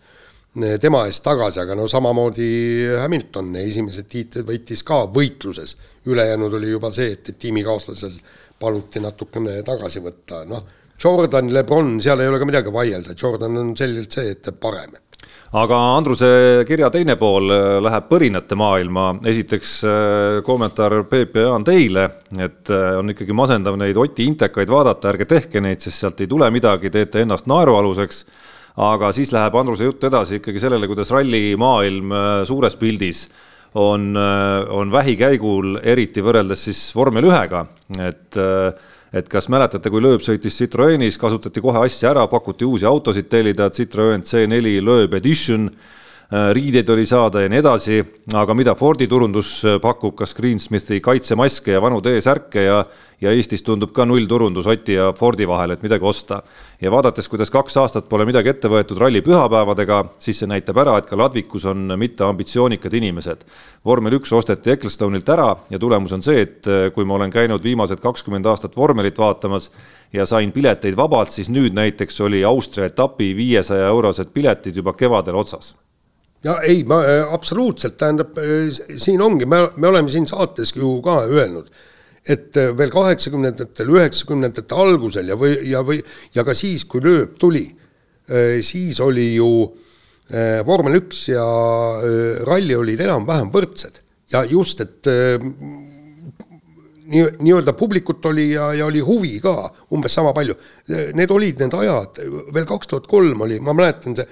tema 0.82 1.04
eest 1.06 1.24
tagasi, 1.24 1.62
aga 1.62 1.76
no 1.78 1.86
samamoodi 1.88 2.50
Hamilton 2.98 3.54
esimesed 3.62 4.08
tiitlid 4.10 4.48
võitis 4.48 4.82
ka 4.84 5.04
võitluses, 5.14 5.76
ülejäänud 6.10 6.54
oli 6.58 6.72
juba 6.72 6.90
see, 6.96 7.12
et, 7.14 7.30
et 7.30 7.38
tiimikaaslasel 7.38 8.16
paluti 8.60 9.00
natukene 9.04 9.62
tagasi 9.64 10.02
võtta, 10.04 10.44
noh, 10.50 10.66
Jordan, 11.00 11.54
Lebron, 11.54 11.94
seal 12.04 12.20
ei 12.20 12.28
ole 12.28 12.40
ka 12.42 12.48
midagi 12.50 12.74
vaielda, 12.76 13.14
Jordan 13.16 13.62
on 13.62 13.70
selgelt 13.78 14.12
see, 14.12 14.34
et 14.34 14.50
parem. 14.60 14.98
aga 15.54 15.78
Andruse 15.96 16.66
kirja 16.68 16.90
teine 16.94 17.16
pool 17.16 17.54
äh, 17.54 17.78
läheb 17.86 18.10
põrinate 18.10 18.58
maailma, 18.60 19.14
esiteks 19.32 19.78
äh, 19.86 20.42
kommentaar 20.46 21.04
Peep 21.10 21.38
ja 21.38 21.48
Jaan 21.48 21.64
teile, 21.64 22.10
et 22.38 22.70
äh, 22.74 22.98
on 23.00 23.14
ikkagi 23.14 23.38
masendav 23.38 23.78
neid 23.80 23.98
Oti 23.98 24.28
intekaid 24.28 24.70
vaadata, 24.70 25.14
ärge 25.14 25.30
tehke 25.30 25.62
neid, 25.62 25.80
sest 25.80 26.04
sealt 26.04 26.20
ei 26.20 26.28
tule 26.28 26.50
midagi, 26.52 26.92
teete 26.92 27.24
ennast 27.24 27.48
naerualuseks 27.48 28.26
aga 28.80 29.12
siis 29.16 29.34
läheb 29.36 29.56
Andruse 29.60 29.88
jutt 29.88 30.04
edasi 30.08 30.40
ikkagi 30.40 30.62
sellele, 30.62 30.88
kuidas 30.88 31.12
rallimaailm 31.12 32.14
äh, 32.16 32.30
suures 32.48 32.78
pildis 32.80 33.26
on, 33.76 34.14
äh, 34.18 34.70
on 34.74 34.92
vähikäigul, 34.94 35.78
eriti 35.84 36.24
võrreldes 36.26 36.64
siis 36.70 36.84
vormel 36.96 37.28
ühega, 37.30 37.66
et 38.00 38.40
äh, 38.40 38.72
et 39.10 39.26
kas 39.26 39.48
mäletate, 39.50 39.90
kui 39.90 40.04
Loeb 40.06 40.22
sõitis 40.22 40.54
Citroenis, 40.60 41.16
kasutati 41.18 41.64
kohe 41.66 41.80
asja 41.82 42.12
ära, 42.12 42.28
pakuti 42.30 42.68
uusi 42.68 42.86
autosid 42.86 43.26
tellida, 43.26 43.72
Citroen 43.74 44.22
C4 44.22 44.84
Loeb 44.86 45.16
Edition 45.18 45.66
riideid 46.30 46.90
oli 46.94 47.06
saada 47.10 47.42
ja 47.42 47.50
nii 47.50 47.58
edasi, 47.58 48.04
aga 48.38 48.54
mida 48.54 48.76
Fordi 48.78 49.08
turundus 49.10 49.64
pakub, 49.82 50.14
kas 50.20 50.36
Greensmithi 50.38 51.00
kaitsemaske 51.02 51.74
ja 51.74 51.82
vanu 51.82 52.04
T-särke 52.06 52.68
ja 52.68 52.84
ja 53.22 53.32
Eestis 53.36 53.64
tundub 53.66 53.92
ka 53.96 54.06
nullturundus 54.08 54.68
Oti 54.70 54.96
ja 54.96 55.10
Fordi 55.16 55.48
vahel, 55.48 55.74
et 55.76 55.84
midagi 55.84 56.06
osta. 56.06 56.42
ja 56.82 56.92
vaadates, 56.92 57.28
kuidas 57.30 57.50
kaks 57.52 57.78
aastat 57.78 58.10
pole 58.10 58.26
midagi 58.26 58.50
ette 58.50 58.70
võetud 58.72 58.98
ralli 58.98 59.22
pühapäevadega, 59.22 60.04
siis 60.20 60.40
see 60.40 60.48
näitab 60.48 60.78
ära, 60.80 60.98
et 60.98 61.10
ka 61.10 61.18
ladvikus 61.18 61.66
on 61.66 61.96
mitteambitsioonikad 61.98 62.94
inimesed. 62.94 63.44
vormel 63.86 64.14
üks 64.20 64.32
osteti 64.34 64.72
Ecclestonilt 64.72 65.30
ära 65.30 65.56
ja 65.70 65.80
tulemus 65.80 66.14
on 66.14 66.22
see, 66.24 66.42
et 66.42 66.68
eh, 66.68 66.92
kui 66.96 67.06
ma 67.06 67.16
olen 67.16 67.32
käinud 67.32 67.64
viimased 67.64 68.00
kakskümmend 68.00 68.46
aastat 68.46 68.78
vormelit 68.78 69.18
vaatamas 69.18 69.72
ja 70.14 70.26
sain 70.26 70.52
pileteid 70.52 70.96
vabalt, 70.96 71.32
siis 71.32 71.50
nüüd 71.50 71.74
näiteks 71.74 72.22
oli 72.22 72.44
Austria 72.44 72.86
etapi 72.86 73.36
viiesaja 73.36 73.88
eurosed 73.88 74.32
piletid 74.34 74.76
juba 74.76 74.94
kevadel 74.94 75.36
otsas 75.36 75.76
ja 76.44 76.60
ei, 76.64 76.84
ma 76.88 77.02
äh, 77.04 77.34
absoluutselt, 77.34 77.98
tähendab, 78.00 78.38
äh, 78.40 78.70
siin 78.98 79.22
ongi, 79.22 79.48
me, 79.50 79.66
me 79.76 79.90
oleme 79.92 80.12
siin 80.12 80.28
saates 80.30 80.74
ju 80.76 81.00
ka 81.06 81.22
öelnud 81.28 81.68
et 82.30 82.58
äh, 82.60 82.72
veel 82.78 82.92
kaheksakümnendatel, 82.94 83.92
üheksakümnendate 83.96 84.76
algusel 84.76 85.32
ja 85.32 85.38
või, 85.40 85.58
ja 85.68 85.84
või, 85.86 86.00
ja 86.36 86.46
ka 86.48 86.56
siis, 86.58 86.86
kui 86.88 87.04
lööb 87.04 87.38
tuli, 87.40 87.68
siis 88.62 89.00
oli 89.02 89.32
ju 89.34 89.48
vormel 90.62 91.00
üks 91.00 91.24
ja 91.32 91.42
ralli 92.46 92.76
olid 92.78 93.00
enam-vähem 93.02 93.50
võrdsed 93.50 93.96
ja 94.30 94.44
just, 94.46 94.84
et 94.84 95.08
nii, 97.10 97.24
nii-öelda 97.40 97.74
publikut 97.74 98.26
oli 98.30 98.52
ja, 98.52 98.68
ja 98.78 98.86
oli 98.86 99.02
huvi 99.02 99.40
ka 99.42 99.56
umbes 99.98 100.14
sama 100.14 100.36
palju. 100.38 100.54
Need 101.18 101.34
olid 101.34 101.64
need 101.64 101.74
ajad, 101.80 102.22
veel 102.54 102.70
kaks 102.70 102.92
tuhat 102.92 103.10
kolm 103.10 103.42
oli, 103.48 103.58
ma 103.66 103.74
mäletan 103.74 104.14
see 104.20 104.30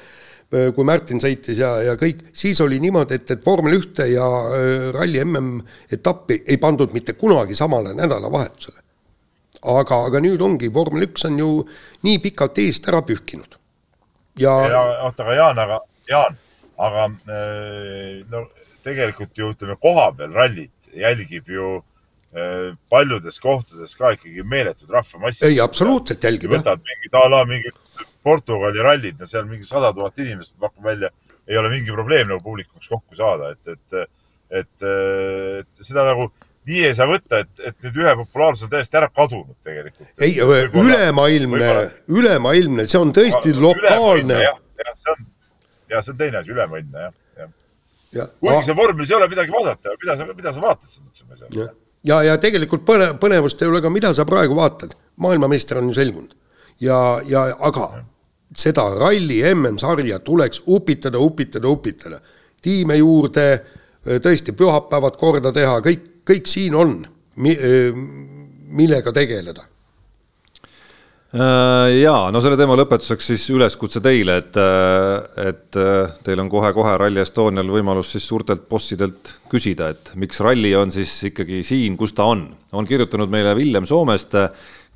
kui 0.47 0.87
Märtin 0.87 1.19
sõitis 1.19 1.59
ja, 1.59 1.73
ja 1.83 1.95
kõik, 1.99 2.21
siis 2.35 2.59
oli 2.63 2.79
niimoodi, 2.79 3.17
et, 3.19 3.31
et 3.35 3.45
vormel 3.45 3.75
ühte 3.75 4.05
ja 4.07 4.25
äh, 4.55 4.85
ralli 4.95 5.19
MM-etappi 5.25 6.41
ei 6.47 6.59
pandud 6.61 6.93
mitte 6.95 7.17
kunagi 7.19 7.55
samale 7.55 7.91
nädalavahetusele. 7.97 8.79
aga, 9.67 9.99
aga 10.07 10.21
nüüd 10.23 10.41
ongi, 10.41 10.69
vormel 10.73 11.09
üks 11.09 11.27
on 11.27 11.39
ju 11.41 11.49
nii 12.07 12.21
pikalt 12.23 12.61
eest 12.63 12.87
ära 12.87 13.01
pühkinud. 13.03 13.59
ja, 14.39 14.53
ja 14.71 14.85
oota, 15.03 15.25
aga 15.25 15.35
Jaan, 15.35 15.59
aga 15.65 15.81
Jaan, 16.07 16.39
aga 16.77 17.09
äh, 17.27 18.23
no 18.31 18.47
tegelikult 18.87 19.35
ju 19.35 19.51
ütleme, 19.51 19.75
kohapeal 19.81 20.31
rallit 20.31 20.71
jälgib 20.95 21.51
ju 21.51 21.77
paljudes 22.91 23.39
kohtades 23.39 23.95
ka 23.95 24.11
ikkagi 24.13 24.43
meeletud 24.43 24.89
rahvamassid. 24.91 25.47
ei, 25.47 25.59
absoluutselt 25.59 26.23
jälgib. 26.23 26.51
võtad 26.51 26.83
mingid 26.83 27.15
a 27.15 27.23
la 27.31 27.43
mingid 27.47 27.75
Portugali 28.27 28.83
rallid, 28.83 29.23
seal 29.29 29.47
mingi 29.47 29.67
sada 29.67 29.93
tuhat 29.95 30.19
inimest, 30.19 30.55
ma 30.57 30.67
pakun 30.67 30.89
välja, 30.89 31.11
ei 31.47 31.59
ole 31.59 31.71
mingi 31.71 31.93
probleem 31.95 32.27
nagu 32.27 32.43
publikuks 32.43 32.89
kokku 32.91 33.15
saada, 33.15 33.53
et, 33.55 33.71
et, 33.71 34.09
et, 34.61 34.87
et 35.63 35.85
seda 35.85 36.03
nagu 36.09 36.27
nii 36.67 36.83
ei 36.89 36.95
saa 36.95 37.07
võtta, 37.07 37.41
et, 37.45 37.53
et 37.69 37.87
nüüd 37.87 38.01
ühe 38.03 38.13
populaarsus 38.21 38.67
on 38.67 38.73
täiesti 38.73 38.99
ära 38.99 39.07
kadunud 39.07 39.55
tegelikult. 39.63 40.09
ei, 40.19 40.35
ülemaailmne, 40.41 41.69
ülemaailmne, 42.11 42.87
see 42.91 42.99
on 42.99 43.13
tõesti 43.15 43.53
ah, 43.53 43.61
lokaalne. 43.63 44.41
jah, 44.43 44.59
jah, 44.83 44.97
see 44.99 45.13
on, 45.13 45.29
ja 45.93 46.03
see 46.03 46.15
on 46.15 46.19
teine 46.19 46.41
asi, 46.41 46.51
ülemaailmne 46.55 47.05
jah, 47.05 47.15
jah 47.39 47.53
ja.. 48.17 48.27
kuigi 48.43 48.67
seal 48.67 48.79
vormelis 48.81 49.13
ei 49.13 49.19
ole 49.19 49.29
midagi 49.31 49.55
vaadata, 49.55 49.95
mida 50.03 50.17
sa, 50.19 50.27
mida 50.33 50.55
sa 50.57 50.65
vaatad, 50.65 50.91
siis 50.91 51.05
mõtlesime 51.05 51.39
seal. 51.39 51.55
ja, 51.61 51.69
ja, 52.11 52.19
ja 52.31 52.35
tegelikult 52.43 52.83
põne, 52.89 53.13
põnevust 53.21 53.63
ei 53.63 53.71
ole 53.71 53.81
ka, 53.85 53.93
mida 53.93 54.11
sa 54.17 54.27
praegu 54.27 54.59
vaatad, 54.59 54.97
maailmameister 55.23 55.79
on 55.79 55.93
ju 55.93 55.97
selgunud 56.01 56.35
ja, 56.83 56.99
ja 57.31 57.47
aga 57.71 57.89
ja 57.95 58.05
seda 58.55 58.87
ralli 58.95 59.41
MM-sarja 59.53 60.19
tuleks 60.23 60.63
upitada, 60.67 61.19
upitada, 61.19 61.67
upitada. 61.67 62.19
tiime 62.61 62.97
juurde, 62.97 63.47
tõesti 64.23 64.55
pühapäevad 64.57 65.17
korda 65.19 65.51
teha, 65.53 65.79
kõik, 65.83 66.05
kõik 66.27 66.47
siin 66.49 66.75
on, 66.75 66.93
millega 67.37 69.11
tegeleda 69.13 69.61
äh, 71.37 71.99
jaa, 72.01 72.31
no 72.33 72.41
selle 72.41 72.57
teema 72.57 72.75
lõpetuseks 72.79 73.29
siis 73.29 73.45
üleskutse 73.53 74.01
teile, 74.01 74.39
et, 74.41 74.57
et 75.43 75.79
teil 76.25 76.41
on 76.41 76.49
kohe-kohe 76.49 76.95
Rally 76.97 77.21
Estonial 77.21 77.69
võimalus 77.71 78.15
siis 78.15 78.25
suurtelt 78.25 78.65
bossidelt 78.69 79.35
küsida, 79.51 79.91
et 79.93 80.11
miks 80.17 80.41
ralli 80.41 80.73
on 80.75 80.91
siis 80.91 81.13
ikkagi 81.29 81.61
siin, 81.67 81.99
kus 81.99 82.17
ta 82.17 82.25
on. 82.31 82.47
on 82.73 82.89
kirjutanud 82.89 83.29
meile 83.31 83.53
Villem 83.55 83.85
Soomest 83.85 84.33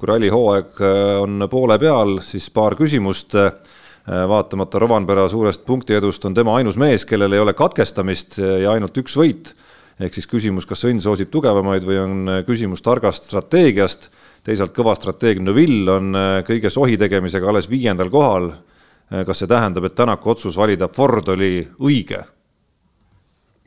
kui 0.01 0.09
rallihooaeg 0.09 0.81
äh, 0.81 1.21
on 1.21 1.45
poole 1.49 1.77
peal, 1.79 2.17
siis 2.25 2.49
paar 2.53 2.75
küsimust. 2.79 3.37
Äh, 3.37 3.53
vaatamata 4.01 4.79
Rovanpera 4.81 5.27
suurest 5.29 5.61
punktiedust 5.61 6.23
on 6.25 6.33
tema 6.33 6.55
ainus 6.57 6.73
mees, 6.81 7.03
kellel 7.05 7.35
ei 7.37 7.39
ole 7.39 7.53
katkestamist 7.53 8.39
ja 8.41 8.71
ainult 8.71 8.95
üks 8.97 9.13
võit. 9.13 9.51
ehk 10.01 10.15
siis 10.17 10.25
küsimus, 10.25 10.65
kas 10.65 10.81
õnn 10.89 11.03
soosib 11.03 11.29
tugevamaid 11.29 11.85
või 11.85 11.99
on 12.01 12.31
äh, 12.33 12.39
küsimus 12.47 12.81
targast 12.81 13.29
strateegiast. 13.29 14.09
teisalt 14.43 14.73
kõva 14.73 14.95
strateeg 14.97 15.39
Neville 15.45 15.91
on 15.91 16.17
kõige 16.47 16.69
sohi 16.73 16.97
tegemisega 16.97 17.47
alles 17.47 17.69
viiendal 17.69 18.09
kohal. 18.09 18.51
kas 19.25 19.37
see 19.37 19.47
tähendab, 19.47 19.85
et 19.85 19.95
Tänaku 19.95 20.29
otsus 20.29 20.57
valida 20.57 20.87
Ford 20.87 21.27
oli 21.27 21.67
õige? 21.79 22.23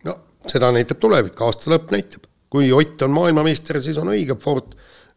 no 0.04 0.16
seda 0.50 0.72
näitab 0.72 0.98
tulevik, 0.98 1.40
aasta 1.40 1.70
lõpp 1.70 1.94
näitab. 1.94 2.26
kui 2.50 2.72
Ott 2.72 3.02
on 3.02 3.10
maailmameister, 3.10 3.82
siis 3.82 3.98
on 3.98 4.08
õige 4.08 4.34
Ford 4.34 4.74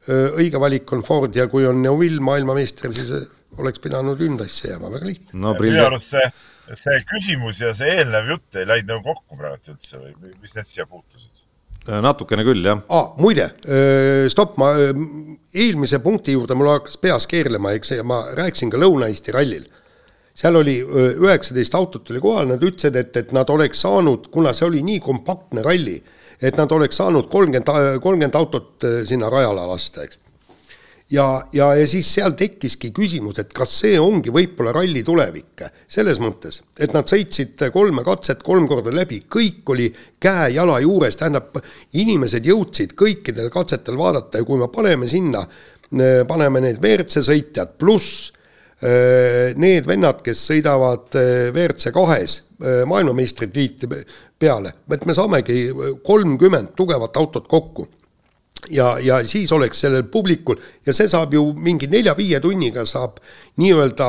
õige 0.07 0.59
valik 0.61 0.91
on 0.95 1.03
Ford 1.03 1.35
ja 1.35 1.47
kui 1.51 1.65
on 1.67 1.81
Neuvill 1.83 2.21
maailmameister, 2.23 2.93
siis 2.95 3.11
oleks 3.57 3.81
pidanud 3.83 4.19
Hyundai'sse 4.21 4.71
jääma, 4.71 4.91
väga 4.93 5.09
lihtne 5.09 5.41
no,. 5.41 5.55
minu 5.59 5.81
arust 5.85 6.13
see, 6.13 6.29
see 6.77 7.01
küsimus 7.09 7.61
ja 7.63 7.73
see 7.77 7.97
eelnev 7.99 8.29
jutt 8.33 8.59
ei 8.59 8.67
läinud 8.69 8.93
nagu 8.93 9.15
kokku 9.15 9.39
praegu 9.39 9.73
üldse 9.73 9.99
või 9.99 10.35
mis 10.41 10.55
need 10.57 10.69
siia 10.69 10.87
puutusid? 10.87 11.33
natukene 11.87 12.43
küll, 12.43 12.65
jah 12.67 12.81
ah,. 12.91 13.13
muide, 13.21 13.49
stopp, 14.31 14.57
ma 14.59 14.73
eelmise 14.77 16.01
punkti 16.03 16.35
juurde 16.35 16.57
mul 16.59 16.73
hakkas 16.73 16.99
peas 17.01 17.27
keerlema, 17.29 17.73
eks 17.77 17.95
ma 18.07 18.25
rääkisin 18.37 18.73
ka 18.73 18.81
Lõuna-Eesti 18.81 19.35
rallil. 19.35 19.65
seal 20.37 20.59
oli 20.59 20.77
üheksateist 20.83 21.75
autot 21.79 22.11
oli 22.11 22.21
kohal, 22.21 22.51
nad 22.51 22.63
ütlesid, 22.63 22.99
et, 22.99 23.15
et 23.17 23.31
nad 23.35 23.49
oleks 23.49 23.81
saanud, 23.85 24.27
kuna 24.33 24.53
see 24.53 24.67
oli 24.67 24.83
nii 24.85 24.99
kompaktne 25.03 25.63
ralli 25.65 25.97
et 26.41 26.57
nad 26.57 26.71
oleks 26.71 26.99
saanud 26.99 27.27
kolmkümmend, 27.31 28.01
kolmkümmend 28.01 28.37
autot 28.37 28.85
äh, 28.85 29.01
sinna 29.07 29.29
rajale 29.33 29.65
lasta, 29.67 30.05
eks. 30.05 30.19
ja, 31.13 31.25
ja, 31.53 31.71
ja 31.79 31.87
siis 31.89 32.09
seal 32.13 32.35
tekkiski 32.37 32.91
küsimus, 32.95 33.39
et 33.41 33.53
kas 33.55 33.73
see 33.81 33.97
ongi 34.01 34.33
võib-olla 34.33 34.75
ralli 34.75 35.03
tulevik, 35.07 35.65
selles 35.89 36.21
mõttes, 36.21 36.61
et 36.77 36.93
nad 36.93 37.09
sõitsid 37.09 37.67
kolme 37.73 38.05
katset 38.05 38.45
kolm 38.45 38.67
korda 38.69 38.93
läbi, 38.93 39.23
kõik 39.33 39.73
oli 39.73 39.89
käe-jala 40.21 40.79
juures, 40.85 41.17
tähendab, 41.17 41.57
inimesed 41.97 42.45
jõudsid 42.45 42.93
kõikidel 42.97 43.49
katsetel 43.53 43.97
vaadata 43.99 44.41
ja 44.41 44.47
kui 44.47 44.61
me 44.61 44.69
paneme 44.73 45.09
sinna, 45.09 45.45
äh, 45.97 46.23
paneme 46.29 46.63
need 46.67 46.81
WRC 46.83 47.25
sõitjad 47.25 47.77
pluss 47.81 48.29
äh, 48.83 49.55
need 49.57 49.89
vennad, 49.89 50.21
kes 50.21 50.45
sõidavad 50.51 51.09
WRC 51.17 51.95
kahes 51.95 52.43
maailmameistritiitli 52.57 53.99
peale, 54.39 54.73
et 54.93 55.05
me 55.05 55.15
saamegi 55.17 55.67
kolmkümmend 56.05 56.73
tugevat 56.77 57.17
autot 57.17 57.47
kokku. 57.47 57.87
ja, 58.73 58.97
ja 58.99 59.19
siis 59.27 59.51
oleks 59.51 59.79
sellel 59.81 60.07
publikul 60.11 60.57
ja 60.85 60.93
see 60.93 61.07
saab 61.09 61.33
ju 61.33 61.51
mingi 61.53 61.87
nelja-viie 61.87 62.39
tunniga 62.41 62.85
saab 62.89 63.19
nii-öelda 63.61 64.07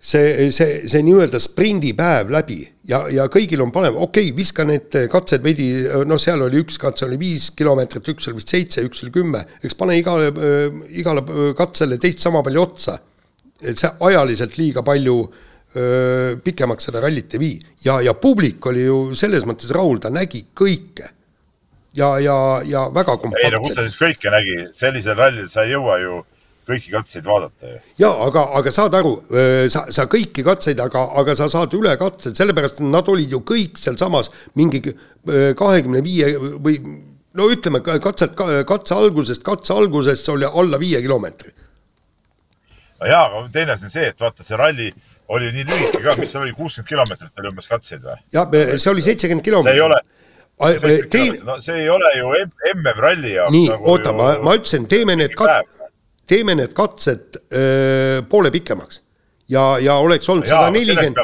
see, 0.00 0.50
see, 0.50 0.80
see 0.90 1.02
nii-öelda 1.06 1.38
sprindipäev 1.40 2.32
läbi 2.34 2.58
ja, 2.90 3.04
ja 3.08 3.28
kõigil 3.30 3.62
on 3.62 3.70
parem, 3.72 3.94
okei 3.94 4.28
okay,, 4.28 4.36
viska 4.36 4.66
need 4.68 4.98
katsed 5.12 5.46
veidi, 5.46 5.68
noh, 6.06 6.18
seal 6.20 6.42
oli 6.44 6.60
üks 6.64 6.76
katse 6.82 7.06
oli 7.06 7.18
viis 7.20 7.52
kilomeetrit, 7.56 8.10
üks 8.10 8.28
oli 8.28 8.42
vist 8.42 8.52
seitse, 8.52 8.84
üks 8.84 9.06
oli 9.06 9.14
kümme, 9.14 9.46
eks 9.62 9.78
pane 9.78 9.96
igale, 10.00 10.34
igale 10.98 11.24
katsele 11.56 11.98
teist 12.02 12.26
sama 12.26 12.42
palju 12.42 12.66
otsa. 12.66 12.98
et 13.62 13.78
see 13.78 13.88
ajaliselt 14.10 14.58
liiga 14.58 14.82
palju 14.84 15.20
äh, 15.22 15.53
pikemaks 16.44 16.86
seda 16.88 17.02
rallit 17.02 17.34
ei 17.34 17.40
vii. 17.42 17.56
ja, 17.84 18.00
ja 18.00 18.14
publik 18.14 18.66
oli 18.70 18.84
ju 18.84 18.98
selles 19.18 19.46
mõttes 19.48 19.72
rahul, 19.74 19.98
ta 19.98 20.10
nägi 20.14 20.44
kõike. 20.54 21.08
ja, 21.94 22.18
ja, 22.22 22.36
ja 22.64 22.86
väga 22.94 23.16
kompaktselt. 23.16 23.44
ei 23.44 23.56
no 23.56 23.62
kus 23.64 23.74
ta 23.74 23.86
siis 23.86 23.98
kõike 23.98 24.30
nägi, 24.30 24.60
sellisel 24.72 25.18
rallil 25.18 25.48
sa 25.50 25.64
ei 25.66 25.74
jõua 25.74 25.98
ju 26.02 26.22
kõiki 26.68 26.92
katseid 26.92 27.24
vaadata 27.26 27.72
ju. 27.72 27.80
ja 28.00 28.10
aga, 28.26 28.44
aga 28.60 28.72
saad 28.74 28.94
aru, 28.98 29.14
sa, 29.72 29.84
sa 29.92 30.06
kõiki 30.10 30.44
katseid, 30.46 30.80
aga, 30.80 31.08
aga 31.20 31.36
sa 31.38 31.48
saad 31.52 31.74
üle 31.76 31.96
katsed, 32.00 32.36
sellepärast 32.38 32.80
nad 32.84 33.08
olid 33.10 33.34
ju 33.34 33.42
kõik 33.46 33.80
sealsamas 33.80 34.30
mingi 34.58 34.80
kahekümne 35.58 36.04
viie 36.04 36.30
või 36.38 36.78
no 37.34 37.48
ütleme, 37.50 37.82
katset, 37.82 38.36
katse 38.68 38.96
algusest, 38.96 39.44
katse 39.46 39.74
algusest 39.74 40.28
oli 40.32 40.48
alla 40.48 40.80
viie 40.80 41.02
kilomeetri. 41.04 41.52
no 43.00 43.10
jaa, 43.10 43.26
aga 43.26 43.48
teine 43.52 43.76
asi 43.76 43.88
on 43.90 43.94
see, 43.96 44.06
et 44.12 44.20
vaata 44.20 44.46
see 44.46 44.58
ralli 44.60 44.92
oli 45.28 45.52
nii 45.52 45.64
lühike 45.68 46.02
ka, 46.04 46.16
mis 46.18 46.34
seal 46.34 46.44
oli, 46.44 46.52
kuuskümmend 46.56 46.88
kilomeetrit 46.88 47.40
oli 47.42 47.52
umbes 47.52 47.70
katseid 47.70 48.02
või? 48.04 48.18
jah, 48.34 48.50
see 48.76 48.90
oli 48.92 49.04
seitsekümmend 49.06 49.46
kilomeetrit. 49.46 49.78
see 49.78 49.80
ei 49.80 49.86
ole, 49.86 50.02
Tein... 51.10 51.38
no 51.46 51.56
see 51.64 51.80
ei 51.82 51.88
ole 51.90 52.10
ju 52.18 52.34
MM-ralli 52.74 53.32
jaoks. 53.34 53.54
nii 53.56 53.70
nagu, 53.72 53.90
oota 53.94 54.12
ju..., 54.12 54.18
ma, 54.20 54.28
ma 54.44 54.58
ütlesin, 54.58 54.84
teeme 54.90 55.16
need 55.18 55.34
kat-, 55.38 55.80
teeme 56.30 56.54
need 56.58 56.76
katsed 56.76 57.40
öö, 57.50 58.22
poole 58.30 58.52
pikemaks 58.54 59.00
ja, 59.48 59.64
ja 59.80 59.96
oleks 60.00 60.28
olnud 60.28 60.48
sada 60.48 60.70
nelikümmend, 60.70 61.18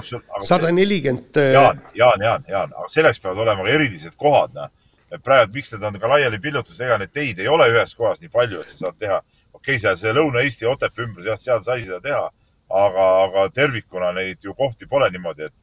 sada 0.45 0.71
nelikümmend. 0.71 1.37
Jaan, 1.53 1.81
Jaan, 1.95 2.21
Jaan, 2.21 2.45
Jaan, 2.49 2.75
aga 2.77 2.89
selleks 2.93 3.21
peavad 3.23 3.45
olema 3.45 3.65
ka 3.65 3.75
erilised 3.77 4.17
kohad, 4.21 4.55
noh. 4.57 4.73
et 5.11 5.23
praegu, 5.25 5.57
miks 5.57 5.73
need 5.75 5.87
on 5.87 5.99
ka 6.01 6.11
laiali 6.11 6.39
pillutus, 6.43 6.81
ega 6.81 6.99
neid 7.01 7.13
teid 7.15 7.41
ei 7.43 7.49
ole 7.51 7.67
ühes 7.73 7.95
kohas 7.99 8.21
nii 8.23 8.31
palju, 8.33 8.61
et 8.63 8.71
sa 8.71 8.87
saad 8.87 8.99
teha, 8.99 9.23
okei 9.53 9.77
okay,, 9.77 9.81
seal 9.83 9.97
see 9.99 10.13
Lõuna-Eesti 10.15 10.69
Otepää 10.71 11.07
ümbrus, 11.07 11.27
jah, 11.31 11.41
seal 11.41 11.65
sai 11.67 11.83
seda 11.87 12.01
teha, 12.05 12.29
aga, 12.71 13.07
aga 13.25 13.49
tervikuna 13.55 14.13
neid 14.17 14.45
ju 14.45 14.55
kohti 14.55 14.87
pole 14.91 15.11
niimoodi, 15.11 15.49
et, 15.49 15.55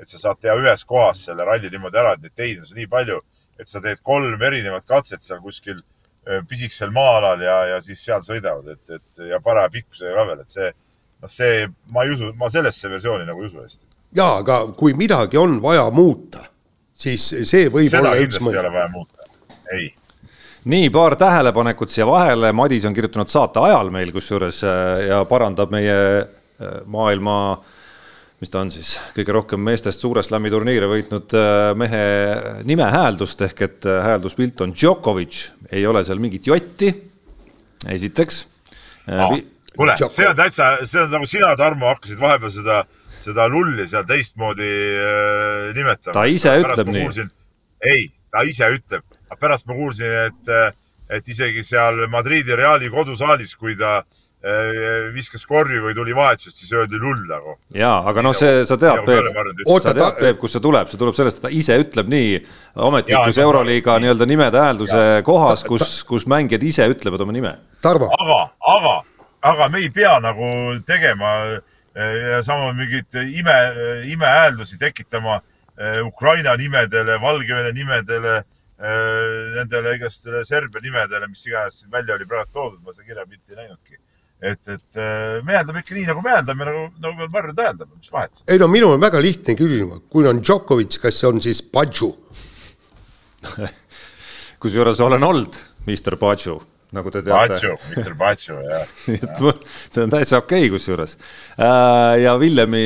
et 0.00 0.08
sa 0.08 0.20
saad 0.20 0.40
teha 0.40 0.56
ühes 0.60 0.84
kohas 0.88 1.24
selle 1.28 1.44
ralli 1.46 1.70
niimoodi 1.70 2.00
ära, 2.00 2.14
et 2.14 2.24
neid 2.24 2.36
teid 2.36 2.62
on 2.62 2.78
nii 2.78 2.86
palju, 2.90 3.20
et 3.60 3.70
sa 3.70 3.82
teed 3.84 4.00
kolm 4.02 4.42
erinevat 4.42 4.86
katset 4.88 5.22
seal 5.22 5.42
kuskil 5.44 5.78
äh, 5.78 6.40
pisikesel 6.48 6.94
maa-alal 6.94 7.44
ja, 7.44 7.58
ja 7.74 7.82
siis 7.84 8.02
seal 8.04 8.24
sõidavad, 8.24 8.72
et, 8.74 8.96
et 8.98 9.26
ja 9.30 9.40
paraja 9.44 9.72
pikkusega 9.74 10.14
ka 10.16 10.28
veel, 10.30 10.46
et 10.46 10.56
see 10.56 10.70
noh, 10.70 11.30
see, 11.30 11.66
ma 11.92 12.04
ei 12.04 12.14
usu, 12.14 12.32
ma 12.38 12.50
sellesse 12.52 12.90
versiooni 12.92 13.28
nagu 13.28 13.42
ei 13.42 13.50
usu 13.50 13.60
hästi. 13.62 13.86
jaa, 14.16 14.38
aga 14.42 14.62
kui 14.78 14.96
midagi 14.98 15.40
on 15.40 15.60
vaja 15.62 15.84
muuta, 15.94 16.46
siis 16.96 17.26
see 17.44 17.68
võib 17.68 17.90
seda 17.90 18.08
olla 18.08 18.24
üks 18.24 18.40
mõte. 18.40 18.56
ei 18.56 18.64
ole 18.64 18.72
vaja 18.78 18.88
muuta, 18.92 19.28
ei 19.72 19.92
nii, 20.64 20.88
paar 20.90 21.16
tähelepanekut 21.20 21.92
siia 21.92 22.06
vahele, 22.08 22.52
Madis 22.56 22.86
on 22.88 22.94
kirjutanud 22.96 23.28
saate 23.28 23.60
ajal 23.60 23.90
meil 23.92 24.12
kusjuures 24.14 24.62
äh, 24.64 25.04
ja 25.10 25.20
parandab 25.28 25.72
meie 25.74 25.98
maailma, 26.86 27.36
mis 28.40 28.52
ta 28.52 28.60
on 28.62 28.70
siis, 28.70 28.94
kõige 29.16 29.34
rohkem 29.34 29.62
meestest 29.64 30.04
suure 30.04 30.22
slam'i 30.22 30.52
turniire 30.52 30.86
võitnud 30.90 31.34
äh, 31.38 31.70
mehe 31.78 32.04
nime 32.68 32.86
hääldust 32.94 33.42
ehk 33.46 33.64
et 33.66 33.88
häälduspilt 33.88 34.60
on 34.64 34.74
Djokovic, 34.74 35.40
ei 35.72 35.86
ole 35.86 36.04
seal 36.06 36.22
mingit 36.22 36.46
jotti, 36.50 36.92
esiteks 37.90 38.44
ah 39.10 39.34
kuule, 39.76 39.96
see 39.98 40.28
on 40.28 40.36
täitsa, 40.38 40.70
see 40.88 41.02
on 41.02 41.10
nagu 41.14 41.28
sina, 41.28 41.54
Tarmo, 41.58 41.88
hakkasid 41.92 42.20
vahepeal 42.20 42.52
seda, 42.54 42.80
seda 43.24 43.46
lulli 43.50 43.86
seal 43.90 44.06
teistmoodi 44.08 44.70
äh, 44.70 45.70
nimetama. 45.76 46.14
ta 46.14 46.26
ise 46.30 46.54
ütleb 46.62 46.92
nii. 46.94 47.26
ei, 47.90 48.08
ta 48.32 48.44
ise 48.46 48.70
ütleb, 48.76 49.06
aga 49.28 49.40
pärast 49.40 49.68
ma 49.70 49.78
kuulsin, 49.78 50.14
et, 50.28 50.52
äh, 50.52 50.70
et 51.18 51.28
isegi 51.28 51.64
seal 51.66 52.06
Madridi 52.12 52.56
Reali 52.56 52.90
kodusaalis, 52.92 53.56
kui 53.58 53.76
ta 53.80 53.98
äh, 54.02 54.23
viskas 55.14 55.46
korvi 55.48 55.78
või 55.80 55.94
tuli 55.96 56.12
vahetusest, 56.16 56.58
siis 56.60 56.72
öeldi 56.76 56.98
lull 57.00 57.22
nagu. 57.30 57.54
ja, 57.72 57.94
aga 58.04 58.24
noh, 58.26 58.34
see, 58.36 58.64
sa 58.68 58.76
tead, 58.80 59.00
Peep, 59.06 59.30
sa 59.80 59.94
tead, 59.96 60.18
Peep, 60.18 60.38
kust 60.42 60.58
see 60.58 60.64
tuleb, 60.64 60.90
see 60.90 61.00
tuleb 61.00 61.16
sellest, 61.16 61.40
et 61.40 61.46
ta 61.46 61.52
ise 61.54 61.78
ütleb 61.80 62.10
nii 62.12 62.34
ametlikus 62.88 63.40
Euroliiga 63.40 63.96
nii-öelda 64.04 64.28
nimede 64.28 64.60
häälduse 64.60 65.06
kohas, 65.24 65.64
kus, 65.64 66.02
kus 66.08 66.28
mängijad 66.28 66.66
ise 66.66 66.90
ütlevad 66.92 67.24
oma 67.24 67.32
nime. 67.36 67.54
aga, 67.84 68.42
aga 68.76 68.94
aga 69.44 69.68
me 69.72 69.80
ei 69.84 69.90
pea 69.92 70.18
nagu 70.20 70.46
tegema 70.86 71.32
eh, 71.96 72.14
ja 72.34 72.42
sama 72.42 72.72
mingeid 72.76 73.16
ime, 73.24 73.58
imehääldusi 74.12 74.78
tekitama 74.78 75.40
Ukraina 76.06 76.54
nimedele, 76.56 77.16
Valgevene 77.20 77.72
nimedele, 77.74 78.44
nendele 79.56 79.94
igastele 79.96 80.44
Serbia 80.44 80.80
nimedele, 80.82 81.26
mis 81.26 81.46
iganes 81.48 81.80
siin 81.80 81.90
välja 81.90 82.14
oli 82.14 82.26
praegu 82.30 82.52
toodud, 82.52 82.80
ma 82.84 82.94
seda 82.94 83.08
kirjapilti 83.08 83.54
ei 83.54 83.56
näinudki. 83.56 83.98
Et, 84.44 84.60
et 84.68 85.00
me 85.46 85.56
hääldame 85.56 85.80
ikka 85.84 85.96
nii, 85.96 86.08
nagu 86.10 86.24
me 86.24 86.34
hääldame, 86.34 86.68
nagu, 86.68 86.84
nagu 87.00 87.14
me 87.18 87.30
Marju 87.32 87.56
tähendame, 87.56 87.96
mis 87.96 88.12
vahet. 88.12 88.42
ei 88.48 88.60
no 88.60 88.68
minul 88.72 88.96
on 88.98 89.02
väga 89.02 89.22
lihtne 89.24 89.56
küsimus, 89.58 90.04
kui 90.12 90.28
on 90.28 90.42
Djokovic, 90.42 90.98
kas 91.02 91.22
see 91.22 91.30
on 91.30 91.40
siis 91.44 91.62
Padžu 91.64 92.12
kusjuures 94.62 95.00
olen 95.04 95.26
olnud, 95.32 95.58
Mr 95.88 96.18
Padžu 96.20 96.60
nagu 96.94 97.10
te 97.10 97.22
teate. 97.24 97.54
Pacho, 97.54 97.74
Mr 97.96 98.14
Pacho, 98.18 98.60
jah 98.62 98.86
see 99.92 100.04
on 100.04 100.12
täitsa 100.12 100.38
okei 100.42 100.66
okay, 100.66 100.70
kusjuures. 100.72 101.16
Äh, 101.58 102.20
ja 102.22 102.36
Villemi, 102.40 102.84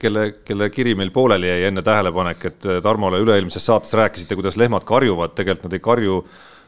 kelle, 0.00 0.28
kelle 0.46 0.70
kiri 0.74 0.94
meil 0.98 1.12
pooleli 1.14 1.50
jäi 1.50 1.68
enne 1.70 1.84
tähelepanek, 1.86 2.46
et 2.50 2.70
Tarmole 2.84 3.20
üle-eelmises 3.24 3.66
saates 3.66 3.94
rääkisite, 3.98 4.38
kuidas 4.38 4.58
lehmad 4.60 4.86
karjuvad, 4.88 5.34
tegelikult 5.38 5.70
nad 5.70 5.78
ei 5.78 5.84
karju 5.84 6.22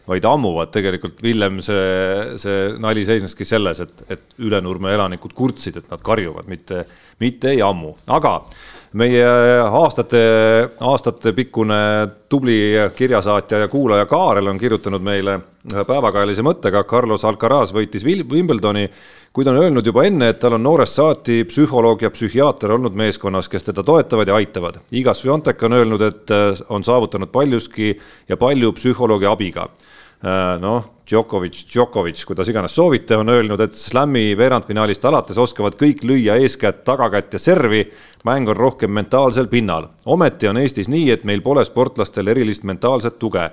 vaid 0.08 0.26
ammuvad, 0.28 0.70
tegelikult 0.74 1.22
Villem, 1.24 1.60
see, 1.64 2.36
see 2.40 2.68
nali 2.82 3.06
seisneski 3.08 3.46
selles, 3.48 3.80
et, 3.80 4.04
et 4.12 4.38
Ülenurme 4.44 4.92
elanikud 4.92 5.32
kurtsid, 5.36 5.80
et 5.80 5.90
nad 5.92 6.02
karjuvad, 6.04 6.48
mitte, 6.50 6.84
mitte 7.22 7.54
ei 7.54 7.62
ammu, 7.64 7.94
aga 8.12 8.38
meie 9.00 9.24
aastate, 9.64 10.20
aastatepikkune 10.80 11.80
tubli 12.30 12.58
kirjasaatja 12.94 13.64
ja 13.64 13.68
kuulaja 13.68 14.06
Kaarel 14.06 14.52
on 14.52 14.60
kirjutanud 14.60 15.02
meile 15.02 15.38
ühe 15.72 15.84
päevakajalise 15.88 16.44
mõttega, 16.46 16.84
Carlos 16.86 17.24
Alcaraz 17.24 17.72
võitis 17.74 18.04
Wimbledoni, 18.06 18.84
kuid 19.34 19.48
on 19.50 19.58
öelnud 19.62 19.86
juba 19.86 20.04
enne, 20.06 20.28
et 20.30 20.38
tal 20.38 20.58
on 20.58 20.62
noorest 20.62 21.00
saati 21.00 21.40
psühholoog 21.48 22.04
ja 22.04 22.12
psühhiaater 22.14 22.76
olnud 22.76 22.94
meeskonnas, 22.94 23.48
kes 23.50 23.70
teda 23.70 23.82
toetavad 23.82 24.28
ja 24.30 24.36
aitavad. 24.36 24.78
Igas 24.92 25.24
Fiontek 25.24 25.64
on 25.66 25.80
öelnud, 25.80 26.04
et 26.04 26.36
on 26.68 26.84
saavutanud 26.84 27.32
paljuski 27.34 27.96
ja 28.28 28.38
palju 28.38 28.70
psühholoogi 28.76 29.26
abiga. 29.26 29.66
Äh, 29.66 29.93
noh, 30.60 30.84
Djokovic, 31.04 31.58
Djokovic, 31.68 32.22
kuidas 32.24 32.48
iganes 32.48 32.72
soovite, 32.72 33.16
on 33.20 33.28
öelnud, 33.28 33.60
et 33.60 33.74
Slami 33.76 34.30
veerandfinaalist 34.38 35.04
alates 35.04 35.36
oskavad 35.38 35.76
kõik 35.76 36.00
lüüa 36.08 36.38
eeskätt 36.40 36.84
tagakätt 36.84 37.36
ja 37.36 37.38
servi. 37.38 37.84
mäng 38.24 38.48
on 38.48 38.56
rohkem 38.56 38.90
mentaalsel 38.90 39.46
pinnal. 39.46 39.88
ometi 40.04 40.48
on 40.48 40.56
Eestis 40.56 40.88
nii, 40.88 41.10
et 41.10 41.24
meil 41.24 41.42
pole 41.42 41.64
sportlastel 41.64 42.28
erilist 42.28 42.64
mentaalset 42.64 43.18
tuge 43.18 43.50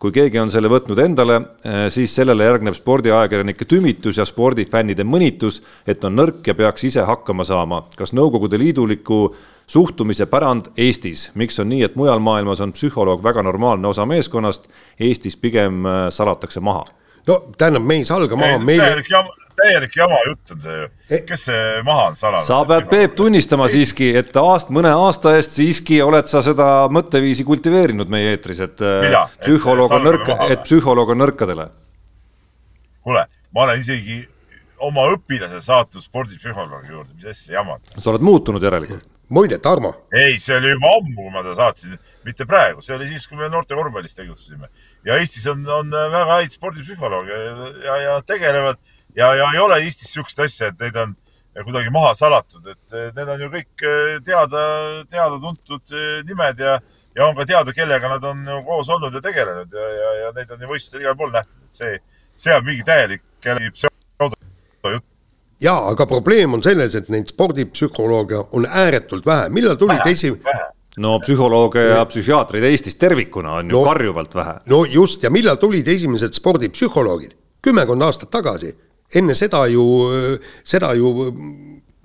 kui 0.00 0.14
keegi 0.16 0.38
on 0.40 0.48
selle 0.50 0.70
võtnud 0.72 0.98
endale, 1.04 1.36
äh, 1.66 1.88
siis 1.92 2.14
sellele 2.16 2.44
järgneb 2.44 2.74
spordiajakirjanike 2.74 3.66
tümitus 3.68 4.16
ja 4.16 4.24
spordifännide 4.24 5.04
mõnitus, 5.04 5.60
et 5.86 6.04
on 6.08 6.16
nõrk 6.16 6.46
ja 6.46 6.54
peaks 6.56 6.84
ise 6.88 7.04
hakkama 7.04 7.44
saama. 7.44 7.82
kas 7.96 8.14
Nõukogude 8.16 8.58
Liiduliku 8.58 9.34
suhtumise 9.70 10.26
pärand 10.26 10.72
Eestis, 10.78 11.28
miks 11.38 11.60
on 11.62 11.68
nii, 11.70 11.84
et 11.86 11.98
mujal 11.98 12.18
maailmas 12.22 12.62
on 12.64 12.72
psühholoog 12.74 13.22
väga 13.22 13.44
normaalne 13.46 13.90
osa 13.90 14.06
meeskonnast, 14.08 14.66
Eestis 15.00 15.36
pigem 15.38 15.84
äh, 15.86 16.08
salatakse 16.14 16.60
maha? 16.60 16.86
no 17.28 17.36
tähendab, 17.58 17.84
me 17.86 18.00
ei 18.00 18.06
salga 18.08 18.38
maha, 18.38 18.58
meil 18.64 18.80
täielik 18.82 19.10
jama, 19.12 19.34
täielik 19.60 19.94
jama 19.96 20.18
jutt 20.26 20.54
on 20.54 20.62
see 20.64 20.78
ju, 20.78 20.88
e- 21.10 21.20
kes 21.28 21.44
see 21.50 21.68
maha 21.86 22.06
on 22.10 22.16
salanud? 22.18 22.46
sa 22.48 22.58
pead, 22.66 22.88
Peep, 22.90 23.14
tunnistama 23.20 23.68
ei. 23.68 23.76
siiski, 23.76 24.08
et 24.22 24.40
aast-, 24.40 24.72
mõne 24.74 24.90
aasta 25.04 25.36
eest 25.38 25.54
siiski 25.60 26.00
oled 26.02 26.26
sa 26.32 26.42
seda 26.46 26.66
mõtteviisi 26.90 27.46
kultiveerinud 27.46 28.10
meie 28.10 28.34
eetris, 28.34 28.64
et 28.66 28.82
äh, 28.82 29.04
Mida? 29.06 29.22
psühholoog 29.44 29.94
on 30.00 30.06
nõrk, 30.08 30.34
et 30.48 30.66
psühholoog 30.66 31.14
on 31.14 31.22
nõrkadele. 31.26 31.68
kuule, 33.06 33.24
ma 33.54 33.68
olen 33.68 33.86
isegi 33.86 34.18
oma 34.82 35.06
õpilase 35.14 35.62
saatnud 35.62 36.02
spordipsühholoogi 36.02 36.96
juurde, 36.96 37.14
mis 37.14 37.30
asja 37.36 37.60
jamad. 37.60 37.94
sa 37.98 38.10
oled 38.16 38.26
muutunud 38.32 38.66
järelikult 38.66 39.06
muide, 39.30 39.58
Tarmo. 39.62 39.94
ei, 40.12 40.38
see 40.42 40.56
oli 40.58 40.72
juba 40.74 40.90
ammu, 40.98 41.16
kui 41.16 41.32
ma 41.32 41.42
ta 41.46 41.54
saatsin, 41.58 41.96
mitte 42.26 42.46
praegu, 42.50 42.82
see 42.82 42.94
oli 42.96 43.08
siis, 43.12 43.26
kui 43.30 43.38
me 43.38 43.48
noorte 43.48 43.76
korvpallis 43.78 44.16
tegutsesime. 44.18 44.68
ja 45.06 45.18
Eestis 45.22 45.46
on, 45.50 45.62
on 45.70 45.90
väga 45.90 46.38
häid 46.40 46.54
spordipsühholooge 46.54 47.40
ja, 47.42 47.68
ja, 47.86 47.98
ja 48.06 48.14
tegelevad 48.26 48.80
ja, 49.16 49.32
ja 49.38 49.50
ei 49.54 49.62
ole 49.62 49.80
Eestis 49.84 50.10
niisugust 50.10 50.42
asja, 50.46 50.70
et 50.70 50.82
neid 50.82 50.98
on 51.00 51.14
kuidagi 51.64 51.92
maha 51.94 52.14
salatud, 52.18 52.66
et 52.72 52.96
need 53.16 53.34
on 53.34 53.44
ju 53.44 53.50
kõik 53.54 53.86
eh, 53.86 54.16
teada, 54.26 54.64
teada-tuntud 55.10 55.94
eh, 55.94 56.20
nimed 56.28 56.62
ja, 56.66 56.78
ja 57.16 57.26
on 57.26 57.38
ka 57.38 57.46
teada, 57.48 57.74
kellega 57.76 58.10
nad 58.16 58.26
on 58.26 58.42
koos 58.66 58.90
olnud 58.90 59.14
ja 59.14 59.22
tegelenud 59.24 59.78
ja, 59.78 59.90
ja, 60.00 60.12
ja 60.24 60.32
neid 60.36 60.50
on 60.54 60.66
ju 60.66 60.72
võistlustel 60.74 61.06
igal 61.06 61.18
pool 61.18 61.34
nähtud, 61.34 61.62
et 61.66 61.82
see, 61.82 61.98
see 62.38 62.56
on 62.56 62.66
mingi 62.66 62.86
täielik 62.86 63.24
pseudojutt 63.40 65.09
jaa, 65.60 65.80
aga 65.92 66.06
probleem 66.08 66.54
on 66.56 66.62
selles, 66.64 66.94
et 66.96 67.08
neid 67.12 67.30
spordipsühholooge 67.32 68.40
on 68.56 68.66
ääretult 68.66 69.26
vähe, 69.26 69.48
millal 69.54 69.78
tulid 69.80 70.06
esi-? 70.08 70.34
no 71.00 71.16
psühholooge 71.22 71.82
ja 71.92 72.04
psühhiaatreid 72.08 72.66
Eestis 72.66 72.98
tervikuna 73.00 73.60
on 73.60 73.70
ju 73.70 73.78
no, 73.78 73.84
karjuvalt 73.86 74.34
vähe. 74.34 74.54
no 74.72 74.84
just, 74.84 75.22
ja 75.22 75.30
millal 75.30 75.60
tulid 75.60 75.88
esimesed 75.88 76.36
spordipsühholoogid? 76.38 77.36
kümmekond 77.62 78.02
aastat 78.02 78.30
tagasi. 78.30 78.72
enne 79.14 79.34
seda 79.34 79.66
ju, 79.66 79.84
seda 80.64 80.94
ju 80.94 81.12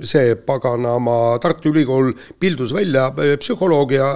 see 0.03 0.36
paganama 0.36 1.40
Tartu 1.40 1.72
Ülikool 1.72 2.11
pildus 2.40 2.73
välja 2.76 3.07
psühholoogia, 3.15 4.10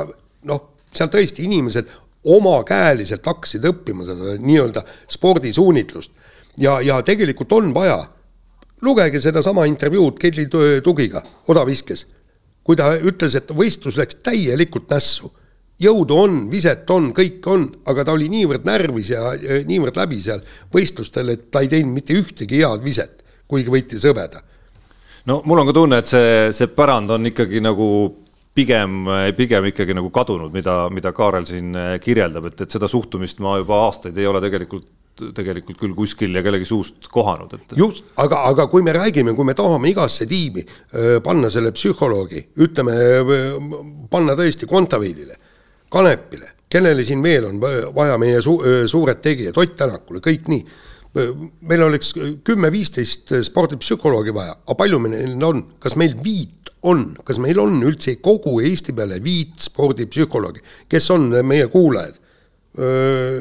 noh, 0.49 0.61
seal 0.91 1.11
tõesti 1.13 1.45
inimesed 1.47 1.87
omakäeliselt 2.29 3.25
hakkasid 3.25 3.63
õppima 3.69 4.03
seda 4.07 4.35
nii-öelda 4.43 4.83
spordisuunitlust. 5.07 6.11
ja, 6.59 6.81
ja 6.81 7.01
tegelikult 7.01 7.51
on 7.55 7.73
vaja 7.73 8.01
lugege 8.81 9.21
sedasama 9.21 9.65
intervjuud 9.69 10.19
Kelly 10.19 10.47
Tugiga 10.83 11.21
odaviskes, 11.51 12.05
kui 12.63 12.77
ta 12.79 12.91
ütles, 12.97 13.35
et 13.35 13.51
võistlus 13.55 13.97
läks 13.99 14.21
täielikult 14.23 14.89
nässu. 14.91 15.31
jõudu 15.79 16.15
on, 16.19 16.33
viset 16.51 16.89
on, 16.91 17.13
kõik 17.15 17.45
on, 17.47 17.61
aga 17.87 18.03
ta 18.03 18.11
oli 18.11 18.27
niivõrd 18.29 18.65
närvis 18.67 19.13
ja 19.13 19.31
niivõrd 19.65 19.95
läbi 19.95 20.17
seal 20.19 20.41
võistlustel, 20.73 21.29
et 21.29 21.45
ta 21.51 21.61
ei 21.63 21.69
teinud 21.71 21.93
mitte 21.95 22.13
ühtegi 22.13 22.59
head 22.59 22.83
viset, 22.83 23.23
kuigi 23.47 23.71
võitis 23.71 24.03
hõbeda. 24.03 24.41
no 25.25 25.41
mul 25.45 25.59
on 25.59 25.67
ka 25.67 25.73
tunne, 25.73 25.99
et 25.99 26.07
see, 26.07 26.51
see 26.51 26.67
pärand 26.67 27.09
on 27.15 27.31
ikkagi 27.31 27.61
nagu 27.63 27.87
pigem, 28.53 29.07
pigem 29.37 29.69
ikkagi 29.71 29.95
nagu 29.95 30.09
kadunud, 30.11 30.51
mida, 30.51 30.89
mida 30.91 31.13
Kaarel 31.15 31.45
siin 31.45 31.75
kirjeldab, 32.03 32.51
et, 32.51 32.61
et 32.61 32.71
seda 32.71 32.87
suhtumist 32.87 33.39
ma 33.39 33.57
juba 33.57 33.85
aastaid 33.85 34.17
ei 34.17 34.27
ole 34.27 34.41
tegelikult 34.43 34.87
tegelikult 35.35 35.79
küll 35.79 35.95
kuskil 35.97 36.35
ja 36.35 36.43
kellegi 36.45 36.67
suust 36.67 37.09
kohanud, 37.11 37.53
et. 37.57 37.75
just, 37.79 38.07
aga, 38.21 38.43
aga 38.51 38.67
kui 38.71 38.83
me 38.85 38.93
räägime, 38.95 39.35
kui 39.37 39.47
me 39.47 39.55
tahame 39.57 39.91
igasse 39.91 40.27
tiimi 40.29 40.63
öö, 40.65 41.19
panna 41.25 41.51
selle 41.53 41.73
psühholoogi, 41.75 42.45
ütleme, 42.65 42.95
panna 44.11 44.35
tõesti 44.39 44.69
Kontaveidile, 44.69 45.39
Kanepile, 45.89 46.53
kellele 46.69 47.03
siin 47.05 47.23
veel 47.25 47.47
on 47.49 47.57
vaja 47.95 48.19
meie 48.21 48.43
su 48.45 48.59
suured 48.87 49.21
tegijad, 49.25 49.57
Ott 49.57 49.75
Tänakule, 49.77 50.21
kõik 50.23 50.47
nii. 50.51 50.65
meil 51.65 51.81
oleks 51.81 52.11
kümme-viisteist 52.45 53.31
spordipsühholoogi 53.47 54.33
vaja, 54.33 54.53
aga 54.61 54.75
palju 54.77 54.99
meil 55.01 55.43
on, 55.43 55.63
kas 55.81 55.95
meil 55.97 56.13
viit 56.23 56.69
on, 56.85 57.15
kas 57.25 57.39
meil 57.41 57.59
on 57.59 57.81
üldse 57.81 58.19
kogu 58.21 58.59
Eesti 58.61 58.93
peale 58.93 59.17
viit 59.23 59.57
spordipsühholoogi, 59.59 60.61
kes 60.89 61.09
on 61.15 61.31
meie 61.43 61.67
kuulajad 61.67 62.19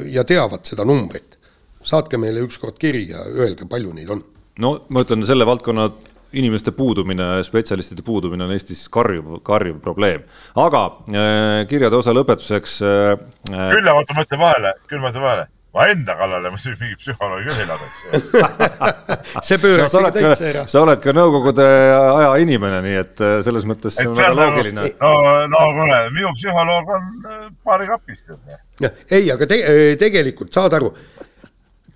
ja 0.09 0.25
teavad 0.25 0.65
seda 0.65 0.85
numbrit? 0.87 1.38
Saatke 1.83 2.19
meile 2.21 2.43
ükskord 2.45 2.77
kiri 2.79 3.05
ja 3.11 3.23
öelge, 3.23 3.67
palju 3.69 3.93
neid 3.95 4.09
on. 4.15 4.23
no 4.59 4.77
ma 4.89 5.03
ütlen, 5.05 5.25
selle 5.27 5.47
valdkonna 5.47 5.89
inimeste 6.33 6.71
puudumine, 6.71 7.39
spetsialistide 7.43 8.03
puudumine 8.05 8.45
on 8.45 8.51
Eestis 8.53 8.83
karjuv, 8.93 9.39
karjuv 9.43 9.79
probleem. 9.81 10.25
aga 10.55 10.83
äh, 11.09 11.67
kirjade 11.69 11.95
osa 11.97 12.13
lõpetuseks 12.15 12.81
äh,. 12.83 13.15
küll, 13.53 13.93
oota, 13.93 14.17
ma 14.17 14.27
ütlen 14.27 14.43
vahele, 14.43 14.75
küll 14.89 15.01
ma 15.01 15.13
ütlen 15.13 15.25
vahele 15.25 15.47
ma 15.73 15.85
enda 15.85 16.15
kallale 16.17 16.49
muidugi 16.49 16.81
mingi 16.81 16.95
psühholoogi 16.97 17.45
küll 17.45 17.59
ei 17.61 17.67
laseks 17.69 19.43
see 19.47 19.59
pööraks 19.61 19.93
no, 19.93 20.01
ikka 20.01 20.11
täitsa 20.15 20.47
ära. 20.49 20.63
sa 20.71 20.81
oled 20.81 21.01
ka 21.03 21.13
nõukogude 21.13 21.67
aja 21.99 22.31
inimene, 22.41 22.79
nii 22.87 22.97
et 23.03 23.21
äh, 23.25 23.35
selles 23.45 23.67
mõttes 23.69 23.93
see 23.99 24.07
on 24.09 24.17
väga 24.17 24.31
nagu- 24.33 24.55
loogiline. 24.57 24.87
no, 25.03 25.11
no 25.53 25.61
kuule, 25.77 25.99
minu 26.15 26.33
psühholoog 26.39 26.89
on 26.97 27.07
äh, 27.21 27.43
paari 27.65 27.89
kapist. 27.91 28.33
ei, 28.81 29.29
aga 29.29 29.49
te, 29.49 29.61
tegelikult 30.01 30.57
saad 30.57 30.73
aru, 30.79 30.89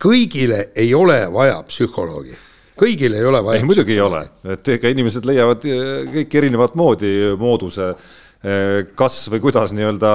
kõigile 0.03 0.67
ei 0.75 0.93
ole 0.97 1.21
vaja 1.33 1.61
psühholoogi 1.67 2.35
kõigil 2.79 3.15
ei 3.15 3.25
ole 3.25 3.43
vaja. 3.45 3.61
ei, 3.61 3.67
muidugi 3.67 3.95
ei 3.95 4.03
ole, 4.03 4.23
et 4.55 4.73
ega 4.75 4.91
inimesed 4.91 5.25
leiavad 5.29 5.65
eh, 5.69 5.81
kõik 6.17 6.37
erinevat 6.41 6.77
moodi 6.79 7.11
mooduse, 7.39 7.91
eh, 8.43 8.79
kas 8.97 9.19
või 9.31 9.43
kuidas 9.43 9.75
nii-öelda 9.77 10.13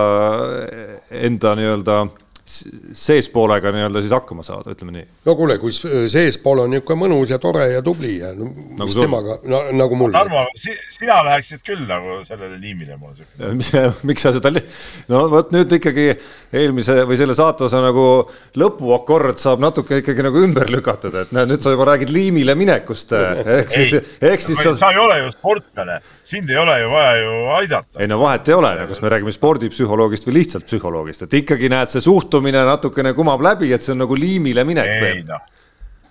enda 1.28 1.55
nii-öelda 1.59 2.01
seespoolega 2.49 3.73
nii-öelda 3.75 4.01
siis 4.03 4.12
hakkama 4.15 4.43
saada, 4.47 4.73
ütleme 4.73 4.95
nii. 4.95 5.07
no 5.29 5.35
kuule, 5.37 5.59
kui 5.61 5.73
seespool 5.73 6.62
on 6.65 6.73
niisugune 6.73 7.03
mõnus 7.05 7.33
ja 7.33 7.39
tore 7.43 7.66
ja 7.75 7.83
tubli 7.85 8.15
ja 8.23 8.33
no, 8.37 8.49
nagu 8.79 8.89
mis 8.89 8.97
temaga, 8.97 9.37
no 9.49 9.61
nagu 9.77 9.99
mul. 10.01 10.15
Tarmo 10.15 10.47
si, 10.57 10.73
sina 10.95 11.20
läheksid 11.27 11.62
küll 11.66 11.85
nagu 11.89 12.20
sellele 12.27 12.57
liimile, 12.61 12.97
mul 12.97 13.12
on 13.12 13.19
siuke. 13.19 13.51
mis, 13.59 13.73
miks 14.09 14.25
sa 14.25 14.33
seda, 14.37 14.53
no 15.12 15.23
vot 15.33 15.53
nüüd 15.55 15.75
ikkagi 15.79 16.09
eelmise 16.57 16.97
või 17.09 17.19
selle 17.20 17.37
saate 17.37 17.69
nagu 17.85 18.07
lõpuakord 18.59 19.41
saab 19.41 19.61
natuke 19.62 20.01
ikkagi 20.01 20.25
nagu 20.25 20.41
ümber 20.41 20.73
lükatud, 20.73 21.15
et 21.20 21.35
näed, 21.37 21.53
nüüd 21.53 21.65
sa 21.65 21.75
juba 21.75 21.91
räägid 21.91 22.12
liimile 22.12 22.57
minekust. 22.59 23.12
ehk 23.12 23.77
siis, 23.77 23.95
ehk 24.25 24.45
siis 24.45 24.62
sa. 24.65 24.75
sa 24.79 24.93
ei 24.95 25.03
ole 25.03 25.20
ju 25.20 25.31
sportlane, 25.37 26.01
sind 26.25 26.49
ei 26.51 26.61
ole 26.61 26.81
ju 26.81 26.91
vaja 26.95 27.15
ju 27.20 27.37
aidata. 27.61 28.01
ei 28.01 28.09
no 28.09 28.23
vahet 28.25 28.49
ei 28.49 28.57
ole, 28.57 28.73
kas 28.89 29.05
me 29.05 29.12
räägime 29.12 29.37
spordipsühholoogist 29.37 30.29
või 30.31 30.39
lihtsalt 30.41 30.69
psühholoogist, 30.70 31.29
et 31.29 31.41
ikkagi 31.43 31.69
näed, 31.73 31.93
see 31.93 32.05
suhtumine 32.05 32.38
suhtumine 32.39 32.65
natukene 32.65 33.12
kumab 33.15 33.43
läbi, 33.43 33.73
et 33.73 33.82
see 33.82 33.93
on 33.93 33.98
nagu 33.98 34.15
liimile 34.15 34.65
minek. 34.65 34.86
ei 34.86 35.23
noh, 35.27 35.40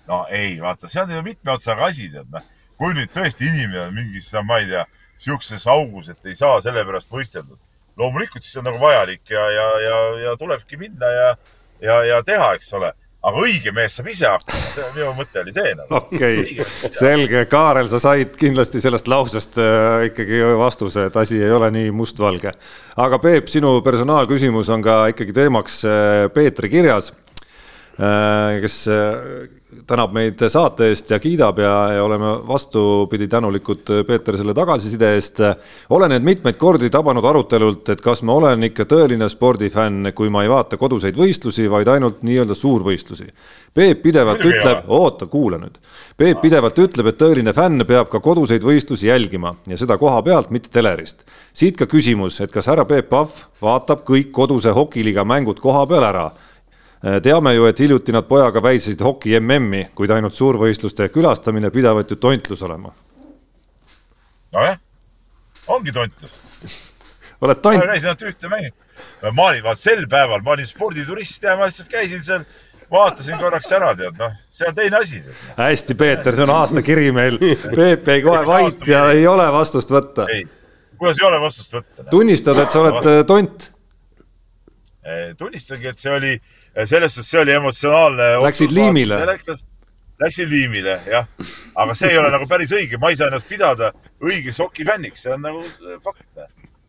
no 0.08 0.26
ei, 0.30 0.60
vaata, 0.60 0.88
see 0.88 1.00
on 1.02 1.10
ju 1.10 1.22
mitme 1.22 1.52
otsaga 1.52 1.86
asi, 1.86 2.10
tead 2.12 2.28
noh. 2.30 2.42
kui 2.76 2.94
nüüd 2.94 3.10
tõesti 3.14 3.48
inimene 3.48 3.88
on 3.88 3.94
mingis, 3.94 4.32
ma 4.44 4.58
ei 4.60 4.68
tea, 4.68 4.84
sihukeses 5.18 5.66
augus, 5.66 6.08
et 6.08 6.26
ei 6.26 6.34
saa 6.34 6.60
selle 6.60 6.84
pärast 6.84 7.10
võisteldud. 7.10 7.58
loomulikult 7.96 8.42
siis 8.42 8.56
on 8.60 8.68
nagu 8.68 8.78
vajalik 8.78 9.30
ja, 9.30 9.50
ja, 9.50 9.68
ja, 9.82 9.96
ja 10.26 10.36
tulebki 10.36 10.76
minna 10.76 11.06
ja, 11.06 11.36
ja, 11.80 12.02
ja 12.04 12.22
teha, 12.22 12.52
eks 12.54 12.72
ole 12.78 12.92
aga 13.26 13.42
õige 13.42 13.72
mees 13.74 13.96
saab 13.98 14.10
ise 14.12 14.28
hakkama, 14.30 14.88
minu 14.94 15.12
mõte 15.18 15.42
oli 15.42 15.54
see 15.54 15.72
nagu. 15.74 15.98
okei 15.98 16.42
okay., 16.44 16.90
selge, 16.94 17.44
Kaarel, 17.50 17.90
sa 17.90 18.00
said 18.02 18.36
kindlasti 18.38 18.82
sellest 18.84 19.10
lausest 19.10 19.58
äh, 19.62 20.08
ikkagi 20.12 20.42
vastuse, 20.60 21.08
et 21.10 21.18
asi 21.18 21.40
ei 21.42 21.54
ole 21.54 21.70
nii 21.74 21.90
mustvalge. 21.94 22.52
aga 22.96 23.20
Peep, 23.22 23.50
sinu 23.50 23.78
personaalküsimus 23.86 24.70
on 24.74 24.84
ka 24.86 25.00
ikkagi 25.14 25.34
teemaks 25.34 25.80
äh, 25.88 26.26
Peetri 26.34 26.70
kirjas 26.72 27.12
äh,, 27.98 28.60
kes 28.62 28.84
tänab 29.88 30.14
meid 30.16 30.40
saate 30.48 30.86
eest 30.88 31.10
ja 31.12 31.18
kiidab 31.20 31.58
ja, 31.60 31.72
ja 31.92 32.04
oleme 32.04 32.30
vastupidi 32.48 33.28
tänulikud 33.28 33.90
Peeter 34.06 34.36
selle 34.36 34.54
tagasiside 34.56 35.10
eest. 35.14 35.40
olen 35.90 36.10
need 36.10 36.24
mitmeid 36.24 36.56
kordi 36.56 36.88
tabanud 36.90 37.24
arutelult, 37.24 37.88
et 37.92 38.00
kas 38.00 38.22
ma 38.24 38.38
olen 38.40 38.64
ikka 38.70 38.86
tõeline 38.88 39.28
spordifänn, 39.28 40.12
kui 40.16 40.32
ma 40.32 40.42
ei 40.44 40.48
vaata 40.48 40.80
koduseid 40.80 41.16
võistlusi, 41.16 41.68
vaid 41.70 41.88
ainult 41.88 42.24
nii-öelda 42.24 42.56
suurvõistlusi. 42.56 43.28
Peep 43.74 44.02
pidevalt 44.02 44.40
ütleb, 44.40 44.88
oota, 44.88 45.28
kuula 45.28 45.60
nüüd. 45.60 45.76
Peep 46.16 46.40
pidevalt 46.40 46.78
ütleb, 46.80 47.12
et 47.12 47.20
tõeline 47.20 47.52
fänn 47.52 47.84
peab 47.86 48.08
ka 48.08 48.24
koduseid 48.24 48.64
võistlusi 48.64 49.12
jälgima 49.12 49.52
ja 49.68 49.76
seda 49.76 49.98
koha 50.00 50.22
pealt, 50.24 50.50
mitte 50.50 50.72
telerist. 50.72 51.24
siit 51.52 51.76
ka 51.76 51.86
küsimus, 51.86 52.40
et 52.40 52.52
kas 52.52 52.66
härra 52.66 52.88
Peep 52.88 53.08
Pahv 53.12 53.48
vaatab 53.62 54.06
kõik 54.08 54.32
koduse 54.32 54.72
hokiliiga 54.72 55.24
mängud 55.24 55.60
koha 55.60 55.86
peal 55.86 56.04
ära 56.08 56.30
teame 57.22 57.54
ju, 57.54 57.66
et 57.70 57.78
hiljuti 57.78 58.12
nad 58.12 58.26
pojaga 58.28 58.62
väisesid 58.62 59.02
hoki 59.04 59.36
MM-i, 59.40 59.84
kuid 59.94 60.10
ainult 60.10 60.34
suurvõistluste 60.38 61.08
külastamine 61.14 61.70
pidavat 61.70 62.10
ju 62.10 62.16
tontlus 62.16 62.62
olema. 62.66 62.92
nojah, 64.52 64.78
ongi 65.68 65.92
tontlus 65.92 66.34
oled 67.42 67.60
tont? 67.62 67.78
ma 67.78 67.92
käisin 67.92 68.10
ainult 68.12 68.24
ühte 68.32 68.50
mängu. 68.50 68.74
ma 69.32 69.50
olin, 69.50 69.62
vaat 69.62 69.78
sel 69.78 70.06
päeval 70.10 70.42
ma 70.42 70.56
olin 70.56 70.66
sporditurist 70.66 71.42
ja 71.42 71.56
ma 71.56 71.68
lihtsalt 71.70 71.92
käisin 71.92 72.22
seal, 72.24 72.44
vaatasin 72.90 73.38
korraks 73.38 73.72
ära, 73.76 73.94
tead, 73.96 74.18
noh, 74.18 74.36
see 74.50 74.68
on 74.68 74.76
teine 74.76 75.00
asi. 75.00 75.22
hästi, 75.56 75.94
Peeter, 75.94 76.34
see 76.34 76.46
on 76.46 76.54
aastakiri 76.56 77.10
meil. 77.14 77.38
Peep 77.78 78.08
jäi 78.08 78.22
kohe 78.26 78.44
vait 78.48 78.86
ja 78.88 79.08
ei 79.14 79.26
ole 79.30 79.46
vastust 79.52 79.92
võtta. 79.92 80.26
ei, 80.34 80.46
kuidas 80.98 81.22
ei 81.22 81.28
ole 81.30 81.40
vastust 81.46 81.78
võtta? 81.78 82.06
tunnistad, 82.10 82.58
et 82.62 82.74
sa 82.74 82.84
oled 82.84 83.02
äh, 83.06 83.24
tont? 83.28 83.72
tunnistage, 85.38 85.88
et 85.88 86.00
see 86.02 86.10
oli 86.12 86.34
selles 86.86 87.14
suhtes 87.14 87.30
see 87.30 87.40
oli 87.40 87.52
emotsionaalne. 87.56 88.30
Läksid 88.42 88.72
liimile? 88.74 89.18
Läksin 90.20 90.48
liimile, 90.50 91.00
jah. 91.06 91.26
aga 91.78 91.94
see 91.94 92.08
ei 92.10 92.18
ole 92.18 92.30
nagu 92.34 92.46
päris 92.50 92.72
õige, 92.74 92.98
ma 92.98 93.12
ei 93.12 93.18
saa 93.18 93.28
ennast 93.30 93.46
pidada 93.46 93.92
õigeks 94.18 94.58
hokifänniks, 94.58 95.22
see 95.22 95.30
on 95.30 95.44
nagu 95.46 95.62
fakt. 96.02 96.26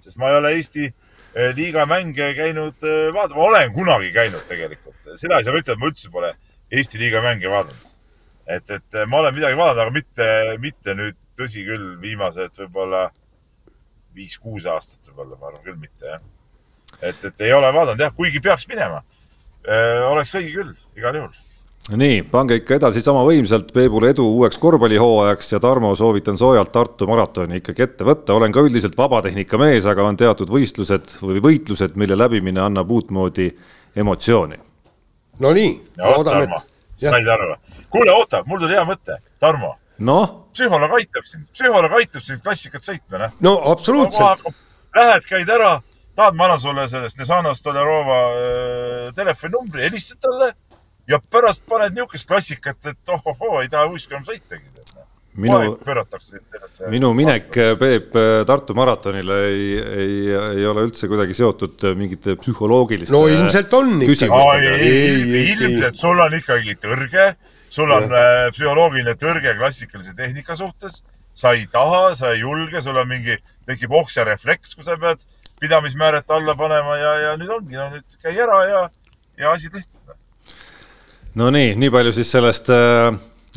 sest 0.02 0.18
ma 0.18 0.32
ei 0.32 0.38
ole 0.40 0.54
Eesti 0.58 0.88
eh, 0.88 1.52
liiga 1.54 1.86
mänge 1.86 2.32
käinud 2.34 2.82
eh, 2.82 3.12
vaatama, 3.14 3.38
ma 3.38 3.46
olen 3.52 3.74
kunagi 3.76 4.10
käinud 4.16 4.48
tegelikult. 4.50 4.98
seda 5.14 5.38
ei 5.38 5.46
saa 5.46 5.54
ütelda, 5.54 5.78
ma 5.78 5.92
üldse 5.92 6.10
pole 6.10 6.34
Eesti 6.74 7.02
liiga 7.02 7.22
mänge 7.22 7.54
vaadanud. 7.54 7.94
et, 8.48 8.66
et 8.66 8.98
eh, 8.98 9.06
ma 9.06 9.22
olen 9.22 9.38
midagi 9.38 9.62
vaadanud, 9.62 9.84
aga 9.86 9.94
mitte, 10.00 10.32
mitte 10.66 10.98
nüüd, 10.98 11.22
tõsi 11.38 11.68
küll, 11.70 11.94
viimased 12.02 12.58
võib-olla 12.64 13.12
viis-kuus 14.18 14.66
aastat 14.66 15.06
võib-olla, 15.06 15.38
ma 15.38 15.52
arvan 15.54 15.64
küll 15.70 15.78
mitte, 15.78 16.18
jah. 16.18 16.26
et, 16.98 17.30
et 17.30 17.46
ei 17.46 17.54
ole 17.54 17.70
vaadanud 17.78 18.02
jah, 18.08 18.16
kuigi 18.18 18.42
peaks 18.42 18.66
minema 18.74 19.04
oleks 20.10 20.36
õige 20.40 20.56
küll, 20.56 20.74
igal 20.98 21.22
juhul 21.22 21.38
nii, 21.98 22.24
pange 22.30 22.60
ikka 22.60 22.76
edasi 22.78 23.02
sama 23.02 23.24
võimsalt 23.26 23.72
Peebule 23.74 24.12
edu 24.14 24.26
uueks 24.36 24.60
korvpallihooajaks 24.62 25.54
ja 25.54 25.60
Tarmo, 25.64 25.94
soovitan 25.98 26.38
soojalt 26.38 26.72
Tartu 26.72 27.08
maratoni 27.10 27.60
ikkagi 27.62 27.86
ette 27.86 28.06
võtta, 28.08 28.36
olen 28.38 28.54
ka 28.54 28.64
üldiselt 28.66 28.98
vabatehnika 28.98 29.58
mees, 29.62 29.88
aga 29.90 30.06
on 30.06 30.18
teatud 30.20 30.52
võistlused 30.54 31.16
või 31.22 31.42
võitlused, 31.44 31.98
mille 32.00 32.18
läbimine 32.18 32.62
annab 32.62 32.92
uutmoodi 32.92 33.50
emotsiooni. 33.96 34.60
Nonii, 35.40 35.74
loodame, 35.98 36.46
et. 36.46 36.72
said 37.08 37.28
aru 37.28 37.54
või? 37.54 37.84
kuule, 37.90 38.14
oota, 38.14 38.44
mul 38.46 38.62
tuli 38.62 38.78
hea 38.78 38.86
mõte, 38.86 39.18
Tarmo. 39.40 39.76
noh? 40.06 40.36
psühholoog 40.54 40.98
aitab 41.00 41.26
sind, 41.26 41.48
psühholoog 41.54 41.96
aitab 42.02 42.26
sind 42.26 42.44
klassikat 42.46 42.86
sõitma, 42.86 43.26
noh. 43.26 43.38
no 43.42 43.56
absoluutselt. 43.72 44.50
Lähed, 44.96 45.26
käid 45.30 45.50
ära 45.54 45.78
tahad, 46.20 46.36
ma 46.36 46.50
annan 46.50 46.60
sulle 46.60 46.88
sellest 46.92 47.20
Nesana 47.20 47.54
Stolerova 47.56 48.20
äh, 48.30 49.06
telefoninumbri, 49.16 49.88
helistad 49.88 50.20
talle 50.24 50.54
ja 51.10 51.20
pärast 51.20 51.64
paned 51.70 51.96
niisugust 51.96 52.30
klassikat, 52.30 52.80
et 52.92 53.14
ohohoo, 53.16 53.62
ei 53.64 53.72
taha 53.72 53.90
uiska 53.90 54.18
enam 54.18 54.28
sõitagi. 54.28 54.68
Noh. 54.70 55.06
minu, 55.40 55.78
minu 56.92 57.12
minek, 57.16 57.54
Peep, 57.80 58.16
Tartu 58.50 58.76
maratonile 58.76 59.38
ei, 59.48 59.68
ei, 59.78 60.16
ei 60.58 60.66
ole 60.68 60.88
üldse 60.88 61.08
kuidagi 61.08 61.38
seotud 61.38 61.86
mingite 61.96 62.34
psühholoogiliste 62.42 63.14
no 63.14 63.22
ilmselt 63.30 63.74
on 63.78 63.94
ikkagi. 64.04 64.90
ilmselt 65.54 65.96
sul 65.96 66.20
on 66.26 66.36
ikkagi 66.36 66.76
tõrge, 66.82 67.30
sul 67.72 67.94
on 67.96 68.10
ja. 68.10 68.26
Äh, 68.26 68.50
psühholoogiline 68.58 69.16
tõrge 69.22 69.56
klassikalise 69.62 70.18
tehnika 70.18 70.58
suhtes, 70.60 71.04
sa 71.38 71.54
ei 71.56 71.70
taha, 71.72 72.16
sa 72.20 72.34
ei 72.34 72.44
julge, 72.44 72.82
sul 72.84 72.98
on 73.00 73.08
mingi, 73.08 73.38
tekib 73.70 73.94
oksjarefleks, 74.02 74.76
kui 74.76 74.88
sa 74.88 74.98
pead 75.00 75.24
pidamismääret 75.60 76.32
alla 76.32 76.56
panema 76.56 76.98
ja, 76.98 77.14
ja 77.26 77.36
nüüd 77.40 77.52
ongi, 77.54 77.78
no 77.78 77.90
nüüd 77.94 78.20
käi 78.24 78.36
ära 78.40 78.60
ja, 78.68 78.84
ja 79.40 79.52
asi 79.52 79.70
tehtud. 79.70 80.16
no 81.36 81.50
nii, 81.54 81.76
nii 81.80 81.92
palju 81.94 82.14
siis 82.16 82.32
sellest 82.32 82.72
äh, 82.74 83.08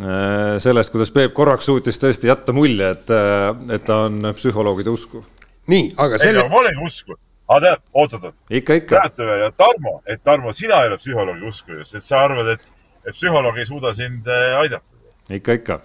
äh,, 0.03 0.59
sellest, 0.63 0.93
kuidas 0.93 1.13
Peep 1.15 1.35
korraks 1.37 1.69
suutis 1.71 2.01
tõesti 2.03 2.31
jätta 2.31 2.55
mulje, 2.57 2.93
et, 2.97 3.13
äh, 3.15 3.51
et 3.77 3.87
ta 3.87 4.05
on 4.09 4.33
psühholoogide 4.39 4.93
usku. 4.93 5.25
nii, 5.73 5.93
aga 5.97 6.21
selle. 6.23 6.47
ma 6.49 6.63
olengi 6.63 6.85
usku, 6.87 7.17
aga 7.49 7.61
tead, 7.67 7.85
oot-oot-oot. 7.93 8.39
ikka, 8.51 8.79
ikka. 8.83 9.01
teate 9.01 9.29
veel, 9.31 9.51
Tarmo, 9.57 9.99
et 10.07 10.23
Tarmo, 10.25 10.53
sina 10.57 10.83
ei 10.83 10.93
ole 10.93 11.01
psühholoogi 11.03 11.51
usku 11.55 11.81
just, 11.81 11.99
et 11.99 12.07
sa 12.07 12.25
arvad, 12.27 12.55
et 12.57 12.71
et 13.03 13.15
psühholoog 13.17 13.57
ei 13.59 13.67
suuda 13.67 13.91
sind 13.95 14.29
äh, 14.31 14.59
aidata. 14.61 14.87
ikka, 15.31 15.59
ikka. 15.59 15.81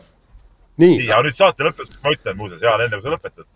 nii, 0.78 0.98
nii, 1.04 1.12
aga 1.12 1.24
nüüd 1.26 1.38
saate 1.38 1.66
lõpetuseks 1.66 2.02
ma 2.04 2.14
ütlen 2.14 2.38
muuseas, 2.38 2.62
Jaan, 2.62 2.84
enne 2.86 3.00
kui 3.00 3.06
sa 3.06 3.14
lõpetad. 3.16 3.48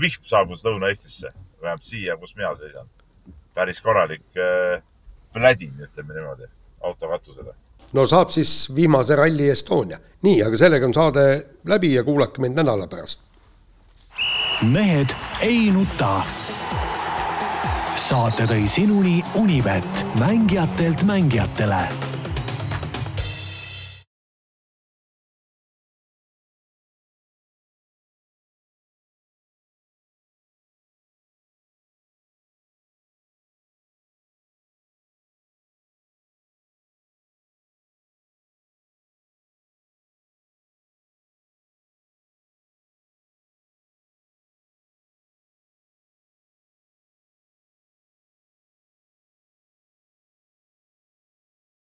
vihm 0.00 0.22
saabus 0.24 0.62
Lõuna-Eestisse, 0.64 1.28
vähemalt 1.62 1.82
siia, 1.86 2.16
kus 2.16 2.36
mina 2.36 2.54
seisan. 2.56 2.88
päris 3.54 3.82
korralik 3.82 4.24
plädin, 5.32 5.74
ütleme 5.80 6.14
niimoodi, 6.14 6.48
auto 6.80 7.08
katusele 7.08 7.54
no 7.92 8.06
saab 8.08 8.30
siis 8.32 8.70
viimase 8.74 9.16
Rally 9.16 9.50
Estonia. 9.50 9.98
nii, 10.22 10.42
aga 10.42 10.58
sellega 10.58 10.86
on 10.86 10.94
saade 10.94 11.26
läbi 11.68 11.94
ja 11.94 12.04
kuulake 12.04 12.40
meid 12.40 12.56
nädala 12.56 12.86
pärast. 12.86 13.20
mehed 14.62 15.14
ei 15.40 15.70
nuta. 15.70 16.22
saate 17.96 18.48
tõi 18.48 18.66
sinuni 18.68 19.22
Unibet, 19.34 20.06
mängijatelt 20.18 21.02
mängijatele 21.02 22.11